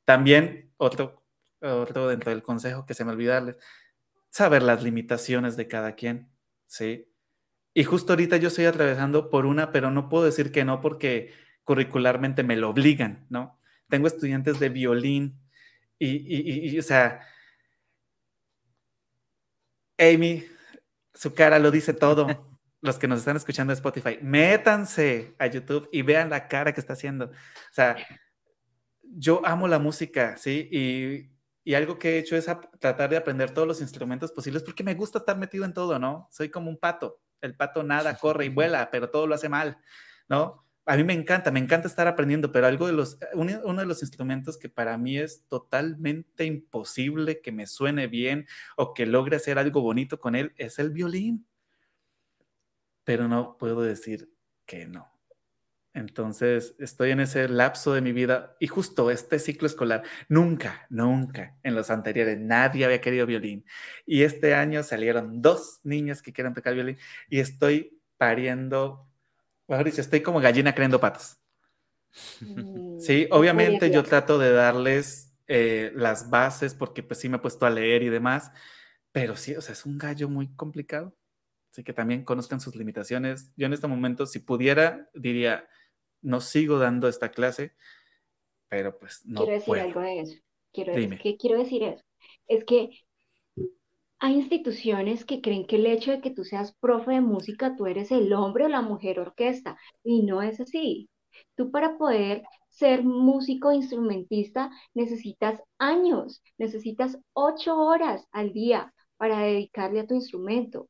También 0.05 0.71
otro, 0.77 1.23
otro 1.59 2.07
dentro 2.07 2.31
del 2.31 2.43
consejo 2.43 2.85
que 2.85 2.93
se 2.93 3.03
me 3.03 3.11
olvidarles, 3.11 3.57
saber 4.29 4.61
las 4.61 4.83
limitaciones 4.83 5.57
de 5.57 5.67
cada 5.67 5.95
quien, 5.95 6.29
¿sí? 6.67 7.09
Y 7.73 7.85
justo 7.85 8.13
ahorita 8.13 8.37
yo 8.37 8.49
estoy 8.49 8.65
atravesando 8.65 9.31
por 9.31 9.47
una, 9.47 9.71
pero 9.71 9.89
no 9.89 10.07
puedo 10.07 10.25
decir 10.25 10.51
que 10.51 10.65
no 10.65 10.81
porque 10.81 11.33
curricularmente 11.63 12.43
me 12.43 12.57
lo 12.57 12.69
obligan, 12.69 13.25
¿no? 13.29 13.59
Tengo 13.89 14.05
estudiantes 14.05 14.59
de 14.59 14.69
violín 14.69 15.39
y, 15.97 16.09
y, 16.09 16.69
y 16.69 16.79
o 16.79 16.83
sea, 16.83 17.21
Amy, 19.97 20.45
su 21.13 21.33
cara 21.33 21.59
lo 21.59 21.71
dice 21.71 21.93
todo. 21.93 22.27
Los 22.81 22.99
que 22.99 23.07
nos 23.07 23.19
están 23.19 23.37
escuchando 23.37 23.71
en 23.71 23.77
Spotify, 23.77 24.19
métanse 24.21 25.35
a 25.39 25.47
YouTube 25.47 25.87
y 25.93 26.01
vean 26.01 26.29
la 26.29 26.49
cara 26.49 26.73
que 26.73 26.81
está 26.81 26.91
haciendo. 26.91 27.27
O 27.27 27.31
sea, 27.71 27.95
yo 29.01 29.41
amo 29.45 29.69
la 29.69 29.79
música, 29.79 30.35
¿sí? 30.35 30.67
Y, 30.69 31.31
y 31.63 31.75
algo 31.75 31.97
que 31.97 32.09
he 32.09 32.17
hecho 32.17 32.35
es 32.35 32.45
tratar 32.79 33.09
de 33.09 33.15
aprender 33.15 33.51
todos 33.51 33.65
los 33.65 33.79
instrumentos 33.79 34.33
posibles 34.33 34.63
porque 34.63 34.83
me 34.83 34.95
gusta 34.95 35.19
estar 35.19 35.37
metido 35.37 35.63
en 35.63 35.73
todo, 35.73 35.97
¿no? 35.97 36.27
Soy 36.29 36.49
como 36.49 36.69
un 36.69 36.77
pato. 36.77 37.21
El 37.39 37.55
pato 37.55 37.83
nada, 37.83 38.17
corre 38.17 38.45
y 38.45 38.49
vuela, 38.49 38.91
pero 38.91 39.09
todo 39.09 39.27
lo 39.27 39.35
hace 39.35 39.47
mal, 39.47 39.77
¿no? 40.27 40.62
A 40.85 40.97
mí 40.97 41.03
me 41.03 41.13
encanta, 41.13 41.51
me 41.51 41.59
encanta 41.59 41.87
estar 41.87 42.07
aprendiendo, 42.07 42.51
pero 42.51 42.67
algo 42.67 42.87
de 42.87 42.93
los, 42.93 43.17
uno 43.33 43.79
de 43.79 43.85
los 43.85 44.01
instrumentos 44.01 44.57
que 44.57 44.69
para 44.69 44.97
mí 44.97 45.17
es 45.17 45.45
totalmente 45.47 46.45
imposible 46.45 47.41
que 47.41 47.51
me 47.51 47.67
suene 47.67 48.07
bien 48.07 48.47
o 48.75 48.93
que 48.93 49.05
logre 49.05 49.37
hacer 49.37 49.57
algo 49.57 49.81
bonito 49.81 50.19
con 50.19 50.35
él 50.35 50.53
es 50.57 50.79
el 50.79 50.91
violín. 50.91 51.47
Pero 53.05 53.27
no 53.27 53.57
puedo 53.57 53.81
decir 53.81 54.29
que 54.65 54.85
no. 54.85 55.13
Entonces, 55.93 56.75
estoy 56.79 57.11
en 57.11 57.19
ese 57.19 57.47
lapso 57.47 57.93
de 57.93 58.01
mi 58.01 58.11
vida 58.13 58.55
y 58.59 58.67
justo 58.67 59.11
este 59.11 59.37
ciclo 59.37 59.67
escolar, 59.67 60.03
nunca, 60.27 60.87
nunca 60.89 61.55
en 61.61 61.75
los 61.75 61.91
anteriores 61.91 62.39
nadie 62.39 62.85
había 62.85 62.99
querido 62.99 63.27
violín. 63.27 63.63
Y 64.05 64.23
este 64.23 64.55
año 64.55 64.81
salieron 64.83 65.41
dos 65.41 65.81
niñas 65.83 66.21
que 66.21 66.33
quieren 66.33 66.53
tocar 66.53 66.73
violín 66.73 66.97
y 67.29 67.39
estoy 67.39 68.01
pariendo 68.17 69.07
Mejor 69.67 69.85
dicho, 69.85 70.01
estoy 70.01 70.21
como 70.21 70.39
gallina 70.39 70.73
creando 70.75 70.99
patos. 70.99 71.37
Mm, 72.39 72.99
sí, 72.99 73.27
obviamente 73.31 73.89
yo 73.91 74.03
trato 74.03 74.37
de 74.37 74.51
darles 74.51 75.33
eh, 75.47 75.91
las 75.95 76.29
bases 76.29 76.73
porque 76.73 77.03
pues 77.03 77.19
sí 77.19 77.29
me 77.29 77.37
he 77.37 77.39
puesto 77.39 77.65
a 77.65 77.69
leer 77.69 78.03
y 78.03 78.09
demás, 78.09 78.51
pero 79.11 79.35
sí, 79.35 79.55
o 79.55 79.61
sea, 79.61 79.73
es 79.73 79.85
un 79.85 79.97
gallo 79.97 80.29
muy 80.29 80.53
complicado. 80.55 81.15
Así 81.71 81.83
que 81.83 81.93
también 81.93 82.23
conozcan 82.23 82.59
sus 82.61 82.75
limitaciones. 82.75 83.51
Yo 83.55 83.65
en 83.65 83.73
este 83.73 83.87
momento, 83.87 84.25
si 84.27 84.39
pudiera, 84.39 85.09
diría, 85.15 85.67
no 86.21 86.39
sigo 86.39 86.77
dando 86.77 87.07
esta 87.07 87.31
clase, 87.31 87.73
pero 88.69 88.97
pues 88.99 89.25
no 89.25 89.41
Quiero 89.41 89.53
decir 89.53 89.67
puedo. 89.67 89.83
algo 89.83 90.01
de 90.01 90.19
eso. 90.19 90.35
Quiero, 90.71 90.93
Dime. 90.95 91.19
que 91.19 91.37
quiero 91.37 91.59
decir 91.59 91.83
eso. 91.83 92.03
Es 92.47 92.63
que 92.63 92.89
hay 94.19 94.35
instituciones 94.35 95.25
que 95.25 95.41
creen 95.41 95.67
que 95.67 95.75
el 95.77 95.85
hecho 95.85 96.11
de 96.11 96.21
que 96.21 96.31
tú 96.31 96.43
seas 96.45 96.73
profe 96.79 97.11
de 97.11 97.21
música, 97.21 97.75
tú 97.75 97.85
eres 97.87 98.11
el 98.11 98.33
hombre 98.33 98.65
o 98.65 98.69
la 98.69 98.81
mujer 98.81 99.19
orquesta, 99.19 99.77
y 100.03 100.23
no 100.23 100.41
es 100.41 100.59
así. 100.59 101.09
Tú 101.55 101.71
para 101.71 101.97
poder 101.97 102.43
ser 102.69 103.03
músico 103.03 103.71
instrumentista 103.71 104.71
necesitas 104.93 105.61
años, 105.77 106.41
necesitas 106.57 107.19
ocho 107.33 107.77
horas 107.77 108.27
al 108.31 108.53
día 108.53 108.93
para 109.17 109.39
dedicarle 109.39 109.99
a 110.01 110.07
tu 110.07 110.15
instrumento. 110.15 110.89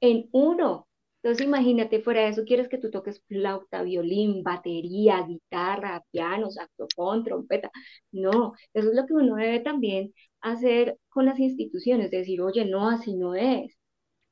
En 0.00 0.28
uno. 0.32 0.88
Entonces 1.22 1.46
imagínate, 1.46 2.00
fuera 2.02 2.22
de 2.22 2.28
eso 2.30 2.44
quieres 2.44 2.68
que 2.68 2.78
tú 2.78 2.90
toques 2.90 3.22
flauta, 3.28 3.82
violín, 3.82 4.42
batería, 4.42 5.22
guitarra, 5.26 6.02
piano, 6.10 6.50
saxofón, 6.50 7.24
trompeta. 7.24 7.70
No, 8.12 8.54
eso 8.72 8.88
es 8.90 8.94
lo 8.94 9.06
que 9.06 9.14
uno 9.14 9.36
debe 9.36 9.60
también 9.60 10.14
hacer 10.40 10.98
con 11.10 11.26
las 11.26 11.38
instituciones, 11.38 12.10
decir, 12.10 12.40
oye, 12.42 12.64
no, 12.64 12.88
así 12.88 13.14
no 13.16 13.34
es. 13.34 13.76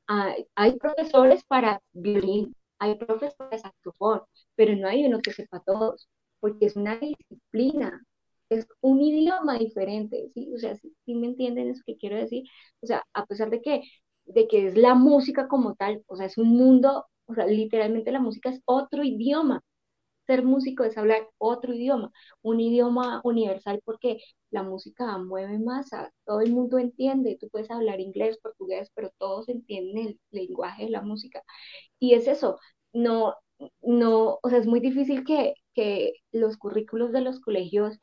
Hay, 0.07 0.47
hay 0.55 0.77
profesores 0.79 1.45
para 1.45 1.81
violín, 1.93 2.55
hay 2.79 2.95
profesores 2.97 3.35
para 3.37 3.59
saxofón, 3.59 4.23
pero 4.57 4.75
no 4.77 4.89
hay 4.89 5.05
uno 5.07 5.21
que 5.21 5.33
sepa 5.33 5.61
todos, 5.65 6.09
porque 6.41 6.67
es 6.67 6.77
una 6.77 6.99
disciplina, 6.99 8.03
es 8.49 8.67
un 8.81 9.01
idioma 9.03 9.59
diferente, 9.59 10.31
¿sí? 10.35 10.51
O 10.55 10.59
sea, 10.59 10.77
¿sí, 10.77 10.95
sí 11.05 11.15
me 11.15 11.27
entienden 11.29 11.69
eso 11.69 11.83
que 11.87 11.97
quiero 11.99 12.17
decir? 12.17 12.45
O 12.81 12.87
sea, 12.87 13.05
a 13.13 13.27
pesar 13.27 13.51
de 13.51 13.61
que, 13.63 13.83
de 14.29 14.49
que 14.49 14.69
es 14.69 14.77
la 14.77 14.95
música 14.95 15.49
como 15.49 15.75
tal, 15.77 16.03
o 16.07 16.17
sea, 16.17 16.27
es 16.27 16.39
un 16.39 16.51
mundo, 16.51 17.07
o 17.27 17.35
sea, 17.35 17.47
literalmente 17.47 18.13
la 18.13 18.21
música 18.21 18.51
es 18.51 18.61
otro 18.67 19.05
idioma. 19.05 19.63
Ser 20.27 20.45
músico 20.45 20.85
es 20.85 20.99
hablar 20.99 21.29
otro 21.39 21.73
idioma, 21.75 22.13
un 22.43 22.61
idioma 22.61 23.21
universal 23.25 23.81
porque 23.85 24.19
la 24.51 24.63
música 24.63 25.17
mueve 25.19 25.59
masa, 25.59 26.13
todo 26.27 26.41
el 26.43 26.53
mundo 26.53 26.79
entiende, 26.79 27.39
tú 27.41 27.49
puedes 27.51 27.71
hablar 27.71 28.01
inglés, 28.01 28.39
portugués, 28.43 28.91
pero 28.95 29.11
todos 29.19 29.49
entienden 29.49 30.09
el 30.09 30.21
lenguaje 30.31 30.85
de 30.85 30.91
la 30.91 31.03
música. 31.03 31.43
Y 32.01 32.15
es 32.15 32.29
eso, 32.29 32.59
no, 32.93 33.35
no, 33.83 34.39
o 34.43 34.51
sea, 34.51 34.59
es 34.59 34.67
muy 34.67 34.81
difícil 34.81 35.25
que, 35.25 35.55
que 35.75 36.15
los 36.33 36.57
currículos 36.59 37.13
de 37.13 37.23
los 37.23 37.41
colegios 37.41 37.99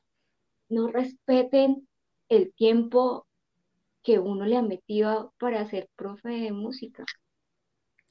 no 0.70 0.88
respeten 0.88 1.88
el 2.30 2.54
tiempo 2.56 3.28
que 4.06 4.19
uno 4.19 4.45
le 4.45 4.57
ha 4.57 4.64
metido 4.64 5.34
para 5.40 5.68
ser 5.69 5.90
profe 5.98 6.30
de 6.30 6.53
música. 6.53 7.06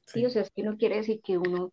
Sí, 0.06 0.20
Sí. 0.20 0.26
o 0.26 0.30
sea, 0.30 0.42
es 0.42 0.50
que 0.50 0.62
no 0.62 0.76
quiere 0.76 0.96
decir 0.96 1.20
que 1.22 1.38
uno, 1.38 1.70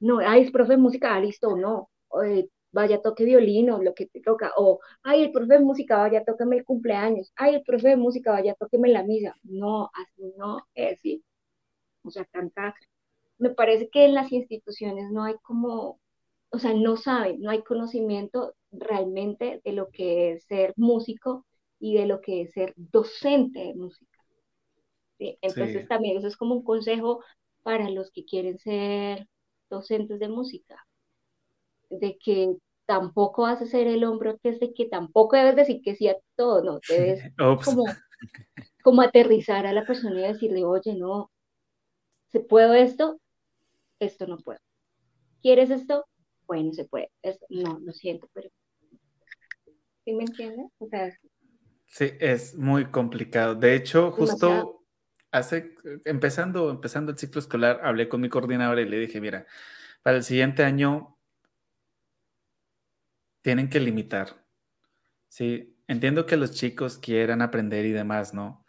no, 0.00 0.20
ay, 0.20 0.42
es 0.42 0.52
profe 0.52 0.72
de 0.74 0.78
música, 0.78 1.14
ah, 1.14 1.20
listo, 1.20 1.56
no, 1.56 1.90
o, 2.08 2.22
eh, 2.24 2.50
vaya, 2.72 3.02
toque 3.02 3.24
violín 3.24 3.70
o 3.70 3.82
lo 3.82 3.94
que 3.94 4.06
te 4.06 4.20
toca, 4.22 4.52
o, 4.56 4.80
ay, 5.02 5.22
el 5.24 5.32
profe 5.32 5.54
de 5.54 5.60
música, 5.60 5.98
vaya, 5.98 6.24
tóqueme 6.24 6.58
el 6.58 6.64
cumpleaños, 6.66 7.32
ay, 7.36 7.56
el 7.56 7.64
profe 7.64 7.90
de 7.90 7.96
música, 7.96 8.32
vaya, 8.32 8.54
tóqueme 8.56 8.88
la 8.90 9.04
misa. 9.04 9.36
No, 9.44 9.90
así 9.94 10.32
no 10.38 10.60
es, 10.74 11.00
sí. 11.00 11.24
O 12.04 12.10
sea, 12.10 12.24
tanta, 12.26 12.74
me 13.38 13.50
parece 13.50 13.90
que 13.90 14.06
en 14.06 14.14
las 14.14 14.32
instituciones 14.32 15.10
no 15.12 15.24
hay 15.24 15.36
como, 15.42 16.00
o 16.50 16.60
sea, 16.60 16.74
no 16.74 16.96
saben, 16.98 17.40
no 17.42 17.50
hay 17.50 17.64
conocimiento 17.64 18.54
realmente 18.72 19.62
de 19.64 19.72
lo 19.74 19.90
que 19.90 20.32
es 20.34 20.44
ser 20.46 20.74
músico 20.78 21.46
y 21.80 21.96
de 21.96 22.06
lo 22.06 22.20
que 22.20 22.42
es 22.42 22.52
ser 22.52 22.74
docente 22.76 23.60
de 23.60 23.74
música. 23.74 24.18
¿sí? 25.18 25.38
Entonces 25.42 25.82
Sí, 25.82 25.88
también 25.88 26.18
eso 26.18 26.26
es 26.26 26.36
como 26.36 26.54
un 26.54 26.64
consejo 26.64 27.22
para 27.62 27.90
los 27.90 28.10
que 28.10 28.24
quieren 28.24 28.58
ser 28.58 29.28
docentes 29.70 30.18
de 30.18 30.28
música, 30.28 30.86
de 31.90 32.18
que 32.18 32.56
tampoco 32.86 33.42
vas 33.42 33.60
a 33.60 33.66
ser 33.66 33.86
el 33.86 34.04
hombre 34.04 34.30
orquesta 34.30 34.64
y 34.64 34.74
que 34.74 34.86
tampoco 34.86 35.36
debes 35.36 35.56
decir 35.56 35.82
que 35.82 35.94
sí 35.94 36.08
a 36.08 36.16
todo, 36.36 36.62
no, 36.62 36.80
debes 36.88 37.22
como, 37.64 37.84
como 38.82 39.02
aterrizar 39.02 39.66
a 39.66 39.72
la 39.72 39.86
persona 39.86 40.20
y 40.20 40.32
decirle, 40.32 40.64
oye, 40.64 40.94
no, 40.94 41.30
¿se 42.28 42.40
puedo 42.40 42.74
esto? 42.74 43.20
Esto 44.00 44.26
no 44.26 44.38
puedo. 44.38 44.60
¿Quieres 45.42 45.70
esto? 45.70 46.06
Bueno, 46.46 46.72
se 46.72 46.84
puede. 46.86 47.10
Esto, 47.22 47.46
no, 47.50 47.78
lo 47.80 47.92
siento, 47.92 48.28
pero 48.32 48.50
¿sí 50.04 50.12
me 50.12 50.24
entiendes? 50.24 50.66
O 50.78 50.88
sea, 50.88 51.06
es 51.06 51.18
Sí, 51.88 52.12
es 52.20 52.54
muy 52.54 52.86
complicado. 52.86 53.54
De 53.54 53.74
hecho, 53.74 54.12
demasiado. 54.12 54.26
justo 54.26 54.86
hace, 55.30 55.74
empezando, 56.04 56.70
empezando 56.70 57.12
el 57.12 57.18
ciclo 57.18 57.40
escolar, 57.40 57.80
hablé 57.82 58.08
con 58.08 58.20
mi 58.20 58.28
coordinadora 58.28 58.80
y 58.80 58.88
le 58.88 58.98
dije, 58.98 59.20
mira, 59.20 59.46
para 60.02 60.18
el 60.18 60.24
siguiente 60.24 60.64
año 60.64 61.18
tienen 63.42 63.68
que 63.68 63.80
limitar. 63.80 64.44
Sí, 65.28 65.76
entiendo 65.86 66.26
que 66.26 66.36
los 66.36 66.52
chicos 66.52 66.98
quieran 66.98 67.42
aprender 67.42 67.84
y 67.84 67.92
demás, 67.92 68.34
¿no? 68.34 68.64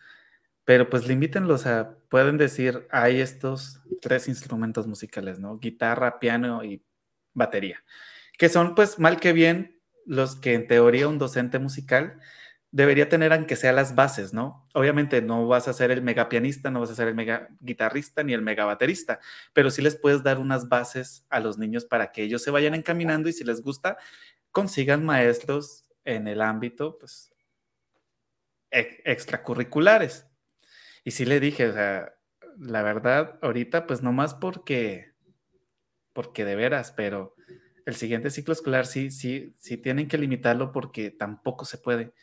Pero 0.65 0.89
pues 0.89 1.07
limítenlos 1.07 1.65
a, 1.65 1.97
pueden 2.09 2.37
decir, 2.37 2.87
hay 2.91 3.21
estos 3.21 3.81
tres 4.01 4.27
instrumentos 4.27 4.87
musicales, 4.87 5.39
¿no? 5.39 5.57
Guitarra, 5.57 6.19
piano 6.19 6.63
y 6.63 6.83
batería, 7.33 7.83
que 8.37 8.49
son 8.49 8.75
pues 8.75 8.99
mal 8.99 9.19
que 9.19 9.33
bien 9.33 9.81
los 10.05 10.35
que 10.35 10.53
en 10.53 10.67
teoría 10.67 11.07
un 11.07 11.17
docente 11.19 11.59
musical 11.59 12.19
debería 12.71 13.09
tener 13.09 13.33
aunque 13.33 13.55
sea 13.55 13.71
las 13.73 13.95
bases, 13.95 14.33
¿no? 14.33 14.67
Obviamente 14.73 15.21
no 15.21 15.47
vas 15.47 15.67
a 15.67 15.73
ser 15.73 15.91
el 15.91 16.01
mega 16.01 16.29
pianista, 16.29 16.69
no 16.71 16.79
vas 16.81 16.91
a 16.91 16.95
ser 16.95 17.07
el 17.07 17.15
mega 17.15 17.49
guitarrista 17.59 18.23
ni 18.23 18.33
el 18.33 18.41
mega 18.41 18.65
baterista, 18.65 19.19
pero 19.53 19.71
sí 19.71 19.81
les 19.81 19.95
puedes 19.95 20.23
dar 20.23 20.37
unas 20.39 20.69
bases 20.69 21.25
a 21.29 21.39
los 21.39 21.57
niños 21.57 21.85
para 21.85 22.11
que 22.11 22.23
ellos 22.23 22.43
se 22.43 22.51
vayan 22.51 22.75
encaminando 22.75 23.29
y 23.29 23.33
si 23.33 23.43
les 23.43 23.61
gusta, 23.61 23.97
consigan 24.51 25.05
maestros 25.05 25.89
en 26.05 26.27
el 26.27 26.41
ámbito, 26.41 26.97
pues, 26.99 27.31
extracurriculares. 28.71 30.27
Y 31.03 31.11
sí 31.11 31.25
le 31.25 31.39
dije, 31.39 31.67
o 31.67 31.73
sea, 31.73 32.13
la 32.57 32.83
verdad, 32.83 33.39
ahorita, 33.41 33.87
pues 33.87 34.01
nomás 34.03 34.33
porque, 34.35 35.13
porque 36.13 36.45
de 36.45 36.55
veras, 36.55 36.91
pero 36.91 37.35
el 37.85 37.95
siguiente 37.95 38.29
ciclo 38.29 38.53
escolar 38.53 38.85
sí, 38.85 39.11
sí, 39.11 39.53
sí 39.57 39.77
tienen 39.77 40.07
que 40.07 40.17
limitarlo 40.17 40.71
porque 40.71 41.11
tampoco 41.11 41.65
se 41.65 41.77
puede. 41.77 42.13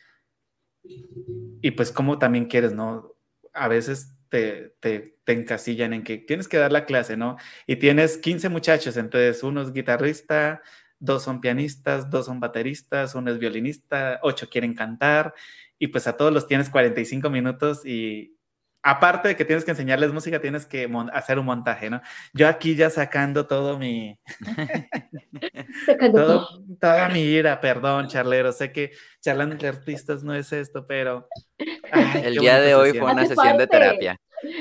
Y 1.61 1.71
pues 1.71 1.91
como 1.91 2.19
también 2.19 2.45
quieres, 2.45 2.73
¿no? 2.73 3.15
A 3.53 3.67
veces 3.67 4.15
te, 4.29 4.75
te, 4.79 5.17
te 5.23 5.33
encasillan 5.33 5.93
en 5.93 6.03
que 6.03 6.17
tienes 6.17 6.47
que 6.47 6.57
dar 6.57 6.71
la 6.71 6.85
clase, 6.85 7.17
¿no? 7.17 7.37
Y 7.65 7.77
tienes 7.77 8.17
15 8.17 8.49
muchachos, 8.49 8.97
entonces 8.97 9.43
uno 9.43 9.61
es 9.61 9.73
guitarrista, 9.73 10.61
dos 10.99 11.23
son 11.23 11.41
pianistas, 11.41 12.09
dos 12.09 12.25
son 12.25 12.39
bateristas, 12.39 13.15
uno 13.15 13.31
es 13.31 13.39
violinista, 13.39 14.19
ocho 14.23 14.49
quieren 14.49 14.73
cantar, 14.73 15.33
y 15.79 15.87
pues 15.87 16.07
a 16.07 16.17
todos 16.17 16.33
los 16.33 16.47
tienes 16.47 16.69
45 16.69 17.29
minutos 17.29 17.85
y 17.85 18.36
aparte 18.87 19.27
de 19.27 19.35
que 19.35 19.43
tienes 19.43 19.65
que 19.65 19.71
enseñarles 19.71 20.13
música, 20.13 20.39
tienes 20.39 20.65
que 20.65 20.89
hacer 21.11 21.39
un 21.39 21.45
montaje, 21.45 21.89
¿no? 21.89 22.01
Yo 22.33 22.47
aquí 22.47 22.75
ya 22.75 22.89
sacando 22.89 23.45
todo 23.45 23.77
mi... 23.77 24.17
Sacando 25.85 26.25
todo, 26.25 26.47
toda 26.79 27.09
mi 27.09 27.19
ira, 27.19 27.59
perdón, 27.59 28.07
charlero, 28.07 28.53
sé 28.53 28.71
que 28.71 28.91
charlando 29.21 29.53
entre 29.53 29.67
artistas 29.67 30.23
no 30.23 30.33
es 30.33 30.53
esto, 30.53 30.87
pero... 30.87 31.27
ay, 31.91 32.21
El 32.23 32.35
día 32.37 32.61
de 32.61 32.75
hoy 32.75 32.91
fue 32.91 33.11
una 33.11 33.23
Hace 33.23 33.35
sesión 33.35 33.57
de 33.57 33.67
terapia. 33.67 34.17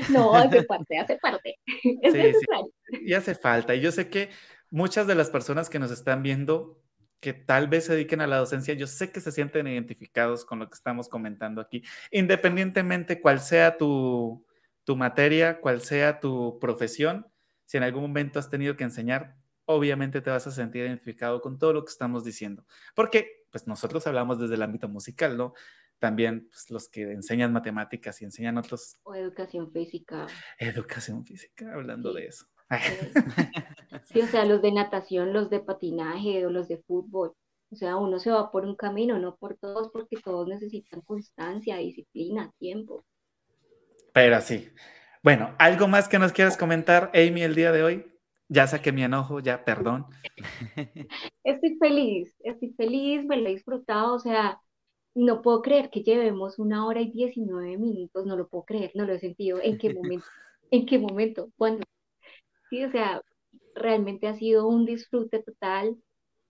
No, 0.09 0.35
hace 0.35 0.65
parte, 0.65 0.98
hace 0.98 1.16
parte. 1.19 1.57
Es 2.03 2.12
Sí, 2.12 2.32
sí. 2.32 2.98
y 3.07 3.15
hace 3.15 3.35
falta. 3.35 3.74
Y 3.74 3.81
yo 3.81 3.93
sé 3.93 4.09
que 4.09 4.31
muchas 4.70 5.07
de 5.07 5.15
las 5.15 5.31
personas 5.31 5.70
que 5.70 5.78
nos 5.78 5.93
están 5.93 6.23
viendo, 6.23 6.82
que 7.21 7.33
tal 7.33 7.69
vez 7.69 7.85
se 7.87 7.95
dediquen 7.95 8.21
a 8.21 8.27
la 8.27 8.37
docencia, 8.39 8.75
yo 8.75 8.87
sé 8.87 9.11
que 9.11 9.21
se 9.21 9.33
sienten 9.33 9.67
identificados 9.67 10.45
con 10.45 10.59
lo 10.59 10.69
que 10.69 10.75
estamos 10.75 11.09
comentando 11.09 11.61
aquí, 11.61 11.83
independientemente 12.11 13.21
cuál 13.21 13.41
sea 13.41 13.77
tu, 13.79 14.45
tu 14.85 14.97
materia, 14.97 15.61
cuál 15.61 15.81
sea 15.81 16.21
tu 16.21 16.59
profesión, 16.61 17.27
si 17.65 17.77
en 17.79 17.83
algún 17.83 18.03
momento 18.03 18.39
has 18.39 18.49
tenido 18.51 18.77
que 18.77 18.85
enseñar, 18.85 19.37
obviamente 19.65 20.21
te 20.21 20.31
vas 20.31 20.47
a 20.47 20.51
sentir 20.53 20.85
identificado 20.85 21.41
con 21.41 21.59
todo 21.59 21.73
lo 21.73 21.85
que 21.85 21.91
estamos 21.91 22.25
diciendo, 22.25 22.65
porque 22.95 23.47
pues 23.51 23.67
nosotros 23.67 24.07
hablamos 24.07 24.39
desde 24.39 24.55
el 24.55 24.63
ámbito 24.63 24.89
musical, 24.89 25.37
¿no? 25.37 25.55
También 25.99 26.49
pues, 26.51 26.71
los 26.71 26.89
que 26.91 27.11
enseñan 27.13 27.53
matemáticas 27.55 28.21
y 28.21 28.27
enseñan 28.27 28.59
otros, 28.59 28.99
O 29.03 29.15
educación 29.15 29.73
física. 29.73 30.27
educación 30.59 31.25
física, 31.25 31.73
hablando 31.73 32.13
Sí. 32.13 32.21
de 32.21 32.27
eso. 32.27 32.47
Sí, 34.05 34.21
o 34.23 34.27
sea, 34.27 34.45
los 34.47 34.63
de 34.63 34.73
natación, 34.73 35.33
los 35.35 35.51
de 35.51 35.61
patinaje 35.61 36.47
o 36.47 36.51
los 36.51 36.69
de 36.69 36.79
fútbol. 36.79 37.35
O 37.71 37.77
sea, 37.77 37.97
uno 37.97 38.19
se 38.19 38.31
va 38.31 38.51
por 38.51 38.65
un 38.65 38.77
camino, 38.77 39.19
no 39.19 39.37
por 39.37 39.57
todos, 39.59 39.91
porque 39.93 40.17
todos 40.17 40.49
necesitan 40.49 41.03
constancia, 41.03 41.77
disciplina, 41.77 42.53
tiempo. 42.59 43.05
Pero 44.13 44.41
sí. 44.41 44.71
Bueno, 45.23 45.55
¿algo 45.59 45.89
más 45.89 46.09
que 46.09 46.19
nos 46.19 46.33
quieras 46.33 46.57
comentar, 46.57 47.11
Amy, 47.15 47.43
el 47.43 47.55
día 47.55 47.73
de 47.73 47.83
hoy? 47.83 48.07
Ya 48.49 48.67
saqué 48.67 48.93
mi 48.93 49.03
enojo, 49.03 49.41
ya, 49.41 49.65
perdón. 49.65 50.07
Estoy 51.45 51.77
feliz, 51.79 52.35
estoy 52.41 52.73
feliz, 52.75 53.25
me 53.25 53.37
lo 53.37 53.49
he 53.49 53.53
disfrutado, 53.55 54.15
o 54.15 54.19
sea, 54.19 54.61
no 55.15 55.43
puedo 55.43 55.63
creer 55.63 55.91
que 55.91 56.03
llevemos 56.03 56.59
una 56.59 56.87
hora 56.87 57.01
y 57.01 57.11
19 57.11 57.79
minutos, 57.79 58.27
no 58.27 58.37
lo 58.37 58.49
puedo 58.49 58.65
creer, 58.65 58.93
no 58.95 59.05
lo 59.05 59.15
he 59.15 59.19
sentido. 59.19 59.61
¿En 59.63 59.79
qué 59.79 59.91
momento? 59.95 60.27
¿En 60.71 60.87
qué 60.87 60.99
momento? 60.99 61.51
¿Cuándo? 61.57 61.85
Sí, 62.71 62.85
o 62.85 62.91
sea, 62.91 63.21
realmente 63.75 64.27
ha 64.29 64.35
sido 64.35 64.67
un 64.69 64.87
disfrute 64.87 65.43
total 65.43 65.97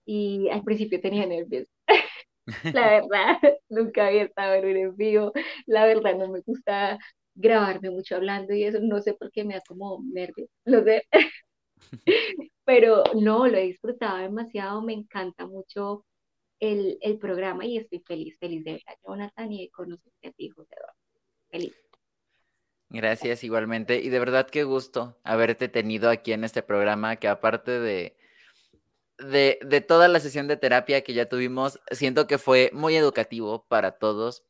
y 0.05 0.49
al 0.49 0.63
principio 0.63 1.01
tenía 1.01 1.25
nervios. 1.27 1.67
La 2.73 2.89
verdad, 2.89 3.37
nunca 3.69 4.07
había 4.07 4.23
estado 4.23 4.55
en 4.55 4.65
un 4.65 4.77
en 4.77 4.95
vivo. 4.97 5.31
La 5.65 5.85
verdad, 5.85 6.15
no 6.17 6.29
me 6.29 6.41
gusta 6.41 6.97
grabarme 7.35 7.91
mucho 7.91 8.15
hablando 8.15 8.53
y 8.53 8.63
eso, 8.63 8.79
no 8.81 9.01
sé 9.01 9.13
por 9.13 9.31
qué 9.31 9.43
me 9.43 9.55
da 9.55 9.61
como 9.67 10.01
nervios, 10.13 10.49
lo 10.65 10.83
sé. 10.83 11.03
Pero 12.65 13.03
no, 13.15 13.47
lo 13.47 13.57
he 13.57 13.63
disfrutado 13.67 14.17
demasiado, 14.17 14.81
me 14.81 14.93
encanta 14.93 15.45
mucho 15.47 16.05
el, 16.59 16.97
el 17.01 17.19
programa 17.19 17.65
y 17.65 17.77
estoy 17.77 18.01
feliz, 18.01 18.37
feliz 18.39 18.63
de 18.65 18.73
ver 18.73 18.83
a 18.87 18.95
Jonathan 19.07 19.51
y 19.53 19.63
de 19.65 19.71
conocerte 19.71 20.29
a 20.29 20.31
ti, 20.33 20.49
José 20.49 20.75
Eduardo. 20.75 20.99
Feliz. 21.51 21.86
Gracias 22.89 23.43
igualmente. 23.43 23.99
Y 24.01 24.09
de 24.09 24.19
verdad 24.19 24.47
qué 24.49 24.63
gusto 24.63 25.17
haberte 25.23 25.67
tenido 25.67 26.09
aquí 26.09 26.33
en 26.33 26.43
este 26.43 26.61
programa, 26.63 27.17
que 27.17 27.27
aparte 27.27 27.79
de, 27.79 28.15
de, 29.17 29.59
de, 29.65 29.81
toda 29.81 30.07
la 30.07 30.19
sesión 30.19 30.47
de 30.47 30.57
terapia 30.57 31.01
que 31.03 31.13
ya 31.13 31.27
tuvimos, 31.27 31.79
siento 31.91 32.27
que 32.27 32.37
fue 32.37 32.71
muy 32.73 32.95
educativo 32.95 33.65
para 33.67 33.97
todos, 33.99 34.45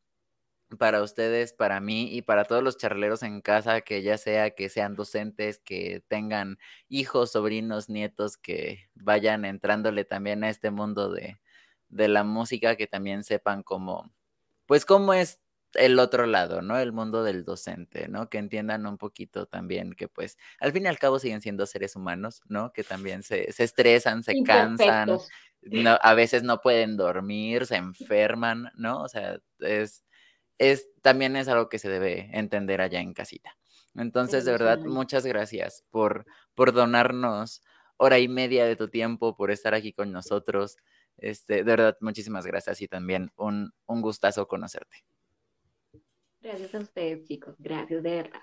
para 0.77 1.01
ustedes, 1.01 1.53
para 1.53 1.79
mí 1.79 2.09
y 2.15 2.21
para 2.21 2.45
todos 2.45 2.63
los 2.63 2.77
charleros 2.77 3.23
en 3.23 3.41
casa, 3.41 3.81
que 3.81 4.03
ya 4.03 4.17
sea 4.17 4.51
que 4.51 4.69
sean 4.69 4.95
docentes, 4.95 5.59
que 5.59 6.03
tengan 6.07 6.59
hijos, 6.89 7.31
sobrinos, 7.31 7.89
nietos, 7.89 8.37
que 8.37 8.89
vayan 8.95 9.45
entrándole 9.45 10.05
también 10.05 10.43
a 10.43 10.49
este 10.49 10.71
mundo 10.71 11.11
de, 11.11 11.39
de 11.89 12.07
la 12.09 12.23
música, 12.23 12.75
que 12.75 12.87
también 12.87 13.23
sepan 13.23 13.63
cómo, 13.63 14.11
pues 14.67 14.85
cómo 14.85 15.13
es 15.13 15.39
el 15.73 15.99
otro 15.99 16.25
lado, 16.25 16.61
¿no? 16.61 16.77
El 16.77 16.91
mundo 16.91 17.23
del 17.23 17.43
docente, 17.43 18.07
¿no? 18.07 18.29
Que 18.29 18.37
entiendan 18.37 18.85
un 18.85 18.97
poquito 18.97 19.45
también 19.45 19.93
que 19.93 20.07
pues 20.07 20.37
al 20.59 20.71
fin 20.71 20.85
y 20.85 20.87
al 20.87 20.99
cabo 20.99 21.19
siguen 21.19 21.41
siendo 21.41 21.65
seres 21.65 21.95
humanos, 21.95 22.41
¿no? 22.47 22.71
Que 22.73 22.83
también 22.83 23.23
se, 23.23 23.51
se 23.51 23.63
estresan, 23.63 24.23
se 24.23 24.43
cansan, 24.43 25.17
no, 25.61 25.97
a 26.01 26.13
veces 26.13 26.43
no 26.43 26.61
pueden 26.61 26.97
dormir, 26.97 27.65
se 27.65 27.75
enferman, 27.75 28.71
¿no? 28.75 29.01
O 29.01 29.07
sea, 29.07 29.39
es, 29.59 30.03
es, 30.57 30.87
también 31.01 31.35
es 31.35 31.47
algo 31.47 31.69
que 31.69 31.79
se 31.79 31.89
debe 31.89 32.29
entender 32.33 32.81
allá 32.81 33.01
en 33.01 33.13
casita. 33.13 33.57
Entonces, 33.95 34.45
de 34.45 34.51
verdad, 34.51 34.79
muchas 34.79 35.25
gracias 35.25 35.83
por, 35.89 36.25
por 36.53 36.71
donarnos 36.71 37.63
hora 37.97 38.19
y 38.19 38.27
media 38.27 38.65
de 38.65 38.75
tu 38.75 38.89
tiempo, 38.89 39.35
por 39.35 39.49
estar 39.51 39.73
aquí 39.73 39.91
con 39.91 40.11
nosotros. 40.11 40.77
Este, 41.17 41.55
de 41.55 41.63
verdad, 41.63 41.97
muchísimas 41.99 42.45
gracias 42.45 42.81
y 42.81 42.87
también 42.87 43.31
un, 43.35 43.73
un 43.87 44.01
gustazo 44.01 44.47
conocerte. 44.47 45.03
Gracias 46.47 46.75
a 46.75 46.79
ustedes, 46.79 47.25
chicos. 47.25 47.55
Gracias, 47.59 48.01
de 48.01 48.09
verdad. 48.09 48.41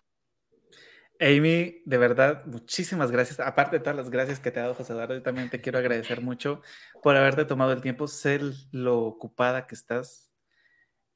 Amy, 1.18 1.80
de 1.86 1.96
verdad, 1.96 2.44
muchísimas 2.44 3.10
gracias. 3.10 3.40
Aparte 3.40 3.78
de 3.78 3.80
todas 3.80 3.96
las 3.96 4.10
gracias 4.10 4.40
que 4.40 4.50
te 4.50 4.60
ha 4.60 4.64
dado 4.64 4.74
José 4.74 4.92
Eduardo, 4.92 5.14
yo 5.14 5.22
también 5.22 5.48
te 5.48 5.62
quiero 5.62 5.78
agradecer 5.78 6.20
mucho 6.20 6.60
por 7.02 7.16
haberte 7.16 7.46
tomado 7.46 7.72
el 7.72 7.80
tiempo, 7.80 8.06
ser 8.06 8.42
lo 8.72 9.00
ocupada 9.04 9.66
que 9.66 9.74
estás 9.74 10.30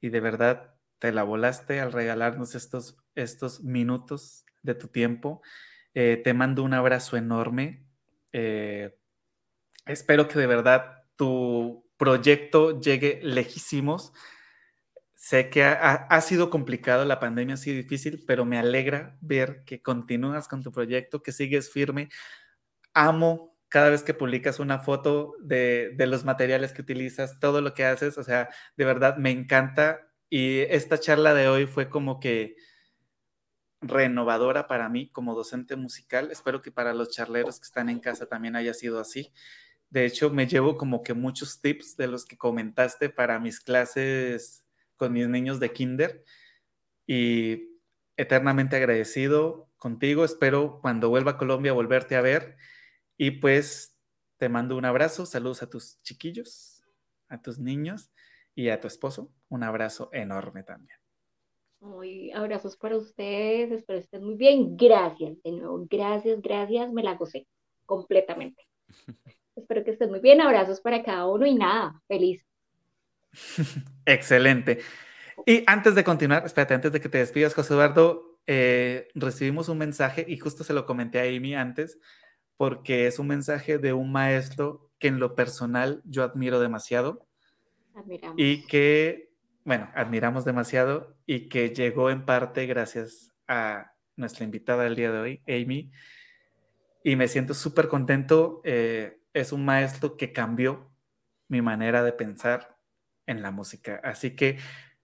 y 0.01 0.09
de 0.09 0.19
verdad 0.19 0.73
te 0.97 1.11
la 1.11 1.21
volaste 1.21 1.79
al 1.79 1.91
regalarnos 1.91 2.55
estos, 2.55 2.97
estos 3.13 3.61
minutos 3.61 4.43
de 4.63 4.73
tu 4.73 4.87
tiempo. 4.87 5.43
Eh, 5.93 6.19
te 6.23 6.33
mando 6.33 6.63
un 6.63 6.73
abrazo 6.73 7.17
enorme. 7.17 7.85
Eh, 8.33 8.97
espero 9.85 10.27
que 10.27 10.39
de 10.39 10.47
verdad 10.47 11.03
tu 11.15 11.87
proyecto 11.97 12.79
llegue 12.81 13.19
lejísimos 13.21 14.11
Sé 15.21 15.49
que 15.49 15.65
ha, 15.65 16.21
sido 16.21 16.49
complicado, 16.49 17.03
la 17.03 17.19
pandemia 17.19 17.55
ha 17.55 17.57
sido 17.57 17.75
difícil, 17.75 18.23
pero 18.25 18.45
me 18.45 18.57
alegra 18.57 19.17
ver 19.19 19.65
que 19.65 19.81
continúas 19.81 20.47
con 20.47 20.63
tu 20.63 20.71
proyecto, 20.71 21.21
que 21.21 21.33
sigues 21.33 21.69
firme. 21.69 22.07
Amo 22.93 23.57
cada 23.67 23.89
vez 23.89 24.01
que 24.01 24.13
publicas 24.13 24.59
una 24.59 24.79
foto 24.79 25.35
de, 25.41 25.91
de 25.97 26.07
los 26.07 26.23
materiales 26.23 26.71
que 26.71 26.83
utilizas, 26.83 27.37
todo 27.41 27.59
lo 27.59 27.73
que 27.73 27.83
haces, 27.83 28.17
o 28.17 28.23
sea, 28.23 28.49
de 28.77 28.85
verdad 28.85 29.17
me 29.17 29.31
encanta. 29.31 30.09
Y 30.29 30.59
esta 30.61 30.97
charla 30.97 31.33
de 31.33 31.49
hoy 31.49 31.67
fue 31.67 31.89
como 31.89 32.21
que 32.21 32.55
renovadora 33.81 34.69
para 34.69 34.87
mí 34.87 35.11
como 35.11 35.35
docente 35.35 35.75
musical. 35.75 36.31
Espero 36.31 36.61
que 36.61 36.71
para 36.71 36.93
los 36.93 37.09
charleros 37.09 37.59
que 37.59 37.65
están 37.65 37.89
en 37.89 37.99
casa 37.99 38.27
también 38.27 38.55
haya 38.55 38.73
sido 38.73 39.01
así. 39.01 39.33
De 39.89 40.05
hecho, 40.05 40.29
me 40.29 40.47
llevo 40.47 40.77
como 40.77 41.03
que 41.03 41.13
muchos 41.13 41.59
tips 41.59 41.97
de 41.97 42.07
los 42.07 42.25
que 42.25 42.37
comentaste 42.37 43.09
para 43.09 43.37
mis 43.39 43.59
clases 43.59 44.63
con 44.99 45.13
mis 45.13 45.27
niños 45.27 45.59
de 45.59 45.71
kinder 45.71 46.23
y 47.07 47.79
eternamente 48.17 48.75
agradecido 48.75 49.69
contigo. 49.77 50.25
Espero 50.25 50.79
cuando 50.81 51.09
vuelva 51.09 51.31
a 51.31 51.37
Colombia 51.37 51.73
volverte 51.73 52.15
a 52.15 52.21
ver 52.21 52.57
y 53.17 53.31
pues 53.31 53.97
te 54.37 54.49
mando 54.49 54.77
un 54.77 54.85
abrazo, 54.85 55.25
saludos 55.25 55.63
a 55.63 55.69
tus 55.69 56.01
chiquillos, 56.03 56.83
a 57.29 57.41
tus 57.41 57.57
niños 57.59 58.11
y 58.53 58.69
a 58.69 58.79
tu 58.79 58.87
esposo. 58.87 59.31
Un 59.47 59.63
abrazo 59.63 60.09
enorme 60.11 60.63
también. 60.63 60.99
Muy 61.79 62.31
abrazos 62.33 62.75
para 62.75 62.97
ustedes, 62.97 63.71
espero 63.71 63.99
estén 63.99 64.23
muy 64.23 64.35
bien. 64.35 64.75
Gracias 64.75 65.41
de 65.41 65.51
nuevo, 65.53 65.87
gracias, 65.89 66.41
gracias, 66.41 66.91
me 66.91 67.03
la 67.03 67.15
gocé 67.15 67.47
completamente. 67.85 68.67
espero 69.55 69.83
que 69.85 69.91
estén 69.91 70.09
muy 70.09 70.19
bien, 70.19 70.41
abrazos 70.41 70.81
para 70.81 71.03
cada 71.03 71.25
uno 71.27 71.45
y 71.45 71.55
nada, 71.55 72.01
feliz 72.07 72.48
Excelente. 74.05 74.79
Y 75.45 75.63
antes 75.67 75.95
de 75.95 76.03
continuar, 76.03 76.45
espérate, 76.45 76.73
antes 76.73 76.91
de 76.91 76.99
que 76.99 77.09
te 77.09 77.19
despidas, 77.19 77.53
José 77.53 77.73
Eduardo, 77.73 78.39
eh, 78.47 79.07
recibimos 79.15 79.69
un 79.69 79.77
mensaje 79.77 80.25
y 80.27 80.37
justo 80.37 80.63
se 80.63 80.73
lo 80.73 80.85
comenté 80.85 81.19
a 81.19 81.23
Amy 81.23 81.55
antes, 81.55 81.99
porque 82.57 83.07
es 83.07 83.19
un 83.19 83.27
mensaje 83.27 83.77
de 83.77 83.93
un 83.93 84.11
maestro 84.11 84.91
que 84.97 85.07
en 85.07 85.19
lo 85.19 85.35
personal 85.35 86.01
yo 86.03 86.23
admiro 86.23 86.59
demasiado 86.59 87.27
admiramos. 87.95 88.35
y 88.37 88.65
que, 88.65 89.31
bueno, 89.63 89.89
admiramos 89.93 90.45
demasiado 90.45 91.15
y 91.25 91.47
que 91.47 91.69
llegó 91.69 92.09
en 92.09 92.25
parte 92.25 92.65
gracias 92.65 93.31
a 93.47 93.93
nuestra 94.15 94.43
invitada 94.43 94.83
del 94.83 94.95
día 94.95 95.11
de 95.11 95.19
hoy, 95.19 95.43
Amy, 95.47 95.91
y 97.03 97.15
me 97.15 97.27
siento 97.27 97.53
súper 97.53 97.87
contento. 97.87 98.61
Eh, 98.63 99.21
es 99.33 99.51
un 99.51 99.63
maestro 99.63 100.17
que 100.17 100.33
cambió 100.33 100.91
mi 101.47 101.61
manera 101.61 102.03
de 102.03 102.13
pensar, 102.13 102.78
en 103.29 103.41
la 103.41 103.51
música. 103.51 104.01
Así 104.03 104.35
que 104.35 104.57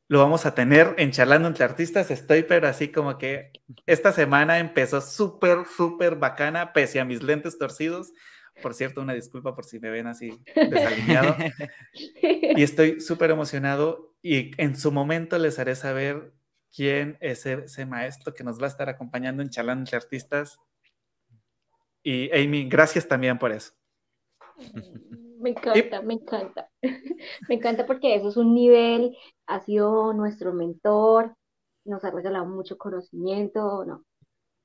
lo 0.08 0.20
vamos 0.20 0.46
a 0.46 0.54
tener 0.54 0.94
en 0.98 1.12
Charlando 1.12 1.48
entre 1.48 1.66
Artistas. 1.66 2.12
Estoy, 2.12 2.44
pero 2.44 2.68
así 2.68 2.90
como 2.90 3.18
que 3.18 3.52
esta 3.86 4.12
semana 4.12 4.60
empezó 4.60 5.02
súper, 5.02 5.66
súper 5.66 6.16
bacana, 6.16 6.74
pese 6.74 7.00
a 7.00 7.06
mis 7.06 7.24
lentes 7.24 7.58
torcidos. 7.58 8.12
Por 8.62 8.74
cierto, 8.74 9.02
una 9.02 9.14
disculpa 9.14 9.56
por 9.56 9.66
si 9.66 9.80
me 9.80 9.90
ven 9.90 10.08
así 10.08 10.42
desalineado. 10.56 11.36
y 12.22 12.64
estoy 12.64 13.02
súper 13.02 13.32
emocionado 13.32 14.16
y 14.22 14.52
en 14.62 14.76
su 14.76 14.92
momento 14.92 15.38
les 15.38 15.60
haré 15.60 15.76
saber 15.76 16.34
quién 16.74 17.18
es 17.20 17.46
ese 17.46 17.86
maestro 17.86 18.34
que 18.34 18.44
nos 18.44 18.60
va 18.60 18.66
a 18.66 18.70
estar 18.70 18.90
acompañando 18.90 19.42
en 19.42 19.50
Charlando 19.50 19.82
entre 19.82 19.98
Artistas. 19.98 20.60
Y 22.04 22.32
Amy, 22.38 22.70
gracias 22.70 23.08
también 23.08 23.38
por 23.40 23.52
eso. 23.52 23.74
Me 25.46 25.52
encanta, 25.52 26.02
me 26.02 26.16
encanta. 26.16 26.70
me 27.48 27.54
encanta 27.54 27.86
porque 27.86 28.16
eso 28.16 28.30
es 28.30 28.36
un 28.36 28.56
nivel, 28.56 29.16
ha 29.46 29.60
sido 29.60 30.12
nuestro 30.12 30.54
mentor, 30.54 31.36
nos 31.86 32.04
ha 32.04 32.10
regalado 32.10 32.48
mucho 32.48 32.80
conocimiento, 32.80 33.86
no, 33.86 34.04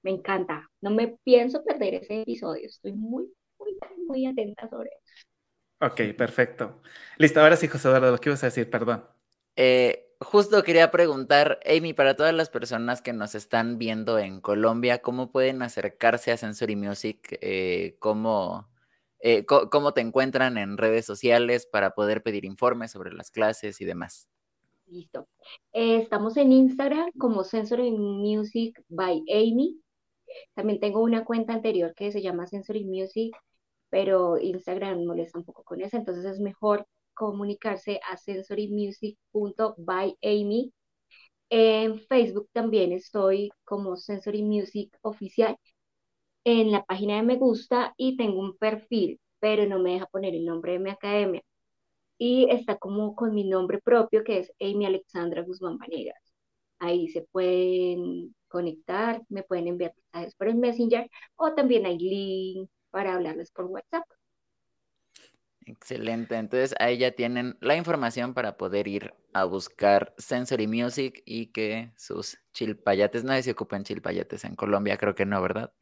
me 0.02 0.12
encanta. 0.12 0.70
No 0.80 0.88
me 0.90 1.18
pienso 1.22 1.62
perder 1.64 1.96
ese 1.96 2.22
episodio, 2.22 2.66
estoy 2.66 2.94
muy, 2.94 3.30
muy, 3.58 3.78
muy 4.06 4.24
atenta 4.24 4.70
sobre 4.70 4.88
eso. 4.88 5.26
Ok, 5.82 6.16
perfecto. 6.16 6.80
Listo, 7.18 7.42
ahora 7.42 7.56
sí, 7.56 7.68
José 7.68 7.88
Eduardo, 7.88 8.12
lo 8.12 8.18
que 8.18 8.30
ibas 8.30 8.42
a 8.42 8.46
decir, 8.46 8.70
perdón. 8.70 9.04
Eh, 9.56 10.14
justo 10.18 10.62
quería 10.62 10.90
preguntar, 10.90 11.60
Amy, 11.66 11.92
para 11.92 12.16
todas 12.16 12.32
las 12.32 12.48
personas 12.48 13.02
que 13.02 13.12
nos 13.12 13.34
están 13.34 13.76
viendo 13.76 14.18
en 14.18 14.40
Colombia, 14.40 15.02
¿cómo 15.02 15.30
pueden 15.30 15.60
acercarse 15.60 16.32
a 16.32 16.38
Sensory 16.38 16.76
Music? 16.76 17.36
Eh, 17.42 17.96
¿Cómo 17.98 18.69
eh, 19.22 19.44
cómo 19.44 19.92
te 19.92 20.00
encuentran 20.00 20.56
en 20.58 20.78
redes 20.78 21.06
sociales 21.06 21.68
para 21.70 21.90
poder 21.90 22.22
pedir 22.22 22.44
informes 22.44 22.90
sobre 22.90 23.12
las 23.12 23.30
clases 23.30 23.80
y 23.80 23.84
demás. 23.84 24.28
Listo. 24.86 25.28
Eh, 25.72 25.98
estamos 25.98 26.36
en 26.36 26.50
Instagram 26.52 27.10
como 27.18 27.44
Sensory 27.44 27.92
Music 27.92 28.82
by 28.88 29.22
Amy. 29.32 29.80
También 30.54 30.80
tengo 30.80 31.00
una 31.00 31.24
cuenta 31.24 31.52
anterior 31.52 31.94
que 31.94 32.10
se 32.12 32.22
llama 32.22 32.46
Sensory 32.46 32.84
Music, 32.84 33.36
pero 33.88 34.38
Instagram 34.38 35.04
molesta 35.04 35.38
un 35.38 35.44
poco 35.44 35.62
con 35.64 35.80
eso, 35.80 35.96
entonces 35.96 36.24
es 36.24 36.40
mejor 36.40 36.86
comunicarse 37.14 38.00
a 38.10 38.16
sensorymusic.byamy. 38.16 40.72
En 41.50 42.00
Facebook 42.00 42.48
también 42.52 42.92
estoy 42.92 43.50
como 43.64 43.96
Sensory 43.96 44.42
Music 44.42 44.96
Oficial 45.02 45.56
en 46.44 46.72
la 46.72 46.84
página 46.84 47.16
de 47.16 47.22
me 47.22 47.36
gusta 47.36 47.94
y 47.96 48.16
tengo 48.16 48.40
un 48.40 48.56
perfil, 48.56 49.20
pero 49.40 49.66
no 49.66 49.78
me 49.78 49.92
deja 49.94 50.06
poner 50.06 50.34
el 50.34 50.44
nombre 50.44 50.72
de 50.72 50.78
mi 50.80 50.90
academia. 50.90 51.42
Y 52.18 52.48
está 52.50 52.78
como 52.78 53.16
con 53.16 53.34
mi 53.34 53.44
nombre 53.44 53.80
propio, 53.80 54.24
que 54.24 54.38
es 54.40 54.52
Amy 54.60 54.86
Alexandra 54.86 55.42
Guzmán 55.42 55.78
Vanegas. 55.78 56.34
Ahí 56.78 57.08
se 57.08 57.22
pueden 57.32 58.34
conectar, 58.48 59.22
me 59.28 59.42
pueden 59.42 59.68
enviar 59.68 59.94
mensajes 59.96 60.34
por 60.36 60.48
el 60.48 60.56
Messenger 60.56 61.10
o 61.36 61.54
también 61.54 61.86
hay 61.86 61.98
link 61.98 62.70
para 62.90 63.14
hablarles 63.14 63.50
por 63.52 63.66
WhatsApp. 63.66 64.04
Excelente. 65.66 66.36
Entonces 66.36 66.74
ahí 66.80 66.98
ya 66.98 67.12
tienen 67.12 67.56
la 67.60 67.76
información 67.76 68.34
para 68.34 68.56
poder 68.56 68.88
ir 68.88 69.14
a 69.32 69.44
buscar 69.44 70.14
Sensory 70.18 70.66
Music 70.66 71.22
y 71.24 71.46
que 71.48 71.92
sus 71.96 72.38
chilpayates, 72.52 73.24
nadie 73.24 73.42
se 73.42 73.52
ocupan 73.52 73.84
chilpayates 73.84 74.44
en 74.44 74.56
Colombia, 74.56 74.96
creo 74.98 75.14
que 75.14 75.26
no, 75.26 75.40
¿verdad? 75.40 75.72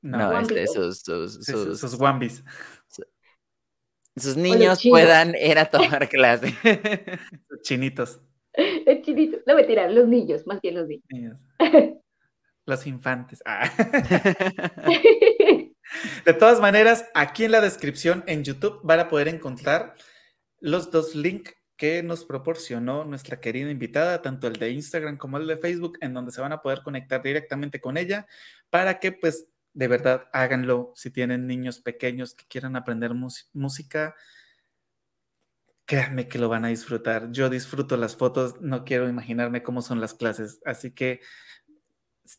No, 0.00 0.40
este, 0.40 0.66
sus, 0.66 1.00
sus, 1.00 1.44
sus, 1.44 1.80
sus 1.80 1.94
wambis. 1.94 2.44
Sus 4.16 4.36
niños 4.36 4.80
puedan 4.88 5.34
ir 5.34 5.58
a 5.58 5.64
tomar 5.70 6.08
clase. 6.08 6.54
Chinitos. 7.62 8.20
Los 8.86 9.02
chinitos. 9.02 9.40
No 9.46 9.54
me 9.54 9.64
tiran, 9.64 9.94
los 9.94 10.08
niños, 10.08 10.46
más 10.46 10.60
que 10.60 10.72
los 10.72 10.88
niños. 10.88 11.38
Los 12.66 12.86
infantes. 12.86 13.42
Ah. 13.46 13.72
De 16.26 16.34
todas 16.34 16.60
maneras, 16.60 17.06
aquí 17.14 17.44
en 17.44 17.52
la 17.52 17.62
descripción 17.62 18.22
en 18.26 18.44
YouTube 18.44 18.80
van 18.82 19.00
a 19.00 19.08
poder 19.08 19.28
encontrar 19.28 19.94
los 20.60 20.90
dos 20.90 21.14
links 21.14 21.54
que 21.78 22.02
nos 22.02 22.26
proporcionó 22.26 23.04
nuestra 23.04 23.40
querida 23.40 23.70
invitada, 23.70 24.20
tanto 24.20 24.48
el 24.48 24.54
de 24.54 24.72
Instagram 24.72 25.16
como 25.16 25.38
el 25.38 25.46
de 25.46 25.56
Facebook, 25.56 25.96
en 26.02 26.12
donde 26.12 26.30
se 26.30 26.42
van 26.42 26.52
a 26.52 26.60
poder 26.60 26.82
conectar 26.82 27.22
directamente 27.22 27.80
con 27.80 27.96
ella 27.96 28.26
para 28.68 28.98
que 28.98 29.12
pues 29.12 29.48
de 29.74 29.88
verdad 29.88 30.28
háganlo 30.32 30.92
si 30.94 31.10
tienen 31.10 31.46
niños 31.46 31.80
pequeños 31.80 32.34
que 32.34 32.46
quieran 32.46 32.76
aprender 32.76 33.12
música. 33.52 34.14
Créanme 35.84 36.28
que 36.28 36.38
lo 36.38 36.48
van 36.48 36.64
a 36.64 36.68
disfrutar. 36.68 37.30
Yo 37.32 37.48
disfruto 37.48 37.96
las 37.96 38.16
fotos, 38.16 38.60
no 38.60 38.84
quiero 38.84 39.08
imaginarme 39.08 39.62
cómo 39.62 39.82
son 39.82 40.00
las 40.00 40.14
clases. 40.14 40.60
Así 40.64 40.92
que 40.92 41.20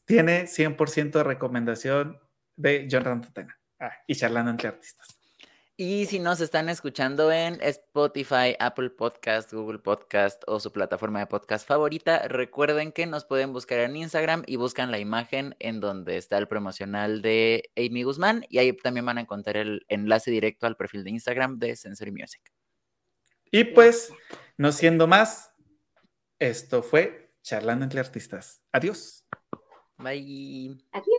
tiene 0.06 0.48
100% 0.48 1.12
de 1.12 1.24
recomendación 1.24 2.20
de 2.56 2.88
John 2.92 3.06
Rantotena 3.06 3.60
ah, 3.80 3.92
y 4.06 4.16
charlando 4.16 4.52
entre 4.52 4.68
artistas. 4.68 5.19
Y 5.82 6.08
si 6.08 6.20
nos 6.20 6.42
están 6.42 6.68
escuchando 6.68 7.32
en 7.32 7.58
Spotify, 7.62 8.54
Apple 8.60 8.90
Podcast, 8.90 9.54
Google 9.54 9.80
Podcast 9.80 10.44
o 10.46 10.60
su 10.60 10.74
plataforma 10.74 11.20
de 11.20 11.28
podcast 11.28 11.66
favorita, 11.66 12.28
recuerden 12.28 12.92
que 12.92 13.06
nos 13.06 13.24
pueden 13.24 13.54
buscar 13.54 13.80
en 13.80 13.96
Instagram 13.96 14.44
y 14.46 14.58
buscan 14.58 14.92
la 14.92 15.00
imagen 15.00 15.56
en 15.60 15.80
donde 15.80 16.18
está 16.18 16.38
el 16.38 16.50
promocional 16.50 17.22
de 17.22 17.72
Amy 17.78 18.04
Guzmán 18.04 18.46
y 18.50 18.58
ahí 18.58 18.74
también 18.74 19.06
van 19.06 19.20
a 19.20 19.22
encontrar 19.22 19.56
el 19.56 19.86
enlace 19.88 20.30
directo 20.32 20.68
al 20.68 20.76
perfil 20.76 21.06
de 21.06 21.12
Instagram 21.12 21.60
de 21.60 21.78
Sensory 21.78 22.12
Music. 22.12 22.42
Y 23.50 23.64
pues, 23.64 24.12
no 24.58 24.74
siendo 24.74 25.08
más, 25.08 25.54
esto 26.40 26.84
fue 26.84 27.32
Charlando 27.42 27.86
entre 27.86 28.02
Artistas. 28.02 28.66
Adiós. 28.74 29.26
Bye. 29.98 30.76
Adiós. 30.92 31.19